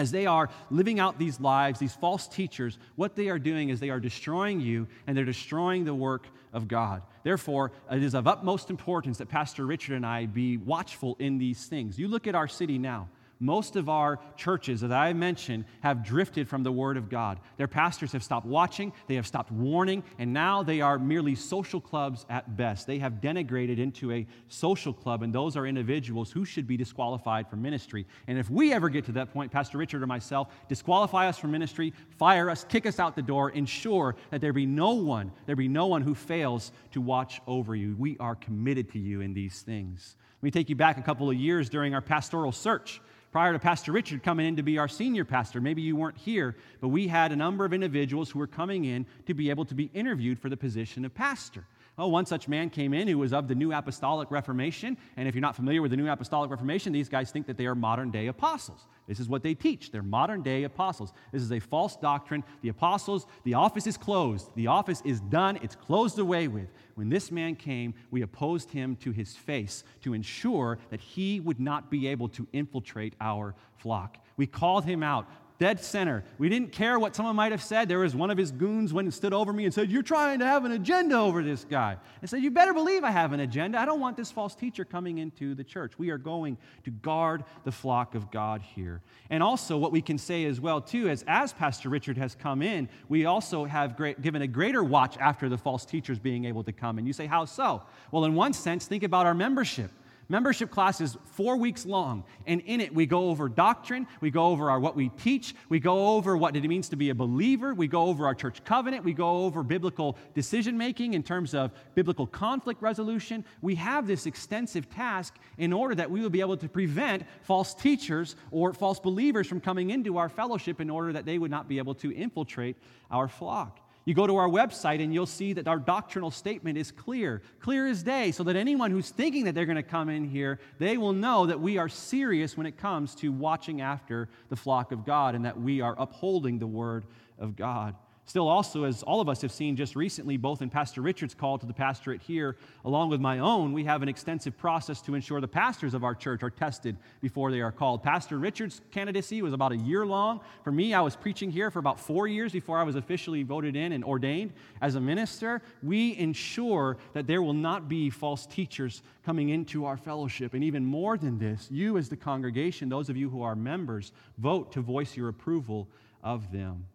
As 0.01 0.09
they 0.09 0.25
are 0.25 0.49
living 0.71 0.99
out 0.99 1.19
these 1.19 1.39
lives, 1.39 1.77
these 1.77 1.93
false 1.93 2.27
teachers, 2.27 2.79
what 2.95 3.15
they 3.15 3.29
are 3.29 3.37
doing 3.37 3.69
is 3.69 3.79
they 3.79 3.91
are 3.91 3.99
destroying 3.99 4.59
you 4.59 4.87
and 5.05 5.15
they're 5.15 5.23
destroying 5.23 5.85
the 5.85 5.93
work 5.93 6.25
of 6.53 6.67
God. 6.67 7.03
Therefore, 7.21 7.71
it 7.91 8.01
is 8.01 8.15
of 8.15 8.25
utmost 8.25 8.71
importance 8.71 9.19
that 9.19 9.29
Pastor 9.29 9.63
Richard 9.63 9.93
and 9.93 10.03
I 10.03 10.25
be 10.25 10.57
watchful 10.57 11.17
in 11.19 11.37
these 11.37 11.67
things. 11.67 11.99
You 11.99 12.07
look 12.07 12.25
at 12.25 12.33
our 12.33 12.47
city 12.47 12.79
now. 12.79 13.09
Most 13.41 13.75
of 13.75 13.89
our 13.89 14.19
churches, 14.37 14.83
as 14.83 14.91
I 14.91 15.13
mentioned, 15.13 15.65
have 15.81 16.05
drifted 16.05 16.47
from 16.47 16.61
the 16.61 16.71
Word 16.71 16.95
of 16.95 17.09
God. 17.09 17.39
Their 17.57 17.67
pastors 17.67 18.11
have 18.11 18.23
stopped 18.23 18.45
watching, 18.45 18.93
they 19.07 19.15
have 19.15 19.25
stopped 19.25 19.51
warning, 19.51 20.03
and 20.19 20.31
now 20.31 20.61
they 20.61 20.79
are 20.79 20.99
merely 20.99 21.33
social 21.33 21.81
clubs 21.81 22.27
at 22.29 22.55
best. 22.55 22.85
They 22.85 22.99
have 22.99 23.13
denigrated 23.13 23.79
into 23.79 24.11
a 24.11 24.27
social 24.47 24.93
club, 24.93 25.23
and 25.23 25.33
those 25.33 25.57
are 25.57 25.65
individuals 25.65 26.31
who 26.31 26.45
should 26.45 26.67
be 26.67 26.77
disqualified 26.77 27.49
from 27.49 27.63
ministry. 27.63 28.05
And 28.27 28.37
if 28.37 28.47
we 28.47 28.73
ever 28.73 28.89
get 28.89 29.05
to 29.05 29.11
that 29.13 29.33
point, 29.33 29.51
Pastor 29.51 29.79
Richard 29.79 30.03
or 30.03 30.07
myself, 30.07 30.49
disqualify 30.69 31.27
us 31.27 31.39
from 31.39 31.49
ministry, 31.49 31.93
fire 32.19 32.47
us, 32.47 32.63
kick 32.65 32.85
us 32.85 32.99
out 32.99 33.15
the 33.15 33.23
door, 33.23 33.49
ensure 33.49 34.15
that 34.29 34.41
there 34.41 34.53
be 34.53 34.67
no 34.67 34.91
one, 34.91 35.31
there 35.47 35.55
be 35.55 35.67
no 35.67 35.87
one 35.87 36.03
who 36.03 36.13
fails 36.13 36.71
to 36.91 37.01
watch 37.01 37.41
over 37.47 37.75
you. 37.75 37.95
We 37.97 38.17
are 38.19 38.35
committed 38.35 38.91
to 38.91 38.99
you 38.99 39.21
in 39.21 39.33
these 39.33 39.63
things. 39.63 40.15
Let 40.41 40.43
me 40.43 40.51
take 40.51 40.69
you 40.69 40.75
back 40.75 40.99
a 40.99 41.01
couple 41.01 41.27
of 41.27 41.35
years 41.35 41.69
during 41.69 41.95
our 41.95 42.01
pastoral 42.01 42.51
search 42.51 43.01
prior 43.31 43.53
to 43.53 43.59
Pastor 43.59 43.91
Richard 43.91 44.23
coming 44.23 44.45
in 44.45 44.55
to 44.57 44.63
be 44.63 44.77
our 44.77 44.87
senior 44.87 45.25
pastor. 45.25 45.61
Maybe 45.61 45.81
you 45.81 45.95
weren't 45.95 46.17
here, 46.17 46.55
but 46.81 46.89
we 46.89 47.07
had 47.07 47.31
a 47.31 47.35
number 47.35 47.65
of 47.65 47.73
individuals 47.73 48.29
who 48.29 48.39
were 48.39 48.47
coming 48.47 48.85
in 48.85 49.05
to 49.25 49.33
be 49.33 49.49
able 49.49 49.65
to 49.65 49.73
be 49.73 49.89
interviewed 49.93 50.39
for 50.39 50.49
the 50.49 50.57
position 50.57 51.05
of 51.05 51.13
pastor. 51.13 51.65
Oh, 51.97 52.07
one 52.07 52.25
such 52.25 52.47
man 52.47 52.69
came 52.69 52.93
in 52.93 53.07
who 53.07 53.17
was 53.17 53.33
of 53.33 53.47
the 53.47 53.55
New 53.55 53.73
Apostolic 53.73 54.31
Reformation. 54.31 54.97
And 55.17 55.27
if 55.27 55.35
you're 55.35 55.41
not 55.41 55.55
familiar 55.55 55.81
with 55.81 55.91
the 55.91 55.97
New 55.97 56.09
Apostolic 56.09 56.49
Reformation, 56.49 56.93
these 56.93 57.09
guys 57.09 57.31
think 57.31 57.47
that 57.47 57.57
they 57.57 57.65
are 57.65 57.75
modern 57.75 58.11
day 58.11 58.27
apostles. 58.27 58.87
This 59.07 59.19
is 59.19 59.27
what 59.27 59.43
they 59.43 59.53
teach. 59.53 59.91
They're 59.91 60.01
modern 60.01 60.41
day 60.41 60.63
apostles. 60.63 61.11
This 61.33 61.43
is 61.43 61.51
a 61.51 61.59
false 61.59 61.97
doctrine. 61.97 62.43
The 62.61 62.69
apostles, 62.69 63.27
the 63.43 63.55
office 63.55 63.87
is 63.87 63.97
closed. 63.97 64.49
The 64.55 64.67
office 64.67 65.01
is 65.03 65.19
done. 65.19 65.59
It's 65.61 65.75
closed 65.75 66.17
away 66.17 66.47
with. 66.47 66.69
When 67.01 67.09
this 67.09 67.31
man 67.31 67.55
came, 67.55 67.95
we 68.11 68.21
opposed 68.21 68.69
him 68.69 68.95
to 68.97 69.09
his 69.09 69.35
face 69.35 69.83
to 70.03 70.13
ensure 70.13 70.77
that 70.91 71.01
he 71.01 71.39
would 71.39 71.59
not 71.59 71.89
be 71.89 72.05
able 72.05 72.29
to 72.29 72.47
infiltrate 72.53 73.15
our 73.19 73.55
flock. 73.77 74.19
We 74.37 74.45
called 74.45 74.85
him 74.85 75.01
out 75.01 75.27
dead 75.61 75.79
center. 75.79 76.23
We 76.39 76.49
didn't 76.49 76.71
care 76.71 76.97
what 76.97 77.15
someone 77.15 77.35
might 77.35 77.51
have 77.51 77.61
said. 77.61 77.87
There 77.87 77.99
was 77.99 78.15
one 78.15 78.31
of 78.31 78.37
his 78.37 78.51
goons 78.51 78.93
went 78.93 79.05
and 79.05 79.13
stood 79.13 79.31
over 79.31 79.53
me 79.53 79.65
and 79.65 79.71
said, 79.71 79.91
You're 79.91 80.01
trying 80.01 80.39
to 80.39 80.45
have 80.47 80.65
an 80.65 80.71
agenda 80.71 81.15
over 81.15 81.43
this 81.43 81.65
guy. 81.65 81.97
I 82.23 82.25
said, 82.25 82.41
You 82.41 82.49
better 82.49 82.73
believe 82.73 83.03
I 83.03 83.11
have 83.11 83.31
an 83.31 83.41
agenda. 83.41 83.79
I 83.79 83.85
don't 83.85 83.99
want 83.99 84.17
this 84.17 84.31
false 84.31 84.55
teacher 84.55 84.83
coming 84.83 85.19
into 85.19 85.53
the 85.53 85.63
church. 85.63 85.99
We 85.99 86.09
are 86.09 86.17
going 86.17 86.57
to 86.83 86.89
guard 86.89 87.43
the 87.63 87.71
flock 87.71 88.15
of 88.15 88.31
God 88.31 88.63
here. 88.63 89.03
And 89.29 89.43
also, 89.43 89.77
what 89.77 89.91
we 89.91 90.01
can 90.01 90.17
say 90.17 90.45
as 90.45 90.59
well, 90.59 90.81
too, 90.81 91.11
is 91.11 91.23
as 91.27 91.53
Pastor 91.53 91.89
Richard 91.89 92.17
has 92.17 92.33
come 92.33 92.63
in, 92.63 92.89
we 93.07 93.25
also 93.25 93.63
have 93.65 93.95
great, 93.95 94.19
given 94.19 94.41
a 94.41 94.47
greater 94.47 94.83
watch 94.83 95.15
after 95.19 95.47
the 95.47 95.59
false 95.59 95.85
teachers 95.85 96.17
being 96.17 96.45
able 96.45 96.63
to 96.63 96.71
come. 96.71 96.97
And 96.97 97.05
you 97.05 97.13
say, 97.13 97.27
How 97.27 97.45
so? 97.45 97.83
Well, 98.11 98.25
in 98.25 98.33
one 98.33 98.53
sense, 98.53 98.87
think 98.87 99.03
about 99.03 99.27
our 99.27 99.35
membership. 99.35 99.91
Membership 100.31 100.71
class 100.71 101.01
is 101.01 101.17
four 101.33 101.57
weeks 101.57 101.85
long, 101.85 102.23
and 102.47 102.61
in 102.61 102.79
it 102.79 102.95
we 102.95 103.05
go 103.05 103.31
over 103.31 103.49
doctrine, 103.49 104.07
we 104.21 104.31
go 104.31 104.45
over 104.45 104.71
our, 104.71 104.79
what 104.79 104.95
we 104.95 105.09
teach, 105.09 105.53
we 105.67 105.77
go 105.77 106.15
over 106.15 106.37
what 106.37 106.55
it 106.55 106.63
means 106.63 106.87
to 106.87 106.95
be 106.95 107.09
a 107.09 107.13
believer, 107.13 107.73
we 107.73 107.85
go 107.85 108.03
over 108.03 108.25
our 108.25 108.33
church 108.33 108.63
covenant, 108.63 109.03
we 109.03 109.11
go 109.11 109.43
over 109.43 109.61
biblical 109.61 110.17
decision 110.33 110.77
making 110.77 111.15
in 111.15 111.21
terms 111.21 111.53
of 111.53 111.73
biblical 111.95 112.25
conflict 112.25 112.81
resolution. 112.81 113.43
We 113.61 113.75
have 113.75 114.07
this 114.07 114.25
extensive 114.25 114.89
task 114.89 115.35
in 115.57 115.73
order 115.73 115.95
that 115.95 116.09
we 116.09 116.21
will 116.21 116.29
be 116.29 116.39
able 116.39 116.55
to 116.55 116.69
prevent 116.69 117.23
false 117.41 117.73
teachers 117.73 118.37
or 118.51 118.71
false 118.71 119.01
believers 119.01 119.47
from 119.47 119.59
coming 119.59 119.89
into 119.89 120.17
our 120.17 120.29
fellowship 120.29 120.79
in 120.79 120.89
order 120.89 121.11
that 121.11 121.25
they 121.25 121.39
would 121.39 121.51
not 121.51 121.67
be 121.67 121.77
able 121.77 121.95
to 121.95 122.15
infiltrate 122.15 122.77
our 123.11 123.27
flock. 123.27 123.80
You 124.03 124.15
go 124.15 124.25
to 124.25 124.35
our 124.37 124.49
website 124.49 125.03
and 125.03 125.13
you'll 125.13 125.27
see 125.27 125.53
that 125.53 125.67
our 125.67 125.77
doctrinal 125.77 126.31
statement 126.31 126.77
is 126.77 126.91
clear, 126.91 127.41
clear 127.59 127.87
as 127.87 128.01
day, 128.01 128.31
so 128.31 128.43
that 128.43 128.55
anyone 128.55 128.89
who's 128.89 129.09
thinking 129.09 129.45
that 129.45 129.53
they're 129.53 129.65
going 129.65 129.75
to 129.75 129.83
come 129.83 130.09
in 130.09 130.23
here, 130.23 130.59
they 130.79 130.97
will 130.97 131.13
know 131.13 131.45
that 131.45 131.59
we 131.59 131.77
are 131.77 131.87
serious 131.89 132.57
when 132.57 132.65
it 132.65 132.77
comes 132.77 133.13
to 133.15 133.31
watching 133.31 133.81
after 133.81 134.27
the 134.49 134.55
flock 134.55 134.91
of 134.91 135.05
God 135.05 135.35
and 135.35 135.45
that 135.45 135.59
we 135.59 135.81
are 135.81 135.95
upholding 135.99 136.57
the 136.57 136.67
word 136.67 137.05
of 137.37 137.55
God. 137.55 137.95
Still, 138.31 138.47
also, 138.47 138.85
as 138.85 139.03
all 139.03 139.19
of 139.19 139.27
us 139.27 139.41
have 139.41 139.51
seen 139.51 139.75
just 139.75 139.93
recently, 139.93 140.37
both 140.37 140.61
in 140.61 140.69
Pastor 140.69 141.01
Richard's 141.01 141.33
call 141.33 141.57
to 141.57 141.65
the 141.65 141.73
pastorate 141.73 142.21
here, 142.21 142.55
along 142.85 143.09
with 143.09 143.19
my 143.19 143.39
own, 143.39 143.73
we 143.73 143.83
have 143.83 144.01
an 144.03 144.07
extensive 144.07 144.57
process 144.57 145.01
to 145.01 145.15
ensure 145.15 145.41
the 145.41 145.49
pastors 145.49 145.93
of 145.93 146.05
our 146.05 146.15
church 146.15 146.41
are 146.41 146.49
tested 146.49 146.95
before 147.21 147.51
they 147.51 147.59
are 147.59 147.73
called. 147.73 148.01
Pastor 148.03 148.39
Richard's 148.39 148.79
candidacy 148.89 149.41
was 149.41 149.51
about 149.51 149.73
a 149.73 149.75
year 149.75 150.05
long. 150.05 150.39
For 150.63 150.71
me, 150.71 150.93
I 150.93 151.01
was 151.01 151.13
preaching 151.13 151.51
here 151.51 151.69
for 151.69 151.79
about 151.79 151.99
four 151.99 152.25
years 152.25 152.53
before 152.53 152.79
I 152.79 152.83
was 152.83 152.95
officially 152.95 153.43
voted 153.43 153.75
in 153.75 153.91
and 153.91 154.01
ordained 154.01 154.53
as 154.79 154.95
a 154.95 155.01
minister. 155.01 155.61
We 155.83 156.17
ensure 156.17 156.95
that 157.11 157.27
there 157.27 157.41
will 157.41 157.51
not 157.51 157.89
be 157.89 158.09
false 158.09 158.45
teachers 158.45 159.03
coming 159.25 159.49
into 159.49 159.83
our 159.83 159.97
fellowship. 159.97 160.53
And 160.53 160.63
even 160.63 160.85
more 160.85 161.17
than 161.17 161.37
this, 161.37 161.67
you, 161.69 161.97
as 161.97 162.07
the 162.07 162.15
congregation, 162.15 162.87
those 162.87 163.09
of 163.09 163.17
you 163.17 163.29
who 163.29 163.41
are 163.41 163.57
members, 163.57 164.13
vote 164.37 164.71
to 164.71 164.79
voice 164.79 165.17
your 165.17 165.27
approval 165.27 165.89
of 166.23 166.49
them. 166.53 166.85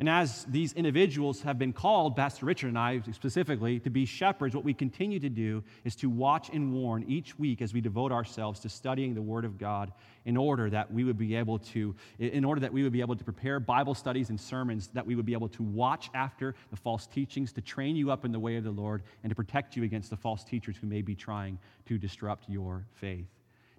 And 0.00 0.08
as 0.08 0.46
these 0.46 0.72
individuals 0.72 1.42
have 1.42 1.58
been 1.58 1.74
called, 1.74 2.16
Pastor 2.16 2.46
Richard 2.46 2.68
and 2.68 2.78
I 2.78 3.02
specifically, 3.12 3.78
to 3.80 3.90
be 3.90 4.06
shepherds, 4.06 4.54
what 4.54 4.64
we 4.64 4.72
continue 4.72 5.20
to 5.20 5.28
do 5.28 5.62
is 5.84 5.94
to 5.96 6.08
watch 6.08 6.48
and 6.48 6.72
warn 6.72 7.04
each 7.06 7.38
week 7.38 7.60
as 7.60 7.74
we 7.74 7.82
devote 7.82 8.10
ourselves 8.10 8.60
to 8.60 8.70
studying 8.70 9.14
the 9.14 9.20
Word 9.20 9.44
of 9.44 9.58
God 9.58 9.92
in 10.24 10.38
order 10.38 10.70
that 10.70 10.90
we 10.90 11.04
would 11.04 11.18
be 11.18 11.36
able 11.36 11.58
to, 11.58 11.94
in 12.18 12.46
order 12.46 12.62
that 12.62 12.72
we 12.72 12.82
would 12.82 12.94
be 12.94 13.02
able 13.02 13.14
to 13.14 13.24
prepare 13.24 13.60
Bible 13.60 13.94
studies 13.94 14.30
and 14.30 14.40
sermons, 14.40 14.88
that 14.94 15.04
we 15.04 15.16
would 15.16 15.26
be 15.26 15.34
able 15.34 15.50
to 15.50 15.62
watch 15.62 16.08
after 16.14 16.54
the 16.70 16.76
false 16.76 17.06
teachings, 17.06 17.52
to 17.52 17.60
train 17.60 17.94
you 17.94 18.10
up 18.10 18.24
in 18.24 18.32
the 18.32 18.40
way 18.40 18.56
of 18.56 18.64
the 18.64 18.70
Lord, 18.70 19.02
and 19.22 19.30
to 19.30 19.36
protect 19.36 19.76
you 19.76 19.84
against 19.84 20.08
the 20.08 20.16
false 20.16 20.42
teachers 20.44 20.78
who 20.80 20.86
may 20.86 21.02
be 21.02 21.14
trying 21.14 21.58
to 21.84 21.98
disrupt 21.98 22.48
your 22.48 22.86
faith. 22.94 23.26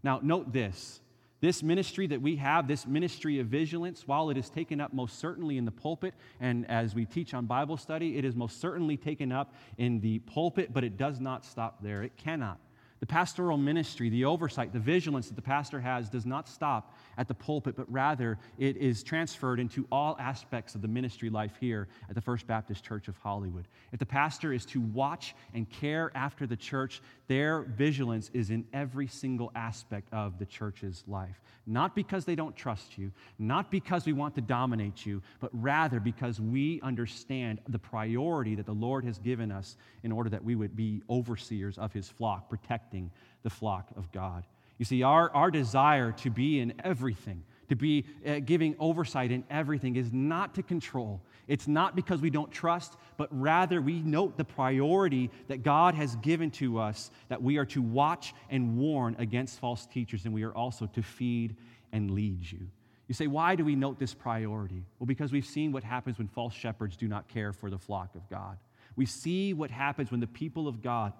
Now, 0.03 0.19
note 0.21 0.53
this 0.53 0.99
this 1.41 1.63
ministry 1.63 2.07
that 2.07 2.21
we 2.21 2.35
have, 2.37 2.67
this 2.67 2.87
ministry 2.87 3.39
of 3.39 3.47
vigilance, 3.47 4.07
while 4.07 4.29
it 4.29 4.37
is 4.37 4.49
taken 4.49 4.79
up 4.79 4.93
most 4.93 5.19
certainly 5.19 5.57
in 5.57 5.65
the 5.65 5.71
pulpit, 5.71 6.13
and 6.39 6.69
as 6.69 6.95
we 6.95 7.05
teach 7.05 7.33
on 7.33 7.47
Bible 7.47 7.77
study, 7.77 8.17
it 8.17 8.23
is 8.23 8.35
most 8.35 8.61
certainly 8.61 8.95
taken 8.95 9.31
up 9.31 9.53
in 9.77 9.99
the 9.99 10.19
pulpit, 10.19 10.71
but 10.71 10.83
it 10.83 10.97
does 10.97 11.19
not 11.19 11.43
stop 11.43 11.81
there. 11.81 12.03
It 12.03 12.15
cannot. 12.15 12.59
The 12.99 13.07
pastoral 13.07 13.57
ministry, 13.57 14.09
the 14.09 14.25
oversight, 14.25 14.73
the 14.73 14.79
vigilance 14.79 15.27
that 15.27 15.35
the 15.35 15.41
pastor 15.41 15.81
has 15.81 16.07
does 16.07 16.27
not 16.27 16.47
stop 16.47 16.95
at 17.17 17.27
the 17.27 17.33
pulpit, 17.33 17.75
but 17.75 17.91
rather 17.91 18.37
it 18.57 18.77
is 18.77 19.03
transferred 19.03 19.59
into 19.59 19.87
all 19.91 20.15
aspects 20.19 20.75
of 20.75 20.81
the 20.81 20.87
ministry 20.87 21.29
life 21.29 21.53
here 21.59 21.87
at 22.09 22.15
the 22.15 22.21
First 22.21 22.47
Baptist 22.47 22.83
Church 22.83 23.07
of 23.07 23.17
Hollywood. 23.17 23.67
If 23.91 23.99
the 23.99 24.05
pastor 24.05 24.53
is 24.53 24.65
to 24.67 24.81
watch 24.81 25.35
and 25.53 25.69
care 25.69 26.11
after 26.15 26.47
the 26.47 26.55
church, 26.55 27.01
their 27.27 27.61
vigilance 27.61 28.29
is 28.33 28.49
in 28.49 28.65
every 28.73 29.07
single 29.07 29.51
aspect 29.55 30.11
of 30.11 30.39
the 30.39 30.45
church's 30.45 31.03
life. 31.07 31.41
Not 31.67 31.95
because 31.95 32.25
they 32.25 32.35
don't 32.35 32.55
trust 32.55 32.97
you, 32.97 33.11
not 33.37 33.71
because 33.71 34.05
we 34.05 34.13
want 34.13 34.35
to 34.35 34.41
dominate 34.41 35.05
you, 35.05 35.21
but 35.39 35.51
rather 35.53 35.99
because 35.99 36.39
we 36.39 36.81
understand 36.81 37.59
the 37.67 37.79
priority 37.79 38.55
that 38.55 38.65
the 38.65 38.73
Lord 38.73 39.05
has 39.05 39.19
given 39.19 39.51
us 39.51 39.77
in 40.03 40.11
order 40.11 40.29
that 40.29 40.43
we 40.43 40.55
would 40.55 40.75
be 40.75 41.01
overseers 41.09 41.77
of 41.77 41.93
his 41.93 42.09
flock, 42.09 42.49
protecting 42.49 43.11
the 43.43 43.49
flock 43.49 43.89
of 43.95 44.11
God. 44.11 44.43
You 44.81 44.85
see, 44.85 45.03
our, 45.03 45.29
our 45.35 45.51
desire 45.51 46.11
to 46.13 46.31
be 46.31 46.59
in 46.59 46.73
everything, 46.83 47.43
to 47.69 47.75
be 47.75 48.03
uh, 48.25 48.39
giving 48.39 48.75
oversight 48.79 49.31
in 49.31 49.43
everything, 49.47 49.95
is 49.95 50.11
not 50.11 50.55
to 50.55 50.63
control. 50.63 51.21
It's 51.47 51.67
not 51.67 51.95
because 51.95 52.19
we 52.19 52.31
don't 52.31 52.51
trust, 52.51 52.97
but 53.15 53.29
rather 53.29 53.79
we 53.79 54.01
note 54.01 54.37
the 54.37 54.43
priority 54.43 55.29
that 55.49 55.61
God 55.61 55.93
has 55.93 56.15
given 56.15 56.49
to 56.53 56.79
us 56.79 57.11
that 57.29 57.43
we 57.43 57.57
are 57.57 57.65
to 57.65 57.79
watch 57.79 58.33
and 58.49 58.75
warn 58.75 59.15
against 59.19 59.59
false 59.59 59.85
teachers, 59.85 60.25
and 60.25 60.33
we 60.33 60.41
are 60.41 60.55
also 60.55 60.87
to 60.87 61.03
feed 61.03 61.57
and 61.91 62.09
lead 62.09 62.51
you. 62.51 62.67
You 63.07 63.13
say, 63.13 63.27
why 63.27 63.53
do 63.55 63.63
we 63.63 63.75
note 63.75 63.99
this 63.99 64.15
priority? 64.15 64.83
Well, 64.97 65.05
because 65.05 65.31
we've 65.31 65.45
seen 65.45 65.71
what 65.71 65.83
happens 65.83 66.17
when 66.17 66.27
false 66.27 66.55
shepherds 66.55 66.97
do 66.97 67.07
not 67.07 67.27
care 67.27 67.53
for 67.53 67.69
the 67.69 67.77
flock 67.77 68.15
of 68.15 68.27
God. 68.31 68.57
We 68.95 69.05
see 69.05 69.53
what 69.53 69.69
happens 69.69 70.09
when 70.09 70.21
the 70.21 70.25
people 70.25 70.67
of 70.67 70.81
God 70.81 71.13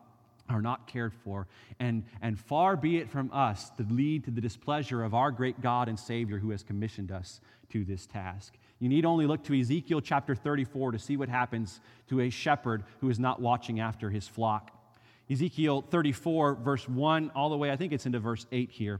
are 0.51 0.61
not 0.61 0.87
cared 0.87 1.13
for. 1.13 1.47
And, 1.79 2.03
and 2.21 2.39
far 2.39 2.75
be 2.75 2.97
it 2.97 3.09
from 3.09 3.31
us 3.31 3.69
to 3.71 3.85
lead 3.89 4.25
to 4.25 4.31
the 4.31 4.41
displeasure 4.41 5.03
of 5.03 5.13
our 5.13 5.31
great 5.31 5.61
God 5.61 5.87
and 5.87 5.99
Savior 5.99 6.37
who 6.37 6.51
has 6.51 6.63
commissioned 6.63 7.11
us 7.11 7.41
to 7.69 7.83
this 7.83 8.05
task. 8.05 8.53
You 8.79 8.89
need 8.89 9.05
only 9.05 9.27
look 9.27 9.43
to 9.45 9.59
Ezekiel 9.59 10.01
chapter 10.01 10.35
34 10.35 10.93
to 10.93 10.99
see 10.99 11.17
what 11.17 11.29
happens 11.29 11.79
to 12.09 12.21
a 12.21 12.29
shepherd 12.29 12.83
who 12.99 13.09
is 13.09 13.19
not 13.19 13.39
watching 13.39 13.79
after 13.79 14.09
his 14.09 14.27
flock. 14.27 14.71
Ezekiel 15.29 15.81
34, 15.81 16.55
verse 16.55 16.89
1, 16.89 17.31
all 17.35 17.49
the 17.49 17.57
way, 17.57 17.71
I 17.71 17.75
think 17.75 17.93
it's 17.93 18.05
into 18.05 18.19
verse 18.19 18.45
8 18.51 18.71
here. 18.71 18.99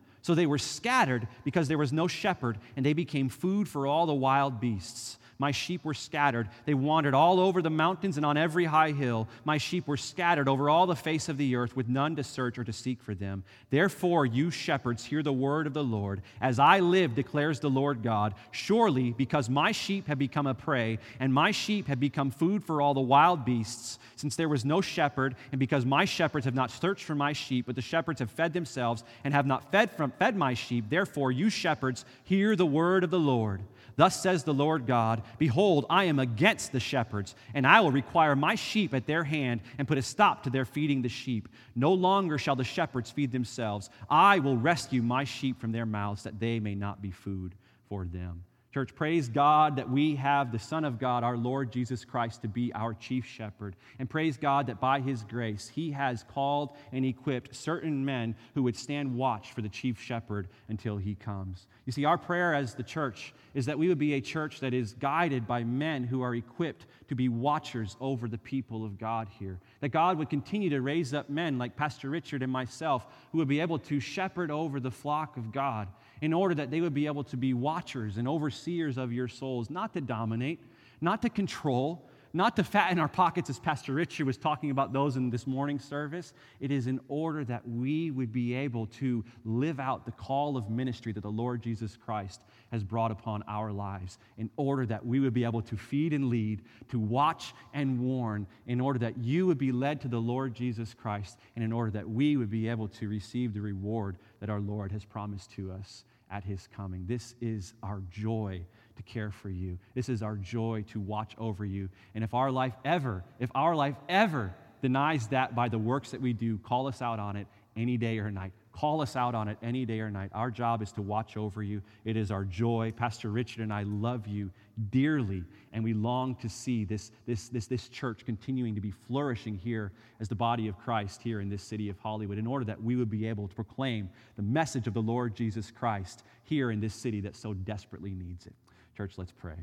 So 0.21 0.35
they 0.35 0.45
were 0.45 0.57
scattered 0.57 1.27
because 1.43 1.67
there 1.67 1.77
was 1.77 1.91
no 1.91 2.07
shepherd, 2.07 2.57
and 2.75 2.85
they 2.85 2.93
became 2.93 3.29
food 3.29 3.67
for 3.67 3.87
all 3.87 4.05
the 4.05 4.13
wild 4.13 4.59
beasts. 4.59 5.17
My 5.41 5.49
sheep 5.49 5.83
were 5.83 5.95
scattered. 5.95 6.49
They 6.65 6.75
wandered 6.75 7.15
all 7.15 7.39
over 7.39 7.63
the 7.63 7.71
mountains 7.71 8.15
and 8.15 8.23
on 8.27 8.37
every 8.37 8.65
high 8.65 8.91
hill. 8.91 9.27
My 9.43 9.57
sheep 9.57 9.87
were 9.87 9.97
scattered 9.97 10.47
over 10.47 10.69
all 10.69 10.85
the 10.85 10.95
face 10.95 11.29
of 11.29 11.37
the 11.37 11.55
earth, 11.55 11.75
with 11.75 11.89
none 11.89 12.15
to 12.17 12.23
search 12.23 12.59
or 12.59 12.63
to 12.63 12.71
seek 12.71 13.01
for 13.01 13.15
them. 13.15 13.43
Therefore, 13.71 14.23
you 14.23 14.51
shepherds, 14.51 15.03
hear 15.03 15.23
the 15.23 15.33
word 15.33 15.65
of 15.65 15.73
the 15.73 15.83
Lord. 15.83 16.21
As 16.39 16.59
I 16.59 16.79
live, 16.79 17.15
declares 17.15 17.59
the 17.59 17.71
Lord 17.71 18.03
God, 18.03 18.35
surely 18.51 19.13
because 19.13 19.49
my 19.49 19.71
sheep 19.71 20.05
have 20.05 20.19
become 20.19 20.45
a 20.45 20.53
prey, 20.53 20.99
and 21.19 21.33
my 21.33 21.49
sheep 21.49 21.87
have 21.87 21.99
become 21.99 22.29
food 22.29 22.63
for 22.63 22.79
all 22.79 22.93
the 22.93 23.01
wild 23.01 23.43
beasts, 23.43 23.97
since 24.17 24.35
there 24.35 24.47
was 24.47 24.63
no 24.63 24.79
shepherd, 24.79 25.35
and 25.51 25.57
because 25.57 25.87
my 25.87 26.05
shepherds 26.05 26.45
have 26.45 26.53
not 26.53 26.69
searched 26.69 27.03
for 27.03 27.15
my 27.15 27.33
sheep, 27.33 27.65
but 27.65 27.73
the 27.75 27.81
shepherds 27.81 28.19
have 28.19 28.29
fed 28.29 28.53
themselves 28.53 29.03
and 29.23 29.33
have 29.33 29.47
not 29.47 29.71
fed, 29.71 29.89
from, 29.89 30.11
fed 30.11 30.35
my 30.35 30.53
sheep, 30.53 30.85
therefore, 30.87 31.31
you 31.31 31.49
shepherds, 31.49 32.05
hear 32.25 32.55
the 32.55 32.63
word 32.63 33.03
of 33.03 33.09
the 33.09 33.19
Lord. 33.19 33.61
Thus 33.95 34.21
says 34.21 34.43
the 34.43 34.53
Lord 34.53 34.85
God 34.85 35.23
Behold, 35.37 35.85
I 35.89 36.05
am 36.05 36.19
against 36.19 36.71
the 36.71 36.79
shepherds, 36.79 37.35
and 37.53 37.65
I 37.65 37.81
will 37.81 37.91
require 37.91 38.35
my 38.35 38.55
sheep 38.55 38.93
at 38.93 39.05
their 39.05 39.23
hand 39.23 39.61
and 39.77 39.87
put 39.87 39.97
a 39.97 40.01
stop 40.01 40.43
to 40.43 40.49
their 40.49 40.65
feeding 40.65 41.01
the 41.01 41.09
sheep. 41.09 41.49
No 41.75 41.93
longer 41.93 42.37
shall 42.37 42.55
the 42.55 42.63
shepherds 42.63 43.11
feed 43.11 43.31
themselves. 43.31 43.89
I 44.09 44.39
will 44.39 44.57
rescue 44.57 45.01
my 45.01 45.23
sheep 45.23 45.59
from 45.59 45.71
their 45.71 45.85
mouths, 45.85 46.23
that 46.23 46.39
they 46.39 46.59
may 46.59 46.75
not 46.75 47.01
be 47.01 47.11
food 47.11 47.55
for 47.89 48.05
them. 48.05 48.43
Church, 48.73 48.95
praise 48.95 49.27
God 49.27 49.75
that 49.75 49.89
we 49.89 50.15
have 50.15 50.53
the 50.53 50.59
Son 50.59 50.85
of 50.85 50.97
God, 50.97 51.25
our 51.25 51.35
Lord 51.35 51.73
Jesus 51.73 52.05
Christ, 52.05 52.41
to 52.43 52.47
be 52.47 52.71
our 52.71 52.93
chief 52.93 53.25
shepherd. 53.25 53.75
And 53.99 54.09
praise 54.09 54.37
God 54.37 54.67
that 54.67 54.79
by 54.79 55.01
his 55.01 55.23
grace, 55.23 55.67
he 55.67 55.91
has 55.91 56.23
called 56.23 56.69
and 56.93 57.03
equipped 57.03 57.53
certain 57.53 58.05
men 58.05 58.33
who 58.53 58.63
would 58.63 58.77
stand 58.77 59.13
watch 59.13 59.51
for 59.51 59.61
the 59.61 59.67
chief 59.67 59.99
shepherd 59.99 60.47
until 60.69 60.95
he 60.95 61.15
comes. 61.15 61.67
You 61.85 61.91
see, 61.91 62.05
our 62.05 62.17
prayer 62.17 62.53
as 62.53 62.73
the 62.73 62.83
church 62.83 63.33
is 63.53 63.65
that 63.65 63.77
we 63.77 63.89
would 63.89 63.99
be 63.99 64.13
a 64.13 64.21
church 64.21 64.61
that 64.61 64.73
is 64.73 64.93
guided 64.93 65.45
by 65.45 65.65
men 65.65 66.05
who 66.05 66.21
are 66.21 66.33
equipped 66.33 66.85
to 67.09 67.15
be 67.15 67.27
watchers 67.27 67.97
over 67.99 68.29
the 68.29 68.37
people 68.37 68.85
of 68.85 68.97
God 68.97 69.27
here. 69.37 69.59
That 69.81 69.89
God 69.89 70.17
would 70.17 70.29
continue 70.29 70.69
to 70.69 70.79
raise 70.79 71.13
up 71.13 71.29
men 71.29 71.57
like 71.57 71.75
Pastor 71.75 72.09
Richard 72.09 72.41
and 72.41 72.51
myself 72.51 73.05
who 73.33 73.39
would 73.39 73.49
be 73.49 73.59
able 73.59 73.79
to 73.79 73.99
shepherd 73.99 74.49
over 74.49 74.79
the 74.79 74.91
flock 74.91 75.35
of 75.35 75.51
God 75.51 75.89
in 76.21 76.33
order 76.33 76.55
that 76.55 76.69
they 76.71 76.81
would 76.81 76.93
be 76.93 77.07
able 77.07 77.23
to 77.25 77.37
be 77.37 77.53
watchers 77.53 78.17
and 78.17 78.27
overseers 78.27 78.97
of 78.97 79.11
your 79.11 79.27
souls, 79.27 79.69
not 79.69 79.93
to 79.93 80.01
dominate, 80.01 80.59
not 81.01 81.21
to 81.23 81.29
control, 81.29 82.07
not 82.33 82.55
to 82.55 82.63
fatten 82.63 82.99
our 82.99 83.07
pockets, 83.07 83.49
as 83.49 83.59
Pastor 83.59 83.93
Richard 83.93 84.25
was 84.25 84.37
talking 84.37 84.71
about 84.71 84.93
those 84.93 85.17
in 85.17 85.29
this 85.29 85.45
morning 85.45 85.79
service. 85.79 86.33
It 86.59 86.71
is 86.71 86.87
in 86.87 86.99
order 87.09 87.43
that 87.45 87.67
we 87.67 88.11
would 88.11 88.31
be 88.31 88.53
able 88.53 88.85
to 88.87 89.25
live 89.43 89.79
out 89.79 90.05
the 90.05 90.11
call 90.11 90.55
of 90.55 90.69
ministry 90.69 91.11
that 91.11 91.21
the 91.21 91.29
Lord 91.29 91.61
Jesus 91.61 91.97
Christ 91.97 92.41
has 92.71 92.83
brought 92.83 93.11
upon 93.11 93.43
our 93.47 93.71
lives, 93.71 94.17
in 94.37 94.49
order 94.55 94.85
that 94.85 95.05
we 95.05 95.19
would 95.19 95.33
be 95.33 95.43
able 95.43 95.61
to 95.63 95.75
feed 95.75 96.13
and 96.13 96.29
lead, 96.29 96.61
to 96.89 96.99
watch 96.99 97.53
and 97.73 97.99
warn, 97.99 98.47
in 98.65 98.79
order 98.79 98.99
that 98.99 99.17
you 99.17 99.45
would 99.45 99.57
be 99.57 99.73
led 99.73 99.99
to 100.01 100.07
the 100.07 100.21
Lord 100.21 100.53
Jesus 100.53 100.93
Christ, 100.93 101.37
and 101.55 101.65
in 101.65 101.73
order 101.73 101.91
that 101.91 102.09
we 102.09 102.37
would 102.37 102.49
be 102.49 102.69
able 102.69 102.87
to 102.87 103.09
receive 103.09 103.53
the 103.53 103.59
reward 103.59 104.17
that 104.39 104.49
our 104.49 104.61
Lord 104.61 104.91
has 104.93 105.03
promised 105.03 105.51
to 105.51 105.71
us 105.71 106.05
at 106.31 106.43
his 106.43 106.67
coming. 106.75 107.05
This 107.07 107.35
is 107.41 107.73
our 107.83 108.01
joy 108.09 108.61
to 108.95 109.03
care 109.03 109.31
for 109.31 109.49
you. 109.49 109.77
This 109.93 110.09
is 110.09 110.23
our 110.23 110.35
joy 110.35 110.85
to 110.91 110.99
watch 110.99 111.33
over 111.37 111.65
you. 111.65 111.89
And 112.15 112.23
if 112.23 112.33
our 112.33 112.51
life 112.51 112.73
ever, 112.85 113.23
if 113.39 113.49
our 113.53 113.75
life 113.75 113.95
ever 114.07 114.53
denies 114.81 115.27
that 115.27 115.55
by 115.55 115.69
the 115.69 115.77
works 115.77 116.11
that 116.11 116.21
we 116.21 116.33
do, 116.33 116.57
call 116.57 116.87
us 116.87 117.01
out 117.01 117.19
on 117.19 117.35
it 117.35 117.47
any 117.75 117.97
day 117.97 118.19
or 118.19 118.31
night. 118.31 118.53
Call 118.71 119.01
us 119.01 119.15
out 119.15 119.35
on 119.35 119.47
it 119.47 119.57
any 119.61 119.85
day 119.85 119.99
or 119.99 120.09
night. 120.09 120.31
Our 120.33 120.49
job 120.49 120.81
is 120.81 120.91
to 120.93 121.01
watch 121.01 121.35
over 121.35 121.61
you. 121.61 121.81
It 122.05 122.15
is 122.15 122.31
our 122.31 122.45
joy. 122.45 122.93
Pastor 122.95 123.29
Richard 123.29 123.61
and 123.61 123.73
I 123.73 123.83
love 123.83 124.27
you 124.27 124.49
dearly, 124.89 125.43
and 125.73 125.83
we 125.83 125.93
long 125.93 126.35
to 126.35 126.47
see 126.47 126.85
this, 126.85 127.11
this, 127.25 127.49
this, 127.49 127.67
this 127.67 127.89
church 127.89 128.25
continuing 128.25 128.73
to 128.75 128.81
be 128.81 128.91
flourishing 128.91 129.55
here 129.55 129.91
as 130.19 130.29
the 130.29 130.35
body 130.35 130.67
of 130.67 130.77
Christ 130.79 131.21
here 131.21 131.41
in 131.41 131.49
this 131.49 131.61
city 131.61 131.89
of 131.89 131.99
Hollywood, 131.99 132.37
in 132.37 132.47
order 132.47 132.65
that 132.65 132.81
we 132.81 132.95
would 132.95 133.09
be 133.09 133.27
able 133.27 133.47
to 133.47 133.55
proclaim 133.55 134.09
the 134.37 134.41
message 134.41 134.87
of 134.87 134.93
the 134.93 135.01
Lord 135.01 135.35
Jesus 135.35 135.69
Christ 135.69 136.23
here 136.43 136.71
in 136.71 136.79
this 136.79 136.93
city 136.93 137.19
that 137.21 137.35
so 137.35 137.53
desperately 137.53 138.11
needs 138.11 138.47
it. 138.47 138.53
Church, 138.95 139.13
let's 139.17 139.31
pray. 139.31 139.55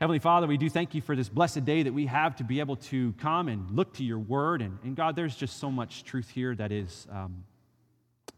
Heavenly 0.00 0.18
Father, 0.18 0.46
we 0.46 0.56
do 0.56 0.68
thank 0.68 0.94
you 0.94 1.00
for 1.00 1.16
this 1.16 1.28
blessed 1.28 1.64
day 1.64 1.82
that 1.82 1.94
we 1.94 2.06
have 2.06 2.36
to 2.36 2.44
be 2.44 2.60
able 2.60 2.76
to 2.76 3.12
come 3.14 3.48
and 3.48 3.70
look 3.70 3.94
to 3.94 4.04
your 4.04 4.18
word. 4.18 4.60
And, 4.60 4.78
and 4.82 4.96
God, 4.96 5.16
there's 5.16 5.36
just 5.36 5.58
so 5.58 5.70
much 5.70 6.04
truth 6.04 6.28
here 6.28 6.54
that 6.56 6.72
is 6.72 7.06
um, 7.10 7.44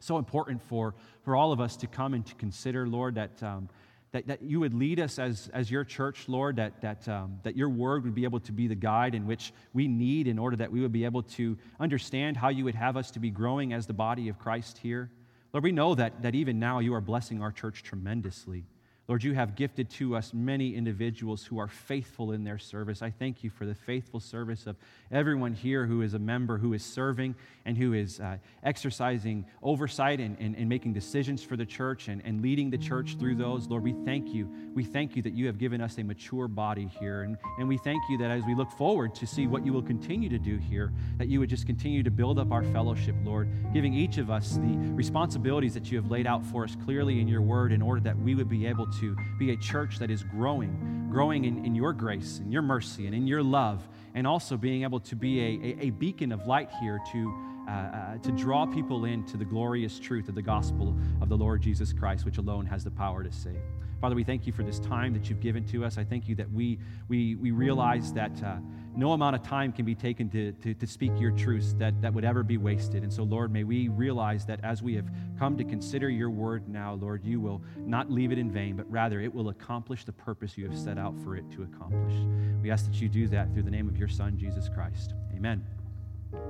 so 0.01 0.19
important 0.19 0.63
for, 0.63 0.95
for 1.23 1.37
all 1.37 1.53
of 1.53 1.61
us 1.61 1.77
to 1.79 1.87
come 1.87 2.15
and 2.15 2.25
to 2.27 2.35
consider, 2.35 2.87
Lord, 2.87 3.15
that, 3.17 3.43
um, 3.43 3.69
that, 4.13 4.27
that 4.27 4.43
you 4.43 4.61
would 4.61 4.75
lead 4.75 5.01
us 5.01 5.19
as, 5.19 5.51
as 5.53 5.71
your 5.71 5.85
church, 5.85 6.29
Lord, 6.29 6.57
that, 6.57 6.81
that, 6.81 7.09
um, 7.09 7.39
that 7.43 7.57
your 7.57 7.69
word 7.69 8.05
would 8.05 8.15
be 8.15 8.25
able 8.25 8.41
to 8.41 8.53
be 8.53 8.67
the 8.67 8.75
guide 8.75 9.15
in 9.15 9.27
which 9.27 9.53
we 9.73 9.89
need 9.89 10.29
in 10.29 10.39
order 10.39 10.57
that 10.57 10.71
we 10.71 10.81
would 10.81 10.93
be 10.93 11.05
able 11.05 11.23
to 11.23 11.57
understand 11.81 12.37
how 12.37 12.49
you 12.49 12.65
would 12.65 12.75
have 12.75 12.97
us 12.97 13.11
to 13.13 13.19
be 13.19 13.31
growing 13.31 13.73
as 13.73 13.87
the 13.87 13.93
body 13.93 14.29
of 14.29 14.39
Christ 14.39 14.79
here. 14.79 15.11
Lord, 15.53 15.65
we 15.65 15.73
know 15.73 15.95
that, 15.95 16.23
that 16.23 16.35
even 16.35 16.59
now 16.59 16.81
you 16.81 16.95
are 16.95 17.01
blessing 17.01 17.43
our 17.43 17.53
church 17.53 17.83
tremendously. 17.83 18.65
Lord, 19.09 19.23
you 19.23 19.35
have 19.35 19.55
gifted 19.55 19.89
to 19.91 20.17
us 20.17 20.35
many 20.35 20.75
individuals 20.75 21.45
who 21.45 21.61
are 21.61 21.69
faithful 21.69 22.33
in 22.33 22.43
their 22.43 22.59
service. 22.59 23.03
I 23.03 23.11
thank 23.11 23.45
you 23.45 23.51
for 23.51 23.65
the 23.65 23.75
faithful 23.75 24.19
service 24.19 24.67
of 24.67 24.75
everyone 25.13 25.53
here 25.53 25.87
who 25.87 26.03
is 26.03 26.15
a 26.15 26.19
member, 26.19 26.59
who 26.59 26.73
is 26.73 26.85
serving, 26.85 27.37
and 27.65 27.79
who 27.79 27.93
is 27.93 28.19
uh, 28.19 28.39
exercising 28.65 29.47
oversight 29.63 30.19
and, 30.19 30.37
and, 30.41 30.57
and, 30.57 30.69
making 30.69 30.93
decisions 30.93 31.41
for 31.41 31.57
the 31.57 31.65
church 31.65 32.09
and, 32.09 32.21
and 32.25 32.43
leading 32.43 32.69
the 32.69 32.79
church 32.79 33.17
through 33.17 33.37
those. 33.37 33.69
Lord, 33.69 33.85
we 33.85 33.95
thank 34.05 34.35
you. 34.35 34.51
We 34.75 34.83
thank 34.83 35.15
you 35.15 35.23
that 35.23 35.35
you 35.35 35.47
have 35.47 35.59
given 35.59 35.81
us 35.81 35.99
a 35.99 36.03
mature 36.03 36.49
body 36.49 36.91
here. 36.99 37.23
And, 37.23 37.37
and 37.61 37.69
we 37.69 37.79
thank 37.79 38.03
you 38.11 38.19
that 38.19 38.33
as 38.33 38.43
we 38.45 38.57
look 38.57 38.73
forward 38.73 39.15
to 39.15 39.27
see 39.27 39.47
what 39.47 39.65
you 39.65 39.73
will 39.73 39.83
continue 39.83 40.29
to 40.29 40.39
do 40.39 40.57
here, 40.57 40.93
that 41.19 41.29
you 41.29 41.39
would 41.39 41.49
just 41.49 41.67
continue 41.67 42.03
to 42.03 42.11
build 42.11 42.41
up 42.41 42.51
our 42.51 42.65
fellowship, 42.65 43.15
Lord, 43.25 43.49
giving 43.73 43.95
each 43.95 44.19
of 44.19 44.31
us 44.31 44.55
the 44.55 44.77
responsibilities 44.95 45.75
that 45.75 45.93
you 45.93 45.97
have 45.97 46.11
laid 46.11 46.27
out 46.27 46.45
for 46.45 46.65
us 46.65 46.77
clearly 46.85 47.21
in 47.21 47.29
your 47.29 47.43
word 47.43 47.71
in 47.71 47.81
order 47.81 48.01
that 48.01 48.19
we 48.19 48.35
would 48.35 48.49
be 48.49 48.67
able 48.67 48.87
to 48.87 48.96
to 49.01 49.17
be 49.39 49.53
a 49.53 49.57
church 49.57 49.99
that 49.99 50.11
is 50.11 50.23
growing, 50.23 51.09
growing 51.11 51.45
in, 51.45 51.65
in 51.65 51.75
your 51.75 51.93
grace 51.93 52.39
and 52.39 52.53
your 52.53 52.63
mercy 52.63 53.07
and 53.07 53.15
in 53.15 53.27
your 53.27 53.43
love, 53.43 53.87
and 54.15 54.27
also 54.27 54.57
being 54.57 54.83
able 54.83 55.01
to 55.01 55.17
be 55.17 55.41
a, 55.41 55.45
a, 55.45 55.87
a 55.87 55.91
beacon 55.91 56.33
of 56.33 56.47
light 56.47 56.71
here 56.81 56.99
to, 57.13 57.35
uh, 57.69 57.71
uh, 57.71 58.19
to 58.19 58.33
draw 58.33 58.67
people 58.67 59.05
into 59.05 59.37
the 59.37 59.45
glorious 59.45 59.99
truth 59.99 60.29
of 60.29 60.35
the 60.35 60.43
gospel 60.43 60.97
of 61.21 61.29
the 61.29 61.37
Lord 61.37 61.63
Jesus 61.63 61.93
Christ, 61.93 62.25
which 62.25 62.39
alone 62.39 62.67
has 62.67 62.85
the 62.85 62.91
power 62.91 63.23
to 63.23 63.33
save. 63.33 63.61
Father, 64.01 64.15
we 64.15 64.25
thank 64.25 64.47
you 64.47 64.53
for 64.53 64.63
this 64.63 64.79
time 64.79 65.15
that 65.15 65.29
you've 65.31 65.41
given 65.41 65.65
to 65.67 65.85
us. 65.85 65.97
I 65.97 66.05
thank 66.05 66.29
you 66.29 66.35
that 66.35 66.51
we, 66.53 66.79
we, 67.09 67.35
we 67.37 67.51
realize 67.51 68.13
that 68.13 68.43
uh, 68.43 68.57
no 68.97 69.13
amount 69.13 69.37
of 69.37 69.43
time 69.43 69.73
can 69.73 69.85
be 69.85 69.95
taken 69.95 70.29
to, 70.31 70.53
to, 70.53 70.75
to 70.75 70.87
speak 70.87 71.13
your 71.19 71.31
truths 71.33 71.75
that, 71.79 72.01
that 72.01 72.13
would 72.13 72.25
ever 72.25 72.43
be 72.43 72.57
wasted. 72.57 73.03
And 73.03 73.13
so, 73.13 73.23
Lord, 73.23 73.53
may 73.53 73.63
we 73.63 73.89
realize 73.89 74.47
that 74.47 74.61
as 74.65 74.83
we 74.83 74.95
have 74.95 75.09
come 75.39 75.57
to 75.59 75.65
consider 75.65 76.09
your 76.09 76.31
word 76.31 76.69
now, 76.69 76.95
Lord, 76.95 77.25
you 77.25 77.41
will 77.41 77.63
not 77.77 78.11
leave 78.11 78.33
it 78.33 78.39
in 78.39 78.51
vain, 78.51 78.75
but 78.75 78.91
rather 78.91 79.21
it 79.21 79.33
will 79.33 79.51
accomplish 79.51 80.05
the 80.05 80.13
purpose 80.13 80.57
you 80.57 80.69
have 80.69 80.79
set 80.79 80.99
out 80.99 81.15
for 81.23 81.37
it 81.37 81.45
to 81.53 81.63
accomplish. 81.63 82.15
We 82.63 82.71
ask 82.71 82.87
that 82.87 83.01
you 83.01 83.09
do 83.09 83.29
that 83.29 83.53
through 83.53 83.65
the 83.65 83.71
name 83.71 83.89
of 83.89 83.97
your 83.99 84.09
Son, 84.09 84.39
Jesus 84.39 84.69
Christ. 84.69 85.15
Amen. 85.35 85.65